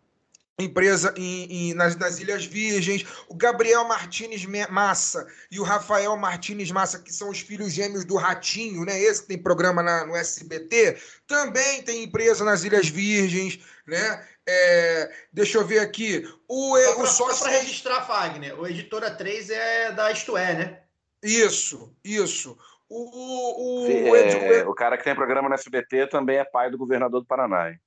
empresa 0.62 1.14
em, 1.16 1.70
em, 1.70 1.74
nas, 1.74 1.96
nas, 1.96 2.18
Ilhas 2.18 2.44
Virgens, 2.44 3.04
o 3.28 3.34
Gabriel 3.34 3.84
Martins 3.84 4.44
Massa 4.68 5.26
e 5.50 5.60
o 5.60 5.62
Rafael 5.62 6.16
Martins 6.16 6.70
Massa, 6.70 6.98
que 6.98 7.12
são 7.12 7.30
os 7.30 7.40
filhos 7.40 7.72
gêmeos 7.72 8.04
do 8.04 8.16
Ratinho, 8.16 8.84
né? 8.84 9.00
Esse 9.00 9.22
que 9.22 9.28
tem 9.28 9.38
programa 9.38 9.82
na, 9.82 10.04
no 10.06 10.16
SBT, 10.16 10.98
também 11.26 11.82
tem 11.82 12.04
empresa 12.04 12.44
nas 12.44 12.64
Ilhas 12.64 12.88
Virgens, 12.88 13.60
né? 13.86 14.26
É, 14.46 15.12
deixa 15.32 15.58
eu 15.58 15.66
ver 15.66 15.80
aqui. 15.80 16.28
O, 16.48 16.76
só 16.76 16.94
pra, 16.94 17.02
o 17.02 17.06
sócio... 17.06 17.44
para 17.44 17.58
registrar, 17.58 18.02
Fagner, 18.02 18.58
o 18.58 18.66
Editora 18.66 19.10
3 19.10 19.50
é 19.50 19.92
da 19.92 20.10
Isto 20.10 20.36
É, 20.36 20.54
né? 20.54 20.80
Isso, 21.22 21.94
isso. 22.02 22.58
O, 22.88 23.84
o, 23.84 24.16
é, 24.16 24.64
o, 24.64 24.70
o 24.70 24.74
cara 24.74 24.98
que 24.98 25.04
tem 25.04 25.14
programa 25.14 25.48
no 25.48 25.54
SBT 25.54 26.08
também 26.08 26.38
é 26.38 26.44
pai 26.44 26.70
do 26.70 26.78
governador 26.78 27.20
do 27.20 27.26
Paraná. 27.26 27.70
Hein? 27.70 27.80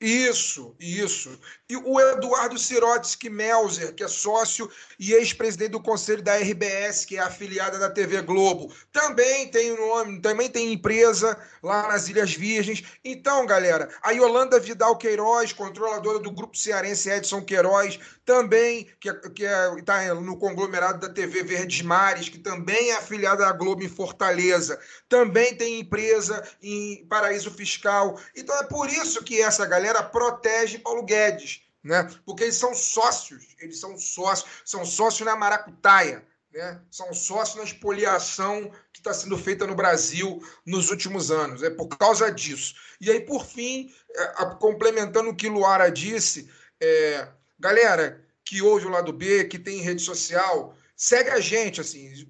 Isso, 0.00 0.74
isso. 0.80 1.38
E 1.68 1.76
o 1.76 2.00
Eduardo 2.00 2.58
Sirotsky 2.58 3.28
Melzer, 3.28 3.94
que 3.94 4.02
é 4.02 4.08
sócio 4.08 4.70
e 4.98 5.12
ex-presidente 5.12 5.72
do 5.72 5.82
conselho 5.82 6.22
da 6.22 6.36
RBS, 6.36 7.04
que 7.04 7.18
é 7.18 7.20
afiliada 7.20 7.78
da 7.78 7.90
TV 7.90 8.22
Globo, 8.22 8.74
também 8.90 9.48
tem 9.48 9.76
nome, 9.76 10.18
também 10.22 10.48
tem 10.48 10.72
empresa 10.72 11.36
lá 11.62 11.88
nas 11.88 12.08
Ilhas 12.08 12.32
Virgens. 12.32 12.82
Então, 13.04 13.44
galera, 13.44 13.90
a 14.02 14.12
Yolanda 14.12 14.58
Vidal 14.58 14.96
Queiroz, 14.96 15.52
controladora 15.52 16.18
do 16.18 16.30
grupo 16.30 16.56
cearense 16.56 17.10
Edson 17.10 17.44
Queiroz, 17.44 17.98
também, 18.24 18.88
que 19.00 19.10
está 19.10 19.30
que 19.30 19.44
é, 19.44 19.82
tá 19.82 20.14
no 20.14 20.36
conglomerado 20.38 21.00
da 21.00 21.12
TV 21.12 21.42
Verdes 21.42 21.82
Mares, 21.82 22.28
que 22.28 22.38
também 22.38 22.90
é 22.90 22.96
afiliada 22.96 23.44
da 23.44 23.52
Globo 23.52 23.82
em 23.82 23.88
Fortaleza, 23.88 24.78
também 25.08 25.54
tem 25.56 25.80
empresa 25.80 26.40
em 26.62 27.04
paraíso 27.06 27.50
fiscal. 27.50 28.18
Então 28.36 28.56
é 28.56 28.62
por 28.62 28.88
isso 28.88 29.24
que 29.24 29.42
essa 29.42 29.66
galera 29.66 29.89
protege 30.02 30.78
Paulo 30.78 31.02
Guedes, 31.02 31.62
né? 31.82 32.08
Porque 32.24 32.44
eles 32.44 32.56
são 32.56 32.74
sócios, 32.74 33.56
eles 33.58 33.80
são 33.80 33.96
sócios, 33.96 34.48
são 34.64 34.84
sócios 34.84 35.26
na 35.26 35.36
maracutaia. 35.36 36.24
Né? 36.52 36.80
São 36.90 37.14
sócios 37.14 37.56
na 37.56 37.62
expoliação 37.62 38.72
que 38.92 38.98
está 38.98 39.14
sendo 39.14 39.38
feita 39.38 39.68
no 39.68 39.74
Brasil 39.74 40.42
nos 40.66 40.90
últimos 40.90 41.30
anos. 41.30 41.62
É 41.62 41.70
por 41.70 41.86
causa 41.86 42.30
disso. 42.30 42.74
E 43.00 43.08
aí, 43.08 43.20
por 43.20 43.46
fim, 43.46 43.94
é, 44.14 44.26
complementando 44.58 45.30
o 45.30 45.36
que 45.36 45.48
Luara 45.48 45.90
disse, 45.90 46.50
é, 46.80 47.28
Galera 47.60 48.24
que 48.42 48.62
ouve 48.62 48.86
o 48.86 48.90
lado 48.90 49.12
B, 49.12 49.44
que 49.44 49.58
tem 49.58 49.82
rede 49.82 50.02
social, 50.02 50.74
segue 50.96 51.30
a 51.30 51.38
gente, 51.38 51.80
assim. 51.80 52.26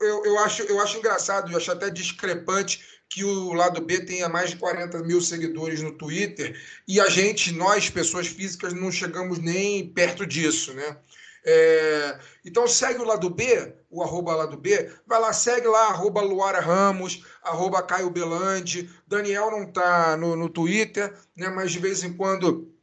Eu, 0.00 0.24
eu, 0.24 0.38
acho, 0.38 0.62
eu 0.64 0.78
acho 0.80 0.98
engraçado, 0.98 1.50
eu 1.50 1.56
acho 1.56 1.72
até 1.72 1.88
discrepante 1.88 2.95
que 3.08 3.24
o 3.24 3.52
lado 3.52 3.80
B 3.80 4.00
tenha 4.00 4.28
mais 4.28 4.50
de 4.50 4.56
40 4.56 5.02
mil 5.02 5.20
seguidores 5.20 5.80
no 5.80 5.92
Twitter 5.92 6.60
e 6.86 7.00
a 7.00 7.08
gente, 7.08 7.52
nós, 7.52 7.88
pessoas 7.88 8.26
físicas, 8.26 8.72
não 8.72 8.90
chegamos 8.90 9.38
nem 9.38 9.88
perto 9.88 10.26
disso, 10.26 10.74
né? 10.74 10.96
É, 11.48 12.18
então 12.44 12.66
segue 12.66 13.00
o 13.00 13.04
lado 13.04 13.30
B, 13.30 13.72
o 13.88 14.02
arroba 14.02 14.34
lado 14.34 14.56
B, 14.56 14.90
vai 15.06 15.20
lá, 15.20 15.32
segue 15.32 15.68
lá, 15.68 15.90
arroba 15.90 16.20
Luara 16.20 16.60
Ramos, 16.60 17.24
arroba 17.40 17.82
Caio 17.82 18.10
Belandi, 18.10 18.90
Daniel 19.06 19.52
não 19.52 19.64
tá 19.64 20.16
no, 20.16 20.34
no 20.34 20.48
Twitter, 20.48 21.14
né? 21.36 21.48
Mas 21.48 21.70
de 21.70 21.78
vez 21.78 22.02
em 22.02 22.12
quando 22.12 22.75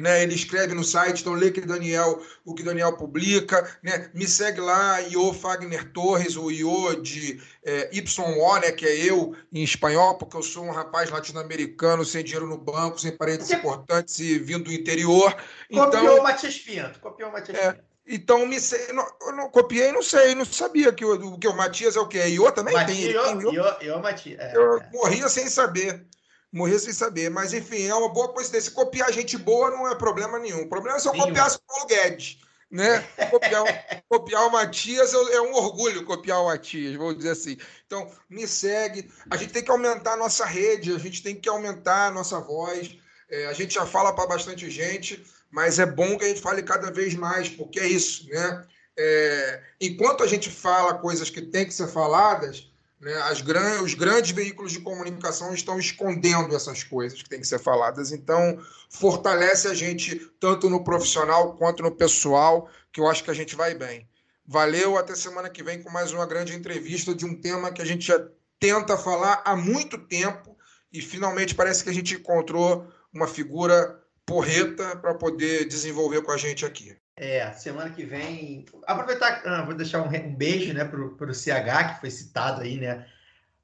né? 0.00 0.22
Ele 0.22 0.34
escreve 0.34 0.74
no 0.74 0.84
site, 0.84 1.20
então 1.20 1.32
lê 1.32 1.50
que 1.50 1.60
Daniel, 1.60 2.20
o 2.44 2.54
que 2.54 2.62
Daniel 2.62 2.96
publica, 2.96 3.78
né? 3.82 4.10
Me 4.14 4.26
segue 4.26 4.60
lá, 4.60 5.00
Io 5.02 5.32
Fagner 5.32 5.92
Torres, 5.92 6.36
o 6.36 6.50
Io 6.50 7.00
de 7.02 7.40
é, 7.64 7.90
YO, 7.92 8.60
né? 8.60 8.72
Que 8.72 8.86
é 8.86 8.96
eu 8.96 9.34
em 9.52 9.62
espanhol, 9.62 10.16
porque 10.16 10.36
eu 10.36 10.42
sou 10.42 10.64
um 10.64 10.70
rapaz 10.70 11.10
latino-americano, 11.10 12.04
sem 12.04 12.24
dinheiro 12.24 12.46
no 12.46 12.58
banco, 12.58 13.00
sem 13.00 13.16
parentes 13.16 13.46
Você... 13.46 13.56
importantes 13.56 14.18
e 14.18 14.38
vindo 14.38 14.64
do 14.64 14.72
interior. 14.72 15.34
Copiou 15.72 15.88
então, 15.88 16.18
o 16.18 16.22
Matias 16.22 16.58
Pinto, 16.58 17.00
copiou 17.00 17.30
o 17.30 17.32
Matias 17.32 17.58
é, 17.58 17.72
Pinto. 17.72 17.90
Então, 18.06 18.44
me 18.44 18.58
sei, 18.58 18.92
não, 18.92 19.06
eu 19.22 19.32
não 19.32 19.48
copiei, 19.48 19.92
não 19.92 20.02
sei, 20.02 20.34
não 20.34 20.44
sabia 20.44 20.92
que 20.92 21.04
o, 21.04 21.38
que 21.38 21.46
o 21.46 21.56
Matias 21.56 21.94
é 21.94 22.00
o 22.00 22.08
quê? 22.08 22.26
Iô 22.26 22.50
também 22.50 22.74
Matias, 22.74 22.98
tem? 22.98 23.40
Iô, 23.40 23.52
Iô, 23.52 23.80
Iô, 23.82 24.00
Matias. 24.00 24.40
É, 24.40 24.56
eu 24.56 24.78
é. 24.78 24.90
morria 24.92 25.28
sem 25.28 25.46
saber 25.48 26.04
morrer 26.52 26.78
sem 26.78 26.92
saber. 26.92 27.30
Mas, 27.30 27.52
enfim, 27.52 27.86
é 27.86 27.94
uma 27.94 28.08
boa 28.08 28.32
coincidência. 28.32 28.72
Copiar 28.72 29.12
gente 29.12 29.36
boa 29.36 29.70
não 29.70 29.88
é 29.88 29.94
problema 29.94 30.38
nenhum. 30.38 30.62
O 30.62 30.68
problema 30.68 30.96
é 30.96 31.00
se 31.00 31.08
eu 31.08 31.12
copiasse 31.12 31.56
o 31.56 31.60
Paulo 31.66 31.86
Guedes. 31.86 32.38
Né? 32.70 33.00
Copiar, 33.30 33.64
copiar 34.08 34.46
o 34.46 34.52
Matias 34.52 35.12
é 35.12 35.40
um 35.40 35.54
orgulho 35.54 36.04
copiar 36.04 36.40
o 36.40 36.46
Matias, 36.46 36.94
vou 36.94 37.12
dizer 37.12 37.30
assim. 37.30 37.56
Então, 37.86 38.08
me 38.28 38.46
segue. 38.46 39.10
A 39.28 39.36
gente 39.36 39.52
tem 39.52 39.62
que 39.62 39.70
aumentar 39.70 40.12
a 40.12 40.16
nossa 40.16 40.44
rede, 40.44 40.94
a 40.94 40.98
gente 40.98 41.22
tem 41.22 41.34
que 41.34 41.48
aumentar 41.48 42.06
a 42.06 42.10
nossa 42.10 42.38
voz. 42.38 42.96
É, 43.28 43.46
a 43.46 43.52
gente 43.52 43.74
já 43.74 43.86
fala 43.86 44.12
para 44.12 44.26
bastante 44.26 44.70
gente, 44.70 45.24
mas 45.50 45.78
é 45.78 45.86
bom 45.86 46.16
que 46.16 46.24
a 46.24 46.28
gente 46.28 46.40
fale 46.40 46.62
cada 46.62 46.90
vez 46.90 47.14
mais, 47.14 47.48
porque 47.48 47.80
é 47.80 47.86
isso, 47.86 48.28
né? 48.28 48.64
É, 48.98 49.62
enquanto 49.80 50.22
a 50.22 50.26
gente 50.26 50.50
fala 50.50 50.98
coisas 50.98 51.30
que 51.30 51.40
têm 51.40 51.64
que 51.64 51.72
ser 51.72 51.88
faladas, 51.88 52.69
né? 53.00 53.14
As 53.22 53.40
gran... 53.40 53.82
Os 53.82 53.94
grandes 53.94 54.30
veículos 54.30 54.72
de 54.72 54.80
comunicação 54.80 55.54
estão 55.54 55.78
escondendo 55.78 56.54
essas 56.54 56.84
coisas 56.84 57.22
que 57.22 57.28
têm 57.28 57.40
que 57.40 57.48
ser 57.48 57.58
faladas. 57.58 58.12
Então, 58.12 58.58
fortalece 58.90 59.66
a 59.68 59.74
gente 59.74 60.16
tanto 60.38 60.68
no 60.68 60.84
profissional 60.84 61.54
quanto 61.54 61.82
no 61.82 61.90
pessoal, 61.90 62.68
que 62.92 63.00
eu 63.00 63.08
acho 63.08 63.24
que 63.24 63.30
a 63.30 63.34
gente 63.34 63.56
vai 63.56 63.74
bem. 63.74 64.08
Valeu, 64.46 64.98
até 64.98 65.14
semana 65.14 65.48
que 65.48 65.62
vem 65.62 65.82
com 65.82 65.90
mais 65.90 66.12
uma 66.12 66.26
grande 66.26 66.54
entrevista 66.54 67.14
de 67.14 67.24
um 67.24 67.40
tema 67.40 67.72
que 67.72 67.80
a 67.80 67.84
gente 67.84 68.06
já 68.06 68.20
tenta 68.58 68.96
falar 68.96 69.42
há 69.44 69.56
muito 69.56 69.96
tempo 69.96 70.56
e 70.92 71.00
finalmente 71.00 71.54
parece 71.54 71.84
que 71.84 71.90
a 71.90 71.94
gente 71.94 72.14
encontrou 72.14 72.86
uma 73.12 73.26
figura 73.26 73.98
porreta 74.26 74.96
para 74.96 75.14
poder 75.14 75.66
desenvolver 75.66 76.22
com 76.22 76.32
a 76.32 76.36
gente 76.36 76.66
aqui. 76.66 76.96
É, 77.22 77.52
semana 77.52 77.90
que 77.90 78.02
vem. 78.02 78.64
Aproveitar, 78.86 79.42
ah, 79.44 79.62
vou 79.62 79.74
deixar 79.74 80.00
um, 80.00 80.06
um 80.06 80.34
beijo 80.34 80.72
né, 80.72 80.86
para 80.86 81.30
o 81.30 81.34
CH, 81.34 81.92
que 81.92 82.00
foi 82.00 82.10
citado 82.10 82.62
aí, 82.62 82.78
né? 82.78 83.04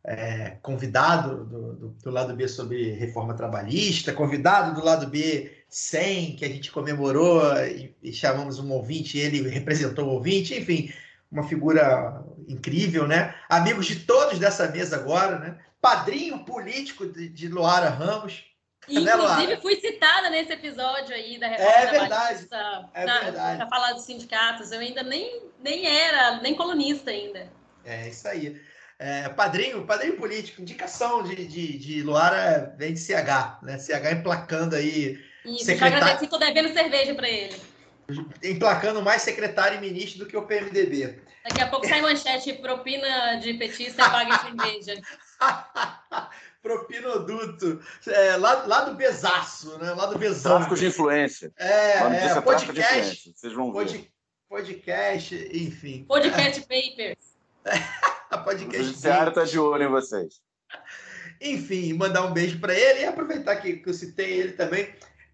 É, 0.05 0.59
convidado 0.61 1.47
do, 1.47 1.73
do, 1.73 1.89
do, 1.89 2.11
lado 2.11 2.37
B 2.37 2.47
sobre 2.47 2.93
reforma 2.93 3.33
trabalhista, 3.33 4.12
convidado 4.12 4.78
do 4.78 4.85
lado 4.85 5.07
B 5.09 5.51
100, 5.70 6.37
que 6.37 6.45
a 6.45 6.49
gente 6.49 6.70
comemorou 6.70 7.43
e, 7.65 7.97
e 8.03 8.12
chamamos 8.12 8.59
um 8.59 8.70
ouvinte, 8.70 9.19
ele 9.19 9.49
representou 9.49 10.07
o 10.07 10.12
ouvinte, 10.12 10.55
enfim, 10.55 10.93
uma 11.33 11.43
figura 11.49 12.23
incrível, 12.47 13.09
né? 13.09 13.35
Amigos 13.49 13.87
de 13.87 14.01
todos 14.01 14.39
dessa 14.39 14.69
mesa 14.69 14.97
agora, 14.97 15.39
né? 15.39 15.59
Padrinho 15.81 16.45
político 16.45 17.07
de, 17.07 17.27
de 17.31 17.49
Luara 17.49 17.89
Ramos, 17.89 18.45
Inclusive, 18.89 19.61
fui 19.61 19.81
citada 19.81 20.31
nesse 20.31 20.53
episódio 20.53 21.15
aí 21.15 21.39
da 21.39 21.48
reforma 21.48 21.73
é 21.73 21.86
verdade. 21.90 22.48
é 22.94 23.05
verdade. 23.05 23.57
Para 23.59 23.69
falar 23.69 23.93
dos 23.93 24.05
sindicatos. 24.05 24.70
Eu 24.70 24.81
ainda 24.81 25.03
nem, 25.03 25.43
nem 25.61 25.86
era, 25.86 26.40
nem 26.40 26.55
colunista 26.55 27.11
ainda. 27.11 27.51
É 27.85 28.09
isso 28.09 28.27
aí. 28.28 28.61
É, 28.98 29.28
padrinho, 29.28 29.85
padrinho 29.85 30.16
político, 30.16 30.62
indicação 30.62 31.23
de, 31.23 31.47
de, 31.47 31.78
de 31.78 32.03
Luara 32.03 32.74
vem 32.78 32.94
de 32.94 33.01
CH, 33.01 33.59
né? 33.62 33.78
CH 33.78 34.12
emplacando 34.12 34.74
aí. 34.77 35.19
Isso, 35.44 35.65
Secretário- 35.65 35.98
já 35.98 36.05
agradeci, 36.05 36.27
tô 36.28 36.39
devendo 36.39 36.73
cerveja 36.73 37.15
para 37.15 37.28
ele. 37.28 37.61
Emplacando 38.43 39.03
mais 39.03 39.23
secretário 39.23 39.78
e 39.78 39.81
ministro 39.81 40.20
do 40.20 40.27
que 40.27 40.36
o 40.36 40.47
PMDB. 40.47 41.20
Daqui 41.44 41.61
a 41.61 41.66
pouco 41.69 41.86
sai 41.86 42.01
manchete, 42.01 42.53
propina 42.55 43.36
de 43.36 43.55
petista 43.55 44.03
é 44.03 44.11
paga 44.11 44.39
cerveja. 44.40 44.94
Propinoduto. 46.66 47.80
É, 48.09 48.36
lá, 48.36 48.64
lá 48.66 48.80
do 48.84 48.94
Besaço, 48.97 49.78
né? 49.78 49.93
Lá 49.93 50.06
do 50.06 50.18
Besaço. 50.18 50.43
Tráfico 50.43 50.74
de 50.74 50.86
influência. 50.86 51.52
É, 51.56 51.98
é, 51.98 52.26
é 52.26 52.40
podcast, 52.40 52.80
influência. 52.80 53.32
Vocês 53.34 53.52
vão 53.52 53.72
ver. 53.72 53.78
pod- 53.78 54.12
podcast, 54.48 55.51
enfim. 55.52 56.05
Podcast 56.09 56.60
Papers. 56.66 57.36
A 58.30 58.36
O 58.36 58.44
podcast. 58.44 58.84
judiciário 58.84 59.28
está 59.28 59.44
de 59.44 59.59
olho 59.59 59.84
em 59.84 59.88
vocês. 59.88 60.40
Enfim, 61.40 61.93
mandar 61.93 62.24
um 62.24 62.32
beijo 62.32 62.59
para 62.59 62.74
ele 62.74 63.01
e 63.01 63.05
aproveitar 63.05 63.56
que, 63.56 63.74
que 63.76 63.88
eu 63.88 63.94
citei 63.94 64.32
ele 64.40 64.52
também. 64.52 64.88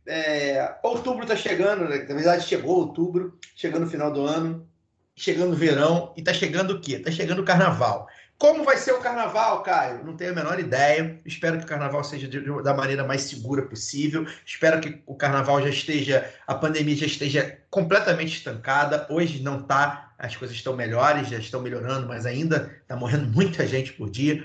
É, 0.07 0.77
outubro 0.83 1.23
está 1.23 1.37
chegando, 1.37 1.89
né? 1.89 1.99
na 1.99 2.15
verdade 2.15 2.45
chegou 2.47 2.77
outubro, 2.77 3.39
chegando 3.55 3.87
o 3.87 3.91
final 3.91 4.13
do 4.13 4.27
ano, 4.27 4.69
chegando 5.15 5.53
o 5.53 5.57
verão 5.57 6.13
e 6.17 6.21
está 6.21 6.35
chegando 6.35 6.73
o 6.73 6.81
quê? 6.81 6.95
Está 6.97 7.11
chegando 7.11 7.41
o 7.41 7.45
carnaval. 7.45 8.09
Como 8.43 8.65
vai 8.65 8.77
ser 8.77 8.91
o 8.91 8.99
carnaval, 8.99 9.63
Caio? 9.63 10.03
Não 10.05 10.17
tenho 10.17 10.33
a 10.33 10.35
menor 10.35 10.59
ideia. 10.59 11.21
Espero 11.25 11.59
que 11.59 11.65
o 11.65 11.69
carnaval 11.69 12.03
seja 12.03 12.27
de- 12.27 12.41
da 12.65 12.75
maneira 12.75 13.05
mais 13.05 13.23
segura 13.23 13.63
possível. 13.63 14.27
Espero 14.45 14.81
que 14.81 15.01
o 15.07 15.15
carnaval 15.15 15.63
já 15.63 15.69
esteja, 15.69 16.29
a 16.45 16.53
pandemia 16.53 16.97
já 16.97 17.07
esteja 17.07 17.61
completamente 17.71 18.37
estancada. 18.37 19.07
Hoje 19.09 19.41
não 19.45 19.61
está, 19.61 20.13
as 20.19 20.35
coisas 20.35 20.57
estão 20.57 20.75
melhores, 20.75 21.29
já 21.29 21.39
estão 21.39 21.63
melhorando, 21.63 22.09
mas 22.09 22.27
ainda 22.27 22.77
está 22.83 22.97
morrendo 22.97 23.29
muita 23.31 23.65
gente 23.65 23.93
por 23.93 24.11
dia. 24.11 24.43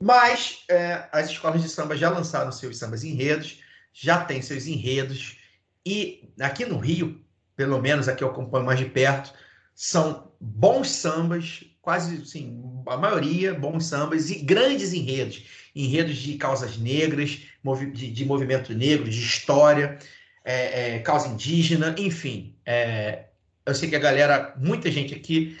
Mas 0.00 0.62
é, 0.70 1.08
as 1.10 1.30
escolas 1.30 1.62
de 1.62 1.68
samba 1.68 1.96
já 1.96 2.10
lançaram 2.10 2.52
seus 2.52 2.78
sambas 2.78 3.02
enredos, 3.02 3.60
já 3.92 4.22
tem 4.24 4.40
seus 4.40 4.68
enredos, 4.68 5.36
e 5.84 6.32
aqui 6.40 6.64
no 6.64 6.78
Rio, 6.78 7.20
pelo 7.56 7.80
menos 7.80 8.08
aqui 8.08 8.22
eu 8.22 8.28
acompanho 8.28 8.66
mais 8.66 8.78
de 8.78 8.84
perto, 8.84 9.32
são 9.74 10.30
bons 10.40 10.90
sambas, 10.90 11.64
quase 11.90 12.22
assim, 12.22 12.62
a 12.86 12.96
maioria 12.96 13.52
bons 13.52 13.86
sambas 13.86 14.30
e 14.30 14.36
grandes 14.36 14.92
enredos. 14.92 15.42
Enredos 15.74 16.16
de 16.18 16.34
causas 16.36 16.78
negras, 16.78 17.40
movi- 17.64 17.90
de, 17.90 18.12
de 18.12 18.24
movimento 18.24 18.72
negro, 18.72 19.10
de 19.10 19.18
história, 19.18 19.98
é, 20.44 20.94
é, 20.94 20.98
causa 21.00 21.26
indígena, 21.26 21.92
enfim. 21.98 22.54
é, 22.64 23.24
eu 23.66 23.74
sei 23.74 23.88
que 23.90 23.96
a 23.96 23.98
galera, 23.98 24.54
muita 24.56 24.88
gente 24.90 25.12
aqui 25.14 25.58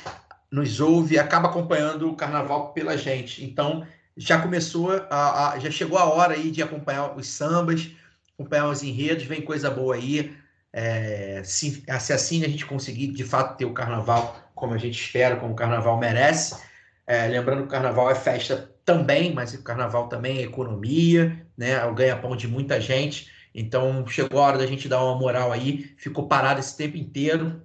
nos 0.52 0.80
ouve 0.80 1.18
acaba 1.18 1.48
acompanhando 1.48 2.08
o 2.08 2.14
carnaval 2.16 2.72
pela 2.72 2.96
gente. 2.96 3.44
Então, 3.44 3.84
já 4.16 4.40
começou, 4.40 4.92
a, 5.10 5.50
a- 5.54 5.58
já 5.58 5.70
chegou 5.70 5.98
a 5.98 6.04
hora 6.04 6.34
aí 6.34 6.50
de 6.52 6.62
acompanhar 6.62 7.16
os 7.16 7.26
sambas, 7.26 7.90
acompanhar 8.38 8.68
os 8.68 8.84
enredos, 8.84 9.24
vem 9.24 9.42
coisa 9.42 9.68
boa 9.68 9.96
aí. 9.96 10.32
É, 10.72 11.42
se, 11.44 11.82
se 12.00 12.12
assim 12.12 12.44
a 12.44 12.48
gente 12.48 12.64
conseguir 12.66 13.08
de 13.08 13.24
fato 13.24 13.56
ter 13.56 13.64
o 13.64 13.74
carnaval 13.74 14.39
como 14.60 14.74
a 14.74 14.78
gente 14.78 15.00
espera, 15.00 15.36
como 15.36 15.52
o 15.52 15.56
carnaval 15.56 15.98
merece. 15.98 16.56
É, 17.06 17.26
lembrando 17.26 17.62
que 17.62 17.68
o 17.68 17.70
carnaval 17.70 18.10
é 18.10 18.14
festa 18.14 18.70
também, 18.84 19.34
mas 19.34 19.52
o 19.54 19.62
carnaval 19.62 20.08
também 20.08 20.38
é 20.38 20.42
economia, 20.42 21.44
né? 21.56 21.72
É 21.72 21.84
o 21.86 21.94
ganha-pão 21.94 22.36
de 22.36 22.46
muita 22.46 22.80
gente. 22.80 23.28
Então 23.54 24.06
chegou 24.06 24.40
a 24.40 24.46
hora 24.46 24.58
da 24.58 24.66
gente 24.66 24.88
dar 24.88 25.02
uma 25.02 25.18
moral 25.18 25.50
aí. 25.50 25.92
Ficou 25.98 26.28
parado 26.28 26.60
esse 26.60 26.76
tempo 26.76 26.96
inteiro. 26.96 27.62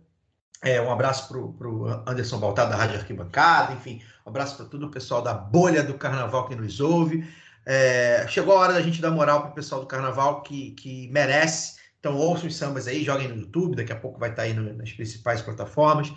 É, 0.64 0.82
um 0.82 0.92
abraço 0.92 1.28
pro, 1.28 1.54
pro 1.54 1.86
Anderson 2.08 2.40
Baltar 2.40 2.68
da 2.68 2.76
Rádio 2.76 2.98
Arquibancada, 2.98 3.74
enfim, 3.74 4.02
um 4.26 4.30
abraço 4.30 4.58
para 4.58 4.66
todo 4.66 4.88
o 4.88 4.90
pessoal 4.90 5.22
da 5.22 5.32
bolha 5.34 5.84
do 5.84 5.94
carnaval 5.94 6.48
que 6.48 6.56
nos 6.56 6.80
ouve. 6.80 7.28
É, 7.66 8.26
chegou 8.28 8.56
a 8.56 8.60
hora 8.62 8.74
da 8.74 8.82
gente 8.82 9.00
dar 9.02 9.12
moral 9.12 9.42
para 9.42 9.52
o 9.52 9.54
pessoal 9.54 9.82
do 9.82 9.88
carnaval 9.88 10.42
que, 10.42 10.72
que 10.72 11.08
merece. 11.12 11.76
Então 12.00 12.16
ouçam 12.18 12.48
os 12.48 12.56
sambas 12.56 12.88
aí, 12.88 13.04
joguem 13.04 13.28
no 13.28 13.36
YouTube, 13.36 13.76
daqui 13.76 13.92
a 13.92 13.96
pouco 13.96 14.20
vai 14.20 14.30
estar 14.30 14.44
aí 14.44 14.54
no- 14.54 14.74
nas 14.74 14.92
principais 14.92 15.42
plataformas, 15.42 16.12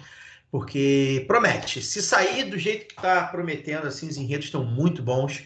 porque 0.50 1.24
promete. 1.26 1.82
Se 1.82 2.02
sair 2.02 2.44
do 2.44 2.58
jeito 2.58 2.88
que 2.88 2.94
está 2.94 3.26
prometendo, 3.26 3.86
assim, 3.86 4.08
os 4.08 4.16
enredos 4.16 4.46
estão 4.46 4.64
muito 4.64 5.02
bons. 5.02 5.44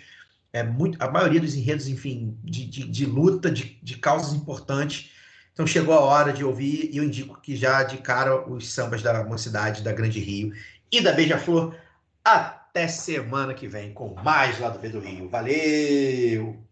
É 0.53 0.62
muito, 0.62 1.03
a 1.03 1.11
maioria 1.11 1.41
dos 1.41 1.55
enredos, 1.55 1.89
enfim, 1.89 2.37
de, 2.45 2.66
de, 2.66 2.85
de 2.85 3.07
luta, 3.07 3.51
de, 3.51 3.79
de 3.83 3.97
causas 3.97 4.35
importantes. 4.35 5.11
Então 5.53 5.66
chegou 5.66 5.95
a 5.95 6.01
hora 6.01 6.33
de 6.33 6.45
ouvir 6.45 6.91
e 6.93 6.97
eu 6.97 7.05
indico 7.05 7.41
que 7.41 7.57
já 7.57 7.83
de 7.83 7.99
cara 7.99 8.49
os 8.49 8.73
sambas 8.73 9.03
da 9.03 9.24
Mocidade, 9.24 9.83
da 9.83 9.93
Grande 9.93 10.20
Rio 10.20 10.53
e 10.91 11.01
da 11.01 11.12
Beija-Flor. 11.12 11.74
Até 12.24 12.89
semana 12.89 13.55
que 13.55 13.66
vem 13.66 13.93
com 13.93 14.15
mais 14.23 14.59
lá 14.59 14.69
do 14.69 14.79
B 14.79 14.89
do 14.89 15.01
Rio. 15.01 15.29
Valeu! 15.29 16.72